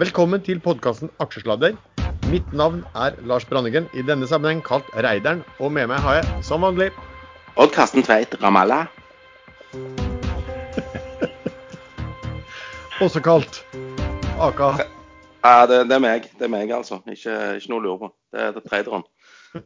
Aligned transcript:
Velkommen 0.00 0.40
til 0.40 0.56
podkasten 0.64 1.10
Aksjesladder. 1.20 1.74
Mitt 2.32 2.54
navn 2.56 2.78
er 2.96 3.18
Lars 3.28 3.44
Brandegren, 3.44 3.84
i 3.92 4.00
denne 4.00 4.24
sammenheng 4.24 4.62
kalt 4.64 4.86
Reideren. 4.96 5.42
Og 5.60 5.68
med 5.76 5.90
meg 5.90 6.00
har 6.00 6.14
jeg, 6.16 6.24
som 6.46 6.64
vanlig 6.64 6.86
Odd 7.60 7.74
Karsten 7.74 8.00
Tveit 8.06 8.32
Ramallah. 8.40 8.88
Også 13.04 13.20
kalt 13.20 13.60
Aka. 14.40 14.70
Ja, 15.44 15.68
det, 15.68 15.82
det, 15.90 15.98
er 15.98 16.04
meg, 16.06 16.30
det 16.38 16.48
er 16.48 16.54
meg 16.54 16.72
altså. 16.72 17.02
Ikke, 17.04 17.60
ikke 17.60 17.74
noe 17.74 17.82
å 17.82 17.84
lure 17.84 18.00
på. 18.00 18.08
Det 18.32 18.46
er 18.46 18.56
traderen. 18.70 19.04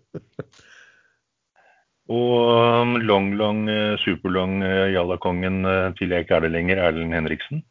Og 2.19 2.35
um, 2.83 2.99
long, 3.07 3.39
long, 3.39 3.69
uh, 3.71 3.95
superlong 4.03 4.67
uh, 4.67 4.91
Jallakongen 4.91 5.63
uh, 5.63 5.95
til 6.01 6.11
jeg 6.11 6.27
ikke 6.27 6.41
er 6.41 6.49
det 6.49 6.57
lenger, 6.59 6.83
Erlend 6.89 7.15
Henriksen. 7.15 7.63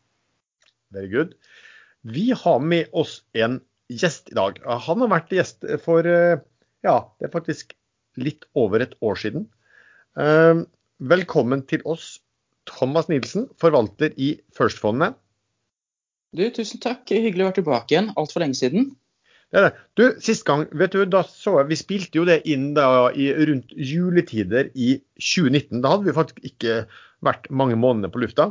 Very 0.96 1.12
good. 1.12 1.36
Vi 2.04 2.32
har 2.36 2.60
med 2.60 2.92
oss 2.92 3.22
en 3.34 3.62
gjest 3.88 4.32
i 4.32 4.36
dag. 4.36 4.60
Han 4.64 5.04
har 5.04 5.12
vært 5.12 5.32
gjest 5.32 5.64
for 5.84 6.04
ja, 6.04 6.96
det 7.20 7.28
er 7.30 7.32
faktisk 7.32 7.72
litt 8.20 8.44
over 8.60 8.84
et 8.84 8.96
år 9.00 9.20
siden. 9.20 9.46
Velkommen 11.00 11.64
til 11.68 11.84
oss, 11.88 12.18
Thomas 12.68 13.08
Nilsen, 13.12 13.48
forvalter 13.60 14.12
i 14.20 14.36
First-fondet. 14.56 15.16
Du, 16.34 16.44
tusen 16.52 16.82
takk. 16.84 17.06
Hyggelig 17.08 17.46
å 17.46 17.48
være 17.50 17.60
tilbake 17.62 17.96
igjen. 17.96 18.12
Altfor 18.20 18.44
lenge 18.44 18.58
siden. 18.58 18.92
Det 19.54 19.60
er 19.60 19.68
det. 19.68 19.74
Du, 20.00 20.04
Sist 20.26 20.48
gang, 20.48 20.66
vet 20.74 20.96
du, 20.96 21.04
da 21.06 21.22
så 21.30 21.60
jeg, 21.60 21.70
vi 21.70 21.78
spilte 21.78 22.18
jo 22.18 22.26
det 22.26 22.40
inn 22.50 22.72
da 22.74 23.12
i, 23.14 23.28
rundt 23.46 23.70
juletider 23.78 24.72
i 24.74 24.96
2019. 25.22 25.84
Da 25.84 25.92
hadde 25.94 26.10
vi 26.10 26.16
faktisk 26.18 26.42
ikke 26.50 26.78
vært 27.24 27.52
mange 27.54 27.78
måneder 27.80 28.10
på 28.12 28.24
lufta. 28.24 28.50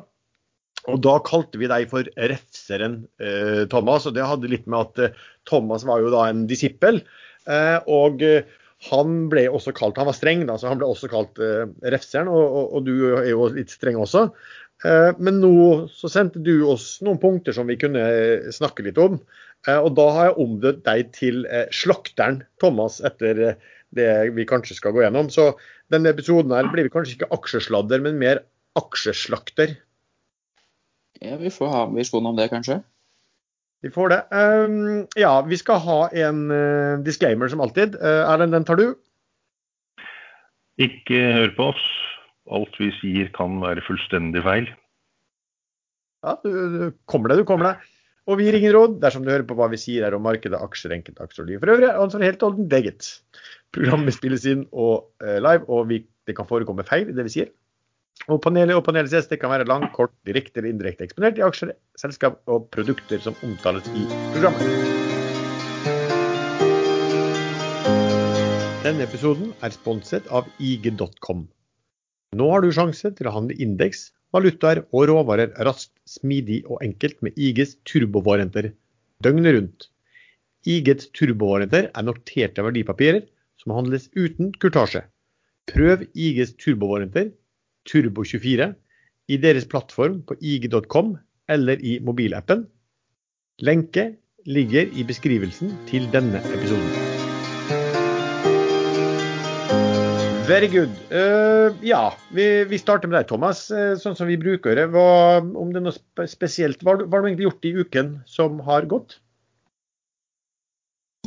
Og 0.90 0.98
da 1.04 1.18
kalte 1.22 1.60
vi 1.60 1.68
deg 1.70 1.86
for 1.90 2.08
refseren, 2.16 3.04
eh, 3.22 3.64
Thomas. 3.70 4.08
Og 4.08 4.16
det 4.16 4.26
hadde 4.26 4.50
litt 4.50 4.66
med 4.66 4.88
at 4.88 5.04
eh, 5.04 5.20
Thomas 5.48 5.86
var 5.86 6.02
jo 6.02 6.10
da 6.14 6.26
en 6.28 6.46
disippel. 6.50 7.02
Eh, 7.46 7.78
og 7.90 8.22
eh, 8.26 8.48
han 8.88 9.28
ble 9.30 9.44
også 9.50 9.74
kalt 9.76 9.98
Han 10.00 10.08
var 10.08 10.16
streng, 10.16 10.42
da, 10.48 10.56
så 10.58 10.72
han 10.72 10.80
ble 10.80 10.88
også 10.90 11.10
kalt 11.12 11.38
eh, 11.42 11.68
refseren. 11.94 12.30
Og, 12.32 12.42
og, 12.42 12.74
og, 12.78 12.88
du 12.88 13.14
er 13.20 13.30
jo 13.30 13.46
litt 13.54 13.70
streng 13.74 14.00
også. 14.02 14.26
Eh, 14.82 15.12
men 15.22 15.38
nå 15.44 15.54
så 15.94 16.10
sendte 16.10 16.42
du 16.42 16.66
oss 16.66 16.96
noen 17.06 17.22
punkter 17.22 17.54
som 17.54 17.70
vi 17.70 17.78
kunne 17.78 18.02
snakke 18.54 18.86
litt 18.88 18.98
om. 18.98 19.20
Og 19.62 19.92
da 19.94 20.04
har 20.10 20.24
jeg 20.26 20.42
omdøpt 20.42 20.80
deg 20.88 21.10
til 21.14 21.44
slakteren 21.70 22.40
Thomas, 22.58 22.96
etter 23.06 23.52
det 23.94 24.08
vi 24.34 24.42
kanskje 24.50 24.74
skal 24.74 24.90
gå 24.96 25.04
gjennom. 25.04 25.28
Så 25.30 25.52
denne 25.94 26.10
episoden 26.10 26.50
her 26.56 26.66
blir 26.72 26.90
kanskje 26.90 27.14
ikke 27.14 27.30
aksjesladder, 27.36 28.02
men 28.02 28.18
mer 28.18 28.42
aksjeslakter. 28.80 29.76
Ja, 31.22 31.38
Vi 31.38 31.52
får 31.54 31.70
ha 31.70 31.84
visjon 31.94 32.26
om 32.26 32.36
det, 32.36 32.48
kanskje? 32.50 32.80
Vi 33.82 33.90
får 33.90 34.12
det. 34.12 34.20
Um, 34.30 35.06
ja, 35.18 35.32
vi 35.46 35.58
skal 35.58 35.80
ha 35.82 36.00
en 36.24 36.44
uh, 36.50 37.00
disclaimer 37.02 37.50
som 37.50 37.62
alltid. 37.62 37.96
Uh, 37.98 38.26
Erlend, 38.30 38.54
den 38.54 38.66
tar 38.66 38.78
du? 38.78 38.92
Ikke 40.82 41.18
hør 41.36 41.54
på 41.56 41.70
oss. 41.72 41.86
Alt 42.52 42.78
vi 42.78 42.90
sier 42.98 43.30
kan 43.34 43.58
være 43.62 43.82
fullstendig 43.86 44.42
feil. 44.46 44.68
Ja, 46.22 46.36
du, 46.42 46.50
du 46.50 46.84
kommer 47.10 47.32
deg, 47.32 47.42
du 47.42 47.48
kommer 47.48 47.72
deg. 47.72 47.88
Og 48.30 48.38
vi 48.38 48.52
ringer 48.54 48.76
råd 48.76 49.00
dersom 49.02 49.24
du 49.26 49.32
hører 49.32 49.46
på 49.46 49.56
hva 49.58 49.66
vi 49.72 49.80
sier 49.82 50.06
her 50.06 50.14
om 50.14 50.22
markedet, 50.22 50.58
aksjer, 50.62 50.94
enkeltaksjer 50.94 51.42
og 51.42 51.50
liv 51.50 51.62
for 51.62 51.74
øvrig. 51.74 51.90
Ansvar 51.90 52.22
helt 52.26 52.42
og 52.42 52.52
holdent 52.52 52.76
eget. 52.78 53.10
Programmet 53.74 54.14
spilles 54.14 54.46
inn 54.46 54.62
og 54.70 55.08
uh, 55.24 55.38
live, 55.42 55.66
og 55.66 55.90
vi, 55.90 56.04
det 56.30 56.38
kan 56.38 56.46
forekomme 56.50 56.86
feil 56.86 57.10
i 57.10 57.16
det 57.18 57.26
vi 57.26 57.34
sier. 57.34 57.50
Og 58.30 58.38
panelet 58.44 58.76
og 58.78 58.84
panelets 58.86 59.14
gjester 59.16 59.38
kan 59.40 59.50
være 59.50 59.66
lang, 59.66 59.88
kort, 59.94 60.12
direkte 60.28 60.60
eller 60.60 60.70
indirekte 60.70 61.06
eksponert 61.08 61.40
i 61.40 61.44
aksjer, 61.46 61.72
selskap 61.98 62.38
og 62.46 62.68
produkter 62.74 63.22
som 63.24 63.34
omtales 63.42 63.88
i 63.98 64.04
programmet. 64.34 65.00
Denne 68.82 69.06
episoden 69.06 69.50
er 69.62 69.74
sponset 69.74 70.26
av 70.30 70.46
IG.com. 70.62 71.44
Nå 72.38 72.46
har 72.52 72.62
du 72.62 72.70
sjanse 72.74 73.10
til 73.16 73.28
å 73.28 73.34
handle 73.34 73.58
indeks, 73.62 74.10
valutaer 74.32 74.84
og 74.90 75.08
råvarer 75.10 75.52
raskt, 75.66 75.92
smidig 76.08 76.62
og 76.68 76.80
enkelt 76.84 77.18
med 77.26 77.36
IGs 77.36 77.76
turbovarenter 77.88 78.70
døgnet 79.22 79.56
rundt. 79.56 79.88
IGs 80.66 81.10
turbovarenter 81.16 81.90
er 81.90 82.06
noterte 82.06 82.64
verdipapirer 82.64 83.26
som 83.60 83.74
handles 83.76 84.08
uten 84.14 84.54
kurtasje. 84.62 85.04
Prøv 85.70 86.06
IGs 86.14 86.56
turbovarianter 86.58 87.30
Turbo24 87.88 88.72
i 89.32 89.38
deres 89.40 89.68
plattform 89.70 90.20
på 90.26 90.36
ig.com 90.40 91.16
eller 91.52 91.80
i 91.82 91.98
mobilappen. 92.04 92.66
Lenke 93.62 94.12
ligger 94.46 94.90
i 94.98 95.04
beskrivelsen 95.06 95.74
til 95.90 96.08
denne 96.12 96.42
episoden. 96.54 97.12
Very 100.48 100.66
good. 100.66 100.90
Uh, 101.08 101.70
ja, 101.86 102.10
vi, 102.34 102.64
vi, 102.68 102.78
starter 102.80 103.08
med 103.08 103.20
deg, 103.20 103.28
Thomas. 103.30 103.68
Uh, 103.70 103.94
sånn 103.96 104.16
som 104.18 104.26
vi 104.28 104.36
bruker 104.40 104.74
det. 104.76 104.88
Hva, 104.92 105.38
om 105.38 105.70
det 105.70 105.78
er 105.80 105.86
noe 105.86 106.26
spesielt, 106.28 106.82
hva, 106.82 106.96
hva 106.98 107.06
har 107.06 107.22
du 107.22 107.30
egentlig 107.30 107.46
gjort 107.46 107.68
i 107.68 107.74
uken 107.78 108.10
som 108.28 108.58
har 108.66 108.88
gått? 108.90 109.20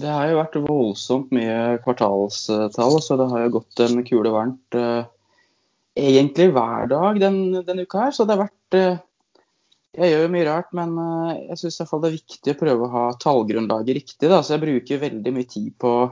Det 0.01 0.11
har 0.11 0.27
jo 0.27 0.39
vært 0.41 0.59
voldsomt 0.67 1.31
mye 1.33 1.77
kvartalstall, 1.85 2.99
så 2.99 3.15
det 3.15 3.29
har 3.31 3.45
jo 3.45 3.53
gått 3.55 3.81
en 3.85 4.03
kule 4.05 4.33
varmt. 4.35 4.75
Uh, 4.75 5.07
egentlig 5.95 6.51
hver 6.53 6.89
dag 6.91 7.19
den, 7.23 7.39
denne 7.65 7.85
uka 7.87 8.05
her. 8.05 8.15
Så 8.15 8.25
det 8.25 8.35
har 8.35 8.45
vært 8.45 8.77
eh, 8.77 9.01
Jeg 9.95 10.11
gjør 10.11 10.25
jo 10.25 10.33
mye 10.33 10.47
rart, 10.49 10.71
men 10.75 10.93
eh, 10.99 11.41
jeg 11.53 11.61
syns 11.63 11.79
det 11.79 11.87
er 11.95 12.17
viktig 12.17 12.53
å 12.53 12.59
prøve 12.59 12.85
å 12.85 12.93
ha 12.93 13.07
tallgrunnlaget 13.23 13.99
riktig. 14.01 14.29
Da. 14.29 14.41
Så 14.43 14.55
jeg 14.55 14.65
bruker 14.65 15.03
veldig 15.05 15.35
mye 15.35 15.49
tid 15.49 15.73
på 15.81 15.91
å 16.03 16.05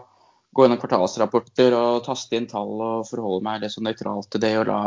gå 0.54 0.66
gjennom 0.66 0.80
kvartalsrapporter 0.82 1.74
og 1.76 2.04
taste 2.06 2.38
inn 2.38 2.50
tall 2.50 2.76
og 2.78 3.08
forholde 3.10 3.44
meg 3.46 3.64
litt 3.64 3.74
så 3.74 3.82
nøytralt 3.84 4.30
til 4.32 4.44
det 4.44 4.54
og 4.60 4.68
la 4.70 4.82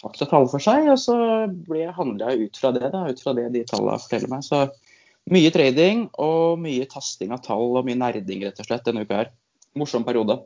fakta 0.00 0.26
tale 0.28 0.48
for 0.50 0.64
seg. 0.64 0.88
Og 0.90 0.98
så 1.00 1.16
blir 1.68 1.86
jeg 1.86 2.46
ut 2.46 2.60
fra 2.60 2.72
det, 2.76 2.88
da, 2.94 3.04
ut 3.08 3.20
fra 3.22 3.34
det 3.36 3.50
de 3.54 3.64
tallene 3.68 4.00
forteller 4.00 4.32
meg. 4.32 4.46
Så 4.46 4.64
mye 5.30 5.52
trading 5.54 6.06
og 6.18 6.58
mye 6.62 6.88
tasting 6.90 7.34
av 7.36 7.44
tall 7.44 7.76
og 7.76 7.86
mye 7.86 7.98
nerding 8.00 8.46
rett 8.46 8.62
og 8.62 8.70
slett 8.70 8.88
denne 8.88 9.04
uka 9.04 9.22
her. 9.22 9.30
Morsom 9.78 10.06
periode. 10.06 10.40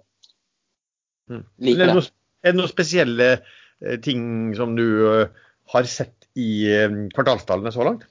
Mm. 1.31 1.44
Liker 1.64 1.94
det. 1.94 2.04
Er 2.44 2.53
det 2.53 2.60
noen 2.60 2.71
spesielle 2.71 3.28
eh, 3.34 3.97
ting 4.05 4.53
som 4.56 4.75
du 4.77 4.84
eh, 5.09 5.44
har 5.72 5.88
sett 5.88 6.28
i 6.37 6.66
eh, 6.69 6.99
kvartalstallene 7.15 7.72
så 7.72 7.87
langt? 7.88 8.05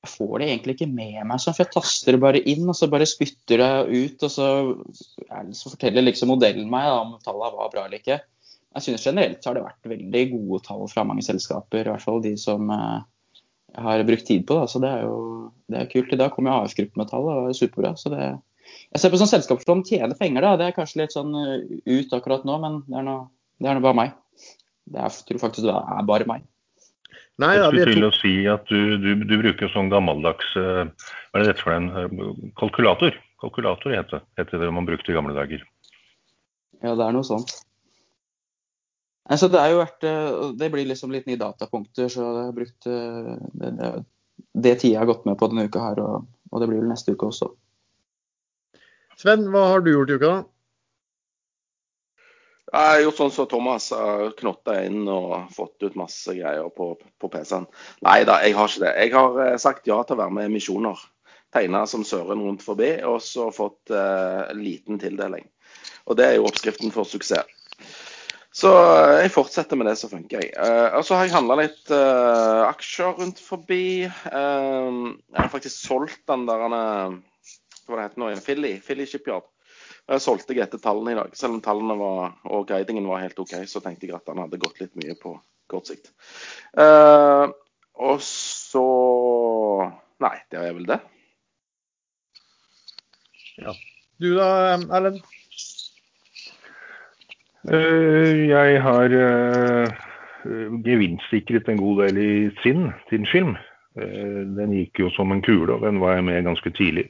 Jeg 0.00 0.14
får 0.14 0.40
det 0.40 0.48
egentlig 0.48 0.74
ikke 0.78 0.88
med 0.90 1.18
meg 1.28 1.42
for 1.44 1.60
jeg 1.60 1.74
taster 1.74 2.16
det 2.16 2.22
bare 2.22 2.40
inn, 2.48 2.64
og 2.72 2.76
så 2.76 2.88
bare 2.90 3.06
spytter 3.08 3.60
det 3.60 3.72
ut. 3.92 4.22
Og 4.24 4.32
så, 4.32 4.46
så 5.28 5.72
forteller 5.74 6.06
liksom 6.06 6.32
modellen 6.32 6.70
meg 6.72 6.88
da, 6.88 6.98
om 7.04 7.18
tallene 7.20 7.58
var 7.58 7.72
bra 7.74 7.84
eller 7.84 8.00
ikke. 8.00 8.16
Jeg 8.70 8.86
synes 8.86 9.04
generelt 9.04 9.44
har 9.44 9.58
det 9.58 9.66
vært 9.66 9.90
veldig 9.92 10.24
gode 10.32 10.62
tall 10.64 10.86
fra 10.88 11.04
mange 11.04 11.26
selskaper, 11.26 11.84
i 11.84 11.92
hvert 11.92 12.06
fall 12.06 12.22
de 12.24 12.32
som 12.40 12.70
jeg 12.70 13.84
har 13.84 14.06
brukt 14.08 14.26
tid 14.30 14.46
på. 14.48 14.56
Da. 14.56 14.70
Så 14.70 14.80
det 14.82 14.88
er 14.88 15.04
jo 15.04 15.18
det 15.70 15.82
er 15.82 15.90
kult. 15.92 16.14
I 16.14 16.18
dag 16.18 16.32
kom 16.34 16.48
jo 16.48 16.56
AF-gruppen 16.56 17.02
med 17.02 17.10
tall, 17.10 17.28
og 17.28 17.36
det 17.36 17.44
var 17.50 17.58
superbra. 17.60 17.92
Så 18.00 18.14
det, 18.14 18.30
jeg 18.90 19.02
ser 19.02 19.12
på 19.12 19.20
sånn 19.20 19.30
selskap 19.30 19.62
som 19.62 19.84
tjener 19.86 20.16
penger, 20.18 20.42
da. 20.42 20.56
Det 20.58 20.68
er 20.70 20.76
kanskje 20.76 21.04
litt 21.04 21.14
sånn 21.14 21.30
uh, 21.36 21.60
ut 21.86 22.14
akkurat 22.16 22.46
nå, 22.48 22.56
men 22.62 22.80
det 22.88 22.98
er 22.98 23.06
nå, 23.06 23.16
det 23.62 23.70
er 23.70 23.78
nå 23.78 23.84
bare 23.84 23.98
meg. 23.98 24.16
Det 24.90 24.98
er, 24.98 25.18
tror 25.28 25.42
faktisk 25.44 25.68
det 25.68 25.76
er 25.78 26.08
bare 26.08 26.26
meg. 26.26 26.46
Nei, 27.40 27.54
ja, 27.56 27.70
jeg 27.70 27.86
skulle 27.86 27.94
til 27.94 28.08
å 28.08 28.16
si 28.18 28.34
at 28.50 28.66
du, 28.68 28.98
du, 29.00 29.10
du 29.24 29.34
bruker 29.40 29.70
sånn 29.72 29.88
gammeldags 29.92 30.50
uh, 30.60 30.84
Hva 31.30 31.38
er 31.38 31.44
det 31.44 31.52
dette 31.52 31.64
for 31.64 31.76
en 31.76 31.88
uh, 31.94 32.42
kalkulator? 32.58 33.16
Kalkulator 33.40 33.94
heter, 33.94 34.24
heter 34.36 34.60
det 34.60 34.74
man 34.74 34.88
brukte 34.88 35.14
i 35.14 35.16
gamle 35.16 35.36
dager. 35.38 35.62
Ja, 36.82 36.96
det 36.98 37.06
er 37.06 37.14
noe 37.14 37.24
sånt. 37.24 37.54
Altså, 39.30 39.46
det, 39.52 39.62
er 39.62 39.70
jo 39.70 39.78
vært, 39.78 40.04
det 40.58 40.68
blir 40.72 40.88
liksom 40.88 41.12
litt 41.14 41.28
nye 41.30 41.38
datapunkter, 41.38 42.08
så 42.10 42.24
jeg 42.24 42.46
har 42.48 42.54
brukt 42.56 42.88
det, 42.88 43.68
det, 43.78 43.90
det 44.58 44.72
tida 44.80 44.96
jeg 44.96 44.98
har 44.98 45.08
gått 45.12 45.28
med 45.28 45.38
på 45.38 45.46
denne 45.52 45.68
uka 45.70 45.84
her, 45.84 46.00
og, 46.02 46.26
og 46.50 46.60
det 46.62 46.66
blir 46.66 46.82
vel 46.82 46.90
neste 46.90 47.14
uke 47.14 47.28
også. 47.28 47.52
Sven, 49.20 49.42
hva 49.52 49.66
har 49.68 49.82
du 49.84 49.90
gjort 49.92 50.10
i 50.10 50.16
uka? 50.16 50.32
Jeg 52.70 52.86
har 52.86 53.00
gjort 53.02 53.18
sånn 53.18 53.32
som 53.34 53.48
Thomas 53.50 53.90
knotta 54.38 54.78
inn 54.86 55.02
og 55.10 55.50
fått 55.52 55.82
ut 55.84 55.98
masse 55.98 56.32
greier 56.38 56.70
på, 56.72 56.94
på 57.20 57.28
PC-en. 57.28 57.66
Nei 58.06 58.22
da, 58.24 58.38
jeg 58.46 58.56
har 58.56 58.70
ikke 58.70 58.84
det. 58.86 58.92
Jeg 59.02 59.12
har 59.16 59.40
eh, 59.44 59.56
sagt 59.60 59.90
ja 59.90 59.98
til 60.06 60.16
å 60.16 60.22
være 60.22 60.36
med 60.38 60.48
i 60.48 60.54
misjoner. 60.54 61.02
Tegna 61.52 61.82
som 61.90 62.06
Søren 62.06 62.40
rundt 62.46 62.64
forbi, 62.64 62.94
og 63.04 63.18
så 63.26 63.48
fått 63.50 63.90
uh, 63.90 64.46
liten 64.54 65.00
tildeling. 65.02 65.48
Og 66.06 66.16
det 66.16 66.28
er 66.28 66.36
jo 66.38 66.46
oppskriften 66.46 66.94
for 66.94 67.08
suksess. 67.10 67.50
Så 68.54 68.70
uh, 68.70 69.18
jeg 69.18 69.32
fortsetter 69.34 69.76
med 69.76 69.90
det 69.90 69.96
som 69.98 70.12
funker. 70.14 70.46
jeg. 70.46 70.54
Uh, 70.54 70.94
og 70.94 71.02
så 71.04 71.18
har 71.18 71.26
jeg 71.26 71.34
handla 71.34 71.58
litt 71.58 71.90
aksjer 71.90 73.18
rundt 73.18 73.42
forbi. 73.42 74.06
jeg 74.06 75.40
har 75.42 75.50
faktisk 75.50 75.90
solgt 75.90 76.22
den 76.30 76.46
der 76.46 76.70
hva 77.90 78.00
det 78.00 78.08
heter 78.08 78.22
nå 78.22 78.30
igjen, 78.30 78.44
Philly, 78.46 78.74
Philly 78.84 79.06
Shipyard. 79.10 79.48
Jeg 80.10 80.22
solgte 80.24 80.56
jeg 80.56 80.64
etter 80.64 80.80
tallene 80.82 81.14
i 81.14 81.18
dag. 81.18 81.34
Selv 81.38 81.56
om 81.56 81.62
tallene 81.64 81.96
var, 82.00 82.36
og 82.50 82.66
guidingen 82.70 83.06
var 83.10 83.22
helt 83.22 83.38
OK, 83.38 83.54
så 83.70 83.82
tenkte 83.84 84.08
jeg 84.08 84.16
at 84.16 84.30
han 84.32 84.42
hadde 84.42 84.60
gått 84.62 84.80
litt 84.82 84.96
mye 84.98 85.14
på 85.20 85.36
kort 85.70 85.90
sikt. 85.90 86.10
Uh, 86.74 87.50
og 88.00 88.22
så 88.24 88.86
Nei, 90.20 90.36
det 90.52 90.58
er 90.60 90.74
vel 90.76 90.84
det. 90.84 90.98
Ja. 93.60 93.72
Du 94.20 94.34
da, 94.36 94.48
Erlend? 94.92 95.22
Uh, 97.64 98.48
jeg 98.50 98.82
har 98.84 99.14
uh, 99.16 100.02
gevinstsikret 100.84 101.68
en 101.68 101.80
god 101.80 102.02
del 102.04 102.20
i 102.20 102.34
Sinn, 102.60 102.90
sin 103.08 103.24
film. 103.32 103.54
Uh, 103.96 104.44
den 104.58 104.76
gikk 104.76 105.00
jo 105.06 105.08
som 105.16 105.32
en 105.32 105.40
kule, 105.44 105.72
og 105.72 105.86
den 105.86 106.02
var 106.04 106.18
jeg 106.18 106.28
med 106.28 106.44
ganske 106.50 106.72
tidlig. 106.76 107.08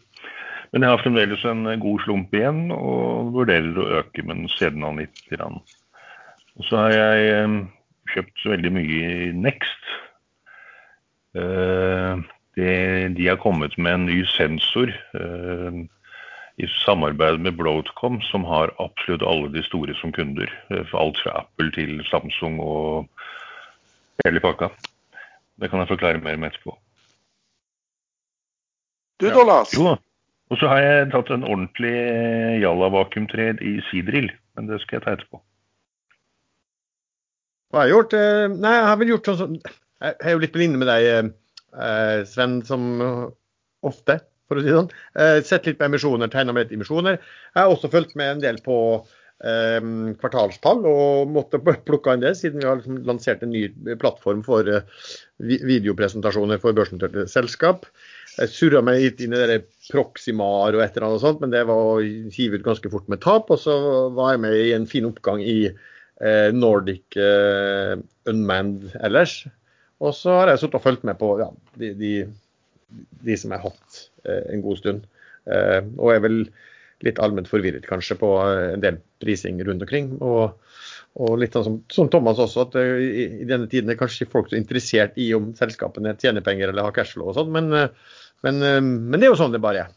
Men 0.70 0.84
jeg 0.84 0.92
har 0.92 1.02
fremdeles 1.02 1.44
en 1.50 1.64
god 1.82 2.02
slump 2.04 2.34
igjen, 2.34 2.68
og 2.70 3.32
vurderer 3.34 3.78
å 3.80 3.88
øke, 4.00 4.22
men 4.26 4.46
seden 4.54 4.86
han 4.86 5.00
litt. 5.02 5.22
Og 5.40 6.66
så 6.68 6.84
har 6.84 6.94
jeg 6.94 7.44
um, 7.44 7.56
kjøpt 8.12 8.44
veldig 8.52 8.72
mye 8.76 9.00
i 9.10 9.32
Next. 9.34 9.88
De 11.34 13.26
har 13.26 13.38
kommet 13.42 13.74
med 13.78 13.94
en 13.94 14.06
ny 14.06 14.20
sensor 14.26 14.90
i 16.60 16.66
samarbeid 16.84 17.38
med 17.42 17.56
Broadcom, 17.58 18.20
som 18.28 18.44
har 18.44 18.74
absolutt 18.82 19.22
alle 19.26 19.50
de 19.54 19.62
store 19.66 19.94
som 20.00 20.12
kunder. 20.12 20.50
For 20.90 20.98
alt 21.00 21.20
fra 21.22 21.42
Apple 21.42 21.70
til 21.74 22.02
Samsung 22.10 22.58
og 22.62 23.08
hele 24.24 24.42
pakka. 24.44 24.70
Det 25.60 25.70
kan 25.70 25.82
jeg 25.82 25.90
forklare 25.92 26.22
mer 26.22 26.38
om 26.38 26.46
etterpå. 26.48 26.76
Du 29.20 29.28
da, 29.28 29.42
Lars? 29.44 29.74
Jo 29.76 29.90
da. 29.90 29.96
Og 30.50 30.58
så 30.58 30.70
har 30.70 30.80
jeg 30.82 31.10
tatt 31.12 31.30
en 31.30 31.46
ordentlig 31.46 31.94
Jalla 32.62 32.88
vakuumtred 32.90 33.62
i 33.62 33.76
Sidrill, 33.90 34.30
men 34.58 34.70
det 34.70 34.80
skal 34.82 34.98
jeg 34.98 35.06
ta 35.06 35.14
etterpå. 35.14 35.42
Hva 37.70 37.84
har 37.84 37.86
jeg 37.86 37.94
gjort? 37.94 38.16
Eh, 38.18 38.46
nei, 38.56 38.72
jeg 38.74 38.88
har 38.88 38.98
vel 38.98 39.12
gjort 39.12 39.30
sånn 39.30 39.38
som 39.38 39.54
Jeg 40.00 40.16
er 40.16 40.34
jo 40.34 40.40
litt 40.42 40.52
på 40.54 40.62
linje 40.62 40.80
med 40.80 40.88
deg, 40.90 41.30
eh, 41.76 42.22
Sven, 42.26 42.60
som 42.66 42.86
ofte 43.86 44.18
for 44.50 44.58
å 44.58 44.64
si 44.64 44.70
det 44.70 44.76
sånn. 44.76 44.92
Eh, 45.14 45.38
sett 45.46 45.68
litt 45.68 45.78
på 45.78 45.86
emisjoner, 45.86 46.30
tegna 46.32 46.54
med 46.54 46.66
litt 46.66 46.76
emisjoner. 46.80 47.20
Jeg 47.54 47.60
har 47.62 47.70
også 47.70 47.90
fulgt 47.92 48.16
med 48.18 48.34
en 48.34 48.42
del 48.42 48.58
på 48.64 48.76
eh, 49.46 49.78
kvartalstall 50.20 50.82
og 50.90 51.30
måtte 51.30 51.62
plukke 51.88 52.16
inn 52.16 52.24
det, 52.24 52.34
siden 52.40 52.62
vi 52.62 52.66
har 52.68 52.80
liksom 52.80 52.98
lansert 53.06 53.44
en 53.46 53.54
ny 53.54 53.68
plattform 54.02 54.42
for 54.46 54.66
eh, 54.66 55.06
videopresentasjoner 55.38 56.58
for 56.62 56.76
børsnoterte 56.76 57.28
selskap. 57.30 57.86
Jeg 58.38 58.52
surra 58.54 58.82
meg 58.84 59.00
litt 59.02 59.22
inn 59.24 59.34
i 59.36 59.40
det 59.50 59.62
Proximar 59.90 60.76
og 60.76 60.82
et 60.84 60.94
eller 60.94 61.08
annet 61.08 61.24
sånt, 61.24 61.40
men 61.42 61.52
det 61.52 61.64
var 61.68 61.80
å 61.80 61.96
hive 62.00 62.60
ut 62.60 62.66
ganske 62.66 62.92
fort 62.92 63.08
med 63.10 63.22
tap. 63.24 63.50
Og 63.50 63.58
så 63.60 63.74
var 64.16 64.34
jeg 64.34 64.44
med 64.44 64.58
i 64.58 64.74
en 64.76 64.86
fin 64.88 65.08
oppgang 65.08 65.42
i 65.42 65.58
eh, 65.66 66.50
Nordic 66.54 67.18
eh, 67.18 67.96
Unmanned 68.30 68.94
ellers. 69.02 69.42
Og 70.00 70.14
så 70.16 70.38
har 70.38 70.52
jeg 70.52 70.62
sittet 70.62 70.78
og 70.78 70.86
fulgt 70.86 71.02
med 71.08 71.18
på 71.20 71.34
ja, 71.42 71.50
de, 71.80 71.90
de, 71.98 72.14
de 73.26 73.36
som 73.36 73.52
jeg 73.52 73.60
har 73.60 73.74
hatt 73.74 74.06
Eh, 74.24 74.54
en 74.54 74.62
god 74.62 74.80
stund. 74.80 75.06
Eh, 75.50 75.80
og 75.98 76.12
er 76.14 76.24
vel 76.24 76.40
litt 77.06 77.20
allment 77.22 77.48
forvirret 77.48 77.86
kanskje 77.88 78.18
på 78.20 78.34
eh, 78.44 78.74
en 78.74 78.84
del 78.84 79.00
prising 79.22 79.60
rundt 79.66 79.84
omkring. 79.86 80.12
Og, 80.20 80.56
og 81.18 81.38
litt 81.40 81.56
sånn 81.56 81.66
som, 81.66 81.76
som, 81.90 82.08
Thomas 82.12 82.38
også, 82.38 82.68
at 82.68 82.76
i, 82.78 83.24
i, 83.42 83.46
denne 83.48 83.66
tiden 83.70 83.90
er 83.90 83.98
kanskje 83.98 84.28
folk 84.30 84.50
så 84.50 84.58
interessert 84.58 85.18
i 85.18 85.32
om 85.34 85.50
selskapene 85.58 86.14
tjener 86.20 86.44
penger 86.46 86.70
eller 86.70 86.86
har 86.86 86.94
cashflow 86.94 87.32
og 87.32 87.38
sånn, 87.38 87.50
men, 87.54 87.70
men, 88.46 88.60
men, 88.62 89.16
det 89.18 89.26
er 89.26 89.32
jo 89.32 89.40
sånn 89.40 89.56
det 89.56 89.62
bare 89.64 89.86
er. 89.86 89.96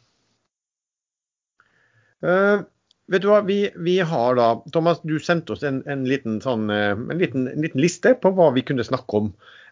Uh, 2.23 2.63
vet 3.11 3.21
du 3.21 3.27
hva, 3.29 3.41
vi, 3.45 3.59
vi, 3.85 3.97
har 3.99 4.39
da 4.39 4.47
Thomas, 4.73 5.03
du 5.05 5.19
sendte 5.21 5.53
oss 5.53 5.65
en, 5.67 5.83
en, 5.91 6.05
liten, 6.09 6.39
sånn, 6.41 6.69
en, 6.71 7.05
liten, 7.19 7.49
en 7.51 7.61
liten 7.61 7.83
liste 7.83 8.15
på 8.17 8.31
hva 8.33 8.49
vi 8.55 8.65
kunne 8.65 8.85
snakke 8.87 9.19
om 9.19 9.29
eh, 9.29 9.62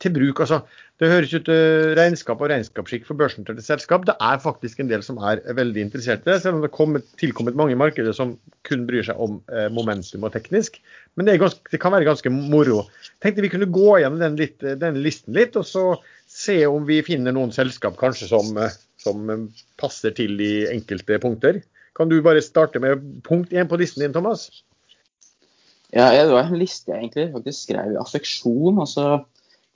til 0.00 0.14
bruk. 0.14 0.40
Altså, 0.40 0.62
det 1.00 1.08
høres 1.08 1.32
ut 1.32 1.48
uh, 1.48 1.94
regnskap 1.96 2.42
og 2.42 2.50
regnskapsskikk 2.52 3.06
for 3.08 3.16
børsnoterte 3.16 3.62
selskap. 3.64 4.02
Det 4.04 4.14
er 4.20 4.42
faktisk 4.42 4.82
en 4.82 4.90
del 4.90 5.04
som 5.04 5.16
er 5.24 5.40
veldig 5.56 5.86
interessert 5.86 6.26
i 6.26 6.28
det, 6.28 6.42
selv 6.42 6.58
om 6.58 6.64
det 6.66 6.68
er 6.68 7.06
tilkommet 7.22 7.56
mange 7.56 7.78
markeder 7.80 8.12
som 8.16 8.34
kun 8.68 8.84
bryr 8.88 9.06
seg 9.08 9.16
om 9.16 9.38
uh, 9.48 9.68
momentum 9.72 10.26
og 10.28 10.34
teknisk. 10.36 10.76
Men 11.16 11.30
det, 11.30 11.38
ganske, 11.40 11.64
det, 11.72 11.80
kan 11.80 11.94
være 11.96 12.08
ganske 12.10 12.32
moro. 12.34 12.82
Tenkte 13.24 13.46
vi 13.46 13.52
kunne 13.52 13.70
gå 13.72 13.96
gjennom 14.02 14.20
den, 14.20 14.36
litt, 14.42 14.60
den, 14.60 15.00
listen 15.00 15.36
litt, 15.36 15.56
og 15.56 15.64
så 15.68 15.86
se 16.28 16.60
om 16.68 16.84
vi 16.88 17.00
finner 17.06 17.32
noen 17.32 17.54
selskap 17.56 17.96
kanskje 18.00 18.28
som, 18.34 18.52
som 19.00 19.32
passer 19.80 20.12
til 20.16 20.36
de 20.36 20.52
enkelte 20.68 21.16
punkter. 21.24 21.62
Kan 21.96 22.12
du 22.12 22.20
bare 22.24 22.44
starte 22.44 22.80
med 22.80 23.00
punkt 23.24 23.56
én 23.56 23.68
på 23.68 23.80
listen 23.80 24.04
din, 24.04 24.12
Thomas? 24.12 24.50
Ja, 25.96 26.12
det 26.12 26.28
var 26.30 26.44
en 26.44 26.60
liste 26.60 26.92
jeg 26.92 27.08
egentlig 27.08 27.30
faktisk 27.32 27.64
skrev 27.64 27.96
i 27.96 27.98
affeksjon. 27.98 28.84
altså 28.84 29.24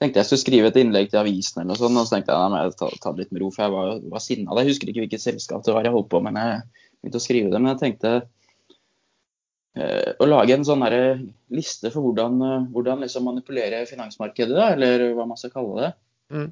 tenkte 0.00 0.20
jeg 0.20 0.28
skulle 0.28 0.42
skrive 0.42 0.70
et 0.70 0.78
innlegg 0.80 1.10
til 1.10 1.20
avisen, 1.20 1.60
eller 1.60 1.72
noe 1.72 1.80
sånt, 1.80 1.98
og 2.00 2.08
så 2.08 2.16
tenkte 2.16 2.34
jeg 2.34 2.46
at 2.46 2.64
jeg 2.64 2.78
ta, 2.80 2.88
ta 3.02 3.12
det 3.12 3.24
litt 3.24 3.34
med 3.34 3.44
ro, 3.44 3.50
for 3.54 3.64
jeg 3.64 3.74
var, 3.74 3.92
var 4.14 4.24
sinna. 4.24 4.56
Jeg 4.58 4.72
husker 4.72 4.90
ikke 4.90 5.04
hvilket 5.04 5.24
selskap 5.24 5.66
det 5.66 5.76
var 5.76 5.86
jeg 5.86 5.94
holdt 5.94 6.10
på 6.12 6.22
med 6.24 6.34
når 6.36 6.50
jeg 6.50 6.64
begynte 6.98 7.20
å 7.20 7.24
skrive 7.24 7.52
det. 7.52 7.60
Men 7.60 7.72
jeg 7.72 7.80
tenkte 7.82 8.12
eh, 9.78 10.10
å 10.18 10.28
lage 10.28 10.56
en 10.56 10.66
sånn 10.66 10.84
liste 11.54 11.92
for 11.94 12.08
hvordan, 12.08 12.42
eh, 12.48 12.66
hvordan 12.74 13.06
liksom 13.06 13.30
manipulere 13.30 13.84
finansmarkedet, 13.90 14.56
da, 14.58 14.72
eller 14.74 15.10
hva 15.14 15.28
man 15.30 15.40
skal 15.40 15.54
kalle 15.54 15.78
det. 15.80 15.92
Mm. 16.34 16.50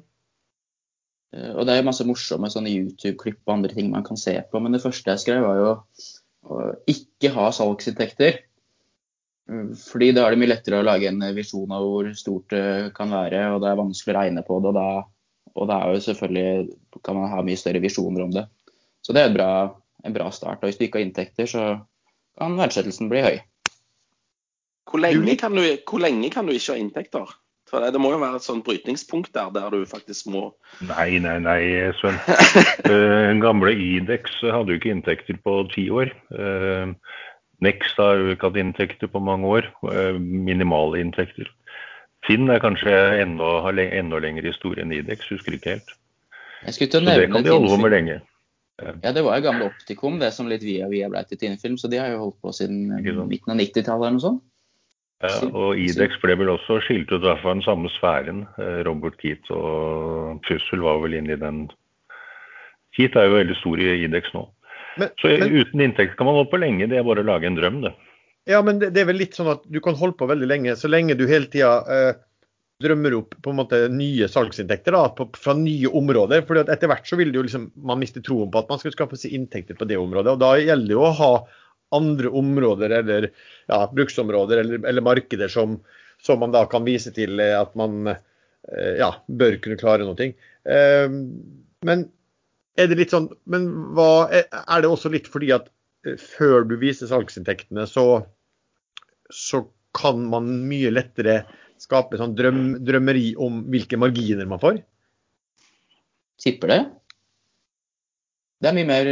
Eh, 1.33 1.51
og 1.51 1.65
det 1.65 1.75
er 1.75 1.81
jo 1.81 1.89
masse 1.89 2.07
morsomme 2.07 2.51
sånne 2.53 2.71
YouTube-klipp 2.71 3.41
og 3.43 3.57
andre 3.57 3.75
ting 3.75 3.91
man 3.91 4.07
kan 4.07 4.19
se 4.19 4.37
på. 4.49 4.63
Men 4.63 4.77
det 4.77 4.83
første 4.85 5.11
jeg 5.11 5.25
skrev, 5.25 5.43
var 5.43 5.59
jo 5.59 5.75
å 6.43 6.63
ikke 6.91 7.31
ha 7.35 7.49
salgsinntekter. 7.55 8.43
Fordi 9.49 10.11
da 10.15 10.25
er 10.25 10.33
det 10.33 10.39
mye 10.39 10.51
lettere 10.53 10.79
å 10.79 10.85
lage 10.87 11.09
en 11.09 11.23
visjon 11.35 11.71
av 11.75 11.83
hvor 11.83 12.09
stort 12.15 12.53
det 12.53 12.93
kan 12.95 13.11
være, 13.11 13.41
og 13.53 13.63
det 13.63 13.69
er 13.69 13.79
vanskelig 13.81 14.13
å 14.13 14.19
regne 14.19 14.43
på 14.47 14.59
det. 14.63 14.71
Og 14.71 14.77
da, 14.77 14.87
og 15.53 15.69
da 15.69 15.79
er 15.79 15.95
jo 15.95 16.03
selvfølgelig 16.07 17.01
kan 17.03 17.19
man 17.19 17.31
ha 17.33 17.41
mye 17.45 17.59
større 17.59 17.83
visjoner 17.83 18.25
om 18.25 18.31
det. 18.35 18.45
Så 19.03 19.15
det 19.15 19.25
er 19.25 19.35
bra, 19.35 19.49
en 20.07 20.15
bra 20.15 20.29
start. 20.31 20.63
Og 20.63 20.71
hvis 20.71 20.79
du 20.79 20.87
ikke 20.87 21.01
har 21.01 21.07
inntekter, 21.09 21.49
så 21.49 21.65
kan 22.39 22.55
verdsettelsen 22.59 23.11
bli 23.11 23.23
høy. 23.25 23.37
Hvor 24.89 25.01
lenge 25.03 25.35
kan 25.39 25.55
du, 25.57 25.63
lenge 25.99 26.29
kan 26.31 26.47
du 26.47 26.55
ikke 26.55 26.75
ha 26.75 26.79
inntekter? 26.79 27.35
For 27.73 27.81
det, 27.81 27.95
det, 27.95 28.01
må 28.03 28.11
jo 28.13 28.21
være 28.21 28.37
et 28.37 28.45
sånt 28.45 28.65
brytningspunkt 28.67 29.31
der, 29.33 29.49
der 29.55 29.71
du 29.73 29.81
faktisk 29.89 30.27
må 30.29 30.43
Nei, 30.85 31.17
nei, 31.23 31.39
nei, 31.41 31.61
Sven. 31.97 32.19
Den 32.85 33.41
gamle 33.41 33.73
Idex 33.73 34.35
hadde 34.45 34.75
jo 34.75 34.77
ikke 34.77 34.91
inntekter 34.93 35.39
på 35.41 35.55
ti 35.73 35.87
år. 35.89 36.11
Next 37.63 37.99
har 38.01 38.19
ikke 38.33 38.49
hatt 38.49 38.59
inntekter 38.59 39.09
på 39.11 39.21
mange 39.23 39.49
år. 39.49 39.69
Eh, 39.91 40.19
minimale 40.19 41.01
inntekter. 41.03 41.49
Finn 42.27 42.47
er 42.51 42.61
kanskje 42.63 42.93
enda, 43.19 43.57
har 43.65 43.79
enda 43.83 44.19
lengre 44.23 44.51
historie 44.51 44.83
enn 44.83 44.93
Idex, 44.95 45.27
husker 45.31 45.57
ikke 45.57 45.75
helt. 45.75 45.97
Så 46.71 46.87
det 46.87 47.27
kan 47.27 47.43
de 47.43 47.51
holde 47.51 47.73
på 47.73 47.81
med 47.81 47.91
lenge. 47.91 48.21
Ja, 48.81 49.11
det 49.13 49.21
var 49.23 49.37
jo 49.37 49.45
gamle 49.45 49.67
Optikum, 49.69 50.15
det 50.19 50.31
som 50.33 50.47
litt 50.49 50.63
via 50.63 50.87
via 50.89 51.09
ble 51.11 51.21
til 51.27 51.39
Tinefilm. 51.39 51.75
Så 51.77 51.91
de 51.91 51.99
har 51.99 52.09
jo 52.13 52.23
holdt 52.23 52.39
på 52.41 52.53
siden 52.55 52.87
midten 53.29 53.53
av 53.53 53.59
90-tallet 53.59 54.07
eller 54.07 54.17
noe 54.17 54.23
sånt. 54.23 54.43
Ja, 55.23 55.35
og 55.55 55.79
Idex 55.79 56.17
ble 56.19 56.35
vel 56.35 56.51
også 56.51 56.81
skilt 56.83 57.11
ut 57.13 57.23
fra 57.23 57.53
den 57.53 57.63
samme 57.63 57.91
sfæren. 57.93 58.43
Eh, 58.59 58.81
Robert 58.87 59.15
Keat 59.21 59.47
og 59.55 60.41
Pussel 60.47 60.83
var 60.83 60.99
vel 61.03 61.15
inne 61.19 61.37
i 61.37 61.39
den. 61.39 61.61
Keat 62.97 63.15
er 63.15 63.29
jo 63.29 63.37
veldig 63.37 63.55
stor 63.61 63.83
i 63.83 63.93
Idex 64.03 64.33
nå. 64.35 64.47
Men, 64.99 65.13
så 65.21 65.31
men, 65.31 65.55
uten 65.61 65.81
inntekt 65.81 66.17
kan 66.17 66.27
man 66.29 66.37
holde 66.37 66.51
på 66.51 66.59
lenge, 66.61 66.89
det 66.91 66.99
er 66.99 67.07
bare 67.07 67.23
å 67.23 67.27
lage 67.27 67.49
en 67.49 67.57
drøm, 67.57 67.81
det. 67.85 67.93
Ja, 68.49 68.59
men 68.65 68.79
det, 68.81 68.91
det, 68.93 69.03
er 69.03 69.09
vel 69.09 69.21
litt 69.21 69.37
sånn 69.37 69.51
at 69.53 69.63
du 69.71 69.79
kan 69.83 69.95
holde 69.97 70.17
på 70.19 70.27
veldig 70.27 70.49
lenge, 70.49 70.75
så 70.79 70.91
lenge 70.91 71.15
du 71.15 71.23
hele 71.29 71.47
tida 71.51 71.77
eh, 71.87 72.21
drømmer 72.83 73.15
opp 73.15 73.37
på 73.43 73.53
en 73.53 73.59
måte 73.61 73.79
nye 73.93 74.27
salgsinntekter 74.31 74.95
da, 74.95 75.05
på, 75.15 75.29
fra 75.39 75.55
nye 75.57 75.89
områder. 75.95 76.43
for 76.47 76.59
etter 76.59 76.91
hvert 76.91 77.07
så 77.07 77.19
vil 77.19 77.31
det 77.31 77.39
jo 77.39 77.45
liksom, 77.47 77.69
man 77.87 78.01
miste 78.01 78.23
troen 78.25 78.51
på 78.51 78.59
at 78.59 78.71
man 78.71 78.81
skal 78.81 78.95
skaffe 78.95 79.19
seg 79.19 79.35
inntekter 79.37 79.79
på 79.79 79.87
det 79.89 79.99
området. 80.01 80.35
og 80.35 80.41
Da 80.43 80.53
gjelder 80.59 80.91
det 80.91 80.97
jo 80.97 81.05
å 81.07 81.17
ha 81.21 81.33
andre 81.93 82.31
områder 82.33 82.97
eller 82.99 83.29
ja, 83.29 83.79
bruksområder 83.93 84.63
eller, 84.63 84.87
eller 84.89 85.05
markeder 85.05 85.51
som, 85.51 85.77
som, 86.21 86.41
man 86.41 86.55
da 86.55 86.65
kan 86.69 86.85
vise 86.87 87.13
til 87.15 87.39
at 87.45 87.75
man 87.79 88.09
eh, 88.09 88.95
ja, 88.99 89.13
bør 89.27 89.59
kunne 89.63 89.79
klare 89.79 90.07
noe. 90.07 90.29
Eh, 90.65 91.17
men 91.87 92.07
er 92.79 92.89
det 92.89 92.97
litt 92.99 93.13
sånn, 93.13 93.29
men 93.49 93.67
hva, 93.97 94.27
er 94.31 94.83
det 94.83 94.89
også 94.89 95.11
litt 95.13 95.29
fordi 95.31 95.51
at 95.55 95.69
eh, 96.07 96.17
før 96.19 96.65
du 96.69 96.77
viser 96.81 97.09
salgsinntektene, 97.11 97.85
så, 97.89 98.23
så 99.29 99.65
kan 99.93 100.23
man 100.29 100.49
mye 100.69 100.93
lettere 100.93 101.43
skape 101.81 102.17
sånn 102.19 102.35
drøm, 102.37 102.63
drømmeri 102.85 103.33
om 103.41 103.63
hvilke 103.71 103.99
marginer 103.99 104.49
man 104.49 104.61
får? 104.61 104.81
Tipper 106.41 106.71
det. 106.71 106.81
Det 108.63 108.69
er 108.71 108.77
mye 108.77 108.89
mer 108.89 109.09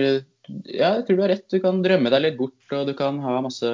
Ja, 0.65 0.95
jeg 0.97 1.03
tror 1.05 1.17
du 1.17 1.23
har 1.23 1.31
rett. 1.35 1.45
Du 1.51 1.59
kan 1.63 1.83
drømme 1.83 2.11
deg 2.11 2.23
litt 2.23 2.37
bort, 2.39 2.59
og 2.73 2.87
du 2.89 2.95
kan 2.97 3.19
ha 3.23 3.37
masse 3.43 3.69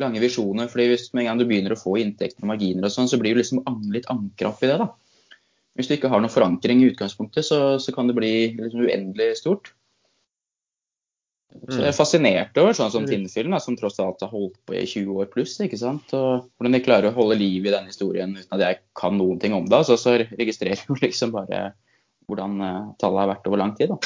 lange 0.00 0.20
visjoner. 0.22 0.68
fordi 0.68 0.88
hvis 0.90 1.12
med 1.12 1.22
en 1.22 1.28
gang 1.30 1.40
du 1.40 1.46
begynner 1.46 1.76
å 1.76 1.80
få 1.80 1.98
inntekter 2.00 2.44
og 2.44 2.50
marginer 2.52 2.88
og 2.88 2.94
sånn, 2.94 3.08
så 3.08 3.18
blir 3.20 3.36
du 3.36 3.42
liksom 3.42 3.62
litt 3.94 4.08
ankra 4.12 4.50
opp 4.50 4.64
i 4.64 4.70
det, 4.70 4.78
da. 4.80 4.88
Hvis 5.78 5.88
du 5.88 5.94
ikke 5.96 6.10
har 6.12 6.22
noen 6.22 6.32
forankring 6.32 6.82
i 6.82 6.88
utgangspunktet, 6.90 7.46
så, 7.46 7.60
så 7.82 7.94
kan 7.94 8.10
det 8.10 8.16
bli 8.18 8.32
liksom 8.58 8.86
uendelig 8.86 9.36
stort. 9.40 9.72
Så 11.50 11.80
jeg 11.80 11.88
er 11.88 11.94
mm. 11.94 11.98
fascinert 11.98 12.58
over 12.62 12.74
sånn 12.78 12.92
som 12.94 13.06
Tinnfilm, 13.08 13.56
som 13.62 13.74
tross 13.78 13.98
alt 14.02 14.22
har 14.22 14.30
holdt 14.30 14.54
på 14.66 14.76
i 14.78 14.84
20 14.86 15.18
år 15.18 15.30
pluss. 15.32 15.56
ikke 15.62 15.78
sant? 15.80 16.12
Og 16.14 16.46
hvordan 16.54 16.76
de 16.76 16.82
klarer 16.84 17.10
å 17.10 17.16
holde 17.16 17.40
liv 17.40 17.66
i 17.66 17.72
den 17.74 17.88
historien 17.90 18.36
uten 18.36 18.54
at 18.54 18.62
jeg 18.62 18.80
kan 18.98 19.16
noen 19.18 19.40
ting 19.42 19.56
om 19.56 19.66
det. 19.70 19.82
Så, 19.88 19.98
så 19.98 20.14
registrerer 20.22 20.84
jo 20.86 20.98
liksom 21.02 21.34
bare 21.34 21.72
hvordan 22.30 22.60
eh, 22.62 22.82
tallet 23.02 23.24
har 23.24 23.32
vært 23.32 23.50
over 23.50 23.62
lang 23.64 23.74
tid. 23.78 23.90
da. 23.90 23.98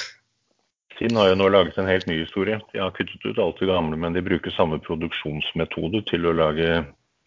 Sinn 0.99 1.19
har 1.19 1.33
jo 1.33 1.39
nå 1.39 1.51
laget 1.51 1.79
en 1.81 1.91
helt 1.91 2.09
ny 2.09 2.21
historie. 2.23 2.61
De 2.73 2.81
har 2.81 2.95
kuttet 2.97 3.25
ut 3.27 3.41
alt 3.43 3.61
det 3.61 3.69
gamle, 3.69 3.99
men 4.01 4.17
de 4.17 4.25
bruker 4.25 4.55
samme 4.55 4.79
produksjonsmetode 4.85 6.05
til 6.09 6.29
å 6.31 6.37
lage 6.39 6.85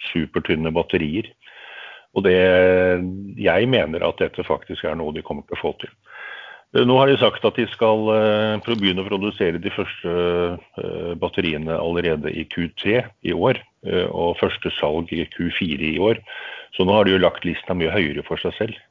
supertynne 0.10 0.72
batterier. 0.74 1.30
Og 2.18 2.26
det, 2.26 2.38
jeg 3.38 3.70
mener 3.70 4.04
at 4.08 4.22
dette 4.22 4.46
faktisk 4.48 4.88
er 4.90 4.98
noe 4.98 5.14
de 5.14 5.24
kommer 5.26 5.46
til 5.46 5.58
å 5.58 5.62
få 5.62 5.74
til. 5.84 5.94
Nå 6.76 6.98
har 7.00 7.08
de 7.08 7.16
sagt 7.22 7.46
at 7.48 7.56
de 7.56 7.64
skal 7.72 8.10
uh, 8.12 8.74
begynne 8.76 9.06
å 9.06 9.08
produsere 9.08 9.62
de 9.62 9.72
første 9.72 10.12
uh, 10.12 11.14
batteriene 11.22 11.78
allerede 11.78 12.34
i 12.34 12.44
Q3 12.50 13.00
i 13.30 13.34
år. 13.34 13.62
Og 13.88 14.36
første 14.36 14.68
salg 14.76 15.14
i 15.16 15.22
Q4 15.32 15.94
i 15.94 16.00
år. 16.04 16.18
Så 16.76 16.84
nå 16.84 16.92
har 16.92 17.08
de 17.08 17.14
jo 17.14 17.22
lagt 17.22 17.46
lista 17.48 17.72
mye 17.78 17.94
høyere 17.94 18.26
for 18.28 18.42
seg 18.42 18.56
selv. 18.58 18.82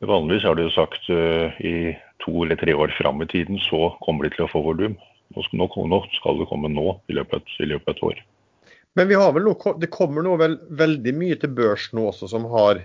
Vanligvis 0.00 0.46
har 0.48 0.56
de 0.56 0.64
jo 0.64 0.72
sagt 0.72 1.10
i 1.12 1.92
to 2.24 2.32
eller 2.46 2.56
tre 2.56 2.72
år 2.72 2.94
fram 2.96 3.20
i 3.20 3.28
tiden, 3.28 3.60
så 3.60 3.90
kommer 4.06 4.24
de 4.24 4.32
til 4.32 4.46
å 4.46 4.50
få 4.54 4.62
volum. 4.64 4.96
Nå, 5.34 6.00
skal 6.16 6.40
det 6.40 6.48
komme 6.48 6.72
nå, 6.72 6.94
i 7.10 7.18
løpet, 7.18 7.52
i 7.60 7.68
løpet 7.68 7.90
av 7.90 7.98
et 7.98 8.06
år. 8.08 8.24
Men 8.94 9.10
vi 9.10 9.18
har 9.18 9.32
vel 9.34 9.46
noe, 9.48 9.74
det 9.80 9.90
kommer 9.92 10.22
nå 10.22 10.36
vel 10.38 10.58
veldig 10.78 11.14
mye 11.18 11.38
til 11.40 11.54
børs 11.56 11.88
nå 11.96 12.06
også 12.12 12.28
som 12.30 12.46
har 12.52 12.84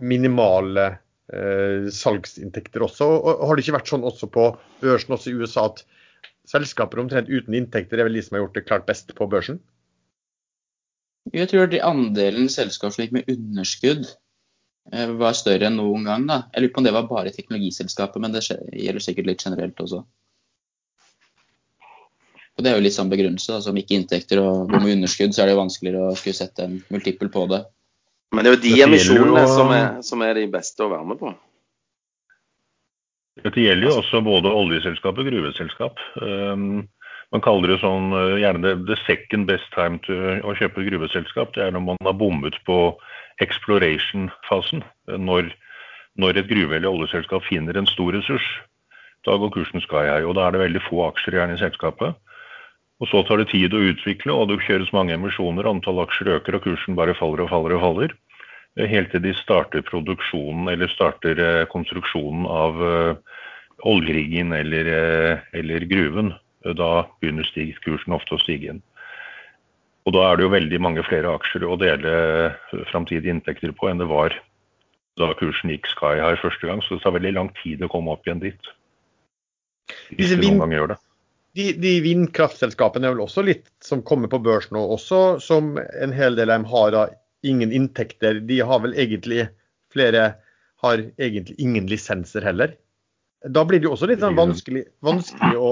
minimale 0.00 0.90
eh, 1.32 1.88
salgsinntekter 1.92 2.84
også. 2.84 3.08
Og 3.16 3.46
har 3.48 3.56
det 3.56 3.64
ikke 3.64 3.78
vært 3.78 3.92
sånn 3.92 4.04
også 4.06 4.28
på 4.32 4.50
børsen 4.82 5.16
også 5.16 5.32
i 5.32 5.38
USA 5.40 5.70
at 5.70 5.80
selskaper 6.46 7.00
omtrent 7.02 7.32
uten 7.32 7.56
inntekter 7.56 7.98
er 7.98 8.08
vel 8.08 8.18
de 8.18 8.26
som 8.26 8.36
har 8.36 8.44
gjort 8.44 8.60
det 8.60 8.66
klart 8.68 8.86
best 8.88 9.16
på 9.16 9.28
børsen? 9.30 9.58
Jeg 11.34 11.50
tror 11.50 11.66
de 11.70 11.82
andelen 11.82 12.50
selskap 12.52 12.92
som 12.94 13.02
gikk 13.02 13.16
med 13.16 13.32
underskudd 13.32 14.04
eh, 14.92 15.16
var 15.18 15.34
større 15.38 15.70
enn 15.70 15.80
noen 15.80 16.06
gang. 16.06 16.28
da. 16.28 16.42
Jeg 16.52 16.66
lurer 16.66 16.74
på 16.76 16.84
om 16.84 16.86
det 16.86 16.94
var 16.94 17.08
bare 17.08 17.32
teknologiselskapet, 17.34 18.22
men 18.22 18.36
det 18.36 18.44
gjelder 18.46 19.02
sikkert 19.02 19.32
litt 19.32 19.48
generelt 19.48 19.80
også. 19.82 20.04
Og 22.56 22.64
Det 22.64 22.70
er 22.70 22.78
jo 22.78 22.84
litt 22.86 22.96
sånn 22.96 23.12
begrunnelse. 23.12 23.58
Altså, 23.58 23.72
om 23.72 23.80
ikke 23.80 23.98
inntekter 23.98 24.40
og 24.40 24.70
går 24.70 24.80
med 24.80 24.94
underskudd, 24.96 25.34
så 25.36 25.42
er 25.42 25.50
det 25.50 25.56
jo 25.56 25.62
vanskeligere 25.64 26.06
å 26.08 26.16
skulle 26.16 26.38
sette 26.38 26.64
en 26.64 26.78
multiple 26.92 27.28
på 27.32 27.44
det. 27.52 27.66
Men 28.32 28.44
det 28.44 28.50
er 28.50 28.56
jo 28.56 28.62
de 28.64 28.72
emisjonene 28.86 29.42
som 29.50 29.72
er, 29.74 29.90
som 30.04 30.24
er 30.24 30.38
de 30.40 30.46
beste 30.50 30.82
å 30.82 30.90
være 30.90 31.08
med 31.12 31.20
på. 31.20 31.34
Dette 33.44 33.60
gjelder 33.60 33.90
jo 33.90 33.98
også 34.00 34.22
både 34.24 34.52
oljeselskap 34.56 35.18
og 35.20 35.28
gruveselskap. 35.28 36.00
Um, 36.24 36.86
man 37.34 37.42
kaller 37.44 37.74
det 37.74 37.82
sånn 37.82 38.08
uh, 38.16 38.38
gjerne 38.40 38.64
det, 38.64 38.74
the 38.88 38.96
second 39.04 39.48
best 39.50 39.68
time 39.74 40.00
to 40.06 40.16
å 40.40 40.56
kjøpe 40.56 40.80
et 40.80 40.88
gruveselskap. 40.88 41.52
Det 41.54 41.66
er 41.66 41.76
når 41.76 41.84
man 41.90 42.08
har 42.08 42.16
bommet 42.16 42.56
på 42.68 42.78
exploration-fasen. 43.44 44.80
Når, 45.12 45.52
når, 46.16 46.40
et 46.40 46.48
gruve- 46.48 46.80
eller 46.80 46.88
oljeselskap 46.88 47.44
finner 47.44 47.76
en 47.76 47.88
stor 47.90 48.16
ressurs, 48.16 48.48
da 49.28 49.36
går 49.36 49.52
kursen 49.52 49.84
sky 49.84 50.06
high. 50.08 50.24
Og 50.24 50.38
da 50.38 50.46
er 50.46 50.56
det 50.56 50.64
veldig 50.64 50.86
få 50.88 51.04
aksjer 51.10 51.36
gjerne 51.36 51.58
i 51.58 51.60
selskapet. 51.60 52.16
Og 53.02 53.10
så 53.10 53.20
tar 53.28 53.42
det 53.42 53.50
tid 53.50 53.74
å 53.76 53.82
utvikle, 53.90 54.32
og 54.32 54.48
det 54.48 54.62
kjøres 54.64 54.92
mange 54.96 55.12
emisjoner. 55.16 55.68
Antall 55.68 56.00
aksjer 56.06 56.38
øker, 56.38 56.56
og 56.56 56.64
kursen 56.64 56.96
bare 56.96 57.16
faller 57.18 57.44
og 57.44 57.52
faller 57.52 57.76
og 57.76 57.82
faller. 57.84 58.14
Eh, 58.76 58.88
helt 58.88 59.12
til 59.12 59.22
de 59.24 59.34
starter 59.36 59.84
produksjonen 59.84 60.70
eller 60.72 60.88
starter 60.92 61.40
eh, 61.40 61.66
konstruksjonen 61.72 62.48
av 62.48 62.80
uh, 62.80 63.38
oljeriggen 63.88 64.52
eller, 64.56 64.90
eller, 65.56 65.88
gruven. 65.88 66.32
Da 66.64 67.06
begynner 67.20 67.46
kursen 67.84 68.16
ofte 68.16 68.36
å 68.36 68.42
stige 68.42 68.72
inn. 68.72 68.82
Og 70.06 70.14
da 70.16 70.24
er 70.26 70.38
det 70.38 70.46
jo 70.46 70.54
veldig 70.54 70.80
mange 70.80 71.04
flere 71.06 71.34
aksjer 71.36 71.66
å 71.66 71.76
dele 71.78 72.10
framtidige 72.90 73.34
inntekter 73.34 73.74
på 73.76 73.90
enn 73.90 74.00
det 74.00 74.08
var 74.08 74.34
da 75.18 75.32
kursen 75.38 75.72
gikk 75.72 75.88
sky 75.90 76.16
high 76.20 76.38
første 76.40 76.68
gang. 76.68 76.82
Så 76.82 76.96
det 76.96 77.04
tar 77.04 77.14
veldig 77.16 77.34
lang 77.36 77.52
tid 77.60 77.84
å 77.84 77.90
komme 77.92 78.14
opp 78.14 78.26
igjen 78.26 78.42
dit. 78.42 78.70
Hvis 80.16 80.32
det 80.32 80.40
noen 80.42 80.64
gang 80.64 80.74
gjør 80.74 80.94
det 80.94 81.00
de, 81.56 81.70
de 81.80 81.92
vindkraftselskapene 82.04 83.08
er 83.08 83.14
vel 83.14 83.24
også 83.24 83.44
litt 83.46 83.70
som 83.84 84.02
kommer 84.04 84.28
på 84.32 84.42
børs 84.44 84.68
nå, 84.74 84.82
også 84.96 85.38
som 85.40 85.76
en 85.78 86.12
hel 86.12 86.36
del 86.36 86.50
av 86.50 86.60
dem 86.60 86.66
har 86.72 86.96
ingen 87.46 87.72
inntekter. 87.72 88.42
De 88.44 88.60
har 88.60 88.82
vel 88.84 88.96
egentlig 88.98 89.46
flere 89.92 90.34
har 90.84 91.04
egentlig 91.16 91.56
ingen 91.62 91.86
lisenser 91.88 92.44
heller. 92.44 92.74
Da 93.48 93.64
blir 93.64 93.80
det 93.80 93.88
jo 93.88 93.94
også 93.94 94.08
litt 94.10 94.20
sånn 94.20 94.36
vanskelig, 94.36 94.84
vanskelig 95.04 95.60
å, 95.60 95.70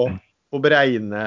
å, 0.55 0.61
beregne 0.63 1.27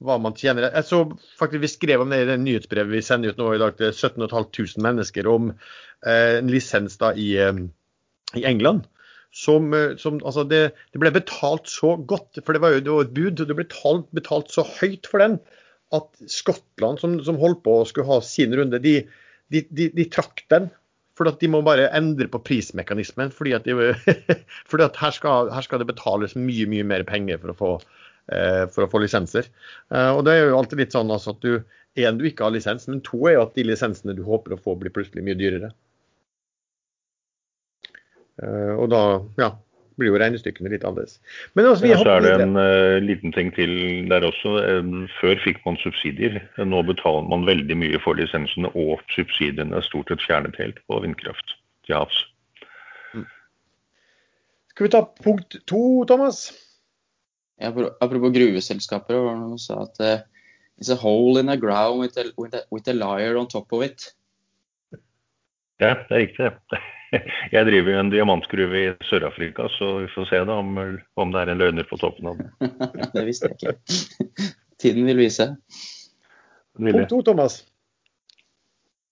hva 0.00 0.16
man 0.22 0.36
tjener. 0.38 0.70
Jeg 0.70 0.86
så 0.88 1.02
faktisk 1.36 1.64
Vi 1.66 1.72
skrev 1.72 2.04
om 2.04 2.12
det 2.12 2.22
i 2.22 2.28
det 2.30 2.38
nyhetsbrevet 2.40 2.94
vi 2.94 3.02
sender 3.04 3.34
ut 3.34 3.40
nå 3.40 3.50
i 3.52 3.60
dag 3.60 3.76
til 3.76 3.92
17 3.92 4.30
500 4.30 4.84
mennesker 4.86 5.28
om 5.28 5.50
eh, 5.52 6.38
en 6.38 6.48
lisens 6.52 6.96
da 7.00 7.12
i, 7.12 7.34
eh, 7.36 7.60
i 8.40 8.46
England 8.48 8.86
som, 9.30 9.70
eh, 9.74 9.96
som 10.00 10.18
altså 10.24 10.44
det, 10.48 10.62
det, 10.92 11.00
ble 11.02 11.12
betalt 11.14 11.70
så 11.70 11.94
godt, 11.96 12.42
for 12.44 12.56
det 12.56 12.62
var 12.62 12.74
jo 12.74 12.82
det 12.84 12.94
var 12.94 13.06
et 13.06 13.16
bud, 13.16 13.38
det 13.38 13.54
ble 13.54 13.64
betalt, 13.64 14.08
betalt, 14.16 14.52
så 14.52 14.66
høyt 14.66 15.08
for 15.10 15.22
den 15.22 15.38
at 15.96 16.22
Skottland, 16.30 17.00
som, 17.02 17.16
som 17.26 17.38
holdt 17.40 17.64
på 17.64 17.80
å 17.80 17.86
skulle 17.88 18.10
ha 18.10 18.20
sin 18.24 18.54
runde, 18.56 18.78
de, 18.82 19.00
de, 19.50 19.64
de, 19.74 19.88
de 19.94 20.06
trakk 20.10 20.44
den. 20.52 20.68
For 21.18 21.28
at 21.28 21.42
de 21.42 21.50
må 21.52 21.60
bare 21.66 21.90
endre 21.96 22.30
på 22.32 22.40
prismekanismen. 22.46 23.32
fordi 23.34 23.52
at, 23.58 23.66
fordi 24.70 24.86
at 24.86 25.00
her, 25.02 25.12
skal, 25.12 25.50
her, 25.52 25.66
skal, 25.66 25.82
det 25.82 25.90
betales 25.90 26.36
mye 26.38 26.68
mye 26.70 26.86
mer 26.86 27.04
penger 27.08 27.42
for 27.42 27.52
å 27.52 27.56
få, 27.58 27.72
eh, 28.32 28.62
for 28.72 28.86
å 28.86 28.90
få 28.92 29.02
lisenser. 29.02 29.50
Eh, 29.92 30.10
og 30.14 30.22
Det 30.24 30.36
er 30.36 30.48
jo 30.48 30.56
alltid 30.62 30.84
litt 30.84 30.96
sånn 30.96 31.10
altså 31.12 31.34
at 31.34 31.42
du, 31.44 31.58
en, 31.98 32.22
du 32.22 32.24
ikke 32.30 32.46
har 32.46 32.54
lisens, 32.54 32.86
men 32.88 33.02
to 33.04 33.20
er 33.26 33.36
jo 33.36 33.44
at 33.48 33.58
de 33.58 33.66
lisensene 33.66 34.16
du 34.16 34.22
håper 34.24 34.56
å 34.56 34.62
få, 34.62 34.78
blir 34.80 34.94
plutselig 34.94 35.26
mye 35.26 35.36
dyrere. 35.36 35.74
Eh, 38.40 38.72
og 38.76 38.88
da 38.92 39.02
ja, 39.40 39.50
blir 40.00 40.12
jo 40.12 40.20
regnestykkene 40.20 40.72
litt 40.72 40.84
annerledes. 40.86 41.18
Men 41.58 41.68
også, 41.70 41.84
vi 41.84 41.92
ja, 41.92 42.00
så 42.00 42.16
er 42.16 42.24
det 42.24 42.32
en 42.46 42.56
uh, 42.56 42.96
liten 43.04 43.34
ting 43.36 43.52
til 43.56 43.72
der 44.10 44.24
også. 44.26 44.56
Uh, 44.64 45.04
før 45.18 45.42
fikk 45.44 45.60
man 45.66 45.78
subsidier. 45.82 46.40
Nå 46.60 46.82
betaler 46.88 47.28
man 47.30 47.46
veldig 47.48 47.76
mye 47.82 48.00
for 48.04 48.18
lisensene, 48.20 48.72
og 48.72 49.04
subsidiene 49.14 49.76
er 49.76 49.86
stort 49.86 50.12
sett 50.12 50.24
fjernet 50.24 50.58
helt 50.60 50.80
på 50.88 51.02
vindkraft 51.04 51.56
til 51.88 51.98
havs. 51.98 52.22
Mm. 53.12 53.28
Skal 54.72 54.88
vi 54.88 54.92
ta 54.96 55.04
punkt 55.20 55.60
to, 55.70 55.84
Thomas? 56.08 56.46
Ja, 57.60 57.74
apropos 58.00 58.32
gruveselskaper, 58.32 59.18
var 59.20 59.34
det 59.34 59.42
noen 59.42 59.60
som 59.60 59.66
sa 59.66 59.82
at 59.84 60.00
uh, 60.00 60.46
it's 60.80 60.88
a 60.88 60.96
hole 60.96 61.36
in 61.36 61.52
the 61.52 61.58
ground 61.60 62.00
with 62.00 62.16
a, 62.16 62.30
with, 62.40 62.56
a, 62.56 62.64
with 62.72 62.88
a 62.88 62.96
liar 62.96 63.36
on 63.36 63.52
top 63.52 63.68
of 63.76 63.84
it. 63.84 64.14
Ja, 65.80 65.94
det 66.08 66.16
er 66.16 66.24
riktig. 66.24 66.80
Jeg 67.54 67.66
driver 67.66 67.98
en 67.98 68.10
diamantgruve 68.12 68.80
i 68.80 68.90
Sør-Afrika, 69.08 69.68
så 69.78 69.92
vi 70.02 70.10
får 70.14 70.28
se 70.30 70.42
da 70.46 70.58
om, 70.62 70.76
om, 71.18 71.32
det 71.34 71.42
er 71.42 71.52
en 71.52 71.62
løgner 71.62 71.88
på 71.88 71.98
toppen 72.00 72.30
av 72.30 72.38
den. 72.40 72.52
det 73.16 73.24
visste 73.26 73.50
jeg 73.50 73.58
ikke. 73.58 74.50
Tiden 74.80 75.08
vil 75.10 75.20
vise. 75.20 75.50
Punkt 76.78 77.10
to, 77.10 77.22
Thomas. 77.26 77.62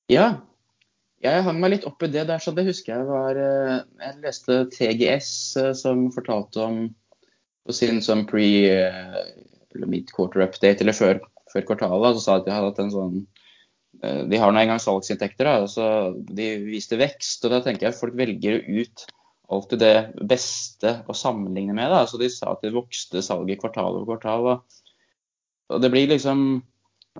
Ja. 0.08 0.28
Jeg 1.24 1.42
hang 1.42 1.58
meg 1.58 1.74
litt 1.74 1.86
opp 1.88 2.02
i 2.06 2.10
det 2.14 2.28
der, 2.28 2.38
så 2.40 2.54
det 2.54 2.68
husker 2.68 2.94
jeg 2.94 3.06
var 3.08 3.38
eh, 3.42 3.80
Jeg 3.98 4.20
leste 4.22 4.60
TGS 4.70 5.30
eh, 5.58 5.72
som 5.74 6.06
fortalte 6.14 6.62
om 6.62 6.76
på 7.66 7.74
sin 7.74 7.98
sånn 8.00 8.22
pre- 8.30 8.70
eh, 8.70 9.18
eller 9.74 9.90
mid-quarter 9.90 10.46
update, 10.46 10.80
eller 10.80 10.96
før, 10.96 11.18
før 11.52 11.66
kvartalet, 11.68 12.16
så 12.16 12.22
sa 12.22 12.36
at 12.38 12.46
de 12.46 12.54
hadde 12.54 12.70
hatt 12.70 12.80
en 12.84 12.94
sånn 12.94 13.18
de 13.98 14.38
har 14.38 14.52
nå 14.52 14.60
engang 14.60 14.78
salgsinntekter, 14.82 15.48
da, 15.48 15.68
så 15.70 15.84
de 16.14 16.50
viste 16.68 16.98
vekst. 17.00 17.44
og 17.44 17.54
Da 17.54 17.62
tenker 17.64 17.88
jeg 17.88 17.98
folk 17.98 18.14
velger 18.18 18.60
ut 18.68 19.06
alltid 19.48 19.80
det 19.80 19.94
beste 20.28 20.92
å 21.08 21.16
sammenligne 21.16 21.74
med. 21.76 21.90
Da. 21.92 22.04
Så 22.06 22.20
De 22.20 22.28
sa 22.32 22.52
at 22.52 22.64
det 22.64 22.74
vokste 22.76 23.24
salget 23.24 23.62
kvartal 23.62 23.96
over 23.96 24.12
kvartal. 24.12 24.48
Og, 24.52 24.82
og 25.72 25.82
det 25.82 25.92
blir 25.92 26.10
liksom 26.10 26.60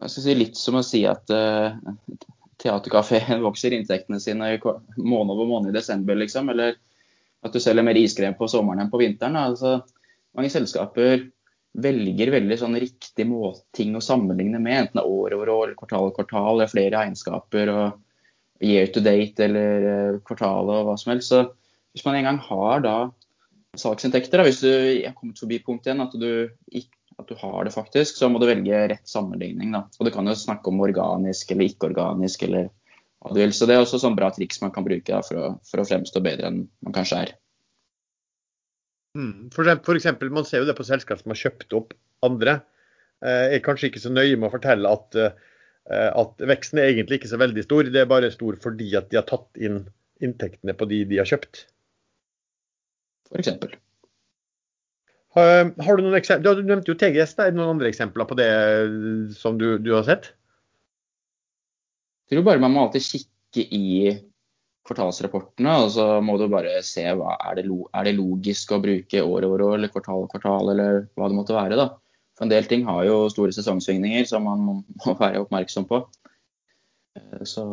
si 0.07 0.35
litt 0.37 0.59
som 0.59 0.79
å 0.79 0.85
si 0.87 1.03
at 1.09 1.31
uh, 1.33 1.75
teaterkafeen 2.63 3.43
vokser 3.47 3.75
inntektene 3.75 4.21
sine 4.23 4.57
måned 4.61 5.35
over 5.35 5.49
måned 5.49 5.73
i 5.73 5.79
desember, 5.79 6.19
liksom. 6.21 6.53
Eller 6.53 6.77
at 7.45 7.55
du 7.55 7.63
selger 7.63 7.87
mer 7.87 7.99
iskrem 7.99 8.37
på 8.39 8.51
sommeren 8.51 8.85
enn 8.85 8.93
på 8.93 9.01
vinteren. 9.01 9.39
Da. 9.39 9.49
Altså, 9.53 10.07
mange 10.37 10.53
selskaper 10.53 11.29
velger 11.79 12.33
veldig 12.33 12.59
sånn 12.59 12.79
riktig 12.81 13.27
ting 13.77 13.97
å 13.97 14.03
sammenligne 14.03 14.61
med, 14.63 14.79
enten 14.83 14.99
det 14.99 15.05
er 15.05 15.17
år 15.21 15.37
over 15.37 15.53
år, 15.55 15.75
kvartal 15.79 16.07
over 16.07 16.17
kvartal, 16.17 16.55
eller 16.57 16.71
flere 16.71 17.03
egenskaper, 17.05 17.73
og 17.73 18.65
year 18.65 18.89
to 18.91 19.03
date 19.05 19.45
eller 19.45 19.87
uh, 19.87 20.21
kvartalet 20.27 20.81
og 20.81 20.89
hva 20.89 20.97
som 20.99 21.13
helst. 21.13 21.31
Så 21.31 21.45
hvis 21.95 22.07
man 22.07 22.19
en 22.19 22.31
gang 22.31 22.41
har 22.49 22.83
da 22.83 22.97
salgsinntekter, 23.79 24.41
da, 24.41 24.47
hvis 24.49 24.63
du 24.65 24.71
har 24.73 25.15
kommet 25.19 25.39
forbi 25.39 25.61
punkt 25.63 25.87
igjen, 25.87 26.03
at 26.03 26.17
at 27.19 27.29
du 27.29 27.35
har 27.41 27.65
det 27.67 27.75
faktisk, 27.75 28.17
så 28.17 28.29
må 28.31 28.39
du 28.39 28.47
velge 28.47 28.85
rett 28.93 29.11
sammenligning. 29.11 29.73
Da. 29.75 29.85
Og 29.99 30.07
du 30.07 30.13
kan 30.15 30.29
jo 30.31 30.37
snakke 30.39 30.71
om 30.71 30.83
organisk 30.85 31.51
eller 31.51 31.67
ikke-organisk 31.73 32.45
eller 32.47 32.69
hva 33.19 33.35
du 33.35 33.41
vil. 33.43 33.55
Så 33.55 33.67
det 33.67 33.75
er 33.75 33.83
også 33.83 33.99
sånn 33.99 34.17
bra 34.19 34.31
triks 34.35 34.63
man 34.63 34.71
kan 34.75 34.87
bruke 34.87 35.11
da, 35.11 35.19
for, 35.27 35.41
å, 35.41 35.49
for 35.67 35.83
å 35.83 35.87
fremstå 35.89 36.23
bedre 36.23 36.53
enn 36.53 36.61
man 36.87 36.95
kanskje 36.95 37.25
er. 37.25 37.35
Mm. 39.19 39.49
For, 39.55 39.67
eksempel, 39.97 40.31
man 40.31 40.47
ser 40.47 40.63
jo 40.63 40.69
det 40.69 40.77
på 40.79 40.87
selskap 40.87 41.21
som 41.21 41.35
har 41.35 41.41
kjøpt 41.41 41.75
opp 41.75 41.95
andre. 42.27 42.61
Eh, 43.25 43.57
er 43.57 43.65
kanskje 43.65 43.91
ikke 43.91 44.03
så 44.05 44.13
nøye 44.15 44.37
med 44.39 44.49
å 44.49 44.55
fortelle 44.55 44.93
at, 44.95 45.19
eh, 45.19 46.11
at 46.23 46.47
veksten 46.47 46.79
er 46.79 46.93
egentlig 46.93 47.19
ikke 47.19 47.33
så 47.33 47.41
veldig 47.41 47.65
stor. 47.67 47.91
Det 47.91 48.05
er 48.05 48.11
bare 48.11 48.31
stor 48.35 48.59
fordi 48.63 48.93
at 48.99 49.11
de 49.11 49.19
har 49.19 49.27
tatt 49.29 49.49
inn 49.59 49.83
inntektene 50.23 50.75
på 50.75 50.87
de 50.91 51.05
de 51.11 51.21
har 51.21 51.29
kjøpt. 51.31 51.67
For 53.29 53.43
Har, 55.37 55.69
har 55.85 55.99
du 55.99 56.03
noen 56.03 56.17
eksempler? 56.19 56.57
Du 56.59 56.67
nevnte 56.67 56.91
jo 56.91 56.99
TGS. 56.99 57.37
Da. 57.37 57.47
Er 57.47 57.53
det 57.53 57.61
noen 57.61 57.77
andre 57.77 57.91
eksempler 57.91 58.27
på 58.27 58.39
det 58.39 58.49
som 59.39 59.59
du, 59.61 59.77
du 59.79 59.93
har 59.95 60.07
sett? 60.09 60.33
Jeg 62.29 62.39
tror 62.39 62.49
bare 62.49 62.63
man 62.63 62.75
må 62.75 62.87
alltid 62.87 63.05
kikke 63.05 63.67
i 63.73 63.85
kvartalsrapportene, 64.89 65.75
og 65.85 65.91
så 65.95 66.07
må 66.25 66.39
du 66.41 66.47
bare 66.51 66.79
se 66.87 67.05
hva 67.19 67.37
er 67.51 67.61
det, 67.61 67.65
er 67.69 68.09
det 68.09 68.17
logisk 68.17 68.73
å 68.73 68.81
bruke 68.83 69.23
år 69.23 69.47
over 69.49 69.65
år 69.67 69.79
eller 69.79 69.93
kvartal 69.93 70.23
over 70.23 70.33
kvartal, 70.33 70.73
eller 70.73 71.03
hva 71.19 71.29
det 71.29 71.39
måtte 71.39 71.57
være. 71.57 71.79
da. 71.79 71.91
For 72.39 72.47
en 72.47 72.53
del 72.53 72.69
ting 72.71 72.87
har 72.87 73.03
jo 73.07 73.27
store 73.33 73.55
sesongsvingninger 73.55 74.29
som 74.31 74.47
man 74.47 74.65
må 74.65 75.17
være 75.23 75.43
oppmerksom 75.45 75.89
på. 75.91 76.05
Eh, 77.19 77.43
så 77.49 77.67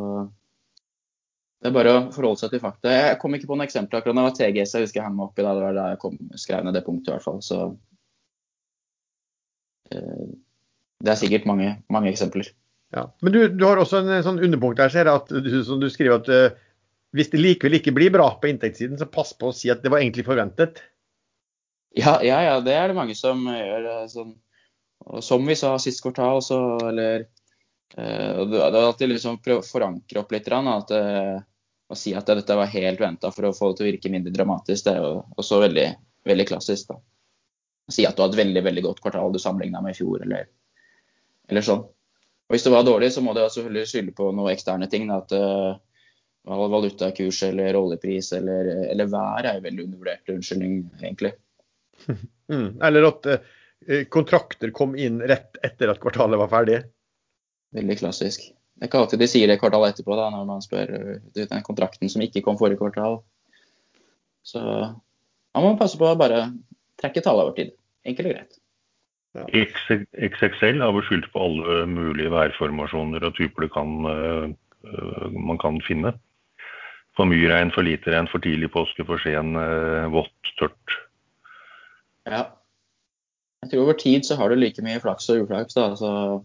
det 1.61 1.71
er 1.71 1.77
bare 1.77 1.93
å 1.95 2.01
forholde 2.13 2.43
seg 2.43 2.51
til 2.53 2.61
fakta. 2.61 2.91
Jeg 2.93 3.19
kom 3.21 3.37
ikke 3.37 3.47
på 3.49 3.55
noen 3.55 3.65
eksempler 3.65 4.01
akkurat. 4.01 4.17
Det 4.17 4.25
var 4.27 4.35
TGS 4.37 4.75
jeg 4.75 4.87
husker 4.87 5.01
jeg 5.01 5.07
hang 5.07 5.15
meg 5.17 5.29
oppi. 5.29 5.45
Da. 5.45 5.53
Det 5.55 5.63
var 5.65 5.77
da 5.77 5.85
jeg 5.93 6.01
kom, 6.03 6.19
skrev 6.41 6.65
ned 6.65 6.77
det 6.77 6.83
punktet 6.85 7.13
i 7.13 7.15
hvert 7.15 7.25
fall. 7.25 7.39
Så 7.45 7.61
eh, 9.93 10.27
det 11.05 11.13
er 11.13 11.21
sikkert 11.21 11.47
mange, 11.49 11.71
mange 11.93 12.11
eksempler. 12.11 12.51
Ja. 12.95 13.07
Men 13.25 13.33
du, 13.33 13.39
du, 13.49 13.63
har 13.65 13.81
også 13.81 14.01
en 14.03 14.23
sånn 14.23 14.41
underpunkt 14.45 14.79
der, 14.79 14.93
ser 14.93 15.09
jeg, 15.09 15.23
at 15.23 15.31
du, 15.45 15.51
som 15.67 15.81
du 15.81 15.89
skriver 15.91 16.21
at 16.21 16.29
uh, 16.31 16.61
hvis 17.15 17.31
det 17.31 17.39
likevel 17.39 17.77
ikke 17.79 17.93
blir 17.95 18.11
bra 18.11 18.27
på 18.41 18.49
inntektssiden, 18.51 18.99
så 18.99 19.07
pass 19.07 19.31
på 19.39 19.49
å 19.49 19.55
si 19.55 19.71
at 19.71 19.83
det 19.83 19.91
var 19.93 20.03
egentlig 20.03 20.25
forventet. 20.27 20.81
Ja, 21.95 22.17
ja, 22.23 22.41
ja 22.43 22.59
det 22.63 22.75
er 22.75 22.91
det 22.91 22.97
mange 22.97 23.15
som 23.15 23.45
gjør. 23.47 23.87
Eh, 23.93 24.05
sånn. 24.11 24.35
Som 25.23 25.47
vi 25.47 25.55
sa 25.59 25.75
sist 25.79 26.01
kvartal, 26.03 26.41
så 26.43 26.57
eller 26.89 27.27
eh, 27.95 28.43
Det 28.49 28.61
er 28.61 28.79
alltid 28.81 29.13
liksom 29.13 29.39
prøve 29.43 29.63
å 29.63 29.67
forankre 29.67 30.23
opp 30.23 30.33
litt. 30.35 30.49
At, 30.51 30.91
eh, 30.91 31.37
å 31.87 31.97
si 31.99 32.15
at 32.17 32.27
dette 32.27 32.57
var 32.57 32.71
helt 32.73 32.99
venta 32.99 33.31
for 33.31 33.47
å 33.47 33.55
få 33.55 33.71
det 33.71 33.79
til 33.79 33.85
å 33.85 33.91
virke 33.91 34.11
mindre 34.11 34.33
dramatisk, 34.35 34.87
det 34.87 34.95
er 34.95 35.03
jo 35.05 35.23
også 35.39 35.61
veldig, 35.63 35.89
veldig 36.27 36.47
klassisk. 36.51 36.91
da. 36.91 36.99
Si 37.95 38.05
at 38.07 38.17
du 38.17 38.25
har 38.25 38.33
et 38.33 38.39
veldig 38.41 38.63
veldig 38.65 38.83
godt 38.89 39.03
kvartal 39.03 39.31
du 39.31 39.39
sammenligna 39.39 39.83
med 39.85 39.93
i 39.93 39.99
fjor, 39.99 40.23
eller, 40.25 40.49
eller, 41.47 41.63
sånn. 41.63 41.85
Og 41.85 42.53
Hvis 42.53 42.65
det 42.65 42.73
var 42.73 42.85
dårlig, 42.85 43.13
så 43.13 43.21
må 43.23 43.33
du 43.33 43.43
selvfølgelig 43.45 43.91
skylde 43.91 44.15
på 44.17 44.31
noen 44.33 44.51
eksterne 44.51 44.89
ting. 44.89 45.07
Da, 45.09 45.21
at 45.21 45.31
uh, 45.33 45.77
valutakurs 46.45 47.41
eller 47.47 47.77
oljepris 47.79 48.31
eller, 48.37 48.69
eller 48.91 49.09
vær 49.09 49.47
er 49.47 49.57
jo 49.57 49.65
veldig 49.65 49.85
undervurdert 49.89 50.33
unnskyldning, 50.37 50.81
egentlig. 51.03 51.35
Mm, 52.45 52.75
eller 52.85 53.07
at 53.07 53.23
uh, 53.25 54.03
kontrakter 54.13 54.69
kom 54.69 54.91
inn 55.01 55.15
rett 55.25 55.57
etter 55.65 55.89
at 55.89 55.97
kvartalet 55.97 56.37
var 56.37 56.51
ferdig. 56.51 56.75
Veldig 57.73 57.95
klassisk. 57.97 58.43
Det 58.75 58.85
er 58.85 58.91
ikke 58.91 58.99
alltid 59.01 59.23
de 59.23 59.27
sier 59.31 59.49
det 59.49 59.55
kvartalet 59.57 59.95
etterpå, 59.95 60.13
da, 60.19 60.27
når 60.29 60.43
man 60.45 60.61
spør 60.61 60.91
den 61.33 61.63
kontrakten 61.65 62.11
som 62.13 62.21
ikke 62.21 62.43
kom 62.45 62.59
forrige 62.59 62.77
kvartal. 62.83 63.17
Så 64.45 64.61
man 64.61 65.65
må 65.65 65.73
passe 65.79 65.97
på 65.97 66.05
å 66.05 66.19
bare 66.19 66.43
trekke 67.01 67.23
tallet 67.25 67.47
over 67.47 67.57
tid. 67.57 67.73
Enkelt 68.05 68.29
og 68.29 68.35
greit. 68.35 68.59
Ja. 69.35 69.47
XXL 69.49 70.83
har 70.83 70.93
beskyldt 70.95 71.31
på 71.33 71.47
alle 71.47 71.81
mulige 71.89 72.31
værformasjoner 72.31 73.25
og 73.25 73.35
typer 73.39 73.65
det 73.65 73.71
kan, 73.73 73.95
uh, 74.05 75.25
man 75.33 75.59
kan 75.61 75.81
finne. 75.83 76.13
For 77.15 77.29
mye 77.29 77.47
regn, 77.47 77.71
for 77.71 77.87
lite 77.87 78.11
regn, 78.11 78.27
for 78.31 78.43
tidlig 78.43 78.71
påske, 78.73 79.05
for 79.07 79.21
sen, 79.23 79.55
eh, 79.55 80.07
vått, 80.11 80.51
tørt. 80.59 80.97
Ja. 82.27 82.43
Jeg 83.63 83.71
tror 83.71 83.85
over 83.85 83.97
tid 83.97 84.25
så 84.27 84.35
har 84.37 84.49
du 84.49 84.59
like 84.59 84.83
mye 84.85 84.99
flaks 85.01 85.29
og 85.31 85.45
uflaks. 85.45 85.73
da, 85.73 85.95
så 85.95 86.43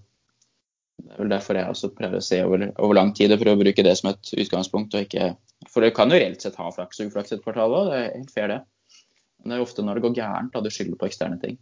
Det 1.01 1.15
er 1.15 1.23
vel 1.23 1.31
derfor 1.33 1.57
jeg 1.57 1.65
også 1.65 1.89
prøver 1.97 2.17
å 2.21 2.23
se 2.23 2.43
over, 2.45 2.73
over 2.79 2.95
lang 2.95 3.15
tid 3.17 3.33
og 3.33 3.41
prøve 3.41 3.57
å 3.57 3.63
bruke 3.63 3.83
det 3.83 3.97
som 3.97 4.11
et 4.11 4.33
utgangspunkt. 4.37 4.95
og 4.95 5.01
ikke, 5.01 5.37
For 5.69 5.81
du 5.81 5.91
kan 5.91 6.11
jo 6.11 6.19
reelt 6.21 6.43
sett 6.43 6.57
ha 6.57 6.71
flaks 6.71 7.01
og 7.01 7.09
uflaks 7.09 7.33
et 7.33 7.43
kvartal 7.43 7.73
òg, 7.73 7.91
det 7.91 7.99
er 7.99 8.19
helt 8.19 8.31
fair 8.31 8.49
det. 8.49 8.61
Men 9.41 9.51
det 9.51 9.57
er 9.57 9.65
ofte 9.65 9.83
når 9.83 9.95
det 9.95 10.03
går 10.05 10.17
gærent 10.21 10.57
at 10.57 10.65
du 10.65 10.71
skylder 10.71 10.99
på 11.01 11.09
eksterne 11.09 11.41
ting. 11.41 11.59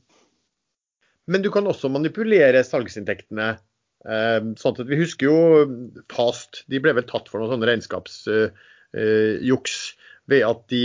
Men 1.29 1.43
du 1.43 1.51
kan 1.55 1.67
også 1.67 1.91
manipulere 1.93 2.65
salgsinntektene. 2.65 3.59
Eh, 4.09 4.41
sånn 4.59 4.75
at 4.75 4.87
Vi 4.87 4.97
husker 4.97 5.27
jo 5.27 6.03
Fast, 6.13 6.65
de 6.71 6.79
ble 6.79 6.93
vel 6.95 7.07
tatt 7.07 7.29
for 7.29 7.43
noen 7.43 7.51
sånne 7.51 7.67
regnskaps 7.67 8.21
eh, 8.31 8.51
juks 8.95 9.79
ved 10.29 10.45
at 10.47 10.65
de 10.73 10.83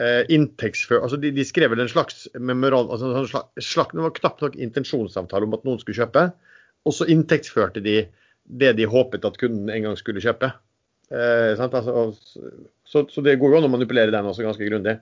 eh, 0.00 0.22
inntektsfør... 0.32 1.02
Altså 1.02 1.18
de, 1.20 1.32
de, 1.34 1.44
skrev 1.46 1.72
vel 1.72 1.84
en 1.84 1.90
slags 1.90 2.26
memoral... 2.38 2.90
Altså 2.90 3.10
en 3.10 3.28
slags, 3.30 3.72
slags, 3.72 3.94
det 3.94 4.04
var 4.04 4.14
knapt 4.20 4.44
nok 4.44 4.60
intensjonsavtale 4.68 5.48
om 5.48 5.56
at 5.56 5.66
noen 5.66 5.82
skulle 5.82 5.98
kjøpe. 5.98 6.28
Og 6.86 6.94
så 6.94 7.08
inntektsførte 7.10 7.82
de 7.84 8.04
det 8.46 8.76
de 8.78 8.86
håpet 8.86 9.24
at 9.26 9.38
kunden 9.40 9.72
en 9.72 9.88
gang 9.88 9.96
skulle 9.98 10.22
kjøpe. 10.22 10.52
Eh, 11.10 11.58
altså, 11.58 12.14
så, 12.86 13.04
så, 13.10 13.22
det 13.22 13.38
går 13.40 13.54
jo 13.54 13.60
an 13.60 13.66
å 13.66 13.72
manipulere 13.72 14.14
den 14.14 14.28
også 14.30 14.46
ganske 14.46 14.68
grundig. 14.68 15.00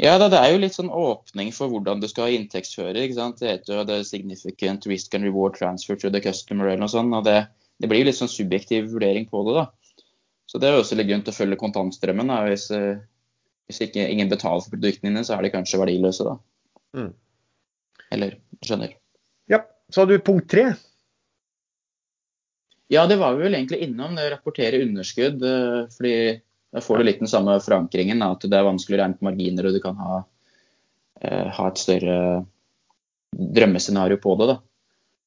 Ja, 0.00 0.14
det 0.22 0.38
er 0.38 0.54
jo 0.54 0.60
litt 0.62 0.76
sånn 0.76 0.88
åpning 0.88 1.50
for 1.52 1.68
hvordan 1.68 2.00
du 2.00 2.06
skal 2.08 2.32
inntektsføre. 2.36 2.94
ikke 3.02 3.18
sant? 3.18 3.42
Det 3.42 3.50
heter 3.50 3.74
jo 3.80 3.88
the 3.90 3.98
significant 4.06 4.86
risk 4.88 5.14
and 5.18 5.26
reward 5.26 5.58
transfer 5.58 5.98
to 5.98 6.10
the 6.14 6.22
customer 6.22 6.70
eller 6.70 6.86
noe 6.86 6.94
sånt. 6.94 7.12
og 7.18 7.26
Det, 7.26 7.42
det 7.82 7.90
blir 7.90 8.04
jo 8.04 8.08
litt 8.08 8.20
sånn 8.20 8.32
subjektiv 8.32 8.88
vurdering 8.94 9.26
på 9.28 9.42
det. 9.48 9.58
da. 9.58 9.66
Så 10.50 10.60
det 10.60 10.68
er 10.68 10.78
også 10.78 10.98
litt 10.98 11.08
grunn 11.08 11.24
til 11.24 11.32
å 11.32 11.36
følge 11.36 11.60
kontantstrømmen. 11.60 12.30
Da. 12.32 12.38
Hvis, 12.50 12.68
eh, 12.74 13.02
hvis 13.70 13.82
ikke, 13.86 14.06
ingen 14.08 14.30
betaler 14.32 14.64
for 14.64 14.74
produktene 14.74 15.12
dine, 15.12 15.24
så 15.26 15.36
er 15.36 15.46
de 15.46 15.52
kanskje 15.54 15.80
verdiløse, 15.80 16.26
da. 16.28 16.36
Mm. 16.98 17.12
Eller 18.12 18.38
skjønner. 18.64 18.96
Ja. 19.50 19.62
Så 19.92 20.02
har 20.02 20.10
du 20.10 20.18
punkt 20.24 20.50
tre. 20.52 20.72
Ja, 22.92 23.06
det 23.08 23.16
var 23.22 23.36
vi 23.36 23.46
vel 23.46 23.56
egentlig 23.56 23.80
innom. 23.86 24.16
Det 24.16 24.26
å 24.28 24.32
rapportere 24.34 24.82
underskudd. 24.84 25.40
Eh, 25.48 25.78
fordi 25.94 26.16
da 26.72 26.80
får 26.84 26.98
du 26.98 27.06
litt 27.08 27.22
den 27.22 27.30
samme 27.30 27.56
forankringen. 27.64 28.24
At 28.26 28.44
det 28.44 28.58
er 28.58 28.68
vanskelig 28.68 28.98
å 28.98 29.02
regne 29.02 29.20
på 29.20 29.28
marginer, 29.30 29.68
og 29.68 29.76
du 29.76 29.80
kan 29.84 29.96
ha, 30.00 30.18
eh, 31.20 31.48
ha 31.56 31.68
et 31.68 31.80
større 31.80 32.18
drømmescenario 33.32 34.20
på 34.20 34.36
det. 34.40 34.46
da. 34.52 34.58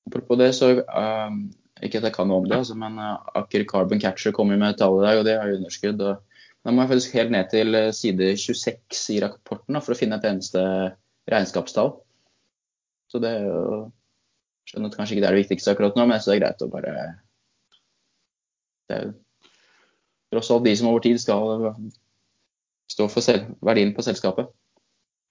Apropos 0.06 0.38
det, 0.38 0.54
så 0.54 0.72
um, 0.86 1.40
ikke 1.84 2.00
at 2.00 2.08
jeg 2.08 2.16
kan 2.16 2.30
noe 2.30 2.40
om 2.40 2.48
det, 2.48 2.56
altså, 2.62 2.78
men 2.80 2.96
uh, 3.02 3.18
Aker 3.36 3.66
Carbon 3.68 4.00
Catcher 4.00 4.32
kommer 4.36 4.60
med 4.60 4.78
tall 4.80 5.02
i 5.02 5.04
dag, 5.04 5.20
og 5.20 5.28
det 5.28 5.36
har 5.40 5.50
jo 5.52 5.58
underskudd. 5.60 6.02
og 6.02 6.22
Da 6.64 6.72
må 6.72 6.84
jeg 6.84 6.94
faktisk 6.94 7.18
helt 7.18 7.34
ned 7.36 7.52
til 7.52 7.76
uh, 7.76 7.92
side 7.96 8.32
26 8.40 9.04
i 9.18 9.20
rapporten 9.24 9.76
da, 9.76 9.84
for 9.84 9.96
å 9.96 10.00
finne 10.00 10.20
et 10.20 10.28
eneste 10.30 10.64
regnskapstall. 11.32 11.98
Så 13.12 13.22
det 13.24 13.36
er 13.38 13.48
jo 13.50 13.86
Skjønner 14.66 14.90
at 14.90 14.96
kanskje 14.98 15.14
ikke 15.14 15.22
det 15.22 15.28
er 15.28 15.36
det 15.36 15.42
viktigste 15.44 15.74
akkurat 15.76 15.98
nå, 15.98 16.08
men 16.08 16.16
jeg 16.16 16.24
syns 16.24 16.32
det 16.32 16.36
er 16.36 16.42
greit 16.42 16.64
å 16.66 16.68
bare 16.72 16.94
Det 18.90 18.96
er 18.96 19.04
jo 19.04 19.12
tross 20.34 20.50
alt 20.56 20.66
de 20.66 20.74
som 20.80 20.90
over 20.90 21.04
tid 21.06 21.20
skal 21.22 21.76
stå 22.90 23.06
for 23.14 23.22
selv, 23.22 23.52
verdien 23.66 23.94
på 23.94 24.02
selskapet. 24.06 24.50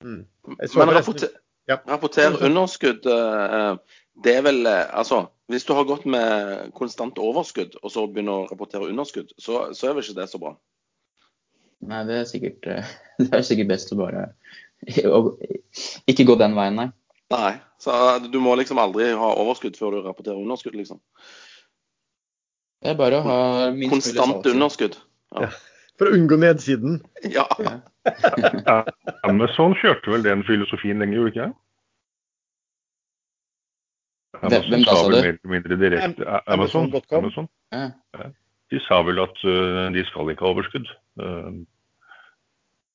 Mm. 0.04 0.22
Men 0.46 0.92
rapporter, 0.94 1.34
ja. 1.70 1.80
rapporter 1.88 2.38
underskudd, 2.46 3.06
uh, 3.10 3.74
det 4.22 4.36
er 4.38 4.44
vel 4.46 4.66
Altså 4.68 5.24
hvis 5.52 5.66
du 5.68 5.74
har 5.76 5.84
gått 5.84 6.06
med 6.08 6.70
konstant 6.76 7.18
overskudd, 7.20 7.76
og 7.82 7.92
så 7.92 8.06
begynner 8.08 8.44
å 8.44 8.46
rapportere 8.48 8.88
underskudd, 8.88 9.34
så, 9.36 9.66
så 9.76 9.90
er 9.90 9.96
vel 9.96 10.06
ikke 10.06 10.16
det 10.16 10.28
så 10.30 10.40
bra? 10.40 10.54
Nei, 11.84 12.00
det 12.08 12.20
er 12.22 12.28
sikkert, 12.28 12.68
eh, 12.70 12.92
det 13.20 13.30
er 13.36 13.44
sikkert 13.44 13.72
best 13.74 13.92
å 13.92 14.00
bare 14.00 14.28
ikke 16.10 16.26
gå 16.28 16.36
den 16.40 16.56
veien, 16.56 16.78
nei. 16.80 16.88
Nei, 17.32 17.54
så 17.80 18.18
du 18.24 18.38
må 18.40 18.54
liksom 18.60 18.80
aldri 18.80 19.10
ha 19.16 19.30
overskudd 19.40 19.76
før 19.80 19.96
du 19.96 20.00
rapporterer 20.04 20.40
underskudd, 20.40 20.76
liksom? 20.78 21.00
Det 22.84 22.92
er 22.92 22.98
bare 22.98 23.20
å 23.20 23.24
ha 23.24 23.38
minst 23.72 24.12
Konstant 24.12 24.48
underskudd. 24.48 24.98
Ja. 25.34 25.48
ja. 25.48 25.52
For 26.00 26.10
å 26.10 26.16
unngå 26.16 26.36
nedsiden. 26.40 26.98
Ja. 27.32 27.46
ja. 28.68 28.78
Amazon 29.24 29.76
kjørte 29.80 30.12
vel 30.12 30.24
den 30.26 30.44
filosofien 30.48 31.00
lenge, 31.00 31.16
gjorde 31.16 31.32
ikke 31.32 31.46
det? 31.46 31.56
Amazon 34.44 34.70
Hvem 34.74 34.86
da, 34.86 34.96
sa 34.96 35.10
du? 35.10 35.18
Mer 35.18 35.38
mindre 35.56 35.78
direkte 35.80 36.40
Amazon. 36.46 36.90
Amazon. 37.18 37.48
Ja. 37.74 37.88
De 38.72 38.80
sa 38.86 39.00
vel 39.06 39.20
at 39.22 39.42
uh, 39.46 39.86
de 39.94 40.04
skal 40.10 40.32
ikke 40.32 40.46
ha 40.46 40.52
overskudd. 40.54 40.88
Uh, 41.20 41.64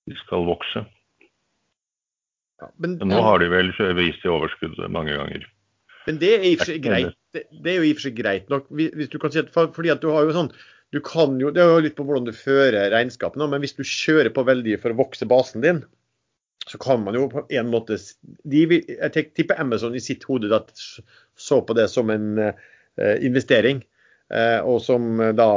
de 0.09 0.17
skal 0.23 0.47
vokse. 0.49 0.83
Ja, 2.59 2.67
men, 2.75 2.97
men, 2.99 3.13
nå 3.13 3.21
har 3.23 3.39
de 3.39 3.47
vel 3.51 3.71
vist 3.97 4.25
i 4.25 4.31
overskudd 4.31 4.79
mange 4.91 5.15
ganger. 5.15 5.45
Men 6.07 6.17
det 6.19 6.33
er 6.39 6.43
i 6.47 6.55
for 6.57 6.71
seg 6.71 6.83
greit. 6.83 7.15
Det, 7.35 7.45
det, 7.53 7.71
er 7.71 7.79
jo 7.79 7.87
i 7.87 7.93
og 7.93 7.99
for 7.99 8.07
seg 8.07 8.17
greit 8.17 8.51
nok. 8.51 8.67
Hvis 8.73 9.11
du 9.13 9.19
kan 9.21 9.33
si 9.33 9.41
at, 9.43 9.53
fordi 9.53 9.93
at 9.93 10.01
du 10.03 10.09
har 10.13 10.27
jo 10.27 10.35
sånn 10.35 10.51
du 10.89 10.97
kan 11.05 11.35
jo, 11.37 11.51
Det 11.53 11.61
er 11.61 11.69
jo 11.69 11.81
litt 11.85 11.93
på 11.99 12.03
hvordan 12.05 12.25
du 12.25 12.33
fører 12.33 12.89
regnskapene, 12.89 13.45
men 13.51 13.61
hvis 13.61 13.75
du 13.77 13.83
kjører 13.85 14.31
på 14.33 14.41
veldig 14.47 14.79
for 14.81 14.93
å 14.93 14.97
vokse 14.97 15.27
basen 15.29 15.61
din, 15.61 15.83
så 16.67 16.77
kan 16.77 17.03
man 17.03 17.15
jo 17.17 17.27
på 17.31 17.45
en 17.49 17.69
måte 17.71 17.97
de, 18.43 18.65
Jeg 18.89 19.31
tipper 19.37 19.61
Amazon 19.61 19.95
i 19.95 20.03
sitt 20.03 20.25
hode 20.29 20.59
så 21.39 21.61
på 21.65 21.75
det 21.77 21.87
som 21.89 22.11
en 22.13 22.27
uh, 22.41 23.15
investering. 23.25 23.81
Uh, 24.29 24.61
og 24.61 24.77
som 24.85 25.17
da 25.33 25.47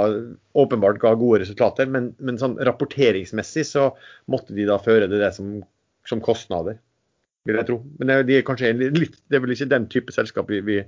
åpenbart 0.56 1.00
ga 1.02 1.12
gode 1.20 1.42
resultater. 1.42 1.90
Men, 1.90 2.12
men 2.22 2.40
sånn 2.40 2.56
rapporteringsmessig 2.64 3.66
så 3.68 3.90
måtte 4.32 4.56
de 4.56 4.64
da 4.68 4.78
føre 4.80 5.10
det, 5.10 5.20
det 5.20 5.34
som, 5.36 5.58
som, 6.08 6.22
kostnader, 6.24 6.78
vil 7.44 7.60
jeg 7.60 7.68
tro. 7.68 7.82
Men 7.98 8.14
det, 8.14 8.18
de 8.30 8.38
er 8.38 8.46
kanskje 8.48 8.72
litt, 8.78 9.20
det 9.28 9.36
er 9.36 9.44
vel 9.44 9.52
ikke 9.56 9.68
den 9.74 9.90
type 9.92 10.14
selskap 10.14 10.48
vi, 10.48 10.62
vi 10.64 10.80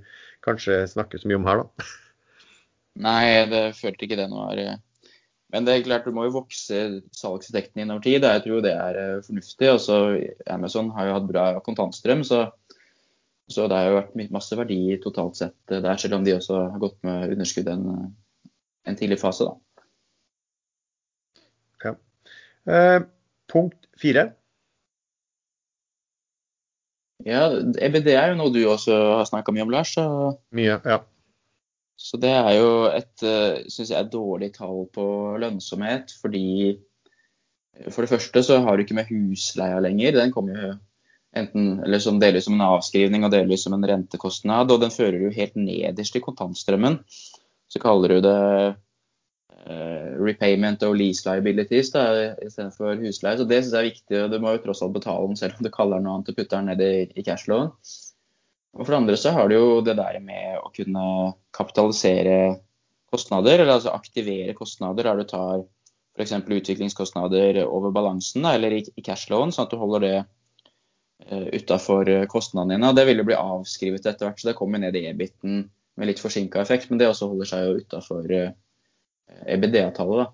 kanskje 0.47 0.85
snakker 0.95 1.21
så 1.21 1.29
mye 1.29 1.43
om 1.43 1.51
her, 1.51 1.65
da. 1.65 1.91
Nei, 3.05 3.25
det 3.51 3.63
følte 3.77 4.07
ikke 4.07 4.21
det 4.23 4.31
nå 4.31 4.39
var 4.47 4.61
Men 5.55 5.67
det 5.67 5.75
er 5.75 5.85
klart, 5.87 6.07
du 6.07 6.15
må 6.17 6.25
jo 6.27 6.41
vokse 6.41 6.79
salgsdekningen 7.15 7.93
over 7.95 8.03
tid. 8.03 8.25
Jeg 8.27 8.43
tror 8.43 8.63
det 8.65 8.73
er 8.75 8.97
eh, 8.99 9.21
fornuftig. 9.23 9.69
Også 9.71 9.99
Amazon 10.51 10.91
har 10.97 11.07
jo 11.07 11.15
hatt 11.15 11.29
bra 11.29 11.45
kontantstrøm, 11.63 12.25
så, 12.27 12.41
så 13.47 13.69
det 13.71 13.79
har 13.79 13.87
jo 13.87 14.01
vært 14.01 14.35
masse 14.35 14.59
verdi 14.59 14.99
totalt 15.05 15.39
sett 15.39 15.57
der, 15.71 15.93
selv 16.03 16.19
om 16.19 16.27
de 16.27 16.35
også 16.35 16.59
har 16.73 16.83
gått 16.83 16.99
med 17.07 17.37
underskudd 17.37 17.71
en, 17.71 17.87
en 18.91 18.99
tidlig 18.99 19.21
fase. 19.23 19.47
da. 19.47 19.55
Ja. 21.87 21.95
Eh, 22.75 22.99
punkt 23.55 23.87
fire. 24.01 24.33
Ja, 27.25 27.47
EBD 27.79 28.11
er 28.13 28.33
jo 28.33 28.41
noe 28.43 28.53
du 28.53 28.65
også 28.69 28.97
har 29.21 29.29
snakka 29.31 29.55
mye 29.55 29.65
om, 29.65 29.73
Lars. 29.73 29.95
Så, 29.95 30.05
Mye, 30.57 30.83
ja. 30.83 30.99
Så 31.97 32.19
det 32.21 32.31
er 32.35 32.51
jo 32.59 32.71
et, 32.91 33.23
eh, 33.23 33.63
synes 33.71 33.93
jeg, 33.93 34.11
dårlig 34.13 34.51
tall 34.57 34.87
på 34.95 35.07
lønnsomhet. 35.41 36.15
Fordi 36.21 36.77
for 37.91 38.05
det 38.05 38.11
første 38.11 38.43
så 38.43 38.61
har 38.63 38.77
du 38.77 38.85
ikke 38.85 38.99
med 38.99 39.11
husleia 39.11 39.79
lenger. 39.83 40.19
Den 40.19 40.33
kommer 40.35 40.59
jo 40.59 40.73
enten 41.35 41.81
eller 41.83 41.99
som 41.99 42.21
delvis 42.23 42.47
som 42.47 42.55
en 42.55 42.67
avskrivning 42.67 43.27
og 43.27 43.33
delvis 43.35 43.67
som 43.67 43.75
en 43.75 43.87
rentekostnad. 43.87 44.71
Og 44.71 44.83
den 44.83 44.95
fører 44.95 45.19
du 45.23 45.35
helt 45.35 45.57
nederst 45.59 46.17
i 46.17 46.23
kontantstrømmen. 46.23 47.01
Så 47.71 47.83
kaller 47.83 48.15
du 48.15 48.21
det 48.23 48.41
uh, 49.67 50.11
repayment 50.23 50.83
og 50.87 50.97
lease 50.99 51.27
liabilities 51.27 51.91
da, 51.95 52.35
istedenfor 52.45 52.99
husleie. 53.03 53.39
Så 53.39 53.47
det 53.51 53.63
syns 53.63 53.75
jeg 53.75 53.81
er 53.81 53.91
viktig. 53.91 54.23
og 54.25 54.35
Du 54.35 54.41
må 54.43 54.55
jo 54.55 54.65
tross 54.67 54.83
alt 54.83 54.95
betale 54.99 55.31
den 55.31 55.39
selv 55.39 55.59
om 55.59 55.67
du 55.67 55.73
kaller 55.75 56.03
den 56.03 56.09
noe 56.09 56.19
annet 56.19 56.35
og 56.35 56.39
putter 56.39 56.59
den 56.59 56.71
ned 56.75 56.85
i, 56.87 57.07
i 57.15 57.27
cashloven. 57.27 57.73
Og 58.75 58.83
for 58.83 58.91
det 58.91 59.01
andre 59.01 59.19
så 59.21 59.33
har 59.35 59.49
du 59.49 59.55
jo 59.57 59.67
det 59.87 59.95
der 59.99 60.19
med 60.23 60.59
å 60.59 60.71
kunne 60.75 61.07
kapitalisere 61.55 62.57
kostnader, 63.15 63.61
eller 63.61 63.77
altså 63.77 63.95
aktivere 63.95 64.57
kostnader 64.59 65.07
der 65.07 65.21
du 65.21 65.29
tar 65.31 65.63
f.eks. 66.15 66.35
utviklingskostnader 66.43 67.61
over 67.65 67.95
balansen 67.95 68.47
eller 68.47 68.75
i, 68.75 68.83
cashloven, 69.03 69.55
sånn 69.55 69.67
at 69.67 69.75
du 69.75 69.79
holder 69.79 70.05
det 70.05 70.17
uh, 70.23 71.49
utafor 71.55 72.11
kostnadene 72.31 72.77
dine. 72.77 72.91
og 72.91 72.99
Det 72.99 73.07
vil 73.09 73.23
jo 73.23 73.29
bli 73.31 73.39
avskrevet 73.39 74.07
etter 74.07 74.29
hvert, 74.29 74.43
så 74.43 74.51
det 74.51 74.59
kommer 74.59 74.83
ned 74.83 74.99
i 74.99 75.07
ebiten 75.11 75.65
med 75.95 76.11
litt 76.11 76.23
forsinka 76.23 76.63
effekt, 76.63 76.91
men 76.91 76.99
det 76.99 77.11
også 77.11 77.31
holder 77.31 77.51
seg 77.51 77.67
jo 77.67 77.83
utafor 77.83 78.27
uh, 78.31 78.55
EBDA-tallet. 79.55 80.25
da. 80.25 80.31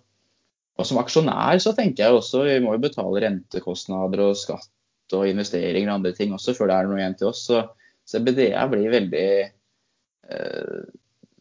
Og 0.80 0.88
Som 0.88 1.00
aksjonær 1.02 1.60
så 1.60 1.74
tenker 1.76 2.06
jeg 2.06 2.16
også 2.16 2.46
vi 2.46 2.60
må 2.64 2.72
jo 2.76 2.84
betale 2.86 3.20
rentekostnader 3.26 4.24
og 4.30 4.38
skatt 4.40 4.70
og 5.16 5.26
investeringer 5.28 5.90
og 5.90 5.98
andre 5.98 6.14
ting 6.16 6.32
også 6.32 6.54
før 6.56 6.70
det 6.70 6.76
er 6.76 6.88
noe 6.88 7.00
igjen 7.00 7.16
til 7.20 7.28
oss. 7.32 7.42
Så, 7.48 7.64
så 8.10 8.18
EBDA 8.18 8.66
blir 8.72 8.90
veldig 8.90 9.26
eh, 9.46 10.78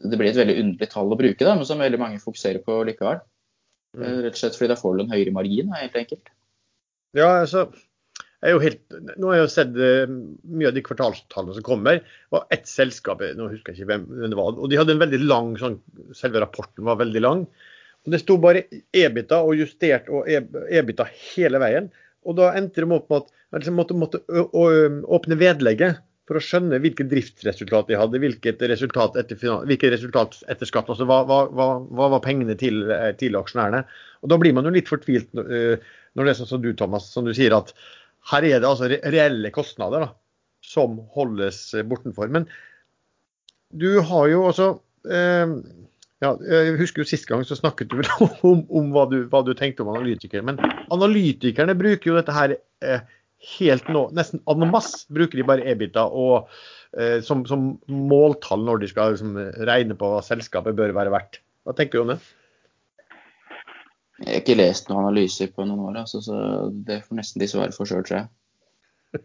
Det 0.06 0.20
blir 0.20 0.30
et 0.30 0.38
veldig 0.38 0.58
underlig 0.62 0.90
tall 0.92 1.12
å 1.12 1.18
bruke, 1.20 1.42
da, 1.42 1.56
men 1.58 1.68
som 1.68 1.82
veldig 1.82 2.00
mange 2.02 2.22
fokuserer 2.22 2.62
på 2.66 2.78
likevel. 2.88 3.24
Mm. 3.98 4.04
Eh, 4.04 4.18
Rett 4.28 4.38
og 4.38 4.42
slett 4.44 4.58
fordi 4.60 4.74
da 4.74 4.80
får 4.80 4.98
du 4.98 5.06
en 5.06 5.14
høyere 5.16 5.34
margin, 5.36 5.74
helt 5.76 5.98
enkelt. 5.98 6.30
Ja, 7.18 7.32
altså, 7.42 7.66
jeg 8.40 8.52
er 8.52 8.54
jo 8.54 8.62
helt, 8.64 8.84
nå 9.20 9.32
har 9.32 9.36
jeg 9.36 9.44
jo 9.44 9.52
sett 9.52 9.74
uh, 9.76 10.12
mye 10.48 10.70
av 10.70 10.76
de 10.78 10.84
kvartalstallene 10.86 11.56
som 11.58 11.66
kommer. 11.66 11.98
Det 12.00 12.36
var 12.38 12.46
ett 12.56 12.70
selskap, 12.70 13.24
nå 13.36 13.50
husker 13.52 13.74
jeg 13.74 13.82
ikke 13.82 13.90
hvem, 13.90 14.06
hvem 14.14 14.32
det 14.32 14.38
var, 14.40 14.54
og 14.54 14.70
de 14.72 14.78
hadde 14.80 14.94
en 14.96 15.02
veldig 15.02 15.20
lang 15.26 15.50
sånn, 15.60 15.76
Selve 16.16 16.40
rapporten 16.46 16.88
var 16.88 17.02
veldig 17.02 17.24
lang. 17.26 17.42
og 18.06 18.14
Det 18.14 18.22
sto 18.22 18.38
bare 18.40 18.64
EBITA 18.96 19.42
og 19.44 19.60
justert 19.60 20.08
og 20.14 20.30
EBITA 20.30 21.10
hele 21.18 21.60
veien. 21.60 21.90
Og 22.28 22.38
da 22.40 22.54
endte 22.56 22.86
de 22.86 22.88
opp 22.96 23.12
med 23.12 23.26
at 23.26 23.34
de 23.34 23.60
liksom 23.60 23.78
måtte, 23.80 23.98
måtte 23.98 24.22
å, 24.30 24.46
å, 24.48 24.64
åpne 25.18 25.40
vedlegget 25.40 26.00
for 26.30 26.38
å 26.38 26.44
skjønne 26.46 26.78
hvilket 26.84 27.10
driftsresultat 27.10 27.89
de 27.89 27.98
hadde, 27.98 28.22
hvilket 28.22 28.62
resultat 28.70 29.18
etter, 29.18 29.39
hvilket 29.65 29.96
resultat 29.96 30.38
etter 30.54 30.70
skatt. 30.70 30.92
altså 30.94 31.08
Hva, 31.10 31.24
hva, 31.26 31.70
hva 31.82 32.10
var 32.13 32.22
pengene 32.22 32.54
til, 32.60 32.84
til, 33.18 33.38
aksjonærene? 33.39 33.82
Og 34.22 34.30
Da 34.30 34.38
blir 34.38 34.54
man 34.54 34.70
jo 34.70 34.76
litt 34.76 34.92
fortvilt 34.92 35.34
når 35.34 36.22
det 36.22 36.32
er 36.32 36.38
sånn 36.38 36.52
som 36.52 36.62
du, 36.62 36.70
Thomas, 36.78 37.10
som 37.10 37.26
du 37.26 37.34
sier 37.34 37.56
at 37.58 37.74
her 38.30 38.46
er 38.46 38.62
det 38.62 38.70
altså 38.70 38.89
reelle 38.89 39.50
kostnader 39.56 40.06
da, 40.06 40.10
som 40.65 41.00
holdes 41.15 41.72
bortenfor. 41.89 42.30
Men 42.30 42.46
du 43.74 44.00
har 44.06 44.30
jo 44.30 44.44
også 44.50 44.70
eh, 45.10 45.54
ja, 46.20 46.32
Jeg 46.52 46.78
husker 46.80 47.04
jo 47.04 47.08
Sist 47.10 47.28
gang 47.30 47.46
så 47.48 47.58
snakket 47.58 47.92
du 47.92 48.02
om, 48.50 48.65
om 48.65 48.92
hva, 48.94 49.06
du, 49.10 49.22
hva, 49.32 49.44
du, 49.46 49.54
tenkte 49.58 49.86
om 49.86 49.94
analytikere. 49.94 50.46
Men 50.46 50.60
analytikerne 50.94 51.78
bruker 51.80 52.12
jo 52.12 52.18
dette 52.20 52.36
her 52.36 52.58
eh, 52.86 53.06
helt 53.39 53.88
nå, 53.91 54.08
nesten 54.15 54.41
en 54.52 54.65
masse 54.71 55.06
bruker 55.13 55.39
de 55.39 55.45
bare 55.47 55.67
EBITDA, 55.71 56.04
og, 56.12 56.49
eh, 56.99 57.19
som, 57.25 57.45
som, 57.47 57.71
måltall 57.88 58.65
når 58.67 58.84
de 58.84 58.91
skal 58.91 59.15
liksom, 59.15 59.38
regne 59.69 59.95
på 59.99 60.12
hva 60.12 60.19
selskapet 60.25 60.78
bør 60.78 60.95
være 60.97 61.13
verdt. 61.13 61.41
Hva 61.67 61.75
tenker 61.78 61.99
du 61.99 62.04
om 62.04 62.13
det? 62.15 62.19
Jeg 64.19 64.34
har 64.34 64.41
ikke 64.41 64.60
lest 64.60 64.89
noen 64.89 65.06
analyser 65.06 65.52
på 65.56 65.63
noen 65.63 65.88
år, 65.88 66.02
altså, 66.04 66.19
så 66.23 66.36
det 66.88 67.06
får 67.06 67.21
nesten 67.21 67.39
de 67.39 67.47
svare 67.47 67.75
for 67.75 67.88
sjøl, 67.88 68.04
tror 68.04 68.17
jeg. 68.19 68.30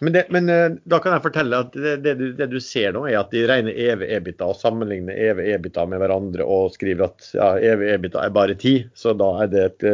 Men, 0.00 0.14
det, 0.14 0.22
men, 0.32 0.46
da 0.88 0.96
kan 1.02 1.12
jeg 1.12 1.24
fortelle 1.26 1.58
at 1.60 1.74
det, 1.74 1.98
det, 2.06 2.14
du, 2.16 2.30
det, 2.38 2.46
du, 2.48 2.60
ser 2.64 2.94
nå, 2.94 3.02
er 3.10 3.18
at 3.18 3.34
de 3.34 3.42
regner 3.50 3.74
EV 3.74 4.06
EBITA 4.06 4.46
og 4.48 4.56
sammenligner 4.56 5.18
EV 5.28 5.42
EBITA 5.58 5.84
med 5.90 6.00
hverandre 6.00 6.46
og 6.46 6.70
skriver 6.72 7.10
at 7.10 7.26
ja, 7.34 7.50
EV 7.74 7.82
EBITA 7.98 8.22
er 8.24 8.32
bare 8.32 8.54
10, 8.56 8.86
så 8.96 9.12
da 9.18 9.28
er 9.42 9.50
det 9.52 9.66
et, 9.66 9.84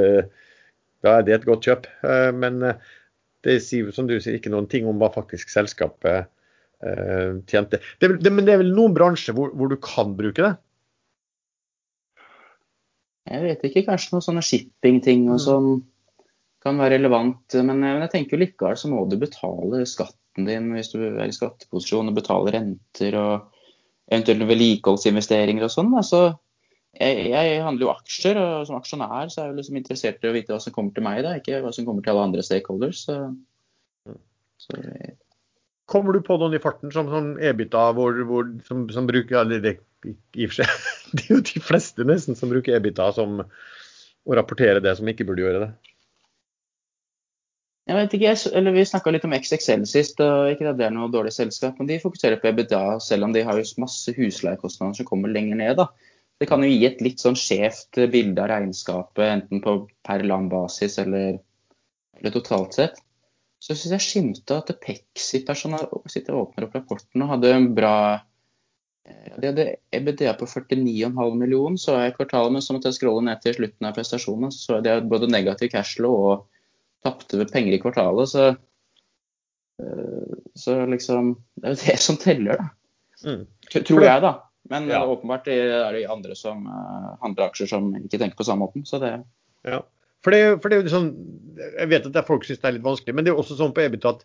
da 1.07 1.19
er 1.19 1.27
det 1.27 1.39
et 1.39 1.49
godt 1.49 1.69
kjøp. 1.69 1.89
Men 2.37 2.61
det 3.47 3.61
sier 3.65 3.89
som 3.95 4.09
du 4.11 4.17
sier 4.19 4.37
ikke 4.41 4.53
noen 4.53 4.67
ting 4.71 4.89
om 4.91 4.99
hva 5.01 5.13
faktisk 5.15 5.53
selskapet 5.53 6.27
tjente. 7.49 7.81
men 8.03 8.45
det 8.45 8.53
er 8.53 8.61
vel 8.61 8.75
noen 8.75 8.95
bransjer 8.97 9.33
hvor, 9.37 9.55
hvor 9.57 9.71
du 9.71 9.79
kan 9.81 10.13
bruke 10.19 10.43
det? 10.45 10.53
Jeg 13.27 13.43
vet 13.43 13.65
ikke, 13.67 13.87
kanskje 13.89 14.15
noen 14.15 14.25
sånne 14.27 14.45
shipping-ting 14.45 15.27
og 15.35 15.41
sånn 15.43 15.71
kan 16.67 16.79
være 16.79 16.97
relevant. 16.99 17.57
Men, 17.59 17.81
men 17.83 18.05
jeg 18.05 18.13
tenker 18.13 18.37
jo 18.37 18.43
likevel 18.45 18.79
så 18.79 18.91
må 18.91 19.05
du 19.11 19.19
betale 19.21 19.83
skatten 19.89 20.49
din 20.49 20.73
hvis 20.75 20.93
du 20.93 21.01
er 21.09 21.25
i 21.27 21.35
skatteposisjon 21.35 22.13
og 22.13 22.19
betale 22.19 22.55
renter 22.55 23.19
og 23.19 23.53
eventuelt 24.07 24.47
vedlikeholdsinvesteringer 24.51 25.67
og 25.67 25.73
sånn. 25.73 25.95
Altså, 25.99 26.23
jeg, 26.97 27.29
jeg, 27.33 27.61
handler 27.65 27.87
jo 27.87 27.93
aksjer, 27.93 28.41
og 28.41 28.67
som 28.69 28.79
aksjonær 28.79 29.31
så 29.33 29.43
er 29.43 29.51
jeg 29.51 29.59
liksom 29.61 29.79
interessert 29.81 30.25
i 30.25 30.31
å 30.31 30.35
vite 30.37 30.55
hva 30.55 30.61
som 30.63 30.75
kommer 30.75 30.97
til 30.97 31.05
meg, 31.07 31.23
da, 31.27 31.37
ikke 31.41 31.61
hva 31.65 31.73
som 31.75 31.87
kommer 31.89 32.05
til 32.05 32.15
alle 32.15 32.27
andre 32.31 32.45
stakeholders. 32.47 33.05
Så, 33.07 33.19
så 34.65 34.83
Kommer 35.87 36.17
du 36.17 36.23
på 36.27 36.35
noen 36.41 36.57
i 36.57 36.63
farten 36.63 36.91
som 36.91 37.11
som 37.13 37.35
EBITA 37.39 37.83
hvor, 37.95 38.17
hvor, 38.27 38.49
som, 38.67 38.89
som, 38.91 39.07
bruker 39.07 39.39
eller 39.45 39.61
det, 39.63 39.77
i 40.35 40.49
og 40.49 40.51
for 40.51 40.63
seg, 40.63 40.87
Det 41.15 41.27
er 41.27 41.37
jo 41.37 41.43
de 41.53 41.63
fleste 41.63 42.07
nesten 42.09 42.39
som 42.39 42.51
bruker 42.51 42.75
EBITA 42.79 43.13
som 43.15 43.39
å 43.41 44.35
rapportere 44.35 44.83
det, 44.83 44.97
som 44.99 45.07
ikke 45.07 45.29
burde 45.29 45.45
gjøre 45.45 45.61
det. 45.63 45.71
Jeg 47.87 48.01
vet 48.01 48.15
ikke, 48.19 48.33
eller 48.59 48.75
Vi 48.75 48.83
snakka 48.91 49.13
litt 49.15 49.25
om 49.29 49.35
XXL 49.37 49.85
sist, 49.87 50.19
og 50.19 50.51
ikke 50.51 50.73
at 50.73 50.79
det 50.81 50.89
er 50.89 50.95
noe 50.97 51.07
dårlig 51.13 51.31
selskap. 51.37 51.77
Men 51.79 51.87
de 51.87 52.01
fokuserer 52.03 52.41
på 52.43 52.51
EBITDA, 52.51 52.81
selv 52.99 53.29
om 53.29 53.35
de 53.37 53.45
har 53.47 53.61
jo 53.61 53.69
masse 53.79 54.11
husleiekostnader 54.17 54.99
som 54.99 55.07
kommer 55.07 55.31
lenger 55.31 55.61
ned. 55.61 55.79
da. 55.79 56.16
Det 56.37 56.49
kan 56.51 56.63
jo 56.65 56.69
gi 56.69 56.85
et 56.85 57.01
litt 57.05 57.23
sånn 57.23 57.39
skjevt 57.39 57.99
bilde 58.13 58.43
av 58.43 58.51
regnskapet, 58.53 59.25
enten 59.25 59.63
på 59.65 59.79
per 60.05 60.25
land-basis 60.27 60.99
eller, 61.01 61.39
eller, 62.19 62.35
totalt 62.35 62.77
sett. 62.77 63.01
Så 63.63 63.73
syns 63.73 63.95
jeg 63.97 64.05
skimta 64.05 64.61
at 64.61 64.75
Pexi-personal 64.83 65.89
sitter 66.13 66.37
og 66.37 66.51
åpner 66.51 66.67
opp 66.67 66.77
rapporten 66.77 67.25
og 67.25 67.33
hadde 67.33 67.55
en 67.57 67.71
bra 67.79 67.97
de 69.37 69.47
hadde 69.47 69.67
EBDA 69.95 70.33
på 70.39 70.47
49,5 70.47 71.37
millioner 71.39 71.79
så 71.79 71.99
jeg 72.01 72.17
kvartalet, 72.17 72.57
men 72.57 72.65
så 72.65 72.75
måtte 72.75 72.91
jeg 72.91 72.99
scrolle 72.99 73.27
ned 73.29 73.43
til 73.43 73.55
slutten 73.55 73.89
av 73.89 73.95
prestasjonen. 73.95 74.55
Så 74.55 74.81
de 74.83 74.91
jeg 74.91 75.07
både 75.11 75.29
negativ 75.31 75.71
cashflow 75.75 76.17
og 76.31 76.47
tapte 77.07 77.47
penger 77.53 77.77
i 77.77 77.81
kvartalet. 77.83 78.33
Så, 78.33 78.49
eh, 79.83 80.35
så 80.59 80.81
liksom 80.91 81.37
Det 81.55 81.69
er 81.69 81.77
jo 81.77 81.83
det 81.85 81.99
som 82.03 82.17
teller, 82.17 82.63
da. 82.63 82.69
Mm. 83.25 83.47
Tror 83.77 84.03
jeg, 84.03 84.23
da. 84.23 84.33
Men 84.71 84.89
ja. 84.91 85.03
åpenbart 85.07 85.49
er 85.53 85.95
det 85.95 86.07
andre 86.11 86.37
som 86.39 86.65
handler 87.23 87.49
aksjer 87.49 87.71
som 87.71 87.93
ikke 88.01 88.19
tenker 88.19 88.39
på 88.39 88.47
samme 88.49 88.67
måten. 88.67 88.87
Så 88.89 89.01
det 89.03 89.13
ja. 89.67 89.83
For 90.25 90.35
det, 90.35 90.59
for 90.63 90.73
det 90.73 90.79
er 90.79 90.87
jo 90.87 90.91
sånn, 90.91 91.13
Jeg 91.57 91.91
vet 91.93 92.07
at 92.09 92.15
det 92.15 92.19
er 92.19 92.27
folk 92.27 92.47
syns 92.47 92.59
det 92.63 92.69
er 92.71 92.77
litt 92.79 92.87
vanskelig, 92.87 93.15
men 93.15 93.27
det 93.27 93.33
er 93.33 93.39
også 93.41 93.59
sånn 93.59 93.75
på 93.77 93.85
EBIT 93.85 94.09
at 94.09 94.25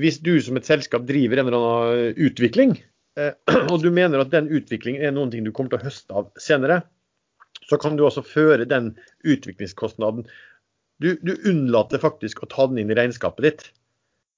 hvis 0.00 0.22
du 0.24 0.32
som 0.40 0.56
et 0.56 0.68
selskap 0.68 1.04
driver 1.08 1.40
en 1.40 1.50
eller 1.50 1.66
annen 1.68 2.22
utvikling, 2.28 2.78
eh, 3.20 3.34
og 3.72 3.82
du 3.84 3.90
mener 3.92 4.22
at 4.22 4.32
den 4.32 4.48
utviklingen 4.48 5.04
er 5.04 5.12
noen 5.12 5.32
ting 5.32 5.44
du 5.44 5.52
kommer 5.52 5.74
til 5.74 5.82
å 5.82 5.88
høste 5.90 6.16
av 6.16 6.30
senere, 6.40 6.80
så 7.68 7.78
kan 7.80 7.98
du 7.98 8.06
også 8.06 8.24
føre 8.24 8.64
den 8.68 8.94
utviklingskostnaden 9.28 10.24
du, 11.02 11.16
du, 11.20 11.34
unnlater 11.50 11.98
faktisk 11.98 12.44
å 12.44 12.48
ta 12.50 12.68
den 12.70 12.78
inn 12.82 12.92
i 12.92 12.96
regnskapet 12.96 13.44
ditt. 13.44 13.62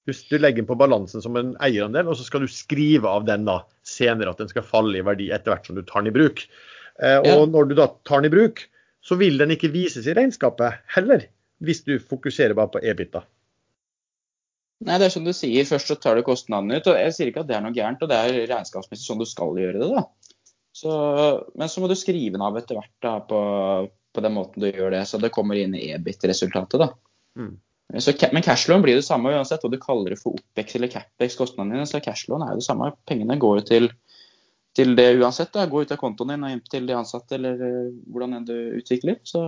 Du, 0.05 0.13
du 0.13 0.37
legger 0.37 0.61
den 0.61 0.69
på 0.69 0.77
balansen 0.77 1.23
som 1.23 1.37
en 1.39 1.55
eierandel, 1.65 2.11
og 2.11 2.17
så 2.19 2.25
skal 2.27 2.45
du 2.45 2.51
skrive 2.51 3.09
av 3.09 3.25
den 3.25 3.47
da 3.47 3.61
senere 3.85 4.33
at 4.33 4.41
den 4.41 4.51
skal 4.51 4.65
falle 4.67 4.99
i 4.99 5.05
verdi 5.05 5.31
etter 5.33 5.53
hvert 5.53 5.69
som 5.69 5.77
du 5.77 5.81
tar 5.81 6.03
den 6.03 6.11
i 6.13 6.15
bruk. 6.15 6.43
Eh, 7.01 7.17
og 7.23 7.31
ja. 7.31 7.45
når 7.49 7.71
du 7.71 7.77
da 7.79 7.87
tar 8.07 8.21
den 8.21 8.29
i 8.29 8.35
bruk, 8.35 8.67
så 9.05 9.17
vil 9.19 9.39
den 9.41 9.53
ikke 9.55 9.73
vises 9.73 10.05
i 10.09 10.13
regnskapet 10.17 10.81
heller, 10.93 11.25
hvis 11.65 11.83
du 11.85 11.97
fokuserer 12.01 12.57
bare 12.57 12.73
på 12.75 12.83
EBITA. 12.85 13.25
Nei, 14.85 14.97
det 14.99 15.07
er 15.07 15.13
som 15.13 15.25
du 15.25 15.31
sier. 15.33 15.65
Først 15.67 15.89
så 15.89 15.97
tar 15.97 16.17
du 16.17 16.25
kostnadene 16.27 16.81
ut. 16.81 16.87
og 16.91 16.97
Jeg 16.99 17.13
sier 17.15 17.31
ikke 17.31 17.45
at 17.45 17.49
det 17.49 17.57
er 17.57 17.63
noe 17.63 17.75
gærent, 17.75 18.01
og 18.03 18.11
det 18.11 18.17
er 18.17 18.39
regnskapsmessig 18.51 19.07
sånn 19.07 19.21
du 19.21 19.27
skal 19.29 19.57
gjøre 19.57 19.81
det. 19.81 19.91
da. 19.93 20.03
Så, 20.75 20.95
men 21.55 21.71
så 21.71 21.81
må 21.81 21.87
du 21.87 21.95
skrive 21.95 22.35
den 22.35 22.43
av 22.43 22.57
etter 22.59 22.75
hvert 22.75 23.05
da, 23.05 23.13
på, 23.23 23.39
på 23.87 24.23
den 24.25 24.35
måten 24.35 24.65
du 24.65 24.67
gjør 24.67 24.91
det, 24.97 25.05
så 25.07 25.21
det 25.21 25.31
kommer 25.33 25.55
inn 25.59 25.77
i 25.77 25.87
EBIT-resultatet. 25.95 26.81
da. 26.81 26.89
Mm. 27.39 27.55
Så, 27.93 28.11
men 28.33 28.43
cashlån 28.43 28.81
blir 28.81 28.97
det 28.97 29.05
samme 29.05 29.31
uansett 29.35 29.61
hva 29.63 29.69
du 29.71 29.77
kaller 29.79 30.15
det 30.15 30.19
for 30.19 30.35
OPEX 30.35 30.75
eller 30.75 30.89
CapEx, 30.91 31.37
kostnadene 31.37 31.77
dine. 31.77 31.87
Så 31.89 32.01
cashlån 32.03 32.43
er 32.43 32.53
jo 32.53 32.61
det 32.61 32.67
samme. 32.67 32.91
Pengene 33.07 33.37
går 33.39 33.59
jo 33.59 33.65
til, 33.69 33.89
til 34.75 34.95
det 34.97 35.11
uansett. 35.19 35.53
da, 35.53 35.67
Går 35.69 35.85
ut 35.85 35.93
av 35.93 36.01
kontoen 36.01 36.33
din 36.33 36.47
og 36.47 36.55
inn 36.55 36.63
til 36.65 36.89
de 36.89 36.97
ansatte 36.97 37.37
eller 37.37 37.61
eh, 37.61 37.91
hvordan 38.11 38.39
enn 38.39 38.47
du 38.49 38.55
utvikler. 38.81 39.21
Så, 39.23 39.43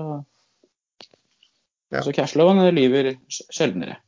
Ja. 1.87 2.01
så 2.03 2.11
cashlån 2.11 2.59
lyver 2.75 3.13
sjeldnere. 3.31 4.01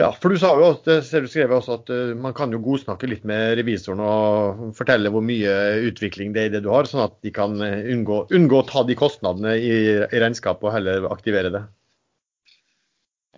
Ja, 0.00 0.08
for 0.16 0.32
du 0.32 0.40
sa 0.40 0.54
jo 0.56 0.70
også, 0.70 0.82
det 0.88 0.94
ser 1.04 1.20
du 1.20 1.28
skrev 1.28 1.52
også 1.52 1.74
at 1.76 1.90
uh, 1.92 2.14
man 2.16 2.32
kan 2.32 2.52
jo 2.54 2.62
godsnakke 2.64 3.10
litt 3.10 3.26
med 3.28 3.58
revisoren 3.60 4.00
og 4.00 4.62
fortelle 4.78 5.10
hvor 5.12 5.20
mye 5.22 5.52
utvikling 5.90 6.32
det 6.32 6.40
er 6.40 6.48
i 6.48 6.52
det 6.54 6.62
du 6.64 6.70
har, 6.72 6.88
sånn 6.88 7.04
at 7.04 7.18
de 7.20 7.32
kan 7.34 7.60
eh, 7.60 7.92
unngå, 7.92 8.22
unngå 8.32 8.62
å 8.62 8.66
ta 8.66 8.86
de 8.88 8.96
kostnadene 8.96 9.52
i, 9.60 9.74
i 10.00 10.22
regnskapet 10.22 10.64
og 10.64 10.74
heller 10.78 11.10
aktivere 11.12 11.52
det. 11.52 11.62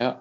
Ja. 0.00 0.14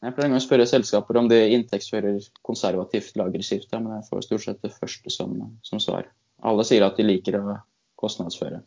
Jeg 0.00 0.14
pleier 0.16 0.30
en 0.30 0.34
gang 0.34 0.40
å 0.40 0.44
spørre 0.46 0.64
selskaper 0.68 1.18
om 1.20 1.28
de 1.28 1.38
inntektsfører 1.54 2.22
konservativt 2.46 3.18
lagerskifte, 3.20 3.80
men 3.82 3.98
jeg 3.98 4.06
får 4.08 4.24
stort 4.24 4.44
sett 4.46 4.62
det 4.64 4.72
første 4.72 5.12
som, 5.12 5.34
som 5.66 5.82
svar. 5.82 6.08
Alle 6.40 6.64
sier 6.64 6.86
at 6.86 6.96
de 6.96 7.04
liker 7.04 7.36
å 7.36 7.58
kostnadsføre. 8.00 8.62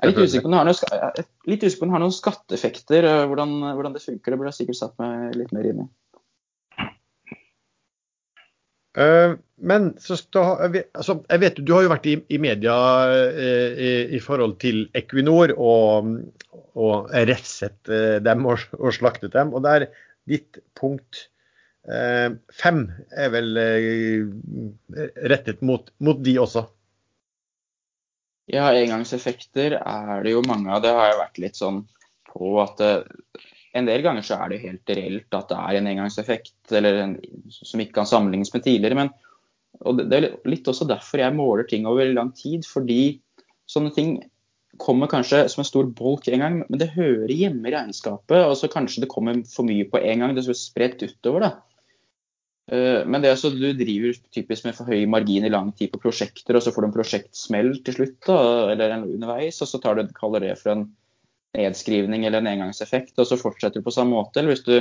Jeg 0.00 0.06
er 0.06 0.12
litt 0.14 0.22
usikker 0.22 0.46
på 0.46 0.48
om 0.48 0.54
det 0.54 0.60
har 0.60 0.68
noen, 0.70 2.04
noen 2.06 2.14
skatteeffekter, 2.14 3.04
øh, 3.04 3.24
hvordan, 3.28 3.56
hvordan 3.74 3.96
det 3.96 4.04
funker. 4.04 4.32
Det 4.32 4.38
burde 4.38 4.52
jeg 4.52 4.60
sikkert 4.62 4.78
satt 4.78 4.94
meg 5.02 5.34
litt 5.36 5.50
mer 5.56 5.66
inn 5.68 5.82
i. 5.82 5.88
Eh, 8.98 9.36
Men 9.60 9.90
så 10.00 10.16
altså, 10.16 11.18
jeg 11.28 11.40
vet 11.42 11.58
du 11.60 11.72
har 11.74 11.82
jo 11.84 11.92
vært 11.92 12.06
i, 12.08 12.14
i 12.32 12.38
media 12.40 12.76
eh, 13.12 13.74
i, 13.76 13.90
i 14.16 14.20
forhold 14.24 14.56
til 14.62 14.86
Equinor 14.96 15.52
og, 15.52 16.08
og 16.80 17.10
refset 17.28 17.90
eh, 17.92 18.16
dem 18.24 18.46
og, 18.48 18.64
og 18.80 18.94
slaktet 18.96 19.36
dem. 19.36 19.52
Og 19.52 19.60
der 19.66 19.90
ditt 20.30 20.62
punkt 20.78 21.26
eh, 21.84 22.32
fem 22.56 22.86
er 23.12 23.34
vel 23.36 23.60
eh, 23.60 24.24
rettet 25.28 25.60
mot, 25.60 25.92
mot 26.00 26.24
de 26.24 26.38
også. 26.40 26.64
Ja, 28.50 28.72
engangseffekter 28.72 29.76
er 29.78 30.24
det 30.24 30.32
jo 30.32 30.40
mange 30.48 30.72
av. 30.72 30.80
Det 30.82 30.96
har 30.96 31.12
jeg 31.12 31.20
vært 31.20 31.44
litt 31.44 31.60
sånn 31.60 31.84
på 32.32 32.56
at 32.64 32.80
det, 32.80 32.94
en 33.76 33.86
del 33.86 34.02
ganger 34.02 34.26
så 34.26 34.40
er 34.42 34.52
det 34.52 34.62
helt 34.64 34.92
reelt 34.98 35.36
at 35.36 35.50
det 35.50 35.58
er 35.58 35.78
en 35.78 35.88
engangseffekt 35.92 36.74
en, 36.74 37.16
som 37.54 37.82
ikke 37.82 38.00
kan 38.00 38.08
sammenlignes 38.08 38.52
med 38.54 38.64
tidligere. 38.66 38.98
Men 38.98 39.12
og 39.86 40.02
det, 40.02 40.18
er 40.18 40.50
litt 40.50 40.68
også 40.68 40.88
derfor 40.88 41.22
jeg 41.22 41.36
måler 41.36 41.68
ting 41.68 41.86
over 41.88 42.10
lang 42.12 42.32
tid. 42.36 42.66
Fordi 42.68 43.20
sånne 43.70 43.94
ting 43.94 44.16
kommer 44.80 45.10
kanskje 45.10 45.44
som 45.52 45.62
en 45.62 45.68
stor 45.68 45.88
bolk 45.96 46.28
en 46.30 46.42
gang, 46.42 46.60
men 46.66 46.80
det 46.80 46.92
hører 46.96 47.32
hjemme 47.32 47.68
i 47.68 47.74
regnskapet. 47.74 48.38
Og 48.42 48.56
så 48.58 48.70
kanskje 48.72 49.04
det 49.04 49.12
kommer 49.12 49.42
for 49.50 49.68
mye 49.68 49.86
på 49.88 50.02
en 50.02 50.24
gang. 50.24 50.36
Det 50.36 50.46
er 50.46 50.58
spredt 50.58 51.04
utover. 51.06 51.46
da. 51.46 51.52
Eh, 52.70 53.06
Men 53.06 53.22
det 53.22 53.30
er 53.30 53.38
så 53.38 53.50
du 53.50 53.72
driver 53.74 54.14
typisk 54.34 54.66
med 54.66 54.76
for 54.78 54.90
høy 54.90 55.06
margin 55.10 55.46
i 55.46 55.52
lang 55.52 55.72
tid 55.74 55.90
på 55.92 56.02
prosjekter, 56.02 56.54
og 56.54 56.62
så 56.62 56.74
får 56.74 56.82
du 56.82 56.90
en 56.90 56.98
prosjektsmell 56.98 57.72
til 57.84 57.96
slutt, 57.96 58.18
da, 58.26 58.38
eller 58.74 58.98
underveis, 59.00 59.58
og 59.62 59.70
så 59.70 59.80
tar 59.82 59.98
du, 59.98 60.06
kaller 60.14 60.44
det 60.44 60.58
for 60.60 60.74
en 60.74 60.84
nedskrivning 61.56 62.24
eller 62.26 62.42
en 62.42 62.52
engangseffekt, 62.52 63.16
og 63.18 63.26
så 63.28 63.38
fortsetter 63.40 63.80
du 63.80 63.86
på 63.86 63.94
samme 63.94 64.14
måte. 64.16 64.40
Eller 64.40 64.54
hvis 64.54 64.66
du 64.66 64.76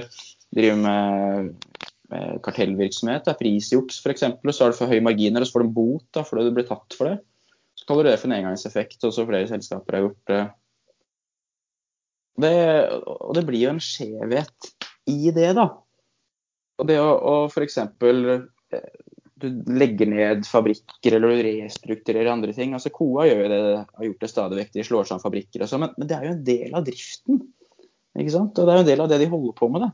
driver 0.55 0.81
med, 0.83 1.53
kartellvirksomhet, 2.45 3.27
da, 3.27 3.35
prisjuks 3.37 3.99
f.eks., 4.01 4.23
så 4.25 4.63
har 4.63 4.73
du 4.73 4.77
for 4.77 4.89
høye 4.89 5.03
marginer, 5.05 5.43
og 5.43 5.49
så 5.49 5.55
får 5.55 5.65
du 5.65 5.67
en 5.67 5.75
bot 5.75 6.05
da, 6.15 6.23
fordi 6.25 6.47
du 6.47 6.55
blir 6.57 6.69
tatt 6.69 6.97
for 6.97 7.11
det. 7.11 7.19
Så 7.77 7.85
kaller 7.87 8.07
du 8.07 8.11
det 8.11 8.17
for 8.21 8.29
en 8.29 8.37
engangseffekt, 8.39 9.03
og 9.05 9.13
så 9.15 9.27
flere 9.29 9.49
selskaper 9.49 9.97
har 9.97 10.07
gjort 10.07 10.31
det. 10.31 10.39
det 12.45 12.55
og 12.97 13.35
det 13.37 13.45
blir 13.47 13.67
jo 13.67 13.75
en 13.75 13.83
skjevhet 13.83 14.71
i 15.09 15.33
det, 15.35 15.51
da. 15.57 15.69
Og 16.79 16.89
det 16.89 16.97
å, 17.01 17.11
å 17.13 17.35
f.eks. 17.51 17.77
du 19.41 19.77
legger 19.79 20.09
ned 20.11 20.43
fabrikker 20.47 21.15
eller 21.15 21.33
du 21.33 21.45
restrukturerer 21.47 22.31
andre 22.31 22.53
ting. 22.55 22.75
altså 22.77 22.91
KOA 22.93 23.29
gjør 23.29 23.47
det, 23.51 23.61
har 23.95 24.09
gjort 24.09 24.25
det 24.25 24.31
stadig 24.31 24.59
vekk. 24.59 24.73
De 24.75 24.85
slår 24.87 25.07
sammen 25.09 25.23
fabrikker 25.23 25.63
og 25.63 25.71
sånn, 25.71 25.85
men, 25.85 25.95
men 25.97 26.09
det 26.09 26.17
er 26.17 26.27
jo 26.27 26.35
en 26.35 26.43
del 26.49 26.75
av 26.77 26.85
driften. 26.87 27.41
ikke 28.19 28.35
sant? 28.35 28.59
Og 28.59 28.67
det 28.67 28.73
er 28.73 28.79
jo 28.79 28.85
en 28.85 28.91
del 28.91 29.05
av 29.05 29.11
det 29.11 29.21
de 29.21 29.31
holder 29.31 29.55
på 29.57 29.71
med. 29.73 29.87
det. 29.87 29.91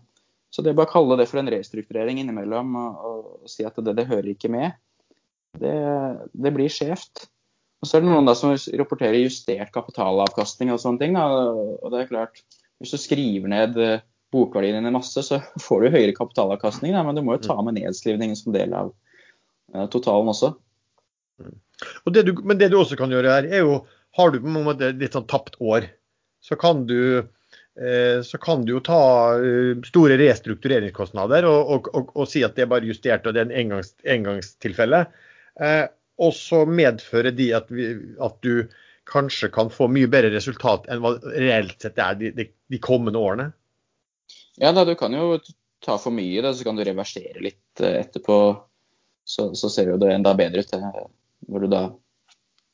Så 0.55 0.63
det 0.63 0.71
å 0.71 0.79
bare 0.79 0.91
kalle 0.91 1.17
det 1.19 1.27
for 1.27 1.41
en 1.41 1.51
restrukturering 1.51 2.21
innimellom 2.21 2.75
og, 2.79 3.05
og, 3.10 3.31
si 3.51 3.65
at 3.67 3.75
det, 3.84 3.95
det 3.97 4.08
hører 4.08 4.31
ikke 4.31 4.51
med, 4.53 4.77
det, 5.60 5.75
det 6.31 6.51
blir 6.55 6.71
skjevt. 6.71 7.25
Og 7.84 7.89
så 7.89 7.97
er 7.97 8.05
det 8.05 8.10
noen 8.10 8.27
da 8.27 8.34
som 8.39 8.53
rapporterer 8.79 9.19
justert 9.19 9.73
kapitalavkastning 9.75 10.71
og 10.73 10.79
sånne 10.81 11.01
ting. 11.01 11.17
Da. 11.17 11.25
Og 11.84 11.91
det 11.91 12.01
er 12.01 12.12
klart, 12.12 12.39
hvis 12.79 12.95
du 12.95 12.99
skriver 13.01 13.51
ned 13.51 13.79
eh, 13.84 14.05
bokverdien 14.34 14.79
din 14.79 14.95
masse, 14.95 15.21
så 15.27 15.41
får 15.65 15.84
du 15.84 15.97
høyere 15.97 16.15
kapitalavkastning, 16.17 16.95
da, 16.95 17.03
men 17.05 17.19
du 17.19 17.23
må 17.25 17.38
jo 17.38 17.45
ta 17.49 17.58
med 17.62 17.77
nedskrivningen 17.79 18.39
som 18.39 18.55
del 18.55 18.73
av 18.77 18.93
totalen 19.91 20.32
også. 20.32 20.54
Og 22.06 22.13
det 22.15 22.25
du, 22.28 22.34
men 22.43 22.60
det 22.60 22.71
du 22.71 22.80
også 22.80 22.97
kan 22.99 23.12
gjøre 23.12 23.38
her, 23.38 23.47
er 23.49 23.65
jo 23.65 23.86
Har 24.15 24.32
du 24.32 24.39
på 24.39 24.47
en 24.47 24.63
måte 24.63 24.93
litt 24.95 25.12
sånn 25.12 25.28
tapt 25.28 25.58
år, 25.60 25.89
så 26.39 26.56
kan 26.56 26.86
du 26.88 27.19
eh, 27.19 28.21
så 28.23 28.38
kan 28.39 28.62
du 28.63 28.78
jo 28.78 28.80
ta 28.80 28.99
eh, 29.43 29.73
store 29.84 30.15
restruktureringskostnader 30.21 31.43
og, 31.49 31.73
og, 31.73 31.89
og, 31.91 32.13
og 32.15 32.30
si 32.32 32.45
at 32.47 32.56
det 32.56 32.63
er 32.63 32.69
bare 32.71 32.88
justert 32.88 33.28
og 33.28 33.36
det 33.36 33.41
er 33.43 33.49
en 33.49 33.58
engangs, 33.65 33.91
engangstilfelle. 34.08 35.01
Eh, 35.60 35.84
og 36.15 36.32
så 36.32 36.63
medfører 36.63 37.36
de 37.36 37.49
at, 37.58 37.67
vi, 37.75 37.89
at 38.23 38.39
du 38.39 38.69
kanskje 39.12 39.51
kan 39.51 39.67
få 39.67 39.89
mye 39.91 40.08
bedre 40.08 40.32
resultat 40.38 40.88
enn 40.88 41.04
hva 41.04 41.17
reelt 41.36 41.84
sett 41.84 41.99
er 41.99 42.15
de, 42.21 42.32
de, 42.39 42.47
de 42.71 42.80
kommende 42.80 43.19
årene. 43.19 43.49
Ja, 44.56 44.71
da, 44.71 44.86
du 44.88 44.95
kan 44.95 45.12
jo 45.12 45.41
ta 45.84 45.99
for 45.99 46.15
mye, 46.15 46.39
da, 46.39 46.56
så 46.56 46.63
kan 46.63 46.80
du 46.80 46.86
reversere 46.88 47.43
litt 47.43 47.84
etterpå. 47.84 48.39
Så, 49.25 49.49
så 49.57 49.69
ser 49.73 49.89
jo 49.89 49.99
det 50.01 50.11
enda 50.13 50.35
bedre 50.38 50.61
ut 50.61 50.73
eh, 50.77 50.99
når 51.49 51.65
du 51.65 51.71
da 51.71 51.83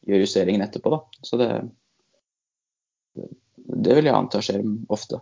gjør 0.08 0.24
justeringen 0.26 0.66
etterpå. 0.66 0.92
Da. 0.94 1.00
Så 1.24 1.40
det, 1.40 1.50
det 3.16 3.98
vil 3.98 4.10
jeg 4.10 4.18
anta 4.18 4.42
skjer 4.44 4.64
ofte. 4.92 5.22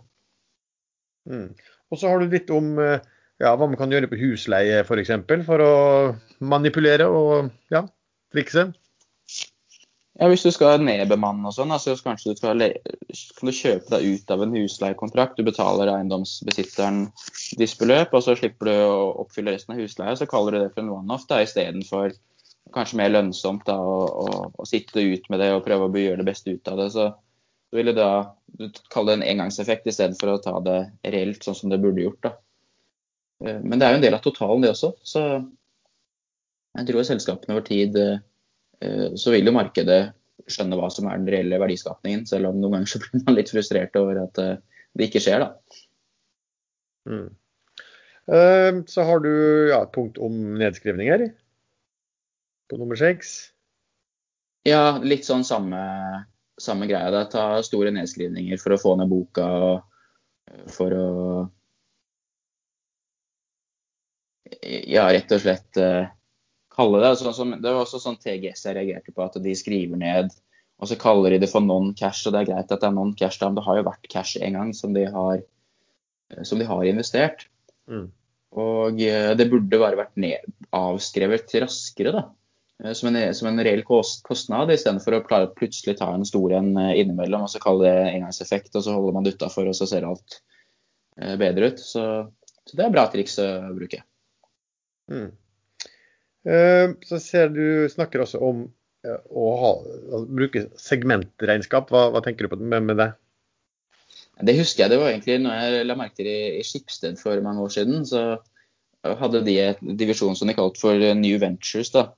Mm. 1.30 1.52
Og 1.90 2.00
så 2.00 2.10
har 2.10 2.20
du 2.20 2.32
litt 2.32 2.50
om 2.54 2.74
eh, 2.82 2.98
ja, 3.40 3.54
hva 3.54 3.66
man 3.66 3.78
kan 3.78 3.92
gjøre 3.92 4.10
på 4.10 4.18
husleie 4.20 4.82
f.eks. 4.82 4.88
For, 4.90 5.02
eksempel, 5.02 5.44
for 5.46 5.64
å 5.64 5.72
manipulere 6.42 7.06
og 7.08 7.50
ja, 7.72 7.84
trikse. 8.34 8.70
Ja, 10.20 10.28
Hvis 10.28 10.42
du 10.44 10.50
skal 10.52 10.82
nedbemanne 10.84 11.48
og 11.48 11.54
sånn, 11.56 11.70
altså, 11.72 11.94
så 11.96 12.04
kanskje 12.04 12.34
du 12.34 12.40
skal 12.40 12.60
kan 12.60 13.48
du 13.48 13.54
kjøpe 13.56 13.94
deg 13.94 14.02
ut 14.04 14.32
av 14.34 14.42
en 14.44 14.52
husleiekontrakt. 14.52 15.38
Du 15.38 15.46
betaler 15.46 15.88
eiendomsbesitteren 15.94 17.06
et 17.56 17.78
beløp, 17.80 18.12
og 18.12 18.26
så 18.26 18.34
slipper 18.36 18.68
du 18.68 18.74
å 18.74 18.98
oppfylle 19.24 19.54
resten 19.54 19.72
av 19.72 19.80
husleia. 19.80 20.18
Så 20.20 20.28
kaller 20.28 20.52
du 20.52 20.58
det 20.60 20.74
for 20.74 20.84
en 20.84 20.92
one-off 20.98 21.24
istedenfor 21.24 22.12
kanskje 22.74 23.00
mer 23.00 23.10
lønnsomt 23.14 23.64
da, 23.66 23.78
å, 23.80 23.96
å, 24.04 24.44
å, 24.60 24.68
sitte 24.68 25.00
ut 25.00 25.24
med 25.32 25.40
det 25.42 25.50
og 25.54 25.64
prøve 25.64 25.88
å 25.88 26.04
gjøre 26.04 26.20
det 26.20 26.28
beste 26.28 26.52
ut 26.52 26.68
av 26.68 26.82
det. 26.82 26.90
Så 26.92 27.08
du 27.72 27.80
ville 27.80 27.96
da 27.96 28.10
du 28.60 28.68
kalle 28.92 29.14
det 29.14 29.18
en 29.22 29.28
engangseffekt 29.32 29.88
istedenfor 29.88 30.34
å 30.34 30.40
ta 30.44 30.58
det 30.66 30.78
reelt 31.16 31.46
sånn 31.46 31.56
som 31.62 31.72
det 31.72 31.80
burde 31.82 32.04
gjort. 32.04 32.28
da. 32.28 32.36
Men 33.64 33.80
det 33.80 33.86
er 33.86 33.94
jo 33.94 34.02
en 34.02 34.04
del 34.04 34.20
av 34.20 34.24
totalen, 34.24 34.62
det 34.66 34.74
også. 34.74 34.92
Så 35.00 35.24
jeg 36.76 36.90
tror 36.90 37.08
selskapene 37.08 37.56
over 37.56 37.64
tid 37.66 37.96
så 38.80 39.34
vil 39.34 39.48
jo 39.50 39.52
markedet 39.56 40.00
skjønne 40.50 40.78
hva 40.80 40.88
som 40.92 41.08
er 41.10 41.18
den 41.20 41.28
reelle 41.30 41.58
verdiskapningen, 41.60 42.24
selv 42.28 42.48
om 42.48 42.58
noen 42.60 42.78
ganger 42.78 42.90
så 42.94 43.00
blir 43.02 43.22
man 43.26 43.36
litt 43.36 43.52
frustrert 43.52 43.96
over 44.00 44.22
at 44.24 44.40
det 44.40 45.06
ikke 45.08 45.22
skjer, 45.22 45.44
da. 45.44 45.50
Mm. 47.10 47.28
Så 48.88 49.04
har 49.06 49.22
du 49.24 49.30
ja, 49.70 49.82
et 49.82 49.94
punkt 49.94 50.18
om 50.22 50.34
nedskrivninger 50.60 51.26
på 52.70 52.78
nummer 52.78 52.98
seks. 52.98 53.52
Ja, 54.68 54.98
litt 55.02 55.24
sånn 55.26 55.44
samme, 55.46 55.80
samme 56.60 56.86
greia. 56.90 57.10
Da. 57.14 57.24
Ta 57.30 57.44
store 57.66 57.92
nedskrivninger 57.96 58.60
for 58.60 58.76
å 58.76 58.80
få 58.80 58.96
ned 59.00 59.10
boka 59.10 59.46
og 59.70 60.70
for 60.72 60.96
å 60.96 61.08
Ja, 64.60 65.06
rett 65.14 65.30
og 65.30 65.40
slett 65.40 65.78
kalle 66.80 67.04
det. 67.04 67.16
Sånn 67.20 67.36
som, 67.36 67.56
det 67.60 67.70
var 67.70 67.84
også 67.84 68.00
sånn 68.02 68.18
TGS 68.20 68.66
jeg 68.66 68.80
reagerte 68.80 69.12
på, 69.12 69.22
at 69.22 69.36
de 69.44 69.56
skriver 69.58 70.00
ned 70.00 70.32
og 70.80 70.88
så 70.88 70.96
kaller 71.00 71.34
de 71.34 71.42
det 71.42 71.50
for 71.52 71.64
non-cash. 71.64 72.24
og 72.26 72.34
Det 72.34 72.40
er 72.40 72.50
greit 72.54 72.72
at 72.72 72.80
det 72.80 72.88
er 72.88 72.96
non-cash, 72.96 73.40
men 73.42 73.58
det 73.58 73.66
har 73.66 73.78
jo 73.78 73.86
vært 73.90 74.10
cash 74.12 74.40
en 74.40 74.56
gang 74.56 74.72
som 74.76 74.96
de 74.96 75.04
har, 75.12 75.42
som 76.48 76.60
de 76.60 76.68
har 76.68 76.88
investert. 76.88 77.46
Mm. 77.90 78.08
Og 78.60 79.00
det 79.36 79.48
burde 79.52 79.80
bare 79.80 79.98
vært 79.98 80.16
ned, 80.20 80.52
avskrevet 80.74 81.52
raskere, 81.62 82.14
da. 82.16 82.28
Som 82.96 83.10
en, 83.10 83.18
som 83.36 83.50
en 83.50 83.60
reell 83.60 83.82
kostnad, 83.84 84.72
istedenfor 84.72 85.18
å 85.18 85.24
plutselig 85.52 85.98
ta 85.98 86.08
en 86.14 86.24
stor 86.24 86.54
en 86.56 86.70
innimellom 86.72 87.44
og 87.44 87.50
så 87.52 87.60
kalle 87.60 87.84
det 87.84 88.14
engangseffekt, 88.14 88.72
og 88.72 88.86
så 88.86 88.94
holder 88.96 89.18
man 89.18 89.26
det 89.26 89.34
utafor, 89.36 89.68
og 89.68 89.76
så 89.76 89.84
ser 89.90 90.08
alt 90.08 90.38
bedre 91.36 91.74
ut. 91.74 91.82
Så, 91.84 92.06
så 92.64 92.78
det 92.78 92.86
er 92.86 92.94
bra 92.94 93.04
triks 93.12 93.36
å 93.44 93.50
bruke. 93.76 94.00
Mm. 95.12 95.28
Så 96.44 97.18
ser 97.20 97.50
du 97.52 97.88
snakker 97.92 98.22
også 98.24 98.38
om 98.40 98.62
å 99.04 99.48
ha, 99.60 99.72
å 100.16 100.20
bruke 100.28 100.66
segmentregnskap. 100.80 101.90
Hva, 101.92 102.06
hva 102.14 102.22
tenker 102.24 102.46
du 102.46 102.52
på 102.52 102.60
med, 102.60 102.86
med 102.88 103.00
det? 103.00 103.10
Det 104.40 104.56
husker 104.56 104.86
jeg 104.86 104.94
det 104.94 105.00
var 105.02 105.10
egentlig 105.10 105.36
når 105.44 105.58
jeg 105.58 105.86
la 105.88 105.96
merke 106.00 106.16
til 106.20 106.30
i, 106.30 106.38
i 106.60 106.64
Skipsted 106.64 107.20
for 107.20 107.40
mange 107.44 107.64
år 107.64 107.74
siden. 107.74 108.06
Så 108.08 108.22
hadde 109.20 109.44
de 109.44 109.56
et 109.62 109.80
divisjon 110.00 110.36
som 110.36 110.48
de 110.48 110.56
kalte 110.56 110.80
for 110.80 110.96
New 111.16 111.38
Ventures. 111.40 111.92
da. 111.92 112.10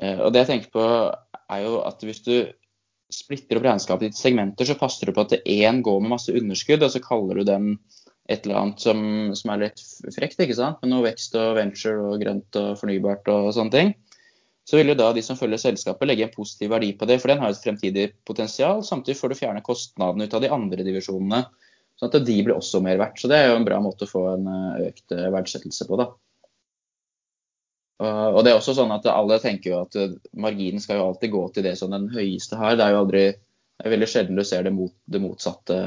Eh, 0.00 0.18
og 0.18 0.32
det 0.32 0.44
jeg 0.44 0.50
tenker 0.52 0.74
på 0.74 0.86
er 1.52 1.64
jo 1.64 1.80
at 1.86 2.02
hvis 2.06 2.22
du 2.26 2.34
splitter 3.12 3.58
opp 3.58 3.66
regnskapet 3.66 4.08
i 4.08 4.16
segmenter, 4.16 4.66
så 4.66 4.78
passer 4.78 5.08
du 5.08 5.14
på 5.14 5.26
at 5.26 5.34
én 5.44 5.82
går 5.84 6.00
med 6.00 6.14
masse 6.14 6.32
underskudd, 6.32 6.82
og 6.82 6.94
så 6.94 7.02
kaller 7.04 7.40
du 7.40 7.44
den 7.48 7.74
et 8.30 8.46
eller 8.46 8.60
annet 8.60 8.82
som, 8.82 9.02
som 9.34 9.50
er 9.52 9.64
litt 9.64 9.82
frekt, 10.14 10.40
ikke 10.40 10.56
sant? 10.56 10.78
med 10.82 10.92
noe 10.92 11.06
vekst 11.08 11.34
og 11.38 11.56
venture 11.58 11.98
og 12.12 12.22
grønt 12.22 12.58
og 12.60 12.78
fornybart 12.80 13.28
og 13.32 13.50
sånne 13.56 13.74
ting. 13.74 13.92
Så 14.68 14.78
vil 14.78 14.92
jo 14.92 14.98
da 14.98 15.08
de 15.14 15.24
som 15.26 15.38
følger 15.38 15.58
selskapet 15.58 16.06
legge 16.06 16.28
en 16.28 16.34
positiv 16.34 16.70
verdi 16.70 16.92
på 16.94 17.08
det, 17.10 17.18
for 17.18 17.32
den 17.32 17.42
har 17.42 17.50
et 17.50 17.64
fremtidig 17.64 18.12
potensial. 18.28 18.84
Samtidig 18.86 19.18
får 19.18 19.32
du 19.32 19.38
fjerne 19.40 19.64
kostnadene 19.66 20.28
ut 20.28 20.36
av 20.38 20.44
de 20.44 20.52
andre 20.54 20.86
divisjonene, 20.86 21.40
sånn 21.98 22.12
at 22.12 22.20
de 22.28 22.36
blir 22.38 22.54
også 22.54 22.82
mer 22.84 23.00
verdt. 23.00 23.18
Så 23.18 23.30
det 23.30 23.40
er 23.40 23.50
jo 23.50 23.56
en 23.58 23.66
bra 23.66 23.80
måte 23.82 24.06
å 24.06 24.12
få 24.12 24.22
en 24.36 24.46
eh, 24.52 24.84
økt 24.92 25.16
eh, 25.16 25.30
verdsettelse 25.34 25.88
på, 25.88 25.98
da. 25.98 26.12
Og 28.02 28.40
det 28.42 28.50
er 28.50 28.56
også 28.58 28.72
sånn 28.74 28.90
at 28.90 29.04
alle 29.06 29.36
tenker 29.42 29.70
jo 29.70 29.80
at 29.84 29.98
eh, 29.98 30.14
marginen 30.38 30.82
skal 30.82 30.98
jo 30.98 31.08
alltid 31.10 31.34
gå 31.34 31.42
til 31.54 31.66
det 31.66 31.74
som 31.78 31.90
den 31.94 32.08
høyeste 32.14 32.58
har. 32.58 32.78
Det 32.78 32.86
er 32.86 32.94
jo 32.94 33.02
aldri, 33.02 33.26
det 33.34 33.86
er 33.86 33.94
veldig 33.96 34.10
sjelden 34.14 34.38
du 34.38 34.46
ser 34.46 34.66
det, 34.66 34.72
mot, 34.74 34.94
det 35.10 35.22
motsatte 35.22 35.78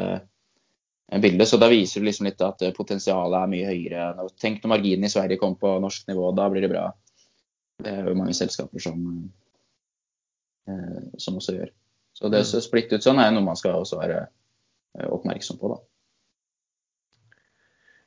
bildet. 1.11 1.49
Så 1.49 1.59
da 1.61 1.69
viser 1.71 2.01
det 2.01 2.09
liksom 2.09 2.29
litt 2.29 2.43
at 2.45 2.61
eh, 2.65 2.75
potensialet 2.75 3.39
er 3.39 3.51
mye 3.51 3.71
høyere. 3.71 4.27
Tenk 4.41 4.61
når 4.63 4.75
marginen 4.75 5.07
i 5.07 5.13
Sverige 5.13 5.39
kommer 5.41 5.59
på 5.61 5.73
norsk 5.83 6.07
nivå, 6.11 6.29
da 6.37 6.49
blir 6.51 6.65
det 6.65 6.71
bra. 6.73 6.85
Det 7.83 7.91
er 7.91 8.07
jo 8.07 8.15
mange 8.17 8.35
selskaper 8.37 8.79
som, 8.79 9.01
som 11.19 11.41
også 11.41 11.57
gjør. 11.57 11.73
Så 12.15 12.31
det 12.31 12.45
å 12.47 12.61
splitte 12.63 12.95
ut 12.95 13.03
sånn 13.03 13.19
er 13.19 13.33
noe 13.35 13.43
man 13.43 13.59
skal 13.59 13.81
også 13.81 13.99
være 13.99 14.21
oppmerksom 15.11 15.59
på, 15.59 15.73
da. 15.73 15.81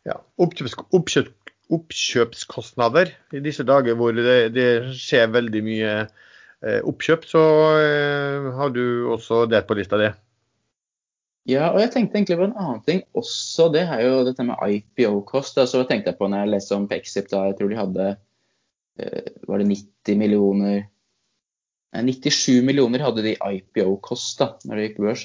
Ja, 0.08 0.16
oppkjøp, 0.40 0.72
oppkjøp, 0.96 1.52
oppkjøpskostnader 1.74 3.12
i 3.36 3.42
disse 3.44 3.66
dager 3.68 3.98
hvor 3.98 4.16
det, 4.16 4.54
det 4.54 4.68
skjer 4.96 5.28
veldig 5.34 5.62
mye 5.66 5.90
eh, 6.00 6.80
oppkjøp, 6.88 7.26
så 7.28 7.42
eh, 7.82 8.48
har 8.56 8.72
du 8.72 8.84
også 9.12 9.44
det 9.50 9.66
på 9.68 9.76
lista 9.78 10.00
di. 10.00 10.08
Ja, 11.48 11.70
og 11.72 11.80
jeg 11.80 11.92
tenkte 11.94 12.18
egentlig 12.18 12.36
på 12.36 12.46
en 12.50 12.58
annen 12.60 12.80
ting 12.84 12.98
også. 13.16 13.70
Det 13.72 13.86
er 13.86 14.02
jo 14.04 14.24
dette 14.26 14.44
med 14.44 14.60
IPO-kost. 14.60 15.56
Altså, 15.56 15.80
jeg 15.80 15.88
tenkte 15.88 16.12
på 16.18 16.28
når 16.28 16.44
jeg 16.44 16.52
leste 16.52 16.76
om 16.76 16.88
Pexip, 16.90 17.30
da 17.30 17.46
jeg 17.48 17.56
tror 17.56 17.70
de 17.72 17.78
hadde 17.78 18.08
eh, 19.00 19.30
Var 19.48 19.62
det 19.62 19.68
90 19.70 20.18
millioner 20.20 20.82
Nei, 21.96 22.02
97 22.12 22.60
millioner 22.68 23.00
hadde 23.00 23.24
de 23.24 23.32
IPO-kost 23.32 24.42
da 24.42 24.50
når 24.68 24.76
det 24.76 24.84
gikk 24.90 24.98
børs. 25.06 25.24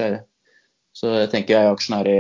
Så 0.96 1.10
jeg 1.12 1.32
tenker 1.34 1.58
jeg 1.58 1.68
er 1.68 1.74
aksjonær 1.74 2.08
i, 2.08 2.20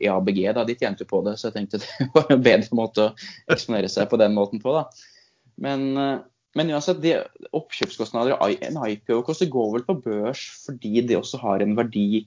i, 0.00 0.08
ABG, 0.08 0.38
da, 0.56 0.64
de 0.64 0.76
tjente 0.78 1.04
jo 1.04 1.10
på 1.10 1.20
det. 1.26 1.34
Så 1.36 1.50
jeg 1.50 1.58
tenkte 1.58 1.82
det 1.82 2.08
var 2.14 2.32
en 2.32 2.44
bedre 2.46 2.78
måte 2.78 3.10
å 3.10 3.52
eksponere 3.52 3.90
seg 3.92 4.08
på 4.08 4.20
den 4.22 4.32
måten 4.38 4.62
på. 4.64 4.72
da. 4.78 4.86
Men, 5.60 5.84
eh, 6.00 6.22
men 6.56 6.72
uansett, 6.72 7.04
de 7.04 7.18
oppkjøpskostnader 7.52 8.40
en 8.40 8.80
IPO-kost 8.80 9.44
går 9.52 9.76
vel 9.76 9.84
på 9.84 9.98
børs 10.08 10.46
fordi 10.64 11.04
det 11.04 11.20
også 11.20 11.42
har 11.44 11.60
en 11.60 11.76
verdi 11.76 12.24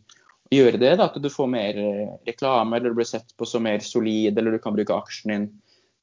gjøre 0.53 0.79
det. 0.81 0.95
da, 0.99 1.07
At 1.09 1.21
du 1.21 1.29
får 1.31 1.49
mer 1.49 1.77
eh, 1.79 2.17
reklame, 2.27 2.77
eller 2.77 2.93
du 2.93 2.99
blir 2.99 3.09
sett 3.09 3.33
på 3.37 3.47
som 3.49 3.63
mer 3.65 3.79
solid, 3.83 4.37
eller 4.37 4.55
du 4.55 4.61
kan 4.63 4.75
bruke 4.75 4.95
aksjen 4.95 5.33
din 5.33 5.47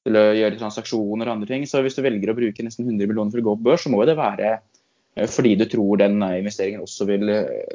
til 0.03 0.19
å 0.19 0.25
gjøre 0.35 0.59
transaksjoner 0.59 1.29
og 1.29 1.37
andre 1.37 1.51
ting. 1.53 1.67
Så 1.69 1.83
hvis 1.85 1.97
du 1.99 2.03
velger 2.03 2.33
å 2.33 2.39
bruke 2.39 2.65
nesten 2.67 2.89
100 2.89 3.07
millioner 3.07 3.31
for 3.31 3.43
å 3.43 3.47
gå 3.51 3.57
på 3.59 3.69
børs, 3.69 3.85
så 3.85 3.93
må 3.93 4.03
det 4.09 4.19
være 4.19 4.57
eh, 4.57 5.29
fordi 5.31 5.55
du 5.61 5.69
tror 5.71 6.03
den 6.03 6.19
investeringen 6.25 6.83
også 6.83 7.07
vil 7.11 7.31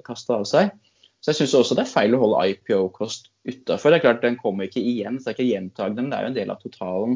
kaste 0.08 0.36
av 0.36 0.48
seg. 0.50 0.76
Så 1.24 1.32
jeg 1.32 1.40
syns 1.40 1.56
også 1.58 1.76
det 1.78 1.88
er 1.88 1.96
feil 1.96 2.14
å 2.14 2.20
holde 2.22 2.44
IPO-kost 2.52 3.32
utafor. 3.48 3.92
Det 3.92 3.98
er 3.98 4.04
klart, 4.04 4.22
Den 4.22 4.38
kommer 4.40 4.68
ikke 4.68 4.84
igjen, 4.84 5.18
så 5.18 5.30
det 5.30 5.34
er 5.34 5.38
ikke 5.38 5.54
gjentagende, 5.54 6.04
men 6.04 6.12
det 6.12 6.18
er 6.18 6.28
jo 6.28 6.32
en 6.34 6.38
del 6.38 6.54
av 6.54 6.62
totalen. 6.62 7.16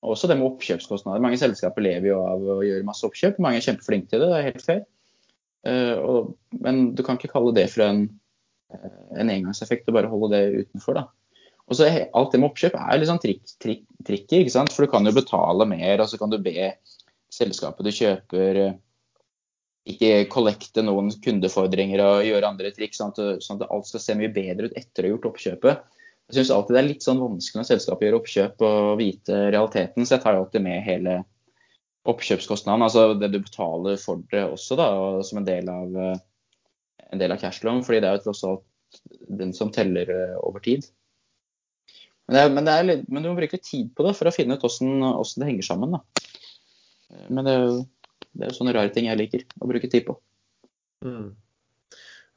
Også 0.00 0.26
det 0.26 0.38
med 0.40 0.48
oppkjøpskostnader. 0.48 1.22
Mange 1.22 1.38
selskaper 1.38 1.84
lever 1.84 2.10
jo 2.10 2.22
av 2.24 2.48
å 2.56 2.58
gjøre 2.64 2.88
masse 2.88 3.04
oppkjøp. 3.06 3.38
Mange 3.44 3.60
er 3.60 3.66
kjempeflinke 3.68 4.08
til 4.10 4.24
det, 4.24 4.30
det 4.32 4.38
er 4.38 4.48
helt 4.48 4.64
fair. 4.64 4.82
Men 6.64 6.82
du 6.96 7.02
kan 7.04 7.20
ikke 7.20 7.34
kalle 7.34 7.52
det 7.54 7.66
for 7.74 7.84
en, 7.84 8.06
en 9.18 9.32
engangseffekt 9.32 9.88
å 9.90 9.96
bare 9.96 10.10
holde 10.10 10.36
det 10.36 10.66
utenfor. 10.66 11.00
da. 11.00 11.06
Og 11.70 11.78
så 11.78 11.88
Alt 11.88 12.32
det 12.32 12.40
med 12.42 12.50
oppkjøp 12.50 12.76
er 12.78 12.98
litt 12.98 13.10
sånn 13.10 13.22
trik, 13.22 13.42
trik, 13.62 13.84
tricky, 14.06 14.42
ikke 14.42 14.54
sant? 14.56 14.72
for 14.74 14.86
du 14.86 14.92
kan 14.92 15.06
jo 15.06 15.14
betale 15.14 15.66
mer, 15.70 16.02
og 16.02 16.10
så 16.10 16.18
kan 16.18 16.32
du 16.32 16.38
be 16.42 16.72
selskapet 17.30 17.86
du 17.86 17.92
kjøper 17.94 18.58
uh, 18.58 18.78
ikke 19.90 20.26
kollekte 20.32 20.82
noen 20.84 21.12
kundefordringer 21.24 22.02
og 22.04 22.26
gjøre 22.26 22.50
andre 22.50 22.72
triks, 22.74 22.98
sånn 23.00 23.14
at, 23.14 23.44
sånn 23.46 23.60
at 23.60 23.70
alt 23.70 23.88
skal 23.88 24.02
se 24.02 24.16
mye 24.18 24.32
bedre 24.34 24.68
ut 24.68 24.76
etter 24.78 25.06
å 25.06 25.08
ha 25.08 25.12
gjort 25.14 25.28
oppkjøpet. 25.30 25.84
Jeg 26.30 26.36
syns 26.38 26.52
alltid 26.54 26.76
det 26.76 26.80
er 26.80 26.88
litt 26.88 27.06
sånn 27.06 27.22
vanskelig 27.22 27.62
når 27.62 27.68
selskapet 27.72 28.06
gjør 28.06 28.18
oppkjøp 28.20 28.64
og 28.66 28.90
vite 29.00 29.38
realiteten, 29.50 30.06
så 30.06 30.16
jeg 30.16 30.24
tar 30.24 30.36
jo 30.36 30.44
alltid 30.44 30.66
med 30.66 30.84
hele 30.86 31.16
oppkjøpskostnaden, 32.10 32.84
altså 32.86 33.14
det 33.18 33.30
du 33.32 33.40
betaler 33.42 33.98
for 34.00 34.22
det 34.30 34.44
også, 34.46 34.76
da, 34.78 34.90
som 35.26 35.40
en 35.40 35.48
del 35.48 35.68
av, 35.70 35.96
en 37.10 37.20
del 37.20 37.34
av 37.34 37.42
cashloven, 37.42 37.84
fordi 37.86 38.00
det 38.02 38.10
er 38.10 38.18
jo 38.18 38.24
tross 38.28 38.42
alt 38.46 38.66
den 39.40 39.54
som 39.56 39.70
teller 39.74 40.10
eh, 40.14 40.36
over 40.46 40.62
tid. 40.64 40.86
Men, 42.26 42.36
det 42.36 42.42
er, 42.42 42.52
men, 42.54 42.66
det 42.66 42.74
er 42.74 42.86
litt, 42.86 43.06
men, 43.08 43.22
du 43.22 43.30
må 43.30 43.38
bruke 43.38 43.58
litt 43.58 43.66
tid 43.66 43.90
på 43.96 44.06
det 44.06 44.14
for 44.18 44.30
å 44.30 44.34
finne 44.34 44.54
ut 44.54 44.66
hvordan 44.66 45.42
det 45.42 45.48
henger 45.48 45.66
sammen. 45.66 45.96
Da. 45.96 47.22
Men 47.28 47.46
det 47.46 47.54
er 47.54 47.64
jo 47.66 47.78
det 48.38 48.46
er 48.46 48.54
sånne 48.54 48.74
rare 48.76 48.92
ting 48.94 49.08
jeg 49.08 49.18
liker 49.18 49.46
å 49.58 49.68
bruke 49.70 49.90
tid 49.90 50.06
på. 50.06 50.14
Mm. 51.04 51.32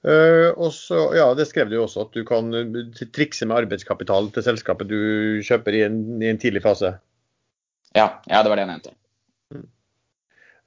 Uh, 0.03 0.49
også, 0.59 1.13
ja, 1.15 1.29
Det 1.37 1.45
skrev 1.47 1.69
du 1.69 1.77
jo 1.77 1.85
også, 1.85 2.07
at 2.07 2.17
du 2.17 2.25
kan 2.27 2.49
eh, 2.57 3.05
trikse 3.15 3.47
med 3.47 3.61
arbeidskapital 3.61 4.27
til 4.35 4.43
selskapet 4.43 4.89
du 4.89 5.39
kjøper 5.45 5.77
i 5.77 5.85
en, 5.85 6.01
i 6.19 6.27
en 6.31 6.41
tidlig 6.41 6.63
fase. 6.65 6.95
Ja, 7.95 8.09
ja, 8.27 8.41
det 8.41 8.49
var 8.49 8.59
det 8.59 8.65
jeg 8.65 8.71
nevnte. 8.73 8.95
Mm. 9.53 9.67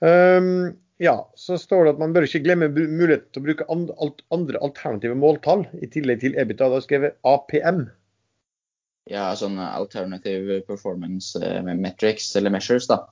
Um, 0.06 0.50
ja, 1.02 1.16
så 1.36 1.58
står 1.60 1.84
det 1.84 1.94
at 1.94 2.00
man 2.00 2.14
bør 2.16 2.24
ikke 2.24 2.42
glemme 2.46 2.70
muligheten 2.72 3.28
til 3.32 3.42
å 3.42 3.46
bruke 3.46 3.66
andre 4.32 4.62
alternative 4.64 5.16
måltall 5.18 5.66
i 5.82 5.88
tillegg 5.92 6.22
til 6.22 6.38
EBITDA. 6.40 6.70
Da 6.72 6.80
skrevet 6.84 7.18
APM. 7.26 7.84
Ja, 9.06 9.28
sånn 9.38 9.60
alternative 9.62 10.62
performance 10.66 11.38
eh, 11.38 11.60
metrics 11.68 12.32
eller 12.38 12.54
measures, 12.54 12.88
da. 12.90 13.04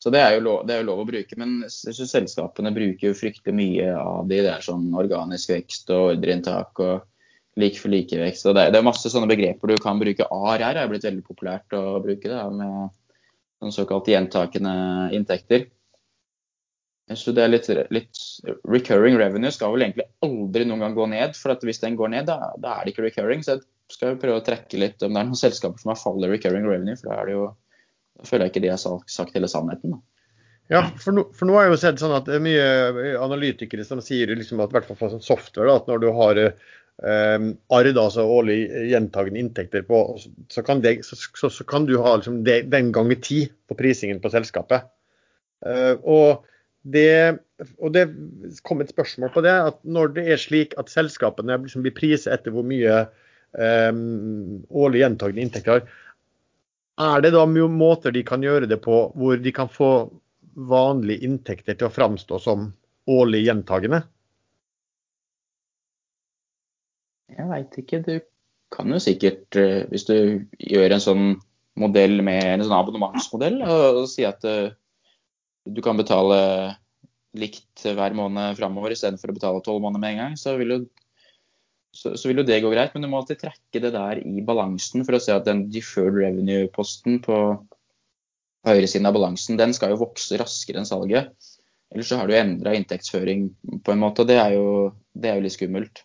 Så 0.00 0.12
det 0.12 0.20
er, 0.22 0.38
lov, 0.44 0.62
det 0.68 0.76
er 0.76 0.82
jo 0.82 0.90
lov 0.90 1.02
å 1.02 1.08
bruke, 1.08 1.36
men 1.40 1.64
selskapene 1.66 2.70
bruker 2.76 3.10
jo 3.10 3.16
fryktelig 3.16 3.54
mye 3.56 3.90
av 3.98 4.28
de. 4.30 4.42
Det 4.44 4.52
er 4.52 4.64
sånn 4.64 4.90
organisk 4.94 5.50
vekst 5.50 5.90
og 5.90 6.12
ordreinntak 6.12 6.82
og 6.84 7.06
like 7.58 7.80
for 7.80 7.90
like-vekst. 7.90 8.46
Det, 8.46 8.62
er, 8.62 8.74
det 8.74 8.78
er 8.78 8.86
masse 8.86 9.10
sånne 9.10 9.30
begreper 9.30 9.72
du 9.72 9.80
kan 9.82 9.98
bruke. 9.98 10.28
ARR 10.30 10.78
er 10.78 10.90
blitt 10.92 11.08
veldig 11.08 11.24
populært 11.26 11.74
å 11.74 11.98
bruke 12.04 12.30
det, 12.30 12.42
med 12.54 12.92
sånn 13.64 13.74
såkalt 13.74 14.12
gjentakende 14.12 14.76
inntekter. 15.16 15.66
Så 17.14 17.30
det 17.30 17.44
er 17.44 17.52
litt, 17.52 17.68
litt, 17.94 18.20
Recurring 18.66 19.14
revenue 19.20 19.52
skal 19.54 19.70
vel 19.76 19.84
egentlig 19.86 20.08
aldri 20.26 20.64
noen 20.66 20.82
gang 20.82 20.96
gå 20.96 21.04
ned. 21.12 21.36
for 21.38 21.54
hvis 21.62 21.78
den 21.84 21.94
går 21.98 22.10
ned, 22.16 22.26
da, 22.26 22.50
da 22.58 22.74
er 22.74 22.86
det 22.86 22.94
ikke 22.94 23.06
recurring. 23.06 23.44
Så 23.46 23.54
jeg 23.56 23.66
skal 23.94 24.18
prøve 24.18 24.40
å 24.40 24.46
trekke 24.46 24.80
litt 24.80 25.04
om 25.06 25.14
det 25.14 25.22
er 25.22 25.28
noen 25.28 25.38
selskaper 25.38 25.78
som 25.82 25.92
har 25.94 26.00
fallet 26.00 26.34
recurring 26.34 26.66
revenue. 26.66 26.98
for 26.98 27.12
da 27.12 27.20
er 27.20 27.30
det 27.30 27.38
jo 27.38 27.46
da 28.16 28.24
føler 28.24 28.46
jeg 28.46 28.54
ikke 28.54 28.64
de 28.64 28.72
har 28.72 29.02
sagt 29.12 29.36
hele 29.36 29.50
sannheten. 29.50 29.96
Da. 29.96 30.00
Ja, 30.72 30.80
for 30.98 31.14
nå, 31.14 31.26
for 31.36 31.46
nå, 31.46 31.54
har 31.54 31.66
jeg 31.66 31.74
jo 31.74 31.82
sett 31.82 32.00
sånn 32.02 32.16
at 32.16 32.26
det 32.26 32.38
er 32.38 32.42
mye 32.42 33.18
analytikere 33.22 33.84
som 33.86 34.00
sier 34.02 34.32
liksom 34.34 34.62
at 34.64 34.72
i 34.72 34.78
hvert 34.78 34.88
fall 34.88 34.98
for 34.98 35.12
sånn 35.12 35.22
software, 35.22 35.68
da, 35.68 35.76
at 35.78 35.90
når 35.90 36.02
du 36.02 36.08
har 36.16 36.40
eh, 36.42 37.46
ARD, 37.76 38.00
altså 38.02 38.26
årlig 38.38 38.58
gjentagende 38.90 39.42
inntekter, 39.44 39.86
på, 39.86 40.00
så, 40.50 40.64
kan 40.66 40.82
det, 40.82 40.98
så, 41.06 41.18
så, 41.38 41.52
så 41.52 41.66
kan, 41.68 41.86
du 41.86 41.94
ha 42.02 42.16
liksom 42.18 42.42
det, 42.46 42.64
den 42.72 42.90
ganger 42.96 43.20
ti 43.22 43.44
på 43.68 43.78
prisingen 43.78 44.22
på 44.24 44.32
selskapet. 44.34 44.88
Eh, 45.66 45.94
og, 46.02 46.48
det, 46.86 47.38
og 47.82 47.92
det 47.96 48.06
kom 48.66 48.82
et 48.82 48.92
spørsmål 48.92 49.32
på 49.34 49.42
det, 49.46 49.54
at 49.70 49.78
når 49.82 50.12
det 50.16 50.26
er 50.30 50.40
slik 50.40 50.76
at 50.78 50.92
selskapene 50.92 51.58
liksom 51.64 51.82
blir 51.84 51.94
priset 51.96 52.34
etter 52.36 52.54
hvor 52.54 52.66
mye 52.66 53.00
um, 53.58 54.60
årlig 54.70 55.02
gjentagende 55.02 55.46
inntekter 55.46 55.78
har, 55.78 55.88
er 56.96 57.24
det 57.24 57.34
da 57.34 57.42
måter 57.46 58.14
de 58.14 58.22
kan 58.24 58.44
gjøre 58.44 58.68
det 58.70 58.78
på 58.84 59.00
hvor 59.18 59.40
de 59.42 59.52
kan 59.52 59.68
få 59.72 59.90
vanlige 60.56 61.26
inntekter 61.26 61.76
til 61.76 61.90
å 61.90 61.92
framstå 61.92 62.38
som 62.40 62.70
årlig 63.10 63.42
gjentagende? 63.48 64.00
Jeg 67.36 67.50
veit 67.50 67.76
ikke. 67.82 68.00
Du 68.06 68.14
kan 68.72 68.94
jo 68.94 69.02
sikkert, 69.02 69.44
eh, 69.58 69.84
hvis 69.90 70.06
du 70.08 70.16
gjør 70.56 70.94
en 70.94 71.02
sånn 71.02 71.26
modell 71.76 72.22
med 72.24 72.40
en 72.54 72.64
sånn 72.64 72.78
abonnementsmodell, 72.78 73.60
og 73.66 74.06
si 74.08 74.24
at 74.24 74.44
eh, 74.48 74.72
du 75.66 75.82
kan 75.84 75.98
betale 75.98 76.38
likt 77.36 77.84
hver 77.84 78.14
måned 78.16 78.56
framover 78.56 78.94
istedenfor 78.94 79.32
å 79.32 79.36
betale 79.36 79.64
tolv 79.64 79.82
måneder 79.84 80.02
med 80.02 80.14
en 80.14 80.22
gang, 80.22 80.38
så 80.40 80.56
vil 80.60 80.72
jo 80.72 80.78
så, 81.96 82.12
så, 82.12 82.28
vil 82.28 82.42
jo 82.42 82.46
det 82.48 82.60
gå 82.60 82.70
greit. 82.72 82.92
Men 82.94 83.06
du 83.06 83.10
må 83.10 83.20
alltid 83.22 83.40
trekke 83.40 83.80
det 83.82 83.92
der 83.94 84.20
i 84.20 84.44
balansen 84.44 85.04
for 85.06 85.16
å 85.16 85.22
se 85.22 85.32
at 85.32 85.46
den 85.48 85.66
deferred 85.72 86.18
revenue-posten 86.18 87.22
på 87.24 87.38
høyresiden 88.66 89.08
av 89.08 89.14
balansen, 89.16 89.58
den 89.60 89.72
skal 89.76 89.94
jo 89.94 90.02
vokse 90.02 90.36
raskere 90.40 90.82
enn 90.82 90.88
salget. 90.88 91.32
Ellers 91.94 92.10
så 92.10 92.18
har 92.18 92.28
du 92.28 92.34
endra 92.36 92.74
inntektsføring 92.74 93.46
på 93.86 93.94
en 93.94 94.02
måte, 94.02 94.24
og 94.24 94.30
det 94.30 94.40
er 94.42 94.56
jo, 94.56 94.66
det 95.14 95.30
er 95.30 95.38
jo 95.38 95.46
litt 95.46 95.54
skummelt. 95.54 96.02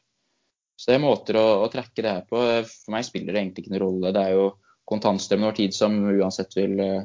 Så 0.78 0.92
det 0.92 0.98
er 0.98 1.04
måter 1.04 1.38
å, 1.42 1.46
å 1.66 1.70
trekke 1.74 2.06
det 2.06 2.12
her 2.12 2.28
på. 2.30 2.42
For 2.70 2.94
meg 2.94 3.06
spiller 3.06 3.34
det 3.34 3.42
egentlig 3.42 3.66
ikke 3.66 3.74
noen 3.74 3.84
rolle. 3.84 4.14
Det 4.14 4.22
er 4.22 4.38
jo 4.38 4.46
kontantstrømmen 4.90 5.50
over 5.50 5.58
tid 5.58 5.76
som 5.76 5.98
uansett 6.10 6.56
vil 6.58 6.80
eh, 6.82 7.04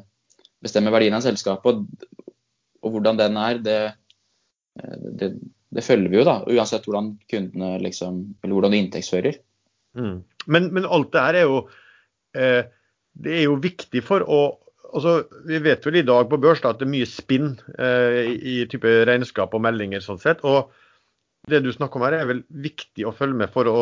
bestemme 0.65 0.93
verdien 0.95 1.17
av 1.17 1.25
selskapet. 1.25 1.73
Og, 1.73 2.23
og 2.87 2.95
hvordan 2.95 3.19
den 3.19 3.39
er, 3.41 3.59
det, 3.65 3.81
det, 5.21 5.33
det, 5.75 5.85
følger 5.85 6.13
vi 6.13 6.21
jo, 6.21 6.27
da. 6.29 6.39
Uansett 6.47 6.87
hvordan 6.87 7.17
kundene 7.31 7.77
liksom 7.83 8.23
Eller 8.43 8.57
hvordan 8.57 8.77
de 8.77 8.81
inntektsfører. 8.85 9.41
Mm. 9.99 10.23
Men, 10.47 10.71
men, 10.77 10.87
alt 10.87 11.13
det 11.15 11.25
her 11.25 11.41
er 11.41 11.47
jo 11.49 11.61
eh, 12.37 12.67
Det 13.17 13.33
er 13.33 13.47
jo 13.47 13.57
viktig 13.65 14.03
for 14.05 14.23
å 14.23 14.41
altså, 14.93 15.19
Vi 15.49 15.63
vet 15.65 15.87
vel 15.87 16.03
i 16.03 16.07
dag 16.07 16.29
på 16.31 16.41
børs 16.43 16.63
da, 16.63 16.75
at 16.75 16.83
det 16.83 16.87
er 16.89 16.95
mye 16.95 17.09
spinn 17.11 17.55
eh, 17.79 18.21
i, 18.35 18.59
i 18.61 18.67
type 18.71 18.93
regnskap 19.09 19.57
og 19.57 19.65
meldinger. 19.65 20.05
sånn 20.05 20.21
sett, 20.23 20.45
og 20.45 20.71
det 21.51 21.63
du 21.63 21.71
snakker 21.73 22.01
om 22.01 22.07
her, 22.07 22.19
er 22.21 22.29
vel 22.29 22.43
viktig 22.51 23.07
å 23.07 23.15
følge 23.15 23.45
med 23.45 23.55
for 23.55 23.71
å 23.71 23.81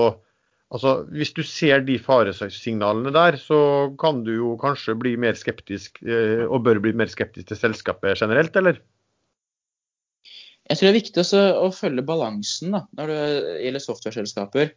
Altså, 0.74 1.04
Hvis 1.12 1.30
du 1.36 1.44
ser 1.46 1.84
de 1.86 2.00
faresignalene 2.02 3.12
der, 3.14 3.36
så 3.38 3.58
kan 4.00 4.24
du 4.26 4.32
jo 4.34 4.54
kanskje 4.58 4.96
bli 4.98 5.12
mer 5.20 5.36
skeptisk, 5.38 6.00
eh, 6.02 6.42
og 6.48 6.64
bør 6.66 6.80
bli 6.82 6.94
mer 6.96 7.10
skeptisk 7.12 7.50
til 7.50 7.60
selskapet 7.60 8.18
generelt, 8.18 8.56
eller? 8.58 8.80
Jeg 10.70 10.78
tror 10.78 10.86
det 10.86 10.92
er 10.92 10.98
viktig 11.00 11.20
også 11.20 11.40
å 11.60 11.70
følge 11.76 12.06
balansen 12.08 12.72
da, 12.72 12.84
når 12.96 13.12
det 13.12 13.22
gjelder 13.66 13.84
software-selskaper. 13.84 14.72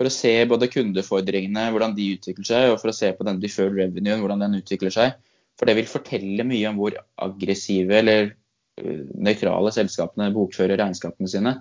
For 0.00 0.08
å 0.08 0.12
se 0.14 0.32
både 0.48 0.70
kundefordringene, 0.72 1.68
hvordan 1.74 1.94
de 1.94 2.08
utvikler 2.16 2.48
seg, 2.48 2.70
og 2.72 2.78
for 2.80 2.90
å 2.90 2.96
se 2.96 3.12
på 3.14 3.26
den 3.28 3.40
deferred 3.42 3.76
revenuen, 3.76 4.22
hvordan 4.24 4.42
den 4.46 4.58
utvikler 4.62 4.94
seg. 4.94 5.18
For 5.60 5.68
det 5.68 5.76
vil 5.76 5.90
fortelle 5.90 6.46
mye 6.48 6.70
om 6.70 6.78
hvor 6.80 6.96
aggressive 7.20 7.98
eller 8.00 8.30
eh, 8.30 9.02
nøytrale 9.12 9.74
selskapene 9.76 10.30
bokfører 10.34 10.80
regnskapene 10.80 11.30
sine 11.30 11.58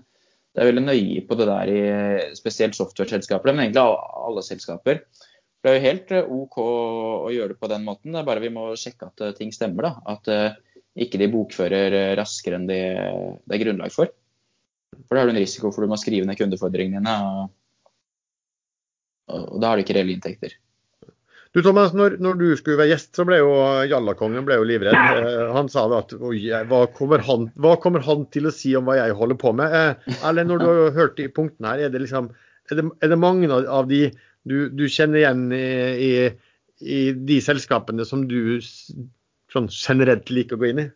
det 0.56 0.64
er 0.64 0.70
veldig 0.72 0.86
nøye 0.86 1.26
på 1.30 1.38
det 1.38 1.46
der 1.50 1.70
i 1.72 1.82
spesielt 2.38 2.78
software-selskaper, 2.78 3.54
men 3.54 3.68
egentlig 3.68 3.84
alle 3.84 4.44
selskaper. 4.46 5.04
Det 5.60 5.70
er 5.70 5.78
jo 5.78 5.84
helt 5.86 6.12
eh, 6.16 6.32
OK 6.32 6.58
å 6.64 7.30
gjøre 7.34 7.54
det 7.54 7.60
på 7.62 7.70
den 7.72 7.86
måten, 7.86 8.14
det 8.16 8.22
er 8.22 8.28
bare 8.28 8.44
vi 8.44 8.52
må 8.54 8.70
sjekke 8.80 9.12
at 9.12 9.24
eh, 9.26 9.36
ting 9.38 9.54
stemmer. 9.56 9.90
da, 9.90 10.16
At 10.16 10.30
ikke 11.00 11.20
de 11.22 11.30
bokfører 11.32 12.16
raskere 12.20 12.60
enn 12.60 12.68
det 12.70 12.80
er 12.84 13.62
grunnlag 13.64 13.94
for. 13.96 14.12
For 15.06 15.16
da 15.16 15.24
har 15.24 15.30
du 15.30 15.36
en 15.36 15.42
risiko 15.42 15.72
for 15.72 15.86
du 15.86 15.92
må 15.92 16.00
skrive 16.00 16.28
ned 16.28 16.40
kundefordringene 16.40 17.04
dine, 17.04 17.14
og, 17.36 17.54
og 19.30 19.62
da 19.62 19.72
har 19.72 19.80
du 19.80 19.86
ikke 19.86 19.96
reelle 19.98 20.16
inntekter. 20.18 20.58
Du 21.50 21.64
Thomas, 21.66 21.96
når, 21.98 22.20
når, 22.22 22.36
du 22.38 22.50
skulle 22.60 22.78
være 22.78 22.92
gjest, 22.92 23.10
så 23.18 23.24
ble 23.26 23.40
jo 23.40 23.54
Jallakongen 23.90 24.46
livredd. 24.70 24.94
Eh, 24.94 25.48
han 25.56 25.70
sa 25.72 25.88
at 25.98 26.14
hva 26.14 26.84
kommer, 26.94 27.24
han, 27.26 27.48
hva 27.58 27.74
kommer, 27.82 28.06
han, 28.06 28.28
til 28.30 28.50
å 28.50 28.54
si 28.54 28.76
om 28.78 28.86
hva 28.86 29.00
jeg 29.00 29.16
holder 29.18 29.40
på 29.42 29.56
med? 29.58 29.74
Eh, 29.74 30.20
eller 30.30 30.46
når 30.46 30.62
du 30.62 30.68
har 30.68 30.98
hørt 31.00 31.18
de 31.18 31.26
punktene 31.34 31.72
her, 31.72 31.88
er 31.88 31.94
det, 31.96 32.04
liksom, 32.06 32.30
er 32.70 32.82
det, 32.82 32.86
er 33.02 33.14
det 33.14 33.18
mange 33.18 33.50
av 33.50 33.90
de 33.90 34.12
du, 34.46 34.70
du 34.70 34.86
kjenner 34.90 35.24
igjen 35.24 35.42
i, 35.54 35.66
i, 36.06 36.12
i, 36.86 37.00
de 37.18 37.40
selskapene 37.44 38.06
som 38.08 38.28
du 38.30 38.62
sånn 39.54 39.70
generelt 39.74 40.30
liker 40.34 40.58
å 40.58 40.62
gå 40.62 40.72
inn 40.72 40.84
i? 40.86 40.90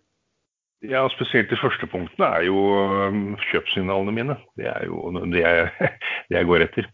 Ja, 0.84 1.06
spesielt 1.14 1.48
de 1.48 1.60
første 1.62 1.88
punktene 1.88 2.28
er 2.28 2.46
jo 2.50 2.60
um, 3.08 3.38
kjøpssignalene 3.52 4.16
mine. 4.16 4.36
Det 4.60 4.68
er 4.68 4.90
jo 4.90 5.14
det 5.32 5.44
jeg, 5.44 5.92
det 6.30 6.38
jeg 6.42 6.50
går 6.50 6.66
etter. 6.68 6.90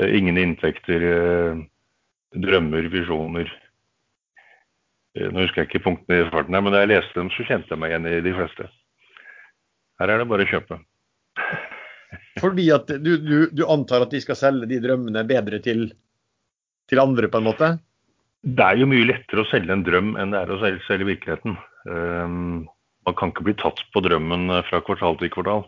Eh, 0.00 0.16
ingen 0.18 0.38
inntekter 0.38 1.06
eh, 1.08 1.62
drømmer, 2.36 2.88
visjoner. 2.92 3.48
Eh, 5.16 5.30
nå 5.32 5.44
husker 5.44 5.62
jeg 5.62 5.70
ikke 5.70 5.84
punktene 5.88 6.22
i 6.22 6.28
farten 6.30 6.56
her, 6.56 6.64
men 6.64 6.76
da 6.76 6.84
jeg 6.84 6.92
leste 6.92 7.18
dem, 7.18 7.32
så 7.34 7.46
kjente 7.48 7.72
jeg 7.72 7.82
meg 7.82 7.94
igjen 7.94 8.08
i 8.10 8.20
de 8.24 8.36
fleste. 8.36 8.68
Her 10.00 10.14
er 10.14 10.22
det 10.22 10.30
bare 10.30 10.46
å 10.46 10.50
kjøpe. 10.52 10.80
Fordi 12.42 12.68
at 12.74 12.92
du, 13.02 13.12
du, 13.20 13.36
du 13.52 13.64
antar 13.68 14.06
at 14.06 14.14
de 14.14 14.20
skal 14.22 14.38
selge 14.38 14.70
de 14.70 14.80
drømmene 14.82 15.24
bedre 15.28 15.60
til, 15.64 15.88
til, 16.88 17.02
andre, 17.02 17.28
på 17.32 17.40
en 17.40 17.48
måte? 17.48 17.70
Det 18.40 18.64
er 18.64 18.80
jo 18.80 18.88
mye 18.88 19.08
lettere 19.08 19.44
å 19.44 19.48
selge 19.50 19.74
en 19.74 19.84
drøm 19.84 20.14
enn 20.20 20.32
det 20.32 20.40
er 20.40 20.52
å 20.54 20.60
selge, 20.62 21.08
virkeligheten. 21.08 21.58
Um, 21.84 22.68
man 23.08 23.16
kan 23.18 23.32
ikke 23.32 23.44
bli 23.48 23.56
tatt 23.60 23.82
på 23.92 24.02
drømmen 24.04 24.48
fra 24.68 24.80
kvartal 24.84 25.18
til 25.20 25.32
kvartal. 25.34 25.66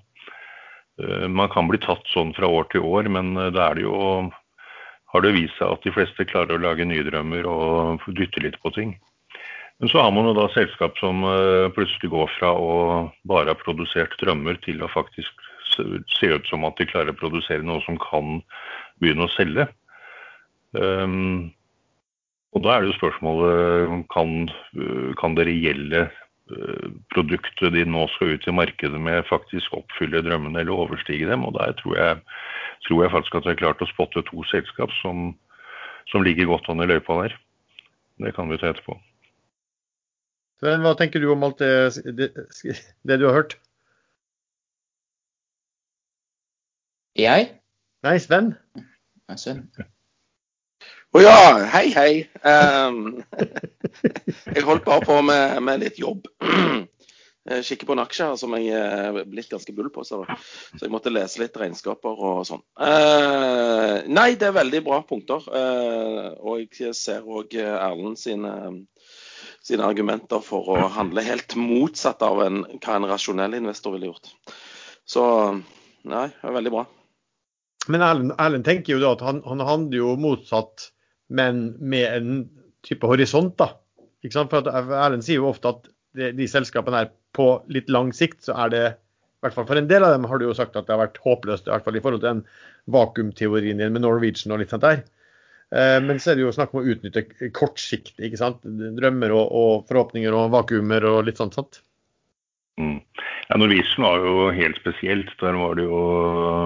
Uh, 1.01 1.29
man 1.29 1.53
kan 1.53 1.69
bli 1.69 1.81
tatt 1.83 2.09
sånn 2.13 2.33
fra 2.37 2.49
år 2.49 2.71
til 2.73 2.87
år, 2.89 3.11
men 3.13 3.35
da 3.37 3.69
er 3.69 3.77
det 3.77 3.85
jo 3.85 3.99
har 5.13 5.25
det 5.25 5.35
vist 5.37 5.59
seg 5.61 5.69
at 5.69 5.85
de 5.85 5.93
fleste 5.93 6.25
klarer 6.29 6.57
å 6.57 6.63
lage 6.63 6.87
nye 6.89 7.05
drømmer 7.05 7.45
og 7.49 8.05
dytte 8.17 8.41
litt 8.45 8.57
på 8.65 8.73
ting. 8.73 8.95
Men 9.83 9.91
så 9.93 10.01
har 10.01 10.13
man 10.15 10.29
jo 10.29 10.35
da 10.37 10.47
selskap 10.55 10.97
som 11.01 11.25
eh, 11.27 11.69
plutselig 11.77 12.13
går 12.13 12.31
fra 12.37 12.53
å 12.57 12.75
bare 13.29 13.53
ha 13.53 13.59
produsert 13.59 14.15
drømmer 14.21 14.61
til 14.65 14.81
å 14.81 14.91
faktisk 14.93 15.49
se 15.73 16.29
ut 16.29 16.49
som 16.49 16.65
at 16.69 16.77
de 16.81 16.89
klarer 16.89 17.13
å 17.13 17.19
produsere 17.19 17.65
noe 17.65 17.81
som 17.85 17.97
kan 18.01 18.41
begynne 19.01 19.27
å 19.27 19.33
selge. 19.33 19.67
Um, 20.77 21.53
og 22.53 22.65
da 22.65 22.75
er 22.75 22.83
det 22.83 22.93
jo 22.93 22.99
spørsmålet 22.99 24.03
kan, 24.13 24.35
kan 25.21 25.37
det 25.39 25.47
reelle 25.49 26.03
uh, 26.53 26.89
produktet 27.15 27.73
de 27.73 27.85
nå 27.89 28.05
skal 28.13 28.35
ut 28.37 28.49
i 28.49 28.55
markedet 28.55 29.01
med, 29.01 29.25
faktisk 29.29 29.73
oppfylle 29.79 30.21
drømmene 30.27 30.61
eller 30.61 30.85
overstige 30.85 31.31
dem. 31.31 31.47
Og 31.49 31.57
der 31.57 31.73
tror 31.81 31.97
jeg 31.97 32.19
tror 32.87 33.05
jeg 33.05 33.15
faktisk 33.15 33.39
at 33.39 33.47
jeg 33.47 33.55
har 33.55 33.63
klart 33.63 33.85
å 33.85 33.89
spotte 33.89 34.25
to 34.27 34.45
selskap 34.51 34.93
som, 35.01 35.33
som 36.11 36.25
ligger 36.27 36.51
godt 36.51 36.69
an 36.69 36.83
i 36.85 36.91
løypa 36.91 37.23
der. 37.23 37.39
Det 38.23 38.35
kan 38.37 38.51
vi 38.51 38.59
ta 38.61 38.73
etterpå. 38.73 38.99
Sven, 40.63 40.85
hva 40.85 40.93
tenker 40.99 41.23
du 41.23 41.31
om 41.33 41.43
alt 41.47 41.59
det, 41.63 42.05
det, 42.19 42.29
det 43.09 43.19
du 43.19 43.27
har 43.27 43.41
hørt? 43.41 43.57
Jeg? 47.19 47.49
Nei, 48.07 48.15
Sven. 48.23 48.55
Nei, 48.77 49.39
Sven. 49.41 49.67
Å 51.13 51.21
oh 51.21 51.21
ja, 51.21 51.41
hei, 51.69 51.91
hei. 51.93 52.13
Um, 52.41 53.19
jeg 54.57 54.63
holdt 54.65 54.87
bare 54.87 55.05
på 55.05 55.19
med, 55.21 55.59
med 55.61 55.83
litt 55.83 55.99
jobb. 56.01 56.23
Jeg 56.41 57.65
kikker 57.69 57.91
på 57.91 57.93
en 57.93 58.01
aksje 58.01 58.29
her 58.31 58.39
som 58.41 58.55
jeg 58.57 58.71
er 58.73 59.19
blitt 59.29 59.51
ganske 59.53 59.75
bull 59.77 59.91
på, 59.93 60.07
så 60.09 60.23
jeg 60.81 60.89
måtte 60.89 61.13
lese 61.13 61.43
litt 61.43 61.59
regnskaper 61.61 62.17
og 62.17 62.47
sånn. 62.49 62.63
Uh, 62.81 64.09
nei, 64.09 64.31
det 64.41 64.49
er 64.49 64.57
veldig 64.57 64.81
bra 64.87 65.03
punkter. 65.05 65.45
Uh, 65.53 66.33
og 66.41 66.81
jeg 66.81 66.97
ser 66.97 67.29
òg 67.29 67.59
Erlend 67.61 68.17
sine, 68.17 68.55
sine, 69.61 69.85
argumenter 69.85 70.41
for 70.41 70.73
å 70.73 70.89
handle 70.97 71.27
helt 71.29 71.59
motsatt 71.61 72.25
av 72.25 72.41
en, 72.47 72.63
hva 72.79 72.97
en 72.97 73.11
rasjonell 73.13 73.59
investor 73.61 73.99
ville 73.99 74.15
gjort. 74.15 74.33
Så 75.05 75.29
nei, 76.09 76.25
det 76.33 76.49
er 76.49 76.57
veldig 76.57 76.75
bra. 76.79 76.89
Men 77.93 78.09
Erlend, 78.09 78.35
Erlend 78.41 78.65
tenker 78.65 78.97
jo 78.97 79.05
da 79.05 79.13
at 79.13 79.29
han, 79.29 79.45
han 79.45 79.61
handler 79.69 80.01
jo 80.01 80.17
motsatt, 80.17 80.89
men 81.33 81.63
med 81.81 82.07
en 82.09 82.43
type 82.87 83.09
horisont, 83.09 83.55
da. 83.59 83.73
Ikke 84.23 84.37
sant? 84.37 84.53
For 84.53 84.69
Erlend 84.69 85.25
sier 85.27 85.41
jo 85.41 85.51
ofte 85.51 85.73
at 85.73 85.89
de, 86.19 86.33
de 86.37 86.49
selskapene 86.51 87.05
her 87.05 87.13
på 87.37 87.47
litt 87.73 87.89
lang 87.93 88.13
sikt 88.15 88.45
så 88.47 88.57
er 88.67 88.73
det 88.73 88.85
i 88.93 89.47
hvert 89.47 89.57
fall 89.57 89.67
for 89.67 89.81
en 89.81 89.89
del 89.91 90.05
av 90.07 90.13
dem 90.15 90.27
har 90.31 90.39
du 90.39 90.45
jo 90.47 90.55
sagt 90.55 90.77
at 90.79 90.87
det 90.87 90.95
har 90.95 91.01
vært 91.01 91.19
håpløst, 91.25 91.67
i 91.67 91.73
hvert 91.73 91.87
fall 91.87 91.97
i 91.99 92.03
forhold 92.05 92.23
til 92.23 92.29
den 92.29 92.43
vakuumteorien 92.95 93.81
din 93.83 93.95
med 93.95 94.05
Norwegian 94.05 94.55
og 94.55 94.63
litt 94.63 94.71
sånt 94.71 94.85
der. 94.85 95.01
Eh, 95.75 95.99
men 96.05 96.21
så 96.23 96.31
er 96.31 96.39
det 96.39 96.45
jo 96.45 96.53
snakk 96.55 96.75
om 96.75 96.83
å 96.83 96.93
utnytte 96.93 97.25
kortsiktig, 97.57 98.29
ikke 98.29 98.39
sant. 98.39 98.63
Drømmer 98.63 99.35
og, 99.35 99.49
og, 99.51 99.73
forhåpninger 99.89 100.37
og 100.37 100.53
vakuumer 100.55 101.09
og 101.11 101.25
litt 101.27 101.43
sånt. 101.43 101.59
sant? 101.59 101.81
Mm. 102.81 103.01
Ja, 103.49 103.59
Norwegian 103.61 104.07
var 104.07 104.23
jo 104.25 104.47
helt 104.57 104.79
spesielt. 104.81 105.33
Der 105.43 105.59
var 105.61 105.77
det 105.77 105.85
jo 105.85 105.99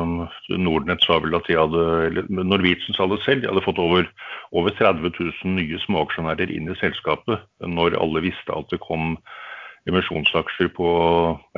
um, 0.03 0.21
Nordnett 0.55 1.03
sa 1.03 1.19
vel 1.23 1.35
at 1.35 1.49
de 1.51 1.59
hadde 1.59 2.27
Norwegian 2.31 2.95
sa 2.95 3.09
det 3.11 3.19
selv, 3.25 3.43
de 3.43 3.51
hadde 3.51 3.65
fått 3.65 3.81
over, 3.83 4.07
over 4.55 4.77
30 4.79 5.11
000 5.11 5.57
nye 5.57 5.81
småaksjonærer 5.83 6.53
inn 6.55 6.71
i 6.71 6.79
selskapet 6.79 7.43
når 7.65 7.99
alle 7.99 8.23
visste 8.29 8.55
at 8.55 8.71
det 8.71 8.83
kom 8.85 9.17
emisjonsaksjer 9.91 10.71
på 10.75 10.89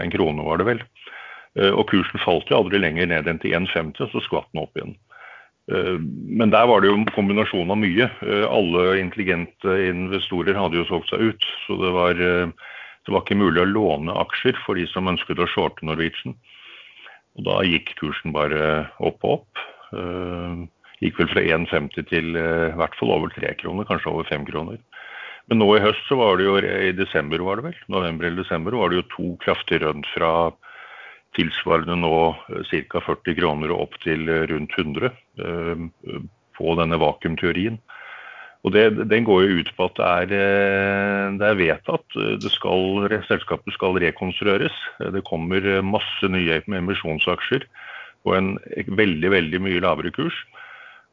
en 0.00 0.12
krone, 0.12 0.44
var 0.44 0.60
det 0.60 0.68
vel. 0.68 0.82
Eh, 1.58 1.72
og 1.72 1.88
kursen 1.90 2.20
falt 2.22 2.50
jo 2.50 2.62
aldri 2.62 2.80
lenger 2.80 3.08
ned 3.10 3.28
enn 3.30 3.40
til 3.42 3.56
1,50, 3.56 4.00
og 4.04 4.12
så 4.12 4.24
skvatt 4.24 4.50
den 4.52 4.64
opp 4.64 4.78
igjen. 4.78 4.96
Eh, 5.72 5.96
men 6.40 6.52
der 6.54 6.68
var 6.70 6.82
det 6.82 6.90
jo 6.90 6.98
en 6.98 7.08
kombinasjon 7.16 7.72
av 7.72 7.80
mye. 7.80 8.08
Eh, 8.24 8.44
alle 8.48 8.98
intelligente 9.00 9.78
investorer 9.88 10.58
hadde 10.58 10.80
jo 10.80 10.88
solgt 10.90 11.12
seg 11.12 11.32
ut. 11.32 11.48
Så 11.66 11.78
det 11.80 11.94
var, 11.96 12.22
det 13.06 13.14
var 13.14 13.24
ikke 13.24 13.38
mulig 13.40 13.62
å 13.62 13.70
låne 13.70 14.16
aksjer 14.24 14.58
for 14.64 14.78
de 14.78 14.86
som 14.90 15.08
ønsket 15.10 15.40
å 15.40 15.48
shorte 15.50 15.86
Norwegian. 15.86 16.36
Og 17.38 17.46
da 17.46 17.60
gikk 17.66 17.94
kursen 18.00 18.34
bare 18.34 18.88
opp 18.98 19.22
og 19.24 19.38
opp. 19.38 19.62
Gikk 20.98 21.20
vel 21.20 21.30
fra 21.30 21.44
1,50 21.56 22.08
til 22.10 22.34
i 22.34 22.74
hvert 22.76 22.96
fall 22.98 23.14
over 23.14 23.30
3 23.32 23.54
kroner, 23.60 23.86
kanskje 23.88 24.10
over 24.10 24.26
5 24.28 24.48
kroner. 24.50 24.80
Men 25.48 25.62
nå 25.62 25.68
i 25.76 25.80
høst 25.80 26.04
så 26.10 26.18
var 26.20 26.36
det 26.36 26.48
jo 26.48 26.58
i 26.60 26.90
desember, 26.92 27.40
var 27.46 27.60
det 27.60 27.70
vel, 27.70 27.76
november 27.88 28.28
eller 28.28 28.42
desember, 28.42 28.76
var 28.76 28.90
det 28.92 28.98
jo 28.98 29.10
to 29.14 29.28
kraftige 29.44 29.86
rønn 29.86 30.02
fra 30.12 30.32
tilsvarende 31.38 31.96
nå 32.02 32.16
eh, 32.52 32.74
ca. 32.90 33.02
40 33.04 33.38
kroner 33.38 33.72
og 33.72 33.88
opp 33.88 33.98
til 34.04 34.28
eh, 34.28 34.44
rundt 34.50 34.74
100 34.76 35.08
eh, 35.08 35.86
på 36.58 36.74
denne 36.80 37.00
vakuumteorien. 37.00 37.78
Og 38.66 38.74
det, 38.74 39.08
Den 39.08 39.24
går 39.24 39.44
jo 39.44 39.58
ut 39.62 39.70
på 39.76 39.86
at 39.86 39.98
det 39.98 40.06
er, 40.08 40.32
eh, 40.34 41.26
det 41.38 41.46
er 41.46 41.60
vedtatt 41.60 42.16
det 42.42 42.52
skal, 42.52 43.06
selskapet 43.28 43.76
skal 43.76 43.98
rekonstrueres. 44.02 44.74
Det 45.14 45.24
kommer 45.24 45.82
masse 45.86 46.26
nye 46.28 46.60
emisjonsaksjer 46.66 47.68
på 48.26 48.34
en 48.34 48.56
veldig 48.74 49.30
veldig 49.30 49.60
mye 49.62 49.82
lavere 49.84 50.12
kurs. 50.14 50.36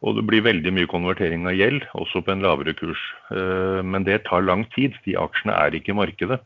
Og 0.06 0.18
det 0.18 0.26
blir 0.28 0.44
veldig 0.46 0.74
mye 0.76 0.90
konvertering 0.92 1.48
av 1.50 1.56
gjeld, 1.58 1.86
også 1.98 2.22
på 2.26 2.34
en 2.34 2.44
lavere 2.46 2.76
kurs. 2.78 3.02
Eh, 3.32 3.82
men 3.82 4.06
det 4.06 4.26
tar 4.28 4.46
lang 4.46 4.66
tid. 4.76 4.98
De 5.06 5.16
aksjene 5.18 5.56
er 5.56 5.78
ikke 5.78 5.96
i 5.96 6.00
markedet. 6.02 6.42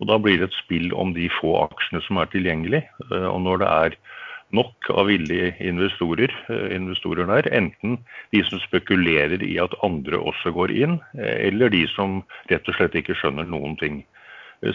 Og 0.00 0.08
Da 0.08 0.16
blir 0.16 0.38
det 0.38 0.48
et 0.48 0.60
spill 0.62 0.94
om 0.96 1.12
de 1.12 1.28
få 1.40 1.56
aksjene 1.66 2.00
som 2.06 2.20
er 2.20 2.30
tilgjengelig. 2.32 2.84
Eh, 3.10 3.28
og 3.28 3.40
når 3.46 3.64
det 3.64 3.70
er 3.70 3.96
nok 4.56 4.90
av 4.90 5.06
villige 5.10 5.52
investorer, 5.62 6.32
eh, 6.50 6.76
investorer 6.76 7.28
der, 7.28 7.48
enten 7.54 7.98
de 8.34 8.42
som 8.48 8.60
spekulerer 8.62 9.42
i 9.46 9.58
at 9.62 9.74
andre 9.86 10.18
også 10.18 10.52
går 10.56 10.74
inn, 10.74 11.00
eller 11.14 11.70
de 11.70 11.86
som 11.94 12.22
rett 12.50 12.68
og 12.68 12.74
slett 12.76 12.96
ikke 12.98 13.16
skjønner 13.18 13.46
noen 13.46 13.76
ting. 13.78 14.02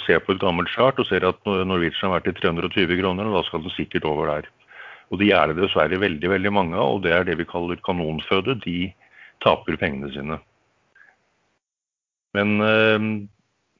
Ser 0.07 0.19
på 0.19 0.33
et 0.33 0.41
gammelt 0.41 0.71
chart 0.73 0.97
og 0.97 1.05
ser 1.05 1.27
at 1.27 1.37
Norwegian 1.45 2.09
har 2.09 2.17
vært 2.17 2.31
i 2.31 2.39
320 2.39 2.97
kroner, 3.01 3.27
og 3.27 3.37
da 3.37 3.43
skal 3.45 3.61
den 3.61 3.75
sikkert 3.75 4.07
over 4.09 4.31
der. 4.31 4.49
Og 5.13 5.19
de 5.21 5.29
er 5.29 5.51
det 5.51 5.59
dessverre 5.59 5.99
veldig 6.01 6.31
veldig 6.31 6.51
mange 6.51 6.79
av, 6.79 6.95
og 6.97 7.03
det 7.03 7.13
er 7.13 7.27
det 7.27 7.37
vi 7.37 7.45
kaller 7.45 7.77
kanonføde. 7.85 8.57
De 8.65 8.89
taper 9.45 9.77
pengene 9.77 10.09
sine. 10.15 10.39
Men 12.33 12.57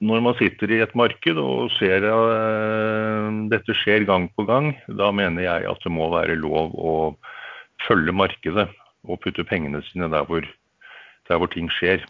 når 0.04 0.24
man 0.26 0.36
sitter 0.36 0.72
i 0.76 0.82
et 0.84 0.96
marked 0.98 1.38
og 1.40 1.70
ser 1.78 2.04
øh, 2.04 3.30
dette 3.52 3.76
skjer 3.80 4.04
gang 4.08 4.28
på 4.36 4.44
gang, 4.48 4.74
da 4.88 5.12
mener 5.16 5.46
jeg 5.46 5.70
at 5.70 5.80
det 5.84 5.92
må 5.92 6.10
være 6.12 6.36
lov 6.36 6.76
å 6.76 6.96
følge 7.88 8.12
markedet 8.16 8.68
og 9.06 9.22
putte 9.24 9.46
pengene 9.48 9.84
sine 9.88 10.10
der 10.12 10.28
hvor, 10.28 10.44
der 11.30 11.40
hvor 11.40 11.52
ting 11.52 11.72
skjer. 11.72 12.04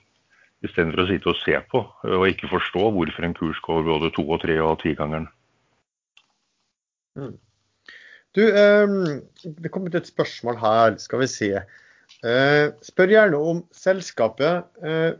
Istedenfor 0.66 1.04
å 1.04 1.08
sitte 1.12 1.30
og 1.30 1.42
se 1.44 1.60
på 1.70 1.84
og 2.10 2.28
ikke 2.30 2.50
forstå 2.50 2.90
hvorfor 2.96 3.28
en 3.28 3.36
kurs 3.38 3.60
går 3.62 3.84
både 3.86 4.10
to 4.16 4.24
og 4.26 4.42
tre 4.42 4.56
og 4.64 4.80
tigangeren. 4.82 5.28
Mm. 7.20 7.36
Du, 8.36 8.42
um, 8.50 9.22
det 9.62 9.72
kom 9.72 9.86
ut 9.86 9.96
et 9.96 10.10
spørsmål 10.10 10.58
her, 10.60 10.98
skal 11.00 11.22
vi 11.22 11.30
se. 11.32 11.52
Uh, 12.26 12.74
spør 12.84 13.14
gjerne 13.14 13.40
om 13.52 13.62
selskapet 13.76 14.66
uh, 14.82 15.14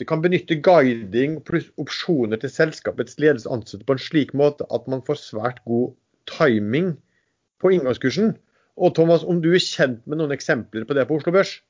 benytte, 0.00 0.08
kan 0.08 0.22
benytte 0.22 0.56
guiding 0.62 1.40
pluss 1.44 1.70
opsjoner 1.78 2.40
til 2.40 2.50
selskapets 2.50 3.18
ledelse 3.18 3.48
ansatte 3.50 3.84
på 3.84 3.92
en 3.92 3.98
slik 3.98 4.32
måte 4.34 4.64
at 4.70 4.86
man 4.88 5.02
får 5.02 5.16
svært 5.20 5.64
god 5.66 5.94
timing 6.26 6.96
på 7.60 7.70
inngangskursen. 7.70 8.36
Og 8.76 8.94
Thomas, 8.94 9.24
om 9.24 9.40
du 9.42 9.52
er 9.52 9.60
kjent 9.60 10.06
med 10.06 10.18
noen 10.18 10.32
eksempler 10.32 10.86
på 10.86 10.94
det 10.94 11.06
på 11.08 11.16
Oslo 11.16 11.32
Børs? 11.32 11.60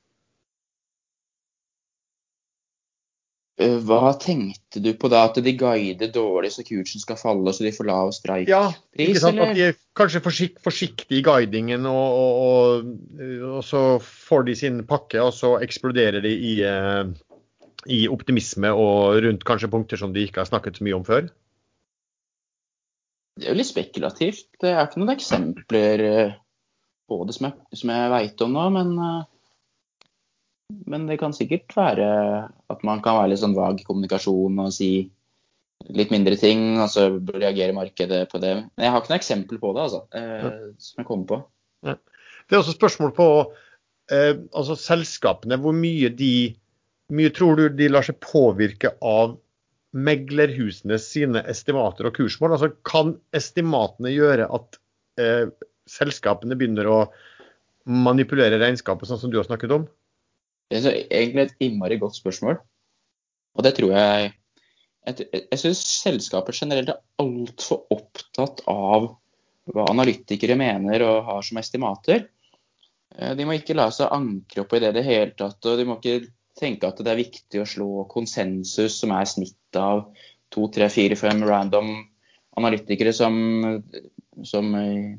Eh, 3.59 3.77
hva 3.83 4.13
tenkte 4.17 4.79
du 4.79 4.93
på 4.97 5.09
da? 5.11 5.25
At 5.27 5.41
de 5.43 5.53
guider 5.53 6.11
dårlig 6.13 6.53
så 6.55 6.63
kursen 6.63 7.01
skal 7.01 7.19
falle 7.19 7.51
så 7.53 7.65
de 7.65 7.73
får 7.75 7.89
lav 7.89 8.13
streik? 8.15 8.49
Ja, 8.49 8.71
ikke 8.95 9.19
sant? 9.19 9.41
At 9.43 9.55
de 9.57 9.67
er 9.69 9.75
kanskje 9.97 10.23
forsik 10.23 10.61
forsiktige 10.63 11.19
i 11.19 11.25
guidingen, 11.25 11.85
og, 11.85 12.15
og, 12.21 12.39
og, 12.47 13.51
og, 13.57 13.59
så 13.67 13.83
får 13.99 14.47
de 14.47 14.55
sin 14.55 14.79
pakke, 14.87 15.19
og 15.21 15.33
så 15.35 15.57
eksploderer 15.61 16.23
de 16.23 16.31
i, 16.31 16.55
eh, 16.63 17.11
i, 17.87 18.05
optimisme 18.11 18.71
og 18.75 19.21
rundt 19.25 19.45
kanskje 19.47 19.71
punkter 19.71 19.99
som 20.01 20.13
de 20.13 20.25
ikke 20.27 20.43
har 20.43 20.49
snakket 20.49 20.77
så 20.77 20.85
mye 20.85 20.97
om 20.99 21.05
før? 21.07 21.29
Det 23.39 23.47
er 23.47 23.55
jo 23.55 23.59
litt 23.61 23.71
spekulativt. 23.71 24.47
Det 24.61 24.73
er 24.73 24.85
ikke 24.85 25.01
noen 25.01 25.15
eksempler 25.15 26.05
eh, 26.05 26.33
på 27.09 27.21
det 27.27 27.37
som 27.37 27.49
jeg, 27.49 27.79
som 27.79 27.93
jeg 27.93 28.13
veit 28.13 28.45
om 28.45 28.57
nå, 28.57 28.65
men 28.77 28.97
men 30.87 31.07
det 31.09 31.17
kan 31.19 31.33
sikkert 31.35 31.73
være 31.75 32.05
at 32.71 32.85
man 32.87 33.01
kan 33.03 33.17
være 33.19 33.33
litt 33.33 33.41
sånn 33.41 33.57
vag 33.57 33.81
i 33.81 33.87
kommunikasjon 33.87 34.61
og 34.63 34.71
si 34.75 35.09
litt 35.89 36.13
mindre 36.13 36.37
ting, 36.37 36.77
og 36.79 36.87
så 36.93 37.07
reagerer 37.33 37.73
markedet 37.75 38.27
på 38.31 38.39
det. 38.41 38.53
Men 38.75 38.85
jeg 38.85 38.93
har 38.93 39.01
ikke 39.01 39.13
noe 39.13 39.19
eksempel 39.19 39.59
på 39.61 39.73
det, 39.75 39.87
altså, 39.87 40.01
eh, 40.15 40.47
som 40.77 41.01
jeg 41.01 41.07
kommer 41.07 41.27
på. 41.31 41.39
Ja. 41.87 41.97
Det 42.45 42.55
er 42.55 42.61
også 42.61 42.75
spørsmål 42.75 43.13
på 43.17 43.27
eh, 44.13 44.35
altså 44.53 44.77
selskapene. 44.77 45.57
Hvor 45.61 45.75
mye 45.75 46.11
de 46.13 46.33
mye 47.11 47.31
tror 47.35 47.59
du 47.59 47.65
de 47.75 47.89
lar 47.91 48.05
seg 48.07 48.19
påvirke 48.23 48.93
av 49.03 49.35
meglerhusene 49.91 50.97
sine 51.01 51.43
estimater 51.51 52.07
og 52.07 52.15
kursmål? 52.15 52.55
Altså, 52.55 52.71
kan 52.87 53.15
estimatene 53.35 54.13
gjøre 54.13 54.47
at 54.55 54.79
eh, 55.19 55.47
selskapene 55.89 56.57
begynner 56.59 56.87
å 56.87 56.99
manipulere 57.91 58.59
regnskapet, 58.61 59.09
sånn 59.09 59.19
som 59.19 59.33
du 59.33 59.39
har 59.39 59.47
snakket 59.47 59.73
om? 59.75 59.87
Det 60.71 60.79
er 60.79 61.01
egentlig 61.03 61.49
et 61.49 61.65
innmari 61.67 61.97
godt 61.99 62.15
spørsmål. 62.19 62.61
Og 63.57 63.67
det 63.67 63.75
tror 63.79 63.97
jeg 63.97 64.37
Jeg, 65.01 65.25
jeg 65.33 65.57
syns 65.57 65.79
selskaper 65.81 66.53
generelt 66.53 66.91
er 66.93 66.99
altfor 67.17 67.87
opptatt 67.89 68.59
av 68.69 69.07
hva 69.73 69.87
analytikere 69.89 70.53
mener 70.53 71.01
og 71.01 71.23
har 71.25 71.41
som 71.41 71.57
estimater. 71.57 72.27
Eh, 73.17 73.31
de 73.33 73.47
må 73.49 73.55
ikke 73.57 73.73
la 73.73 73.87
seg 73.89 74.13
ankre 74.13 74.61
opp 74.61 74.75
i 74.77 74.81
det 74.83 74.91
i 74.93 74.97
det 74.99 75.03
hele 75.07 75.33
tatt. 75.33 75.57
Og 75.65 75.79
de 75.79 75.87
må 75.89 75.97
ikke 75.97 76.29
tenke 76.59 76.89
at 76.89 76.99
det 77.01 77.11
er 77.11 77.21
viktig 77.21 77.61
å 77.61 77.67
slå 77.67 77.89
konsensus, 78.11 78.99
som 78.99 79.13
er 79.15 79.29
snittet 79.29 79.79
av 79.79 80.05
to, 80.51 80.67
tre, 80.73 80.89
fire, 80.91 81.17
fem 81.19 81.43
random 81.47 81.93
analytikere 82.59 83.13
som, 83.15 83.35
som 84.43 84.73
eh, 84.75 85.13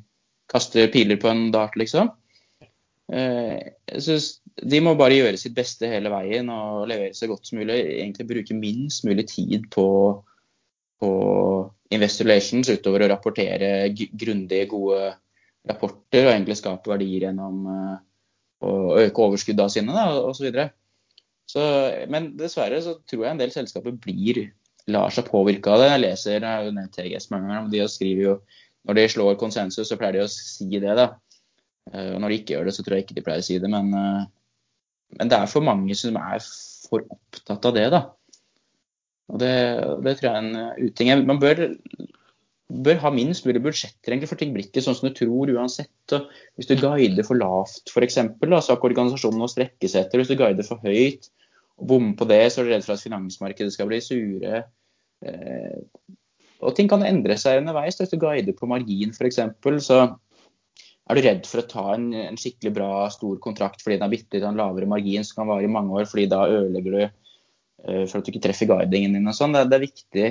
kaster 0.52 0.90
piler 0.92 1.20
på 1.20 1.30
en 1.30 1.46
dart, 1.54 1.78
liksom. 1.80 2.12
Eh, 3.12 3.72
jeg 3.92 4.04
synes 4.04 4.28
De 4.62 4.78
må 4.84 4.92
bare 4.96 5.16
gjøre 5.16 5.40
sitt 5.40 5.54
beste 5.56 5.88
hele 5.88 6.12
veien 6.12 6.48
og 6.52 6.84
levere 6.90 7.16
så 7.16 7.26
godt 7.30 7.48
som 7.48 7.58
mulig. 7.62 7.78
Egentlig 7.80 8.28
bruke 8.28 8.56
minst 8.56 9.06
mulig 9.08 9.24
tid 9.30 9.64
på, 9.72 9.86
på 11.00 11.10
Investor 11.92 12.28
Relations 12.28 12.68
utover 12.68 13.06
å 13.06 13.08
rapportere 13.14 13.88
grundige, 13.96 14.68
gode 14.68 15.14
rapporter 15.68 16.26
og 16.26 16.34
egentlig 16.34 16.58
skape 16.60 16.92
verdier 16.92 17.28
gjennom 17.30 17.64
eh, 17.72 17.96
å 18.62 18.72
øke 19.00 19.24
overskuddene 19.24 19.72
sine 19.72 20.06
osv. 20.20 20.52
Så, 21.50 21.62
men 22.12 22.32
dessverre 22.38 22.78
så 22.84 22.96
tror 23.08 23.26
jeg 23.26 23.34
en 23.34 23.40
del 23.42 23.52
selskaper 23.54 23.94
blir, 24.04 24.44
lar 24.90 25.12
seg 25.14 25.26
påvirke 25.28 25.72
av 25.72 25.82
det. 25.82 25.90
Jeg 25.92 26.04
leser 26.04 26.36
jeg 26.38 26.46
har 26.48 26.66
jo 26.66 26.74
nevnt 26.76 26.94
TGS 26.96 27.28
mange 27.32 27.50
ganger, 27.50 27.72
de 27.72 27.88
skriver 27.90 28.28
jo 28.28 28.36
når 28.88 28.98
de 28.98 29.10
slår 29.12 29.36
konsensus, 29.38 29.86
så 29.86 29.98
pleier 29.98 30.16
de 30.18 30.24
å 30.24 30.30
si 30.30 30.66
det. 30.72 30.94
da, 30.98 31.12
Eh, 31.90 32.12
og 32.14 32.20
når 32.22 32.32
de 32.32 32.38
ikke 32.40 32.54
gjør 32.56 32.68
det, 32.68 32.76
så 32.76 32.84
tror 32.84 32.96
jeg 32.96 33.06
ikke 33.06 33.18
de 33.18 33.24
pleier 33.26 33.42
å 33.42 33.46
si 33.46 33.58
det. 33.62 33.70
Men, 33.72 33.92
eh, 33.98 34.24
men 35.18 35.32
det 35.32 35.38
er 35.38 35.50
for 35.50 35.66
mange 35.66 35.96
som 35.98 36.18
er 36.20 36.42
for 36.88 37.04
opptatt 37.16 37.68
av 37.68 37.76
det, 37.76 37.86
da. 37.94 38.02
Og 39.32 39.40
det, 39.40 39.54
det 40.04 40.16
tror 40.18 40.28
jeg 40.28 40.34
er 40.34 40.42
en 40.42 40.88
uting. 40.88 41.12
Man 41.28 41.40
bør, 41.42 41.64
bør, 42.72 42.98
ha 43.02 43.10
minst 43.12 43.46
mulig 43.46 43.60
budsjetter, 43.64 44.12
egentlig, 44.14 44.30
for 44.30 44.40
ting 44.40 44.52
blir 44.54 44.64
ikke 44.66 44.82
sånn 44.84 44.96
som 44.96 45.08
du 45.08 45.16
tror 45.16 45.50
uansett. 45.52 46.14
Hvis 46.56 46.70
du 46.70 46.74
guider 46.80 47.26
for 47.26 47.38
lavt, 47.38 47.92
f.eks., 47.92 48.16
så 48.16 48.24
har 48.24 48.78
ikke 48.78 48.90
organisasjonen 48.90 49.44
å 49.44 49.50
strekke 49.50 49.90
seg 49.90 50.06
etter. 50.06 50.22
Hvis 50.22 50.32
du 50.32 50.38
guider 50.40 50.66
for 50.66 50.80
høyt 50.84 51.28
og 51.80 51.88
bommer 51.92 52.16
på 52.18 52.28
det, 52.30 52.42
så 52.52 52.62
er 52.62 52.68
du 52.68 52.74
redd 52.74 52.86
for 52.86 52.96
at 52.96 53.04
finansmarkedet 53.04 53.74
skal 53.74 53.90
bli 53.90 54.00
sure. 54.04 54.64
Eh, 55.26 55.78
og 56.62 56.76
ting 56.78 56.88
kan 56.90 57.04
endre 57.04 57.36
seg 57.40 57.60
underveis. 57.60 57.98
Hvis 58.00 58.12
du 58.14 58.20
guider 58.22 58.56
på 58.56 58.70
margin, 58.70 59.12
f.eks., 59.12 59.40
så 59.84 60.02
er 61.10 61.18
du 61.18 61.26
redd 61.26 61.48
for 61.50 61.62
å 61.62 61.68
ta 61.68 61.86
en, 61.96 62.12
en 62.14 62.38
skikkelig 62.38 62.74
bra, 62.76 62.92
stor 63.12 63.40
kontrakt 63.42 63.82
fordi 63.82 63.98
den 63.98 64.06
har 64.06 64.12
bitte 64.12 64.38
litt 64.38 64.58
lavere 64.58 64.88
margin 64.88 65.26
som 65.26 65.42
kan 65.42 65.50
vare 65.50 65.66
i 65.66 65.72
mange 65.72 65.96
år, 65.98 66.06
fordi 66.08 66.28
da 66.30 66.44
ødelegger 66.46 66.94
du 66.94 67.02
uh, 67.02 68.04
for 68.06 68.20
at 68.20 68.24
du 68.24 68.30
ikke 68.32 68.44
treffer 68.46 68.70
guidingen 68.70 69.18
din 69.18 69.28
og 69.28 69.36
sånn. 69.36 69.56
Det, 69.56 69.66
det, 69.68 69.78
er 69.78 69.88
viktig 69.88 70.28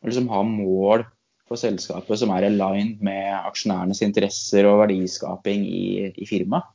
å 0.00 0.08
liksom 0.08 0.32
ha 0.32 0.40
mål 0.48 1.04
for 1.46 1.60
selskapet 1.60 2.20
som 2.20 2.32
er 2.34 2.48
aligned 2.48 3.02
med 3.06 3.30
aksjonærenes 3.38 4.02
interesser 4.02 4.66
og 4.68 4.80
verdiskaping 4.84 5.66
i, 5.66 5.86
i 6.10 6.28
firmaet. 6.28 6.68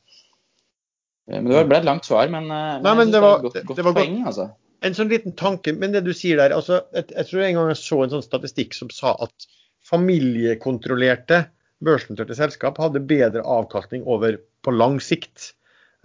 Uh, 1.30 1.38
men 1.38 1.52
Det 1.52 1.68
ble 1.70 1.80
et 1.82 1.88
langt 1.88 2.08
svar, 2.08 2.32
men, 2.32 2.48
men, 2.50 2.84
Nei, 2.86 2.98
men 2.98 3.14
det, 3.14 3.22
var, 3.24 3.42
det, 3.44 3.52
var, 3.52 3.64
godt, 3.68 3.82
godt 3.84 3.98
poeng. 4.00 4.22
altså. 4.26 4.50
En 4.82 4.96
sånn 4.98 5.12
liten 5.12 5.36
tanke, 5.38 5.76
men 5.78 5.94
det 5.94 6.02
du 6.08 6.14
sier 6.18 6.40
der, 6.42 6.56
altså, 6.56 6.82
jeg, 6.96 7.12
jeg 7.14 7.30
tror 7.30 7.44
en 7.46 7.58
gang 7.60 7.74
jeg 7.74 7.82
så 7.84 8.00
en 8.02 8.14
sånn 8.16 8.26
statistikk 8.26 8.74
som 8.74 8.90
sa 8.94 9.14
at 9.22 9.50
familiekontrollerte 9.86 11.44
børsnoterte 11.86 12.38
selskap 12.38 12.80
hadde 12.82 13.04
bedre 13.10 13.44
avkastning 13.48 14.06
over 14.10 14.38
på 14.66 14.74
lang 14.76 15.00
sikt. 15.04 15.52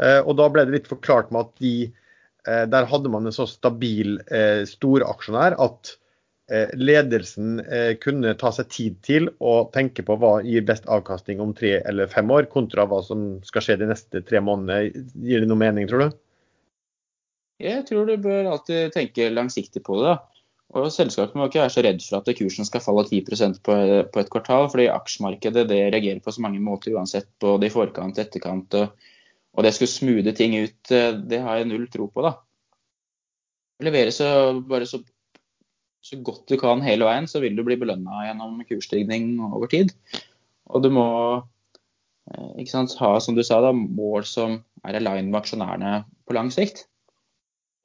Eh, 0.02 0.20
og 0.22 0.36
da 0.40 0.48
ble 0.52 0.66
det 0.66 0.74
litt 0.76 0.90
forklart 0.90 1.32
med 1.32 1.46
at 1.46 1.62
de, 1.62 1.74
eh, 2.48 2.64
der 2.72 2.88
hadde 2.90 3.12
man 3.12 3.28
en 3.28 3.36
så 3.36 3.46
stabil 3.48 4.18
eh, 4.26 4.64
storaksjonær 4.68 5.58
at 5.62 5.96
ledelsen 6.78 7.56
kunne 7.98 8.36
ta 8.38 8.52
seg 8.54 8.68
tid 8.70 8.98
til 9.02 9.24
å 9.42 9.54
tenke 9.74 10.04
på 10.06 10.14
hva 10.22 10.36
gir 10.46 10.62
best 10.68 10.84
avkastning 10.86 11.40
om 11.42 11.50
tre 11.58 11.72
eller 11.80 12.06
fem 12.06 12.30
år, 12.30 12.46
kontra 12.52 12.84
hva 12.86 13.00
som 13.02 13.24
skal 13.46 13.64
skje 13.66 13.78
de 13.80 13.88
neste 13.90 14.22
tre 14.28 14.38
månedene. 14.38 15.06
Gir 15.26 15.42
det 15.42 15.50
noe 15.50 15.58
mening, 15.58 15.88
tror 15.90 16.04
du? 16.04 16.20
Jeg 17.62 17.86
tror 17.88 18.06
du 18.06 18.16
bør 18.20 18.50
alltid 18.52 18.92
tenke 18.94 19.30
langsiktig 19.32 19.82
på 19.86 19.98
det. 20.02 20.16
Og 20.76 20.88
Selskapet 20.92 21.38
må 21.38 21.46
ikke 21.46 21.62
være 21.62 21.72
så 21.72 21.82
redd 21.86 22.00
for 22.02 22.18
at 22.18 22.38
kursen 22.38 22.66
skal 22.68 22.82
falle 22.82 23.04
10% 23.06 23.60
på, 23.64 23.74
på 24.12 24.22
et 24.22 24.30
kvartal, 24.32 24.66
fordi 24.72 24.88
aksjemarkedet 24.92 25.64
det 25.70 25.82
reagerer 25.94 26.20
på 26.24 26.34
så 26.34 26.42
mange 26.44 26.60
måter 26.62 26.96
uansett, 26.96 27.28
både 27.42 27.68
i 27.68 27.72
forkant 27.72 28.18
og 28.18 28.24
etterkant. 28.24 28.76
Og, 28.80 29.12
og 29.56 29.64
det 29.64 29.72
skulle 29.76 29.92
smoothe 29.92 30.34
ting 30.36 30.56
ut, 30.58 30.80
eh, 30.90 31.12
det 31.16 31.40
har 31.44 31.60
jeg 31.60 31.70
null 31.70 31.86
tro 31.92 32.10
på. 32.10 32.26
da. 32.26 32.34
levere 33.86 34.12
så, 34.12 34.28
bare 34.66 34.88
så, 34.90 35.00
så 36.06 36.18
godt 36.22 36.46
du 36.50 36.56
kan 36.60 36.82
hele 36.84 37.06
veien, 37.08 37.26
så 37.30 37.42
vil 37.42 37.56
du 37.56 37.64
bli 37.66 37.78
belønna 37.80 38.26
gjennom 38.28 38.60
kursstigning 38.68 39.36
over 39.42 39.70
tid. 39.70 39.92
Og 40.70 40.84
du 40.84 40.90
må 40.94 41.06
eh, 42.30 42.66
sant, 42.70 42.94
ha, 43.00 43.16
som 43.22 43.38
du 43.38 43.42
sa, 43.46 43.60
da, 43.64 43.72
mål 43.74 44.26
som 44.28 44.60
er 44.86 45.00
aligned 45.00 45.32
med 45.32 45.40
aksjonærene 45.40 45.98
på 46.26 46.36
lang 46.36 46.52
sikt. 46.54 46.84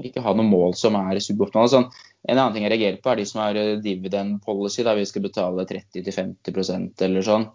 Ikke 0.02 0.24
ha 0.26 0.34
noen 0.34 0.50
mål 0.50 0.76
som 0.78 0.98
er 0.98 1.20
suboptimale. 1.22 1.72
Sånn, 1.74 1.90
en 2.30 2.38
annen 2.38 2.56
ting 2.56 2.66
jeg 2.66 2.74
reagerer 2.76 3.02
på, 3.02 3.12
er 3.12 3.22
de 3.22 3.28
som 3.30 3.44
har 3.44 3.58
eh, 3.60 3.78
dividend 3.82 4.42
policy, 4.46 4.86
der 4.86 5.00
vi 5.00 5.08
skal 5.10 5.26
betale 5.26 5.66
30-50% 5.70 7.06
eller 7.08 7.26
sånn. 7.26 7.50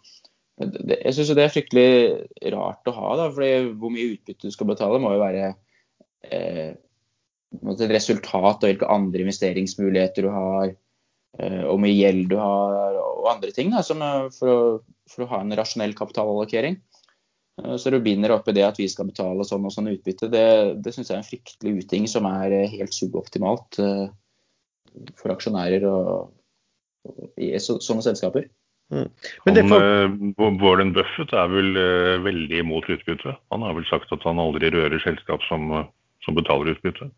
Jeg 0.57 1.13
syns 1.13 1.35
det 1.37 1.43
er 1.45 1.53
fryktelig 1.53 1.89
rart 2.55 2.89
å 2.89 2.95
ha, 2.97 3.09
da, 3.21 3.29
fordi 3.35 3.75
hvor 3.77 3.93
mye 3.93 4.15
utbytte 4.15 4.49
du 4.49 4.55
skal 4.55 4.71
betale, 4.71 4.99
må 5.03 5.13
jo 5.13 5.21
være 5.21 5.51
eh, 6.25 6.71
et 7.73 7.87
resultat 7.93 8.63
og 8.65 8.69
hvilke 8.71 8.91
andre 8.91 9.25
investeringsmuligheter 9.25 10.27
du 10.27 10.33
har, 10.35 10.75
hvor 11.37 11.75
og 11.77 11.83
mye 11.83 11.93
gjeld 11.93 12.31
du 12.31 12.39
har 12.41 12.87
og 13.27 13.33
andre 13.35 13.55
ting 13.55 13.73
da, 13.75 13.83
som, 13.87 14.03
eh, 14.05 14.29
for, 14.35 14.53
å, 14.53 14.61
for, 15.11 15.25
å, 15.25 15.31
ha 15.33 15.43
en 15.43 15.57
rasjonell 15.59 15.97
kapitalallokering. 15.99 16.79
Eh, 17.63 17.75
så 17.81 17.93
du 17.93 17.99
binder 18.05 18.35
opp 18.37 18.49
i 18.51 18.55
det 18.57 18.67
at 18.67 18.79
vi 18.81 18.89
skal 18.93 19.11
betale 19.11 19.47
sånn 19.49 19.67
og 19.67 19.75
sånn 19.75 19.91
utbytte, 19.95 20.31
det, 20.33 20.47
det 20.85 20.95
syns 20.95 21.11
jeg 21.11 21.17
er 21.17 21.25
en 21.25 21.31
fryktelig 21.31 21.75
uting 21.83 22.07
som 22.11 22.29
er 22.31 22.55
eh, 22.55 22.77
helt 22.77 22.95
suboptimalt 22.97 23.81
eh, 23.83 24.07
for 25.19 25.35
aksjonærer 25.35 25.89
og, 25.91 26.31
og 27.11 27.43
i 27.43 27.53
sånne 27.61 28.07
selskaper. 28.07 28.49
Mm. 28.95 29.11
Han, 29.49 29.61
får... 29.73 29.85
Eh, 29.91 30.17
Warren 30.63 30.95
Buffett 30.95 31.35
er 31.35 31.51
vel 31.51 31.75
veldig 32.23 32.63
imot 32.63 32.87
utbytte. 32.93 33.35
Han 33.51 33.67
har 33.67 33.75
vel 33.77 33.87
sagt 33.91 34.15
at 34.15 34.27
han 34.27 34.43
aldri 34.43 34.71
rører 34.71 35.03
selskap 35.03 35.43
som, 35.51 35.73
som 36.25 36.39
betaler 36.39 36.77
utbytte. 36.77 37.11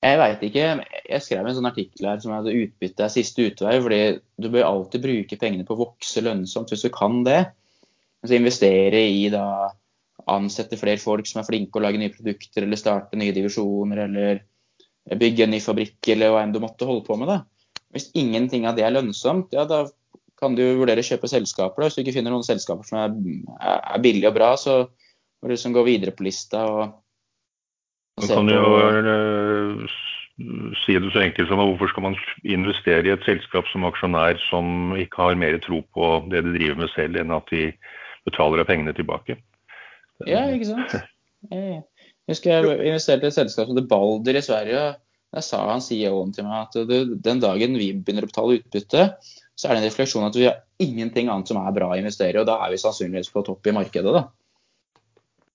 Jeg 0.00 0.16
veit 0.16 0.44
ikke. 0.46 0.66
Jeg 1.12 1.24
skrev 1.24 1.44
en 1.44 1.56
sånn 1.58 1.68
artikkel 1.68 2.06
her 2.08 2.20
som 2.22 2.32
hadde 2.32 2.54
utbytte 2.56 3.04
er 3.04 3.12
siste 3.12 3.44
utvei. 3.50 3.74
fordi 3.84 4.00
du 4.40 4.48
bør 4.48 4.68
alltid 4.68 5.04
bruke 5.04 5.36
pengene 5.40 5.66
på 5.68 5.76
å 5.76 5.82
vokse 5.82 6.22
lønnsomt 6.24 6.72
hvis 6.72 6.86
du 6.86 6.90
kan 6.94 7.20
det. 7.26 7.42
Altså 8.22 8.38
investere 8.38 9.02
i 9.12 9.28
da 9.32 9.44
ansette 10.30 10.78
flere 10.80 11.00
folk 11.00 11.28
som 11.28 11.40
er 11.40 11.48
flinke 11.48 11.78
å 11.78 11.84
lage 11.84 12.00
nye 12.00 12.12
produkter, 12.12 12.64
eller 12.64 12.80
starte 12.80 13.18
nye 13.18 13.34
divisjoner, 13.36 14.04
eller 14.06 14.42
bygge 15.20 15.46
en 15.46 15.54
ny 15.54 15.60
fabrikk, 15.64 15.98
eller 16.12 16.32
hva 16.32 16.44
enn 16.44 16.52
du 16.54 16.60
måtte 16.62 16.88
holde 16.88 17.04
på 17.06 17.16
med. 17.20 17.28
da. 17.28 17.40
Hvis 17.92 18.10
ingenting 18.14 18.66
av 18.68 18.76
det 18.78 18.86
er 18.86 18.94
lønnsomt, 18.94 19.52
ja 19.56 19.66
da 19.68 19.84
kan 20.40 20.56
du 20.56 20.62
vurdere 20.78 21.02
å 21.02 21.06
kjøpe 21.06 21.28
selskaper. 21.28 21.82
Da. 21.82 21.88
Hvis 21.88 21.98
du 21.98 22.04
ikke 22.04 22.16
finner 22.16 22.32
noen 22.32 22.46
selskaper 22.46 22.88
som 22.88 23.00
er, 23.02 23.16
er 23.60 24.04
billige 24.04 24.30
og 24.30 24.36
bra, 24.38 24.54
så 24.60 24.82
må 24.86 25.48
du 25.48 25.54
liksom 25.54 25.76
gå 25.76 25.84
videre 25.88 26.14
på 26.16 26.24
lista 26.24 26.64
og, 26.70 26.99
se 28.26 28.36
kan 28.36 28.48
på 28.48 28.54
jo 28.54 28.70
uh, 29.06 29.98
si 30.80 30.96
det 30.96 31.12
så 31.12 31.22
enkelt 31.24 31.50
som 31.50 31.60
hvorfor 31.60 31.90
skal 31.92 32.06
man 32.08 32.16
investere 32.44 33.08
i 33.08 33.12
et 33.12 33.26
selskap 33.26 33.68
som 33.70 33.84
aksjonær 33.88 34.40
som 34.48 34.94
ikke 34.96 35.20
har 35.20 35.38
mer 35.40 35.58
tro 35.64 35.82
på 35.94 36.10
det 36.32 36.44
de 36.46 36.54
driver 36.56 36.80
med 36.80 36.92
selv, 36.94 37.20
enn 37.20 37.34
at 37.36 37.52
de 37.52 37.68
betaler 38.28 38.62
av 38.62 38.70
pengene 38.70 38.94
tilbake? 38.96 39.36
Ja, 40.28 40.46
ikke 40.52 40.70
sant. 40.72 40.96
Jeg 41.50 41.82
husker 42.28 42.52
jeg 42.52 42.88
investerte 42.92 43.28
i 43.28 43.30
et 43.30 43.36
selskap 43.36 43.68
som 43.68 43.76
heter 43.76 43.88
Balder 43.90 44.38
i 44.38 44.44
Sverige. 44.44 44.82
Der 45.30 45.44
sa 45.46 45.60
han 45.68 45.84
CEO-en 45.84 46.32
til 46.34 46.48
meg 46.48 46.66
at 46.66 47.22
den 47.24 47.40
dagen 47.42 47.78
vi 47.78 47.92
begynner 47.94 48.26
å 48.26 48.30
betale 48.32 48.58
utbytte, 48.58 49.06
så 49.54 49.68
er 49.68 49.76
det 49.76 49.82
en 49.82 49.88
refleksjon 49.90 50.26
at 50.26 50.36
vi 50.36 50.48
har 50.48 50.62
ingenting 50.82 51.28
annet 51.30 51.50
som 51.50 51.60
er 51.60 51.74
bra 51.76 51.92
å 51.92 51.98
investere 52.00 52.34
i, 52.34 52.40
og 52.40 52.48
da 52.48 52.58
er 52.64 52.72
vi 52.72 52.80
sannsynligvis 52.80 53.30
på 53.34 53.44
topp 53.46 53.68
i 53.68 53.76
markedet. 53.76 54.14
da. 54.16 54.24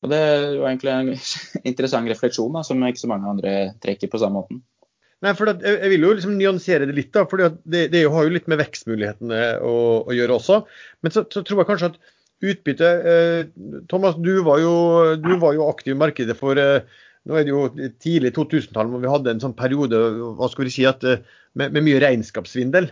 Og 0.06 0.12
Det 0.14 0.22
var 0.62 0.70
egentlig 0.70 0.94
en 0.94 1.12
interessant 1.72 2.10
refleksjon 2.12 2.56
da, 2.56 2.64
som 2.66 2.84
ikke 2.86 3.04
så 3.04 3.12
mange 3.12 3.30
andre 3.36 3.54
trekker 3.84 4.12
på 4.12 4.22
samme 4.22 4.44
måten. 4.44 4.64
Nei, 5.24 5.32
for 5.38 5.50
det, 5.50 5.64
Jeg 5.66 5.94
vil 5.96 6.06
jo 6.06 6.12
liksom 6.18 6.36
nyansere 6.38 6.88
det 6.90 6.98
litt, 6.98 7.14
da, 7.16 7.24
for 7.30 7.42
det, 7.42 7.88
det, 7.94 8.04
har 8.12 8.28
jo 8.28 8.34
litt 8.34 8.50
med 8.52 8.60
vekstmulighetene 8.62 9.40
å, 9.66 9.78
å 10.06 10.14
gjøre 10.14 10.36
også. 10.38 10.60
Men 11.02 11.16
så, 11.16 11.24
så, 11.32 11.42
tror 11.42 11.64
jeg 11.64 11.70
kanskje 11.72 11.90
at 11.94 11.98
utbytte 12.46 12.92
eh, 13.10 13.48
Thomas, 13.90 14.20
du 14.22 14.36
var, 14.46 14.60
jo, 14.62 14.76
du 15.18 15.32
var, 15.42 15.56
jo, 15.56 15.70
aktiv 15.72 15.96
i 15.96 15.98
markedet 15.98 16.36
for 16.38 16.60
eh, 16.62 16.84
nå 17.26 17.40
er 17.40 17.48
det 17.48 17.54
jo 17.54 17.64
tidlig 18.04 18.36
2000-tall, 18.36 18.92
hvor 18.92 19.02
vi 19.02 19.10
hadde 19.10 19.34
en 19.34 19.42
sånn 19.42 19.56
periode 19.58 19.98
hva 20.38 20.50
skal 20.52 20.68
vi 20.68 20.76
si, 20.76 20.86
at, 20.86 21.02
eh, 21.08 21.24
med, 21.58 21.74
med 21.74 21.88
mye 21.88 22.04
regnskapssvindel. 22.04 22.92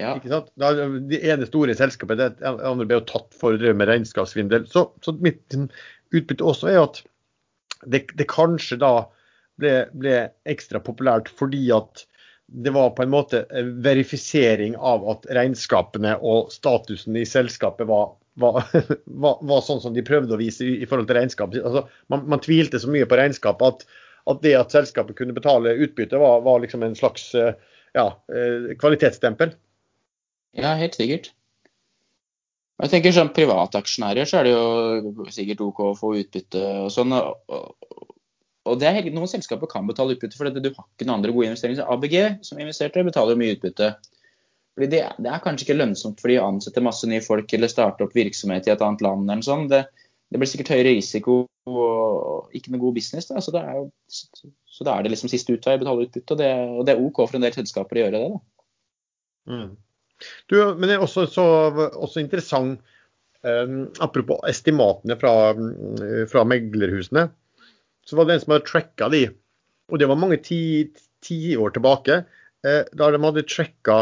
Ja. 0.00 0.14
Ikke 0.16 0.30
sant? 0.32 0.52
Da, 0.56 0.70
det 1.08 1.20
ene 1.28 1.48
store 1.48 1.74
selskapet 1.76 2.20
det 2.20 2.28
andre 2.48 2.86
ble 2.86 3.00
jo 3.00 3.08
tatt 3.10 3.34
for 3.36 3.52
å 3.52 3.60
drive 3.60 3.76
med 3.76 3.90
regnskapssvindel. 3.90 4.64
Så, 4.70 4.86
så, 5.04 5.12
mitt 5.20 5.42
liksom, 5.50 5.68
utbytte 6.16 6.46
også 6.48 6.70
er 6.72 6.78
at 6.80 7.02
det, 7.92 8.06
det 8.16 8.30
kanskje 8.30 8.78
da 8.80 8.92
ble, 9.60 9.74
ble, 9.92 10.16
ekstra 10.48 10.80
populært 10.80 11.28
fordi 11.36 11.66
at 11.76 12.06
det 12.52 12.72
var 12.74 12.92
på 12.96 13.04
en 13.04 13.12
måte 13.12 13.44
verifisering 13.84 14.74
av 14.76 15.04
at 15.08 15.28
regnskapene 15.32 16.14
og 16.20 16.50
statusen 16.52 17.16
i 17.16 17.24
selskapet 17.28 17.88
var, 17.88 18.14
var, 18.40 18.62
var, 19.24 19.42
var 19.44 19.64
sånn 19.64 19.82
som 19.84 19.96
de 19.96 20.04
prøvde 20.04 20.36
å 20.36 20.40
vise 20.40 20.64
i, 20.64 20.88
forhold 20.88 21.10
til 21.10 21.20
regnskapet. 21.20 21.60
Altså, 21.60 21.84
man, 22.12 22.24
man, 22.32 22.40
tvilte 22.44 22.80
så 22.80 22.92
mye 22.92 23.08
på 23.08 23.18
regnskapet 23.20 23.68
at, 23.68 24.00
at, 24.24 24.40
det 24.44 24.56
at 24.56 24.72
selskapet 24.72 25.18
kunne 25.20 25.36
betale 25.36 25.76
utbytte, 25.84 26.20
var, 26.20 26.64
liksom 26.64 26.84
en 26.86 26.96
slags 26.96 27.30
ja, 27.34 28.06
eh, 28.32 28.72
kvalitetsstempel. 28.80 29.52
Ja, 30.58 30.74
helt 30.76 30.96
sikkert. 30.98 31.32
Jeg 32.82 32.90
tenker 32.90 33.14
som 33.14 33.30
Privataksjonærer 33.32 34.26
så 34.26 34.40
er 34.40 34.48
det 34.48 34.52
jo 34.54 35.26
sikkert 35.30 35.60
OK 35.62 35.82
å 35.84 35.92
få 35.96 36.16
utbytte 36.18 36.62
og 36.82 36.90
sånn. 36.92 37.14
Og 38.62 38.78
det 38.78 38.88
er, 38.88 39.10
Noen 39.14 39.30
selskaper 39.30 39.70
kan 39.70 39.86
betale 39.86 40.16
utbytte, 40.16 40.38
for 40.38 40.50
du 40.50 40.70
har 40.72 40.86
ikke 40.86 41.06
noen 41.06 41.20
andre 41.20 41.34
gode 41.34 41.50
investeringer. 41.50 41.86
ABG 41.94 42.16
som 42.46 42.58
investerte, 42.62 43.04
betaler 43.06 43.36
jo 43.36 43.42
mye 43.42 43.54
utbytte. 43.56 43.92
Fordi 44.72 44.88
det, 44.88 45.02
det, 45.20 45.28
er 45.28 45.44
kanskje 45.44 45.66
ikke 45.66 45.78
lønnsomt 45.78 46.22
for 46.22 46.32
de 46.32 46.38
å 46.40 46.48
ansette 46.48 46.84
masse 46.84 47.08
nye 47.08 47.22
folk 47.24 47.50
eller 47.52 47.70
starte 47.70 48.06
opp 48.06 48.14
virksomhet 48.16 48.66
i 48.66 48.72
et 48.72 48.84
annet 48.84 49.04
land. 49.04 49.28
eller 49.28 49.46
sånn. 49.46 49.66
Det, 49.70 49.82
det 50.32 50.40
blir 50.40 50.50
sikkert 50.50 50.72
høyere 50.72 50.96
risiko 50.96 51.42
og 51.68 52.54
ikke 52.56 52.72
noe 52.72 52.82
god 52.82 52.96
business. 52.96 53.28
Da. 53.28 53.42
Så, 53.44 53.54
det 53.54 53.62
er, 53.62 53.82
da 54.88 54.96
er 54.96 55.04
det 55.04 55.12
liksom 55.12 55.30
siste 55.30 55.54
utvei 55.54 55.76
å 55.76 55.82
betale 55.82 56.08
utbytte. 56.08 56.34
Og 56.34 56.40
det, 56.40 56.52
og 56.80 56.86
det, 56.88 56.96
er 56.96 57.04
OK 57.04 57.22
for 57.26 57.38
en 57.38 57.46
del 57.46 57.54
selskaper 57.54 58.00
å 58.00 58.06
gjøre 58.06 58.22
det. 58.22 58.30
da. 58.32 58.42
Mm. 59.52 59.70
Du, 60.50 60.56
men 60.76 60.88
det 60.88 60.96
er 60.96 61.04
også, 61.04 61.26
så, 61.30 61.44
også 61.92 62.22
interessant 62.22 62.80
um, 63.42 63.86
Apropos 64.04 64.42
estimatene 64.48 65.16
fra, 65.20 65.34
mm, 65.58 66.28
fra, 66.30 66.44
meglerhusene. 66.48 67.28
Så 68.06 68.18
var 68.18 68.26
det 68.26 68.36
en 68.36 68.44
som 68.44 68.54
hadde 68.56 68.68
tracka 68.68 69.08
de, 69.12 69.26
og 69.90 70.00
det 70.00 70.08
var 70.10 70.18
mange 70.18 70.38
tiår 70.42 70.90
ti 71.22 71.38
tilbake. 71.54 72.22
Eh, 72.66 72.82
da 72.98 73.10
de 73.10 73.20
hadde 73.22 73.44
tracka 73.46 73.98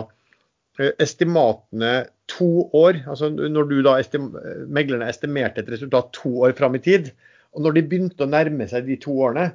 eh, 0.79 0.93
estimatene 1.01 2.07
to 2.31 2.69
år. 2.77 3.03
altså 3.09 3.31
Når 3.33 3.75
da 3.85 3.97
estim, 4.01 4.31
meglerne 4.69 5.09
estimerte 5.11 5.65
et 5.65 5.73
resultat 5.73 6.13
to 6.17 6.33
år 6.47 6.57
fram 6.59 6.77
i 6.79 6.83
tid. 6.85 7.13
Og 7.57 7.65
når 7.65 7.77
de 7.77 7.87
begynte 7.91 8.25
å 8.25 8.31
nærme 8.31 8.69
seg 8.71 8.87
de 8.87 8.99
to 9.01 9.17
årene, 9.27 9.51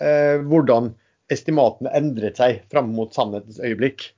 eh, 0.00 0.40
hvordan 0.42 0.92
estimatene 1.32 1.92
endret 1.96 2.38
seg 2.40 2.62
fram 2.72 2.92
mot 2.96 3.14
sannhetens 3.14 3.60
øyeblikk. 3.62 4.10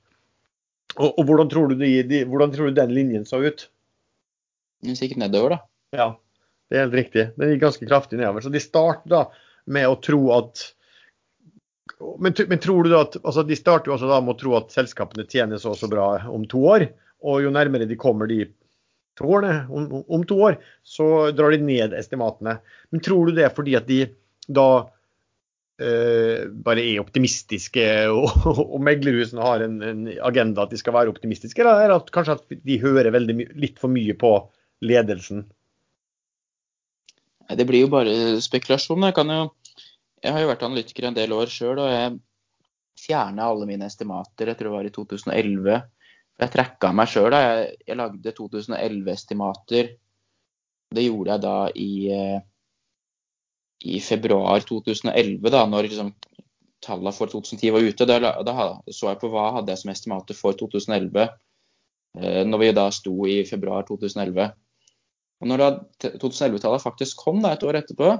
Og, 0.95 1.11
og 1.11 1.25
hvordan, 1.27 1.49
tror 1.51 1.73
de, 1.73 1.89
de, 2.07 2.21
hvordan, 2.29 2.53
tror 2.53 2.69
du 2.69 2.77
den 2.77 2.93
linjen 2.95 3.27
så 3.27 3.41
ut? 3.43 3.67
Sikkert 4.95 5.19
nedover, 5.21 5.57
da. 5.57 5.59
Ja, 5.97 6.07
det 6.69 6.77
er 6.77 6.85
helt 6.85 6.97
riktig. 6.97 7.27
Den 7.37 7.53
gikk 7.53 7.65
ganske 7.65 7.89
kraftig 7.89 8.19
nedover. 8.21 8.45
Så 8.45 8.53
de 8.53 8.61
starter 8.63 9.11
da 9.11 9.23
med 9.67 9.89
å 9.89 9.99
tro 9.99 10.21
at 10.37 10.69
men, 12.21 12.35
men, 12.47 12.59
tror 12.61 12.85
du 12.85 12.91
da 12.91 12.99
at 13.07 13.15
altså 13.23 13.41
De 13.47 13.55
starter 13.57 13.89
jo 13.89 13.95
også 13.95 14.09
da 14.09 14.19
med 14.21 14.35
å 14.35 14.37
tro 14.37 14.51
at 14.57 14.73
selskapene 14.75 15.25
tjener 15.25 15.57
så 15.61 15.71
og 15.73 15.79
så 15.79 15.89
bra 15.89 16.09
om 16.29 16.45
to 16.49 16.61
år. 16.69 16.85
Og 17.25 17.41
jo 17.41 17.53
nærmere 17.53 17.87
de 17.89 17.97
kommer 17.99 18.29
de 18.29 18.43
to 19.17 19.31
årene, 19.33 19.63
om, 19.73 20.03
om, 20.05 20.25
to 20.29 20.35
år, 20.45 20.59
så 20.85 21.31
drar 21.33 21.55
de 21.55 21.63
ned 21.65 21.95
estimatene. 21.97 22.59
Men 22.93 23.01
tror 23.01 23.25
du 23.25 23.37
det 23.37 23.47
er 23.47 23.55
fordi 23.55 23.73
at 23.79 23.87
de 23.89 24.03
da 24.45 24.87
Uh, 25.77 26.47
bare 26.65 26.81
er 26.81 27.03
optimistiske, 27.03 27.83
og, 28.17 28.47
og 28.63 28.79
meglerhusene 28.81 29.43
har 29.45 29.61
en, 29.65 29.75
en, 29.85 30.07
agenda 30.25 30.65
at 30.65 30.73
de 30.73 30.79
skal 30.81 30.95
være 30.95 31.13
optimistiske, 31.13 31.61
eller 31.61 31.83
er 31.83 31.93
at 31.93 32.09
kanskje 32.15 32.37
at 32.39 32.55
de 32.65 32.79
hører 32.81 33.11
litt 33.13 33.77
for 33.77 33.93
mye 33.93 34.15
på 34.17 34.31
ledelsen? 34.81 35.45
Det 37.47 37.63
blir 37.67 37.85
jo 37.85 37.91
bare 37.93 38.41
spekulasjon. 38.43 39.05
Jeg, 39.07 39.15
jo, 39.29 39.75
jeg 40.25 40.33
har 40.35 40.43
jo 40.43 40.49
vært 40.49 40.65
analytiker 40.67 41.07
en 41.07 41.15
del 41.15 41.35
år 41.37 41.53
sjøl, 41.53 41.77
og 41.79 41.93
jeg 41.93 42.17
fjerna 42.97 43.45
alle 43.47 43.67
mine 43.69 43.87
estimater, 43.87 44.49
jeg 44.49 44.57
tror 44.57 44.71
det 44.71 44.75
var 44.75 44.89
i 44.89 44.93
2011. 44.95 45.77
Jeg 46.37 46.53
trekka 46.53 46.91
meg 46.93 47.09
sjøl. 47.09 47.33
Jeg, 47.33 47.71
jeg 47.87 47.97
lagde 47.97 48.33
2011-estimater. 48.39 49.93
Det 50.93 51.03
gjorde 51.03 51.33
jeg 51.33 51.43
da 51.43 51.55
i 51.75 51.91
eh, 52.13 52.43
i 53.87 53.99
februar 54.03 54.63
2011, 54.67 55.49
da 55.53 55.63
når 55.69 55.87
liksom, 55.87 56.13
tallene 56.83 57.13
for 57.15 57.31
2010 57.31 57.73
var 57.73 57.85
ute. 57.87 58.07
Da, 58.09 58.31
da, 58.45 58.69
så 58.91 59.11
jeg 59.11 59.21
på 59.21 59.31
hva 59.33 59.49
hadde 59.57 59.73
jeg 59.73 59.83
som 59.83 59.91
estimater 59.93 60.37
for 60.37 60.57
2011, 60.59 61.27
eh, 62.19 62.41
når 62.47 62.63
vi 62.63 62.71
da 62.77 62.87
sto 62.93 63.15
i 63.29 63.41
februar 63.47 63.87
2011. 63.87 64.49
Og 65.37 65.51
når 65.51 65.63
2011-tallet 66.01 66.83
faktisk 66.83 67.21
kom 67.21 67.43
da, 67.43 67.53
et 67.53 67.65
år 67.65 67.81
etterpå, 67.81 68.15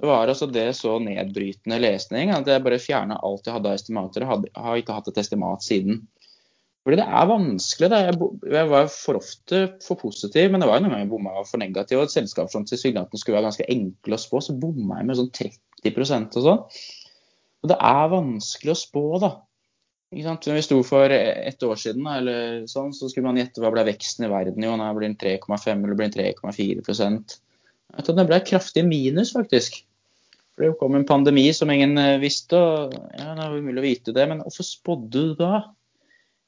var 0.00 0.30
altså 0.32 0.46
det 0.48 0.70
så 0.78 0.94
nedbrytende 1.02 1.76
lesning 1.82 2.30
at 2.32 2.48
jeg 2.48 2.62
bare 2.64 2.80
fjerna 2.80 3.18
alt 3.26 3.44
jeg 3.46 3.56
hadde 3.56 3.68
av 3.68 3.76
estimater. 3.76 4.24
Jeg 4.24 4.30
hadde, 4.30 4.52
har 4.56 4.80
ikke 4.80 4.96
hatt 4.96 5.10
et 5.12 5.20
estimat 5.20 5.64
siden. 5.64 6.00
Fordi 6.86 6.96
det 6.96 7.04
er 7.04 7.28
vanskelig. 7.28 7.90
Da. 7.92 7.98
Jeg, 8.06 8.30
jeg 8.54 8.70
var 8.70 8.88
for 8.92 9.20
ofte 9.20 9.60
for 9.84 10.00
positiv, 10.00 10.48
men 10.52 10.62
det 10.62 10.70
var 10.70 10.78
jo 10.78 10.86
noen 10.86 10.94
ganger 10.94 11.04
jeg 11.04 11.12
bomma 11.12 11.44
for 11.44 11.60
negativ. 11.60 12.00
Og 12.00 12.08
et 12.08 12.14
selskap 12.14 12.48
som 12.52 12.64
tilsynelatende 12.68 13.20
skulle 13.20 13.36
være 13.36 13.50
ganske 13.50 13.68
enkle 13.74 14.16
å 14.16 14.22
spå, 14.22 14.40
så 14.44 14.56
bomma 14.56 15.00
jeg 15.00 15.10
med 15.10 15.20
sånn 15.20 15.30
30% 15.36 16.40
og 16.40 16.48
sånn. 16.48 16.64
Og 17.60 17.72
det 17.72 17.76
er 17.90 18.12
vanskelig 18.14 18.72
å 18.72 18.80
spå, 18.80 19.04
da. 19.20 19.34
Ikke 20.10 20.26
sant? 20.26 20.48
Når 20.48 20.56
vi 20.56 20.64
sto 20.66 20.80
for 20.86 21.12
et 21.14 21.62
år 21.62 21.78
siden, 21.78 22.08
eller 22.10 22.64
sånn, 22.70 22.94
så 22.96 23.10
skulle 23.10 23.28
man 23.28 23.38
gjette 23.38 23.62
hva 23.62 23.70
ble 23.74 23.84
veksten 23.86 24.26
i 24.26 24.32
verden 24.32 24.64
i 24.64 24.70
år. 24.70 24.80
Blir 24.96 25.06
den 25.06 25.20
3,5 25.20 25.68
eller 25.76 25.94
blir 25.94 26.08
den 26.08 26.16
3,4% 26.16 27.36
Den 28.08 28.26
ble 28.26 28.40
kraftig 28.46 28.86
minus, 28.88 29.34
faktisk. 29.36 29.82
For 30.54 30.64
det 30.64 30.78
kom 30.80 30.96
en 30.98 31.06
pandemi 31.06 31.46
som 31.54 31.70
ingen 31.72 31.94
eh, 32.00 32.18
visste, 32.22 32.58
og 32.58 32.96
ja, 33.14 33.36
det 33.36 33.44
er 33.44 33.54
umulig 33.54 33.82
å 33.82 33.86
vite 33.86 34.16
det. 34.16 34.26
Men 34.32 34.42
hvorfor 34.42 34.66
spådde 34.66 35.12
du 35.14 35.36
da? 35.38 35.60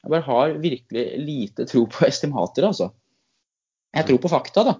Jeg 0.03 0.11
bare 0.11 0.27
har 0.27 0.57
virkelig 0.63 1.05
lite 1.23 1.67
tro 1.71 1.85
på 1.91 2.07
estimater, 2.09 2.67
altså. 2.67 2.91
Jeg 3.95 4.09
tror 4.09 4.23
på 4.23 4.33
fakta, 4.33 4.65
da. 4.67 4.75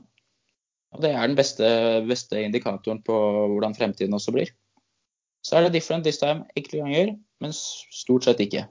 Og 0.93 1.05
det 1.05 1.13
er 1.15 1.25
den 1.25 1.39
beste, 1.39 1.69
beste 2.09 2.43
indikatoren 2.43 3.01
på 3.07 3.17
hvordan 3.55 3.77
fremtiden 3.77 4.15
også 4.17 4.35
blir. 4.35 4.51
Så 5.43 5.57
er 5.57 5.67
det 5.67 5.75
different 5.75 6.05
this 6.05 6.21
time 6.21 6.47
enkelte 6.57 6.83
ganger, 6.83 7.15
men 7.43 7.55
stort 7.55 8.27
sett 8.27 8.43
ikke. 8.45 8.67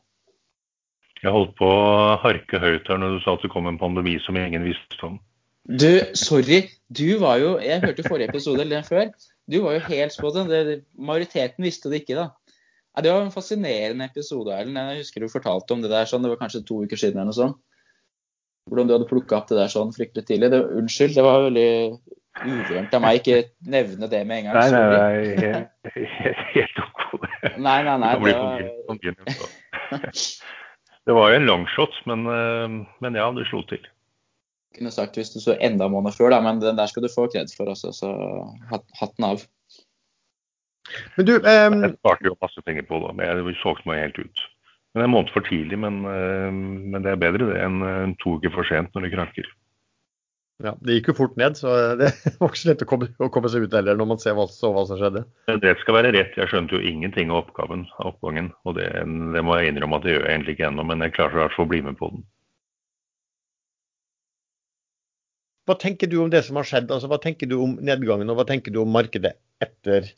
Jeg 1.21 1.33
holdt 1.33 1.53
på 1.59 1.67
å 1.67 2.15
harke 2.21 2.61
høyt 2.61 2.87
her 2.89 2.97
når 2.97 3.17
du 3.17 3.23
sa 3.23 3.35
at 3.35 3.43
det 3.45 3.51
kom 3.53 3.67
en 3.69 3.79
pandemi 3.81 4.15
som 4.23 4.37
ingen 4.39 4.65
visste 4.65 5.05
om. 5.05 5.19
Du, 5.69 6.01
sorry. 6.17 6.63
Du 6.89 7.19
var 7.21 7.37
jo 7.37 7.51
Jeg 7.61 7.83
hørte 7.83 8.07
forrige 8.07 8.31
episode 8.31 8.63
eller 8.63 8.79
den 8.79 8.87
før. 8.87 9.11
Du 9.45 9.61
var 9.61 9.77
jo 9.77 9.83
helt 9.85 10.17
på 10.17 10.31
den. 10.33 10.81
Majoriteten 10.97 11.65
visste 11.65 11.91
det 11.91 12.01
ikke, 12.01 12.17
da. 12.17 12.29
Ja, 12.91 13.03
det 13.05 13.11
var 13.13 13.23
en 13.23 13.33
fascinerende 13.33 14.07
episode, 14.09 14.51
Erlend. 14.51 14.79
Jeg 14.91 15.05
husker 15.05 15.23
du 15.23 15.31
fortalte 15.31 15.75
om 15.75 15.83
det 15.83 15.91
der 15.91 16.09
sånn, 16.09 16.25
det 16.25 16.31
var 16.33 16.41
kanskje 16.41 16.65
to 16.67 16.81
uker 16.83 16.99
siden 16.99 17.21
eller 17.21 17.31
noe 17.31 17.37
sånt. 17.37 17.61
Hvordan 18.69 18.89
du 18.89 18.95
hadde 18.95 19.09
plukka 19.09 19.39
opp 19.39 19.47
det 19.49 19.57
der 19.57 19.71
sånn 19.71 19.93
fryktelig 19.95 20.27
tidlig. 20.27 20.51
Det, 20.53 20.59
unnskyld, 20.81 21.15
det 21.17 21.23
var 21.25 21.45
veldig 21.47 21.69
uvørent 22.41 22.93
av 22.95 23.01
meg 23.03 23.21
ikke 23.21 23.39
nevne 23.73 24.09
det 24.11 24.21
med 24.27 24.41
en 24.41 24.49
gang. 24.49 24.59
Nei, 24.59 24.67
nei, 24.75 24.83
nei 24.91 25.95
helt, 25.95 26.43
helt 26.53 26.83
OK. 26.83 27.25
Nei, 27.57 27.79
nei, 27.87 27.95
nei. 28.03 28.11
Det 28.21 28.35
var, 28.37 30.11
det 31.09 31.17
var 31.17 31.33
jo 31.33 31.39
en 31.39 31.49
longshot, 31.49 31.97
men, 32.11 32.29
eh, 32.29 32.77
men 33.03 33.17
ja, 33.17 33.31
det 33.35 33.49
slo 33.49 33.63
til 33.71 33.87
kunne 34.75 34.91
sagt 34.93 35.17
hvis 35.19 35.33
du 35.33 35.39
så 35.43 35.57
enda 35.59 35.87
måneder 35.91 36.15
før, 36.15 36.31
da, 36.33 36.41
men 36.43 36.61
den 36.61 36.79
der 36.79 36.89
skal 36.91 37.03
du 37.03 37.11
få 37.11 37.27
kred 37.31 37.51
for 37.55 37.71
også, 37.71 37.91
så 37.95 38.11
hatten 38.99 39.27
av. 39.27 39.43
Men 41.17 41.27
du 41.27 41.35
um... 41.37 41.77
Jeg 41.85 41.95
sparte 41.99 42.27
jo 42.27 42.37
masse 42.41 42.65
penger 42.65 42.87
på 42.89 42.99
det, 43.03 43.13
men 43.17 43.29
jeg 43.29 43.57
solgte 43.61 43.89
meg 43.89 44.03
helt 44.05 44.21
ut. 44.21 44.43
Men 44.95 45.07
En 45.07 45.13
måned 45.13 45.31
for 45.31 45.47
tidlig, 45.47 45.79
men, 45.79 46.01
men 46.03 46.99
det 46.99 47.13
er 47.13 47.19
bedre 47.21 47.47
det 47.53 47.59
enn 47.63 48.15
to 48.19 48.35
uker 48.37 48.51
for 48.51 48.67
sent 48.67 48.91
når 48.95 49.07
det 49.07 49.13
krakker. 49.13 49.51
Ja, 50.61 50.73
Det 50.77 50.97
gikk 50.97 51.11
jo 51.11 51.17
fort 51.17 51.37
ned, 51.39 51.57
så 51.57 51.73
det 51.99 52.11
var 52.37 52.51
ikke 52.51 52.61
så 52.61 52.69
lett 52.69 52.83
å 52.85 52.89
komme, 52.89 53.07
å 53.17 53.29
komme 53.33 53.49
seg 53.51 53.65
ut 53.65 53.77
heller 53.77 53.97
når 53.97 54.09
man 54.13 54.21
ser 54.21 54.35
hva, 54.37 54.45
så 54.51 54.71
hva 54.75 54.83
som 54.89 54.99
skjedde. 54.99 55.23
Det 55.63 55.73
skal 55.81 55.97
være 55.97 56.13
rett. 56.15 56.37
Jeg 56.37 56.51
skjønte 56.51 56.77
jo 56.77 56.83
ingenting 56.91 57.33
av 57.33 57.45
oppgaven, 57.45 57.87
av 57.99 58.13
oppgangen. 58.13 58.51
Og 58.67 58.77
det, 58.77 58.91
det 59.01 59.45
må 59.45 59.57
jeg 59.57 59.71
innrømme 59.71 60.01
at 60.01 60.07
jeg 60.07 60.19
gjør 60.19 60.29
egentlig 60.29 60.57
ikke 60.57 60.69
ennå, 60.69 60.85
men 60.91 61.05
jeg 61.05 61.15
klarer 61.17 61.39
i 61.39 61.43
hvert 61.45 61.57
fall 61.57 61.67
å 61.67 61.73
bli 61.73 61.81
med 61.87 61.97
på 61.99 62.11
den. 62.13 62.23
Hva 65.69 65.77
tenker 65.79 66.09
du 66.09 66.17
om 66.19 66.31
det 66.33 66.41
som 66.43 66.57
har 66.59 66.67
skjedd? 66.67 66.89
Altså, 66.91 67.09
hva 67.09 67.21
tenker 67.21 67.49
du 67.49 67.55
om 67.61 67.77
nedgangen, 67.85 68.29
og 68.33 68.39
hva 68.39 68.45
tenker 68.49 68.73
du 68.73 68.81
om 68.81 68.91
markedet 68.91 69.35
etter 69.61 70.09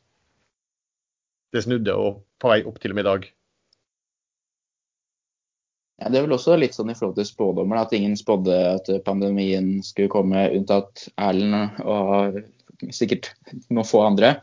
det 1.53 1.63
snudde 1.65 1.95
og 1.95 2.23
på 2.41 2.51
vei 2.51 2.61
opp 2.67 2.79
til 2.81 2.93
og 2.93 2.99
med 2.99 3.05
i 3.05 3.09
dag? 3.09 3.27
Ja, 6.01 6.09
det 6.09 6.19
er 6.19 6.25
vel 6.25 6.35
også 6.35 6.57
litt 6.57 6.75
sånn 6.75 6.91
i 6.91 6.97
forhold 6.97 7.15
til 7.19 7.27
spådommer, 7.29 7.79
at 7.79 7.93
ingen 7.95 8.17
spådde 8.19 8.57
at 8.73 8.89
pandemien 9.05 9.77
skulle 9.85 10.11
komme, 10.11 10.49
unntatt 10.57 11.05
Erlend 11.21 11.77
og 11.85 12.41
sikkert 12.91 13.29
noen 13.69 13.87
få 13.87 14.01
andre. 14.03 14.33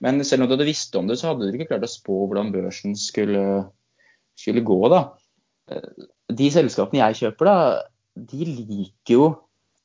Men 0.00 0.24
selv 0.24 0.42
om 0.42 0.48
du 0.48 0.56
hadde 0.56 0.66
visst 0.70 0.96
om 0.96 1.06
det, 1.10 1.18
så 1.20 1.30
hadde 1.30 1.46
du 1.46 1.58
ikke 1.58 1.68
klart 1.74 1.84
å 1.84 1.92
spå 1.92 2.22
hvordan 2.24 2.50
børsen 2.54 2.96
skulle, 2.98 3.44
skulle 4.40 4.64
gå. 4.66 4.80
da. 4.90 5.04
De 6.32 6.48
selskapene 6.50 7.04
jeg 7.04 7.20
kjøper, 7.20 7.50
da, 7.50 8.26
de 8.32 8.48
liker 8.48 9.14
jo 9.14 9.28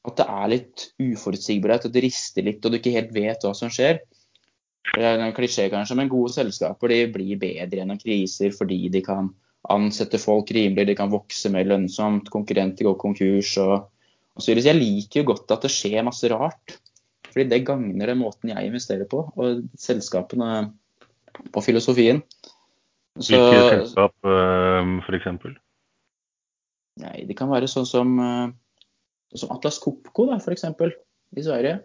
at 0.06 0.20
det 0.22 0.26
er 0.30 0.52
litt 0.52 0.88
uforutsigbarhet, 1.02 1.88
at 1.90 1.94
det 1.94 2.06
rister 2.06 2.46
litt 2.46 2.66
og 2.66 2.74
du 2.74 2.80
ikke 2.80 2.94
helt 2.96 3.14
vet 3.14 3.46
hva 3.46 3.54
som 3.58 3.72
skjer. 3.74 4.00
Det 4.94 5.04
er 5.04 5.20
en 5.20 5.34
klisjé 5.36 5.66
kanskje, 5.72 5.98
men 6.00 6.12
gode 6.12 6.34
selskaper 6.36 6.92
de 6.92 7.00
blir 7.12 7.40
bedre 7.42 7.82
gjennom 7.82 8.00
kriser 8.00 8.54
fordi 8.56 8.86
de 8.94 9.02
kan 9.06 9.32
ansette 9.74 10.20
folk 10.22 10.52
rimelig, 10.54 10.86
de 10.92 10.96
kan 10.98 11.10
vokse 11.10 11.50
mer 11.50 11.66
lønnsomt, 11.68 12.30
konkurrenter 12.34 12.86
går 12.86 12.98
konkurs 13.02 13.56
og, 13.64 13.88
og 14.38 14.44
så 14.44 14.52
videre. 14.52 14.70
Jeg 14.70 14.82
liker 14.82 15.22
jo 15.22 15.30
godt 15.32 15.56
at 15.56 15.66
det 15.66 15.74
skjer 15.74 16.06
masse 16.06 16.30
rart, 16.30 16.78
fordi 17.32 17.48
det 17.50 17.64
gagner 17.68 18.14
den 18.14 18.22
måten 18.22 18.54
jeg 18.54 18.70
investerer 18.70 19.10
på, 19.10 19.24
og 19.34 19.64
selskapene 19.82 20.68
på 21.52 21.66
filosofien. 21.66 22.22
Så, 23.18 23.40
Hvilke 23.40 23.64
selskap 23.72 24.28
uh, 24.28 25.00
f.eks.? 25.08 25.58
Nei, 27.02 27.18
Det 27.28 27.36
kan 27.36 27.50
være 27.50 27.68
sånn 27.72 27.88
som 27.90 28.14
uh, 28.22 28.54
som 29.38 29.52
Atlas 29.52 29.80
Copco 29.80 30.30
f.eks. 30.36 30.64
i 31.36 31.44
Sverige. 31.44 31.80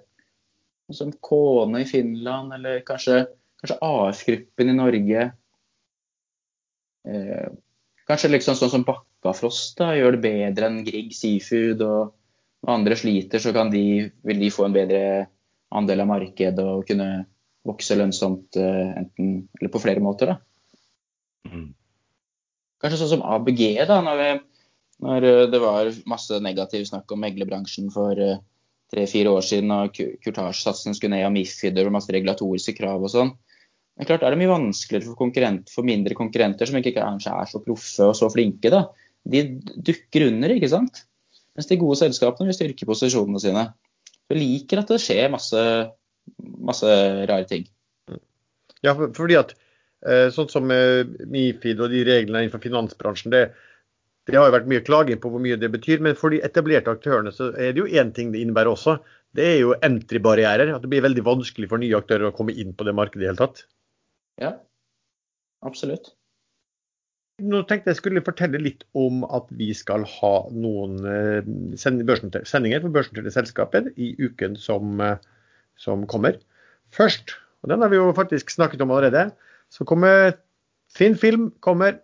Som 0.96 1.12
Kone 1.22 1.82
i 1.82 1.88
Finland, 1.88 2.54
eller 2.56 2.80
kanskje, 2.86 3.24
kanskje 3.60 3.78
AF-gruppen 3.86 4.72
i 4.72 4.76
Norge. 4.76 5.26
Eh, 7.08 7.50
kanskje 8.10 8.32
liksom 8.32 8.58
sånn 8.58 8.72
som 8.72 8.86
Bakkafrost 8.86 9.78
da, 9.80 9.92
gjør 9.96 10.16
det 10.16 10.24
bedre 10.26 10.70
enn 10.70 10.82
Grieg 10.86 11.14
Seafood. 11.16 11.84
og 11.86 12.14
Når 12.64 12.74
andre 12.74 12.98
sliter, 12.98 13.42
så 13.42 13.54
kan 13.56 13.72
de, 13.72 14.10
vil 14.26 14.42
de 14.42 14.52
få 14.52 14.66
en 14.66 14.76
bedre 14.76 15.02
andel 15.70 16.02
av 16.02 16.10
markedet 16.10 16.66
og 16.66 16.86
kunne 16.88 17.10
vokse 17.68 17.96
lønnsomt 17.96 18.56
eh, 18.58 18.94
enten, 18.98 19.34
eller 19.60 19.72
på 19.72 19.82
flere 19.82 20.02
måter. 20.02 20.34
da. 20.34 20.40
Mm. 21.50 21.68
Kanskje 22.80 23.02
sånn 23.02 23.14
som 23.14 23.26
ABG, 23.36 23.62
da, 23.88 24.00
når 24.04 24.20
vi 24.20 24.30
når 25.00 25.26
eh, 25.26 25.46
det 25.52 25.60
var 25.62 25.90
masse 26.08 26.40
negativ 26.44 26.86
snakk 26.88 27.10
om 27.12 27.22
meglerbransjen 27.24 27.90
for 27.94 28.18
eh, 28.20 28.40
tre-fire 28.90 29.32
år 29.32 29.44
siden, 29.46 29.70
og 29.74 29.94
kurtasjesatsen 30.24 30.96
skulle 30.96 31.14
ned, 31.14 31.26
og 31.28 31.34
Mifid 31.34 31.78
og 31.78 31.92
masse 31.94 32.12
regulatoriske 32.14 32.74
krav 32.78 33.04
og 33.06 33.12
sånn. 33.12 33.30
Men 34.00 34.08
klart 34.08 34.24
er 34.24 34.32
det 34.32 34.40
mye 34.40 34.52
vanskeligere 34.54 35.12
for, 35.12 35.62
for 35.68 35.86
mindre 35.86 36.16
konkurrenter 36.16 36.68
som 36.68 36.78
ikke 36.78 36.96
kanskje 36.96 37.34
er 37.36 37.50
så 37.50 37.60
proffe 37.62 38.08
og 38.08 38.16
så 38.16 38.30
flinke. 38.32 38.72
da. 38.72 38.86
De 39.28 39.44
dukker 39.76 40.24
under, 40.30 40.54
ikke 40.54 40.70
sant. 40.72 41.02
Mens 41.58 41.68
de 41.68 41.78
gode 41.80 41.98
selskapene 42.00 42.48
vil 42.48 42.56
styrke 42.56 42.88
posisjonene 42.88 43.42
sine. 43.42 43.66
Så 44.30 44.38
liker 44.38 44.80
at 44.80 44.92
det 44.92 45.00
skjer 45.02 45.32
masse, 45.32 45.64
masse 46.40 46.94
rare 47.28 47.44
ting. 47.50 47.66
Ja, 48.86 48.94
fordi 48.96 49.36
at 49.36 49.52
eh, 50.08 50.30
sånn 50.32 50.48
som 50.48 50.70
Mifid 50.70 51.82
og 51.82 51.92
de 51.92 52.00
reglene 52.08 52.46
innenfor 52.46 52.62
finansbransjen, 52.64 53.34
det, 53.34 53.50
det 54.32 54.40
har 54.40 54.48
jo 54.48 54.56
vært 54.56 54.68
mye 54.70 54.84
klaging 54.86 55.20
på 55.22 55.30
hvor 55.32 55.42
mye 55.42 55.58
det 55.60 55.70
betyr, 55.72 56.02
men 56.04 56.16
for 56.18 56.34
de 56.34 56.40
etablerte 56.46 56.92
aktørene 56.92 57.32
så 57.34 57.50
er 57.54 57.74
det 57.74 57.82
jo 57.82 57.88
én 58.00 58.12
ting 58.16 58.32
det 58.34 58.42
innebærer 58.42 58.72
også. 58.72 58.98
Det 59.36 59.46
er 59.46 59.58
jo 59.62 59.74
entry-barrierer. 59.86 60.72
At 60.74 60.84
det 60.84 60.90
blir 60.92 61.04
veldig 61.04 61.24
vanskelig 61.26 61.70
for 61.70 61.82
nye 61.82 61.98
aktører 61.98 62.30
å 62.30 62.34
komme 62.36 62.54
inn 62.56 62.74
på 62.76 62.86
det 62.88 62.96
markedet 62.98 63.26
i 63.26 63.30
hele 63.30 63.40
tatt. 63.40 63.62
Ja, 64.40 64.56
absolutt. 65.66 66.12
Nå 67.40 67.62
tenkte 67.68 67.92
jeg 67.92 68.00
skulle 68.00 68.24
fortelle 68.24 68.60
litt 68.60 68.82
om 68.98 69.22
at 69.32 69.46
vi 69.56 69.70
skal 69.76 70.04
ha 70.18 70.34
noen 70.52 70.98
eh, 71.08 71.46
sendinger 71.80 72.82
for 72.82 72.92
børsnoterte 72.92 73.32
selskaper 73.32 73.88
i 73.96 74.12
uken 74.20 74.58
som, 74.60 75.00
eh, 75.00 75.16
som, 75.80 76.04
kommer. 76.10 76.36
Først, 76.92 77.36
og 77.62 77.72
den 77.72 77.80
har 77.80 77.92
vi 77.92 78.00
jo 78.00 78.10
faktisk 78.16 78.52
snakket 78.52 78.84
om 78.84 78.92
allerede, 78.92 79.30
så 79.72 79.86
kommer 79.88 80.34
Finn 80.92 81.16
Film 81.16 81.48
kommer 81.64 82.00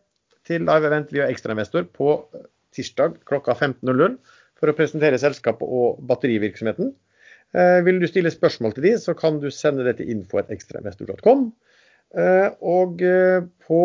til 0.46 0.66
live 0.66 0.88
event 0.88 1.12
via 1.14 1.28
ekstrainvestor 1.30 1.88
på 1.96 2.18
tirsdag 2.76 3.20
klokka 3.28 3.54
15.00 3.56 4.16
for 4.56 4.70
å 4.70 4.76
presentere 4.76 5.20
selskapet 5.20 5.68
og 5.68 6.00
batterivirksomheten. 6.08 6.94
Eh, 7.56 7.78
vil 7.86 8.00
du 8.00 8.08
stille 8.08 8.32
spørsmål 8.32 8.74
til 8.76 8.88
de, 8.88 8.96
så 9.00 9.14
kan 9.16 9.40
du 9.42 9.48
sende 9.54 9.86
det 9.86 9.98
til 10.00 10.10
info.ekstrainvestor.com. 10.16 11.46
Eh, 12.16 12.48
og 12.64 13.02
eh, 13.04 13.46
på 13.66 13.80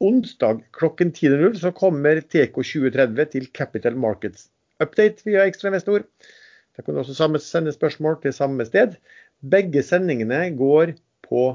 onsdag 0.00 0.64
klokken 0.76 1.12
10.00 1.12 1.60
så 1.60 1.72
kommer 1.76 2.22
TK 2.24 2.56
2030 2.56 3.32
til 3.34 3.48
Capital 3.56 3.98
Markets 4.00 4.48
Update 4.80 5.26
via 5.26 5.44
ekstrainvestor. 5.48 6.06
Da 6.76 6.84
kan 6.84 6.96
du 6.96 7.02
også 7.02 7.28
sende 7.44 7.74
spørsmål 7.74 8.20
til 8.22 8.32
samme 8.32 8.64
sted. 8.64 8.96
Begge 9.44 9.82
sendingene 9.84 10.46
går 10.56 10.94
på 11.26 11.50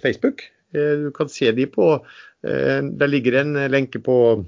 Facebook. 0.00 0.46
Du 0.72 1.10
kan 1.16 1.28
se 1.32 1.50
de 1.52 1.66
på 1.68 1.90
Eh, 2.46 2.82
der 3.00 3.06
ligger 3.10 3.40
en 3.40 3.70
lenke 3.70 3.98
på, 3.98 4.44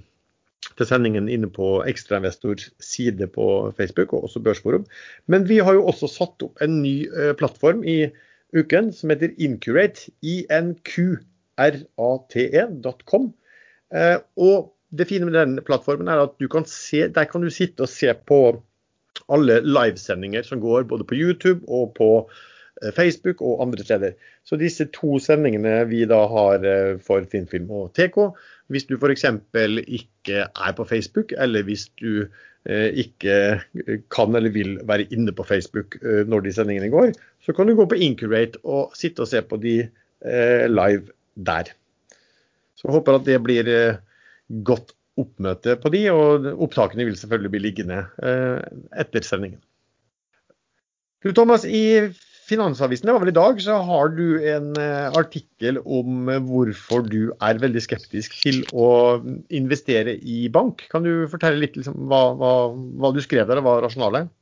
til 0.78 0.86
sendingen 0.86 1.28
inne 1.28 1.51
på 1.51 1.82
Ekstrainvestors 1.88 2.70
side 2.80 3.26
på 3.34 3.74
Facebook 3.76 4.12
og 4.12 4.24
også 4.28 4.41
Børsforum. 4.45 4.86
Men 5.26 5.49
vi 5.49 5.59
har 5.59 5.72
jo 5.74 5.86
også 5.91 6.07
satt 6.11 6.43
opp 6.47 6.62
en 6.62 6.82
ny 6.82 7.09
eh, 7.11 7.34
plattform 7.38 7.84
i 7.84 8.07
uken, 8.57 8.93
som 8.93 9.11
heter 9.11 9.30
Incurate. 9.38 10.11
I-N-Q-R-A-T-E.com. 10.22 10.84
Eh, 13.95 14.18
og 14.36 14.74
det 14.91 15.07
fine 15.11 15.24
med 15.26 15.34
den 15.38 15.61
plattformen 15.66 16.09
er 16.11 16.18
at 16.24 16.34
du 16.43 16.49
kan 16.51 16.64
se, 16.66 17.09
der 17.09 17.24
kan 17.30 17.43
du 17.43 17.51
sitte 17.51 17.82
og 17.86 17.88
se 17.91 18.14
på 18.26 18.62
alle 19.30 19.61
livesendinger 19.66 20.43
som 20.47 20.61
går 20.62 20.82
både 20.91 21.05
på 21.07 21.14
YouTube 21.18 21.61
og 21.68 21.95
på 21.99 22.09
eh, 22.24 22.30
Facebook 22.96 23.42
og 23.44 23.62
andre 23.66 23.84
steder. 23.84 24.12
Så 24.44 24.56
disse 24.60 24.86
to 24.94 25.18
sendingene 25.22 25.82
vi 25.90 26.04
da 26.08 26.20
har 26.30 26.66
eh, 26.66 27.00
for 27.04 27.26
Finnfilm 27.30 27.70
og 27.70 27.90
TK, 27.98 28.18
hvis 28.70 28.86
du 28.88 28.96
f.eks. 28.96 29.26
ikke 29.86 30.46
er 30.46 30.76
på 30.76 30.86
Facebook, 30.86 31.34
eller 31.38 31.66
hvis 31.66 31.88
du 32.00 32.26
eh, 32.68 32.90
ikke 33.04 33.60
kan 34.12 34.36
eller 34.36 34.54
vil 34.54 34.78
være 34.88 35.08
inne 35.10 35.32
på 35.32 35.44
Facebook 35.48 35.98
når 36.02 36.46
de 36.46 36.52
sendingene 36.54 36.92
går, 36.92 37.12
så 37.44 37.52
kan 37.56 37.66
du 37.66 37.74
gå 37.74 37.88
på 37.90 37.98
Incurate 37.98 38.60
og 38.64 38.94
sitte 38.94 39.24
og 39.24 39.28
se 39.28 39.42
på 39.42 39.58
de 39.60 39.82
live 40.68 41.08
der. 41.34 41.70
Så 42.76 42.84
jeg 42.86 42.92
håper 42.92 43.16
at 43.16 43.24
det 43.24 43.38
blir 43.40 43.68
godt 44.64 44.92
oppmøte 45.20 45.76
på 45.80 45.92
de, 45.92 46.04
og 46.12 46.48
opptakene 46.66 47.06
vil 47.08 47.18
selvfølgelig 47.18 47.52
bli 47.54 47.62
liggende 47.64 48.00
eh, 48.24 48.60
etter 49.02 49.26
sendingen. 49.26 49.60
Du 51.20 51.32
Thomas, 51.36 51.66
i 51.68 52.08
Finansavisen 52.51 53.07
det 53.07 53.14
var 53.14 53.22
vel 53.22 53.30
i 53.30 53.36
dag, 53.36 53.61
så 53.62 53.76
har 53.86 54.11
du 54.16 54.42
en 54.51 54.72
eh, 54.80 55.07
artikkel 55.18 55.78
om 55.84 56.26
hvorfor 56.48 57.05
du 57.07 57.30
er 57.30 57.61
veldig 57.62 57.82
skeptisk 57.84 58.34
til 58.42 58.64
å 58.74 59.20
investere 59.55 60.16
i 60.18 60.42
bank. 60.53 60.82
Kan 60.90 61.07
du 61.07 61.28
fortelle 61.30 61.62
litt 61.62 61.78
liksom, 61.78 62.09
hva, 62.11 62.24
hva, 62.40 62.53
hva, 62.74 63.12
du 63.14 63.22
skrev 63.22 63.46
der, 63.46 63.62
og 63.62 63.68
hva 63.68 63.76
rasjonalet? 63.86 64.32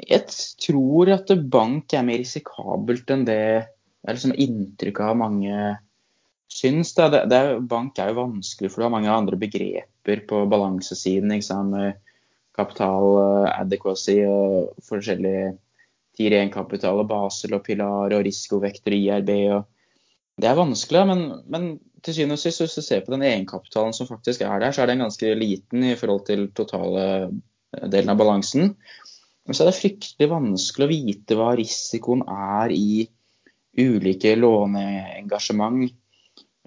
Jeg 0.00 0.26
tror 0.64 1.12
at 1.14 1.30
bank 1.52 1.94
er 1.94 2.06
mer 2.08 2.18
risikabelt 2.22 3.10
enn 3.12 3.26
det 3.28 3.40
er 3.60 4.16
liksom 4.16 4.34
inntrykk 4.34 5.02
av 5.04 5.18
mange 5.20 5.70
syns 6.50 6.94
det, 6.96 7.08
det, 7.14 7.24
det, 7.30 7.40
Bank 7.70 7.98
er 8.00 8.10
jo 8.10 8.24
vanskelig, 8.24 8.72
for 8.72 8.82
du 8.82 8.88
har 8.88 8.94
mange 8.96 9.12
andre 9.12 9.38
begreper 9.38 10.24
på 10.26 10.44
balansesiden. 10.50 11.30
Kapital, 12.58 13.10
eh, 13.22 13.50
adequacy 13.60 14.18
og 14.26 14.72
forskjellige 14.88 15.52
Tier 16.20 16.36
1-kapital 16.42 17.00
og 17.00 17.08
Basel 17.10 17.56
og 17.56 17.64
Pilar 17.66 18.12
og 18.12 18.24
risikovekter 18.26 18.92
og 18.92 19.06
IRB. 19.06 19.30
og 19.56 20.40
Det 20.40 20.50
er 20.50 20.58
vanskelig, 20.58 21.04
men, 21.08 21.22
men 21.48 21.68
til 22.04 22.16
syvende 22.16 22.36
og 22.36 22.42
sist, 22.42 22.60
hvis 22.60 22.76
du 22.76 22.84
ser 22.84 23.04
på 23.06 23.14
den 23.14 23.24
egenkapitalen 23.24 23.96
som 23.96 24.08
faktisk 24.08 24.44
er 24.44 24.60
der, 24.60 24.74
så 24.76 24.84
er 24.84 24.92
den 24.92 25.04
ganske 25.04 25.32
liten 25.36 25.86
i 25.90 25.96
forhold 25.96 26.26
til 26.28 26.50
totale 26.56 27.06
eh, 27.24 27.86
delen 27.88 28.12
av 28.12 28.20
balansen. 28.20 28.74
Men 29.48 29.56
så 29.56 29.64
er 29.64 29.72
det 29.72 29.80
fryktelig 29.80 30.28
vanskelig 30.30 30.86
å 30.86 30.92
vite 30.92 31.40
hva 31.40 31.54
risikoen 31.58 32.22
er 32.28 32.76
i 32.76 33.08
ulike 33.80 34.36
låneengasjement 34.36 35.88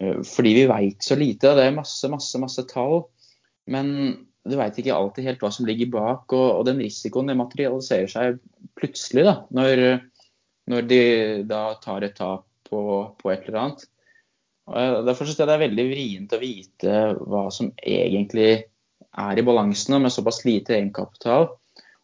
Eh, 0.02 0.22
fordi 0.26 0.54
vi 0.54 0.68
veit 0.70 1.04
så 1.04 1.16
lite. 1.16 1.54
Det 1.56 1.68
er 1.68 1.76
masse, 1.76 2.10
masse, 2.12 2.40
masse 2.42 2.66
tall. 2.70 3.06
Men 3.70 3.88
du 4.50 4.58
veit 4.60 4.78
ikke 4.80 4.96
alltid 4.96 5.28
helt 5.28 5.44
hva 5.44 5.52
som 5.54 5.68
ligger 5.68 5.92
bak. 5.94 6.26
Og, 6.36 6.48
og 6.60 6.66
den 6.68 6.82
risikoen 6.84 7.32
det 7.32 7.38
materialiserer 7.40 8.12
seg 8.12 8.42
plutselig 8.80 9.26
da, 9.28 9.36
når, 9.56 9.84
når 10.72 10.90
de 10.90 11.02
da 11.50 11.64
tar 11.84 12.06
et 12.08 12.18
tap 12.18 12.46
på, 12.68 12.84
på 13.20 13.34
et 13.34 13.48
eller 13.48 13.62
annet. 13.62 13.88
Og 14.68 15.08
derfor 15.08 15.28
synes 15.28 15.40
jeg 15.42 15.50
det 15.50 15.56
er 15.58 15.66
veldig 15.66 15.88
vrient 15.90 16.36
å 16.36 16.40
vite 16.40 17.00
hva 17.20 17.48
som 17.52 17.74
egentlig 17.84 18.52
er 19.14 19.40
i 19.40 19.46
balansen 19.46 20.00
med 20.02 20.14
såpass 20.16 20.42
lite 20.48 20.78
egenkapital. 20.78 21.50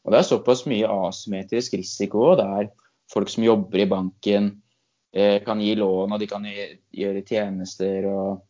Og 0.04 0.14
det 0.14 0.20
er 0.20 0.28
såpass 0.28 0.66
mye 0.70 0.90
asymmetrisk 1.08 1.78
risiko. 1.80 2.34
Det 2.40 2.48
er 2.60 2.72
folk 3.12 3.32
som 3.32 3.46
jobber 3.48 3.84
i 3.84 3.88
banken, 3.90 4.52
Eh, 5.12 5.44
kan 5.44 5.62
gi 5.62 5.76
lån, 5.76 6.12
og 6.14 6.20
de 6.20 6.28
kan 6.30 6.46
gjøre 6.46 7.26
tjenester. 7.26 8.06
og, 8.06 8.46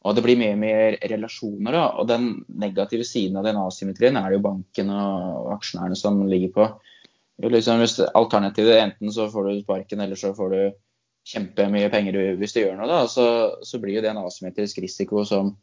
og 0.00 0.16
det 0.16 0.22
blir 0.24 0.38
mye 0.40 0.56
mer 0.56 0.96
relasjoner. 1.12 1.74
da, 1.76 1.86
og 2.00 2.08
Den 2.08 2.30
negative 2.48 3.04
siden 3.04 3.36
av 3.36 3.44
den 3.44 3.58
asymmetrien 3.60 4.16
er 4.16 4.30
det 4.30 4.38
jo 4.38 4.46
banken 4.46 4.92
og 4.94 5.50
aksjonærene 5.58 5.98
som 5.98 6.22
ligger 6.28 6.54
på. 6.54 6.68
Liksom, 7.40 7.80
hvis 7.80 7.98
Alternativet 8.04 8.80
enten 8.80 9.12
så 9.12 9.28
får 9.32 9.48
du 9.48 9.60
sparken, 9.60 10.00
eller 10.00 10.16
så 10.16 10.32
får 10.36 10.54
du 10.54 10.62
kjempemye 11.30 11.90
penger 11.92 12.16
hvis 12.40 12.56
du 12.56 12.62
gjør 12.62 12.78
noe. 12.78 12.88
da, 12.88 13.02
Så, 13.08 13.26
så 13.62 13.80
blir 13.80 13.98
jo 13.98 14.04
det 14.04 14.12
en 14.14 14.24
asymmetrisk 14.24 14.80
risiko 14.80 15.24
som 15.28 15.54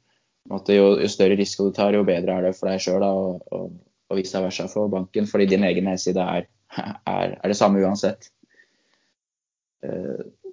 at 0.54 0.70
jo, 0.72 0.94
jo, 1.02 1.10
større 1.12 1.36
risiko 1.36 1.68
du 1.68 1.76
tar, 1.76 1.98
jo 1.98 2.06
bedre 2.08 2.38
er 2.38 2.48
det 2.48 2.56
for 2.56 2.70
deg 2.70 2.82
sjøl. 2.84 3.04
Og, 3.04 3.42
og, 3.52 3.74
og 4.08 4.22
vice 4.22 4.40
versa 4.40 4.70
for 4.72 4.88
banken, 4.94 5.26
fordi 5.28 5.50
din 5.52 5.66
egen 5.68 5.90
nedside 5.90 6.24
er, 6.24 6.46
er, 6.78 7.34
er 7.42 7.48
det 7.50 7.58
samme 7.58 7.82
uansett. 7.82 8.30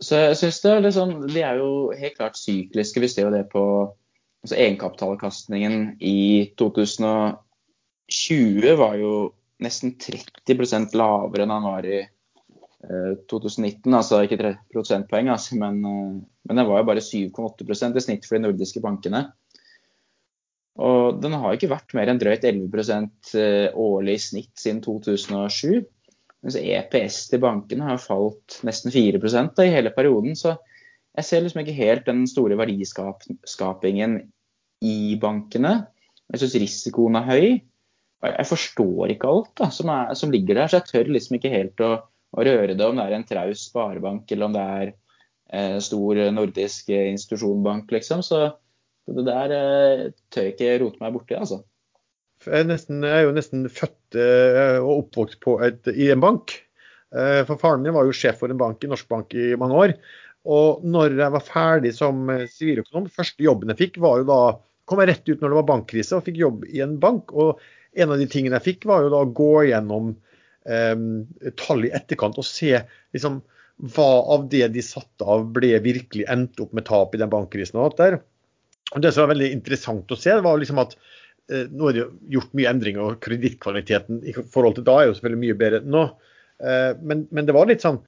Eh, 0.04 0.06
så 0.06 0.20
jeg 0.20 0.36
synes 0.40 0.62
det 0.62 0.70
er 0.70 0.80
litt 0.84 0.96
sånn, 0.96 1.14
De 1.30 1.42
er 1.42 1.56
jo 1.60 1.68
helt 1.96 2.16
klart 2.18 2.40
sykliske. 2.40 3.00
Vi 3.00 3.08
ser 3.10 3.22
jo 3.28 3.34
det 3.34 3.44
på 3.52 3.62
altså 4.44 4.56
Egenkapitalavkastningen 4.60 5.74
i 6.04 6.52
2020 6.60 8.74
var 8.76 8.94
jo 9.00 9.12
nesten 9.64 9.94
30% 9.96 10.92
lavere 10.98 11.42
enn 11.46 11.54
han 11.54 11.64
var 11.64 11.86
i 11.88 12.02
2019. 13.30 13.88
Eh, 13.88 13.96
altså 13.96 14.20
ikke 14.26 14.42
3 14.42 14.50
prosentpoeng, 14.74 15.30
altså, 15.32 15.56
men, 15.56 15.80
eh, 15.88 16.20
men 16.44 16.60
den 16.60 16.68
var 16.68 16.82
jo 16.82 16.88
bare 16.90 17.04
7,8% 17.04 17.96
i 17.96 18.04
snitt 18.04 18.24
for 18.28 18.36
de 18.36 18.44
nordiske 18.44 18.80
bankene. 18.84 19.22
Og 20.84 21.22
den 21.22 21.32
har 21.38 21.54
ikke 21.54 21.70
vært 21.70 21.94
mer 21.94 22.10
enn 22.10 22.18
drøyt 22.18 22.44
11 22.44 22.66
årlig 23.78 24.14
i 24.18 24.24
snitt 24.26 24.54
siden 24.58 24.82
2007. 24.82 25.86
Mens 26.44 26.58
EPS 26.60 27.22
til 27.30 27.40
bankene 27.40 27.86
har 27.88 28.00
falt 28.02 28.58
nesten 28.68 28.92
4 28.92 29.16
da, 29.16 29.64
i 29.64 29.72
hele 29.72 29.92
perioden. 29.94 30.36
Så 30.36 30.58
jeg 31.16 31.24
ser 31.24 31.44
liksom 31.44 31.62
ikke 31.62 31.76
helt 31.78 32.08
den 32.08 32.26
store 32.28 32.58
verdiskapingen 32.60 34.18
i 34.84 35.14
bankene. 35.20 35.78
Jeg 36.32 36.42
syns 36.42 36.58
risikoen 36.60 37.16
er 37.20 37.30
høy. 37.30 37.46
Jeg 38.24 38.48
forstår 38.48 39.12
ikke 39.12 39.30
alt 39.30 39.54
da, 39.60 39.70
som, 39.72 39.90
er, 39.92 40.12
som, 40.16 40.32
ligger 40.32 40.56
der, 40.58 40.68
så 40.68 40.80
jeg 40.80 40.90
tør 40.90 41.12
liksom 41.12 41.38
ikke 41.38 41.52
helt 41.52 41.80
å, 41.84 41.90
å, 42.32 42.44
røre 42.44 42.76
det 42.76 42.86
om 42.86 42.96
det 42.96 43.04
er 43.04 43.16
en 43.18 43.26
traus 43.28 43.66
sparebank 43.68 44.32
eller 44.32 44.48
om 44.48 44.54
det 44.54 44.62
er 44.76 44.86
eh, 45.52 45.76
stor 45.84 46.20
nordisk 46.32 46.88
institusjonbank, 46.94 47.92
liksom. 47.92 48.24
Så 48.24 48.46
det 49.12 49.26
der 49.28 49.52
eh, 49.52 50.06
tør 50.32 50.48
jeg 50.48 50.56
ikke 50.56 50.78
rote 50.86 51.04
meg 51.04 51.12
borti, 51.16 51.36
altså. 51.36 51.60
Jeg 52.44 52.64
er, 52.64 52.68
nesten, 52.68 53.04
jeg 53.04 53.20
er 53.20 53.28
jo 53.28 53.36
nesten 53.36 53.68
født 53.72 54.00
eh, 54.18 54.76
og 54.80 55.04
oppvokst 55.04 55.48
et, 55.66 55.90
i 55.94 56.10
en 56.14 56.22
bank. 56.22 56.56
Eh, 57.14 57.40
for 57.46 57.60
faren 57.60 57.84
min 57.84 57.94
var 57.94 58.08
jo 58.08 58.14
sjef 58.16 58.40
for 58.42 58.50
en 58.50 58.60
bank 58.60 58.84
i 58.84 58.90
Norsk 58.90 59.08
Bank 59.10 59.34
i 59.38 59.54
mange 59.60 59.80
år. 59.80 59.96
Og 60.44 60.84
når 60.84 61.16
jeg 61.16 61.34
var 61.36 61.46
ferdig 61.46 61.94
som 61.96 62.28
eh, 62.32 62.46
siviløkonom, 62.50 63.08
første 63.12 63.44
jobben 63.46 63.72
jeg 63.72 63.80
fikk, 63.86 64.00
var 64.04 64.20
jo 64.20 64.28
da 64.28 64.40
kom 64.84 65.00
jeg 65.00 65.12
rett 65.12 65.30
ut 65.30 65.40
når 65.40 65.52
det 65.52 65.58
var 65.60 65.70
bankkrise 65.70 66.18
og 66.18 66.26
fikk 66.26 66.42
jobb 66.42 66.66
i 66.68 66.82
en 66.84 66.98
bank. 67.00 67.32
Og 67.32 67.62
en 67.94 68.12
av 68.12 68.20
de 68.20 68.28
tingene 68.30 68.58
jeg 68.58 68.68
fikk, 68.68 68.86
var 68.90 69.04
jo 69.04 69.12
da 69.14 69.22
å 69.24 69.32
gå 69.40 69.52
gjennom 69.70 70.12
eh, 70.68 71.08
tall 71.60 71.88
i 71.88 71.94
etterkant 71.94 72.40
og 72.40 72.48
se 72.48 72.74
liksom, 73.14 73.40
hva 73.94 74.10
av 74.34 74.46
det 74.52 74.68
de 74.74 74.84
satte 74.84 75.26
av, 75.26 75.48
ble 75.54 75.72
virkelig 75.82 76.28
endt 76.30 76.60
opp 76.62 76.74
med 76.76 76.86
tap 76.90 77.14
i 77.14 77.22
den 77.22 77.32
bankkrisen. 77.32 77.78
Og 77.80 77.88
alt 77.88 78.02
der. 78.02 78.20
Og 78.94 79.02
Det 79.02 79.14
som 79.14 79.24
var 79.24 79.32
veldig 79.34 79.50
interessant 79.54 80.12
å 80.12 80.18
se, 80.18 80.34
var 80.44 80.60
liksom 80.60 80.82
at 80.82 80.92
nå 81.48 81.88
er 81.90 81.96
det 81.96 82.04
gjort 82.32 82.54
mye 82.56 82.70
endringer, 82.70 83.04
og 83.04 83.22
kredittkvaliteten 83.24 84.22
i 84.24 84.34
forhold 84.34 84.78
til 84.78 84.86
da 84.86 84.96
er 85.00 85.10
jo 85.10 85.16
selvfølgelig 85.18 85.42
mye 85.42 85.58
bedre 85.60 85.80
enn 85.82 85.92
nå. 85.92 86.04
Eh, 86.64 86.90
men, 87.02 87.26
men, 87.30 87.46
det 87.46 87.56
var 87.56 87.68
litt 87.68 87.84
sånn 87.84 88.00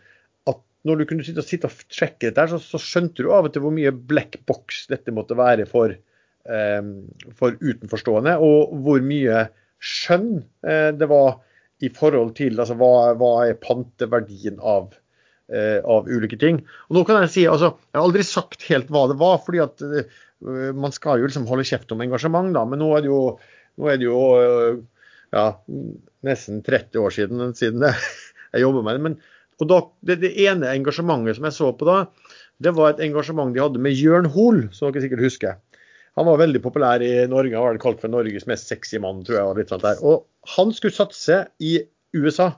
at 0.49 0.61
når 0.89 1.01
du 1.01 1.07
kunne 1.11 1.27
sitte 1.27 1.43
og, 1.43 1.49
sitte 1.49 1.71
og 1.71 1.93
sjekke 1.93 2.31
dette, 2.31 2.49
så, 2.55 2.61
så, 2.63 2.81
skjønte 2.81 3.25
du 3.25 3.33
av 3.35 3.49
og 3.49 3.55
til 3.55 3.65
hvor 3.65 3.75
mye 3.77 3.93
black 3.93 4.41
box 4.49 4.87
dette 4.93 5.15
måtte 5.15 5.37
være 5.39 5.67
for, 5.69 5.93
eh, 5.93 6.93
for 7.37 7.59
utenforstående, 7.61 8.39
og 8.41 8.77
hvor 8.87 9.05
mye 9.05 9.47
skjønn 9.87 10.39
det 10.97 11.07
var 11.11 11.35
i 11.85 11.91
forhold 11.93 12.31
til 12.39 12.57
altså, 12.57 12.75
hva, 12.81 13.13
hva 13.21 13.33
er 13.45 13.59
panteverdien 13.61 14.57
av, 14.65 14.95
av 15.53 16.09
ulike 16.09 16.39
ting. 16.41 16.63
Og 16.89 16.97
nå 16.97 17.03
kan 17.05 17.21
Jeg 17.27 17.33
si, 17.35 17.45
altså, 17.47 17.75
jeg 17.93 17.99
har 18.01 18.07
aldri 18.09 18.25
sagt 18.25 18.65
helt 18.71 18.89
hva 18.91 19.05
det 19.11 19.19
var, 19.21 19.37
fordi 19.45 19.61
at 19.63 19.85
Eh, 19.85 20.07
man 20.45 20.93
skal 20.93 21.21
jo 21.21 21.29
liksom 21.29 21.47
holde 21.49 21.65
kjeft 21.67 21.93
om 21.95 22.03
engasjement, 22.05 22.53
da, 22.55 22.65
men 22.69 22.81
nå 22.83 22.91
er 22.97 23.05
det 23.05 23.11
jo, 23.11 23.21
er 23.89 24.01
det 24.01 24.09
jo 24.09 24.21
eh, 24.41 24.81
ja, 25.35 25.47
nesten 26.27 26.63
30 26.67 27.01
år 27.01 27.15
siden, 27.15 27.55
siden 27.57 27.87
jeg 27.87 28.63
jobber 28.65 28.85
med 28.85 28.99
det. 28.99 29.05
Men, 29.07 29.17
og 29.63 29.71
da, 29.71 29.81
det, 30.09 30.21
det, 30.25 30.35
ene 30.45 30.75
engasjementet 30.75 31.39
som 31.39 31.49
jeg 31.49 31.57
så 31.57 31.71
på 31.77 31.89
da, 31.89 32.03
det 32.63 32.73
var 32.77 32.93
et 32.93 33.03
engasjement 33.05 33.53
de 33.53 33.63
hadde 33.63 33.81
med 33.83 33.97
Jørn 33.97 34.29
Hoel, 34.33 34.67
som 34.77 34.93
dere 34.93 35.05
sikkert 35.05 35.25
husker. 35.25 35.59
Han 36.17 36.29
var 36.29 36.41
veldig 36.41 36.63
populær 36.65 37.03
i 37.05 37.11
Norge, 37.29 37.53
han 37.53 37.67
var 37.67 37.81
kalt 37.81 38.01
for 38.01 38.13
Norges 38.13 38.47
mest 38.49 38.71
sexy 38.71 39.01
mann, 39.03 39.21
tror 39.25 39.37
jeg. 39.37 39.49
Og 39.51 39.59
litt 39.61 39.73
sånt 39.73 39.85
der. 39.85 39.99
Og 40.01 40.25
han 40.57 40.73
skulle 40.73 40.97
satse 40.97 41.43
i 41.61 41.75
USA. 42.17 42.55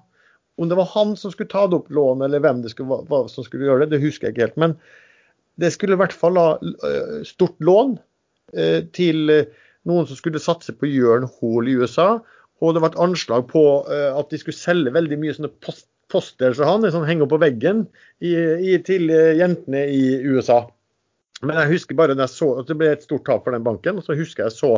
Om 0.59 0.71
det 0.71 0.79
var 0.79 0.91
han 0.93 1.17
som 1.19 1.33
skulle 1.35 1.51
ta 1.51 1.65
det 1.67 1.81
opp 1.81 1.91
lån, 1.91 2.23
eller 2.27 2.43
hvem 2.43 2.63
det 2.63 2.71
skulle, 2.71 3.01
hva, 3.11 3.25
som 3.31 3.47
skulle 3.47 3.67
gjøre 3.67 3.87
det, 3.87 3.97
det 3.97 4.05
husker 4.05 4.29
jeg 4.29 4.37
ikke 4.37 4.47
helt. 4.47 4.61
Men 4.63 4.77
det 5.59 5.73
skulle 5.75 5.97
i 5.97 6.01
hvert 6.01 6.15
fall 6.15 6.39
ha 6.39 6.49
eh, 6.59 7.21
stort 7.27 7.59
lån 7.65 7.97
eh, 8.55 8.85
til 8.95 9.33
eh, 9.35 9.51
noen 9.89 10.07
som 10.09 10.19
skulle 10.19 10.43
satse 10.43 10.75
på 10.79 10.91
Jørn 10.91 11.27
Hoel 11.39 11.71
i 11.71 11.77
USA. 11.81 12.19
Og 12.63 12.75
det 12.75 12.83
var 12.83 12.93
et 12.93 13.03
anslag 13.03 13.45
på 13.53 13.61
at 13.87 14.33
de 14.33 14.39
skulle 14.41 14.59
selge 14.59 14.91
veldig 14.91 15.17
mye 15.23 15.35
sånne 15.37 15.77
poster 16.11 16.57
som 16.59 16.67
han, 16.67 16.87
som 16.91 17.05
henger 17.07 17.29
på 17.31 17.39
veggen 17.39 17.85
i, 18.19 18.33
i, 18.35 18.73
til 18.83 19.07
jentene 19.39 19.85
i 19.95 20.01
USA. 20.27 20.65
Men 21.47 21.61
jeg 21.63 21.71
husker 21.77 21.97
bare 21.97 22.17
jeg 22.19 22.33
så, 22.33 22.49
at 22.59 22.67
det 22.67 22.75
ble 22.81 22.91
et 22.91 23.07
stort 23.07 23.23
tap 23.31 23.47
for 23.47 23.55
den 23.55 23.63
banken. 23.63 24.03
og 24.03 24.05
så 24.05 24.19
husker 24.19 24.49
jeg 24.49 24.57
så, 24.57 24.73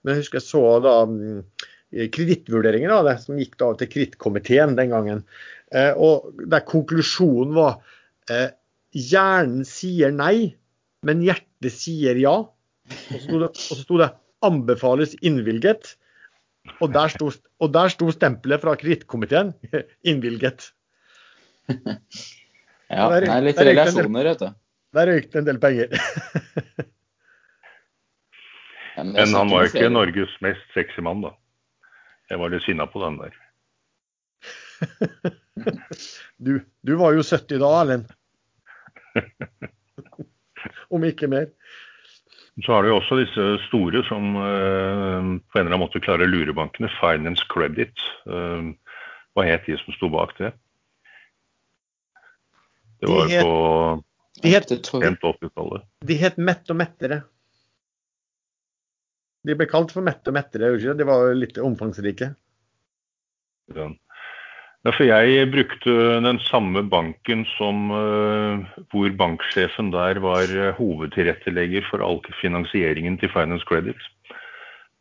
Men 0.00 0.14
jeg 0.14 0.24
husker 0.24 0.40
jeg 0.40 0.46
så 0.48 0.64
da 0.80 0.96
mm, 1.12 1.44
kredittvurderingen 2.16 2.96
av 2.96 3.04
det, 3.10 3.18
som 3.26 3.36
gikk 3.36 3.60
da 3.60 3.74
til 3.76 3.92
kredittkomiteen 3.92 4.74
den 4.80 4.96
gangen. 4.96 5.22
Og 6.00 6.40
der 6.40 6.64
konklusjonen 6.72 7.52
var 7.60 7.76
eh, 8.32 8.48
hjernen 8.96 9.66
sier 9.68 10.14
nei, 10.14 10.56
men 11.06 11.22
hjertet 11.24 11.74
sier 11.74 12.18
ja. 12.20 12.36
Og 13.28 13.46
så 13.58 13.78
sto 13.78 13.98
det, 14.00 14.08
det 14.08 14.12
'anbefales 14.46 15.16
innvilget'. 15.22 15.96
Og 16.82 16.90
der 16.92 17.08
sto, 17.12 17.30
og 17.62 17.72
der 17.72 17.88
sto 17.92 18.10
stempelet 18.10 18.60
fra 18.62 18.74
kredittkomiteen 18.76 19.54
'innvilget'. 20.06 20.72
ja, 22.90 23.08
det 23.10 23.28
er 23.28 23.42
litt 23.42 23.58
relasjoner, 23.58 24.30
vet 24.32 24.44
du. 24.44 24.52
Der 24.96 25.10
røyk 25.10 25.32
det 25.32 25.40
en 25.40 25.48
del 25.48 25.58
penger. 25.60 25.88
Men 28.96 29.34
han 29.34 29.50
var 29.52 29.66
ikke 29.68 29.90
Norges 29.92 30.32
mest 30.40 30.62
sexy 30.72 31.02
mann, 31.04 31.20
da. 31.20 31.34
Jeg 32.30 32.40
var 32.40 32.48
litt 32.50 32.64
sinna 32.64 32.86
på 32.88 33.02
den 33.02 33.18
der. 33.20 33.34
du, 36.46 36.60
du, 36.80 36.92
var 36.96 37.12
jo 37.12 37.22
70 37.22 37.60
da, 37.60 37.68
Erlend. 37.82 38.08
Om 40.94 41.04
ikke 41.06 41.28
mer. 41.30 41.50
Så 42.64 42.72
har 42.72 42.82
du 42.82 42.88
jo 42.88 42.96
også 42.96 43.18
disse 43.20 43.46
store 43.66 44.00
som 44.08 44.36
uh, 44.38 45.20
på 45.44 45.58
en 45.58 45.66
eller 45.66 45.74
annen 45.74 45.82
måte 45.84 46.00
klarer 46.00 46.30
lurebankene. 46.30 46.88
Finance 47.00 47.44
Credit. 47.52 47.92
Uh, 48.24 48.72
hva 49.36 49.44
het 49.44 49.68
de 49.68 49.76
som 49.82 49.96
sto 49.96 50.08
bak 50.12 50.32
det? 50.40 50.54
Det 53.00 53.12
var 53.12 53.28
de 53.28 53.36
het, 53.36 53.44
på 53.44 53.52
de 54.42 54.52
het, 54.54 54.70
80-tallet. 55.20 55.84
De 56.08 56.16
het 56.20 56.38
Mett 56.40 56.70
og 56.72 56.78
Mettere. 56.80 57.20
De 59.46 59.54
ble 59.54 59.68
kalt 59.70 59.92
for 59.94 60.02
Mette 60.02 60.32
og 60.32 60.34
Mettere, 60.34 60.72
det 60.98 61.06
var 61.06 61.28
litt 61.36 61.58
omfangsrike. 61.62 62.32
Ja. 63.76 63.90
Ja, 64.86 64.92
for 64.94 65.02
jeg 65.02 65.48
brukte 65.50 65.92
den 66.22 66.36
samme 66.46 66.84
banken 66.86 67.40
som 67.56 67.88
uh, 67.90 68.62
hvor 68.92 69.08
banksjefen 69.18 69.88
der 69.90 70.20
var 70.22 70.46
uh, 70.46 70.76
hovedtilrettelegger 70.78 71.82
for 71.88 72.04
all 72.06 72.20
finansieringen 72.38 73.18
til 73.18 73.32
Finance 73.32 73.66
Credit. 73.66 73.98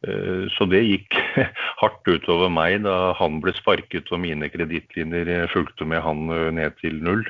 Uh, 0.02 0.50
så 0.56 0.66
det 0.72 0.82
gikk 0.88 1.20
hardt 1.84 2.10
utover 2.10 2.50
meg 2.50 2.82
da 2.88 3.14
han 3.20 3.38
ble 3.46 3.54
sparket 3.54 4.10
og 4.10 4.24
mine 4.26 4.50
kredittlinjer 4.50 5.54
fulgte 5.54 5.86
med 5.86 6.02
han 6.02 6.26
ned 6.58 6.82
til 6.82 6.98
null. 7.06 7.22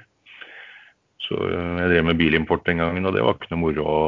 Så 1.28 1.36
jeg 1.36 1.92
drev 1.92 2.08
med 2.08 2.22
bilimport 2.22 2.64
den 2.70 2.80
gangen, 2.80 3.04
og 3.04 3.18
det 3.18 3.26
var 3.26 3.36
ikke 3.36 3.52
noe 3.52 3.66
moro 3.66 3.84
å 3.84 4.02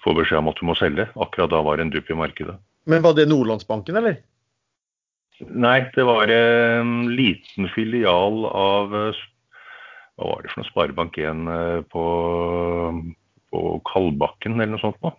få 0.00 0.16
beskjed 0.16 0.40
om 0.40 0.48
at 0.48 0.62
du 0.62 0.64
må 0.70 0.78
selge. 0.80 1.10
Akkurat 1.12 1.52
da 1.52 1.60
var 1.66 1.76
det 1.76 1.90
en 1.90 1.92
dupp 1.92 2.08
i 2.08 2.16
markedet. 2.16 2.56
Men 2.88 3.04
var 3.04 3.18
det 3.18 3.28
Nordlandsbanken, 3.28 4.00
eller? 4.00 4.22
Nei, 5.42 5.80
det 5.96 6.04
var 6.06 6.30
en 6.30 7.08
liten 7.10 7.66
filial 7.74 8.44
av 8.46 8.94
eh, 8.94 9.22
Hva 10.14 10.28
var 10.30 10.44
det 10.44 10.52
for 10.52 10.62
noe? 10.62 10.68
Sparebank 10.68 11.18
1 11.18 11.48
eh, 11.50 11.80
på, 11.90 12.04
på 13.50 13.62
Kalbakken 13.90 14.60
eller 14.60 14.76
noe 14.76 14.84
sånt 14.84 15.00
noe. 15.02 15.16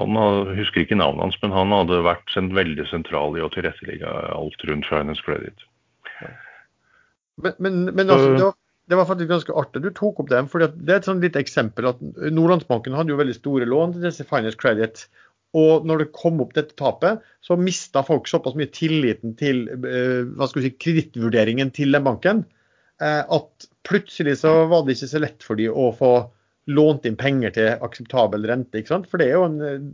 Han 0.00 0.16
husker 0.56 0.82
ikke 0.82 0.96
navnet 0.96 1.26
hans, 1.26 1.38
men 1.42 1.52
han 1.52 1.74
hadde 1.74 1.98
vært 2.06 2.32
veldig 2.32 2.86
sentral 2.88 3.36
i 3.36 3.42
å 3.44 3.50
tilrettelegge 3.52 4.08
alt 4.32 4.64
rundt 4.64 4.88
Finance 4.88 5.20
Credit. 5.26 5.66
Men, 7.42 7.56
men, 7.58 7.82
men 7.90 8.08
altså, 8.08 8.30
det, 8.32 8.44
var, 8.46 8.56
det, 8.88 8.98
var, 8.98 9.08
faktisk 9.10 9.30
ganske 9.32 9.56
artig 9.62 9.82
du 9.84 9.90
tok 9.92 10.22
opp 10.22 10.30
det. 10.32 10.40
for 10.52 10.64
Det 10.64 10.94
er 10.94 11.02
et 11.02 11.08
sånn 11.08 11.20
litt 11.20 11.36
eksempel 11.36 11.90
at 11.92 12.00
Nordlandsbanken 12.32 12.96
hadde 12.96 13.12
jo 13.12 13.20
veldig 13.20 13.36
store 13.36 13.68
lån 13.68 13.96
til 13.96 14.06
disse 14.06 14.26
Finance 14.28 14.56
Credit. 14.60 15.04
Og 15.58 15.84
når 15.84 16.04
det 16.04 16.12
kom 16.16 16.40
opp 16.40 16.54
dette 16.56 16.76
tapet, 16.78 17.20
så 17.44 17.58
mista 17.60 18.00
folk 18.06 18.28
såpass 18.30 18.56
mye 18.56 18.70
tilliten 18.72 19.34
til 19.36 19.66
eh, 19.68 20.22
hva 20.32 20.48
skal 20.48 20.62
vi 20.62 20.70
si, 20.70 20.76
kredittvurderingen 20.80 21.72
til 21.76 21.92
den 21.92 22.06
banken 22.06 22.44
eh, 23.02 23.20
at 23.20 23.66
plutselig 23.84 24.38
så 24.40 24.62
var 24.70 24.86
det 24.86 24.96
ikke 24.96 25.10
så 25.12 25.20
lett 25.20 25.44
for 25.44 25.60
dem 25.60 25.76
å 25.76 25.90
få 25.96 26.14
lånt 26.72 27.04
inn 27.08 27.18
penger 27.20 27.52
til 27.52 27.84
akseptabel 27.84 28.46
rente. 28.48 28.80
ikke 28.80 28.94
sant? 28.94 29.10
For 29.10 29.20
det 29.20 29.28
er 29.28 29.36
jo 29.36 29.46
en 29.50 29.60
eh, 29.68 29.86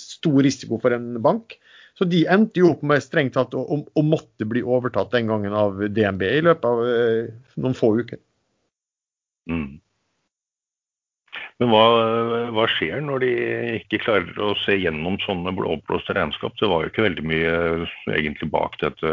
stor 0.00 0.40
risiko 0.46 0.80
for 0.80 0.96
en 0.96 1.20
bank. 1.24 1.58
Så 1.98 2.08
de 2.08 2.24
endte 2.30 2.62
jo 2.62 2.72
opp 2.72 2.82
med 2.86 3.04
strengt 3.04 3.36
tatt 3.36 3.52
å, 3.54 3.60
å, 3.62 4.02
måtte 4.02 4.48
bli 4.50 4.64
overtatt 4.64 5.12
den 5.12 5.28
gangen 5.30 5.52
av 5.54 5.84
DNB 5.94 6.24
i 6.26 6.42
løpet 6.42 6.64
av 6.66 6.80
noen 7.60 7.76
få 7.78 7.92
uker. 8.00 8.18
Mm. 9.52 9.83
Men 11.64 11.72
hva, 11.72 11.84
hva, 12.52 12.64
skjer 12.68 13.00
når 13.00 13.22
de 13.22 13.28
ikke 13.78 14.02
klarer 14.02 14.40
å 14.44 14.50
se 14.60 14.74
gjennom 14.76 15.14
sånne 15.22 15.54
oppblåste 15.64 16.12
regnskap? 16.12 16.52
Det 16.60 16.68
var 16.68 16.84
jo 16.84 16.90
ikke 16.90 17.06
veldig 17.06 17.24
mye 17.24 17.54
egentlig 18.12 18.50
bak 18.52 18.76
dette 18.82 19.12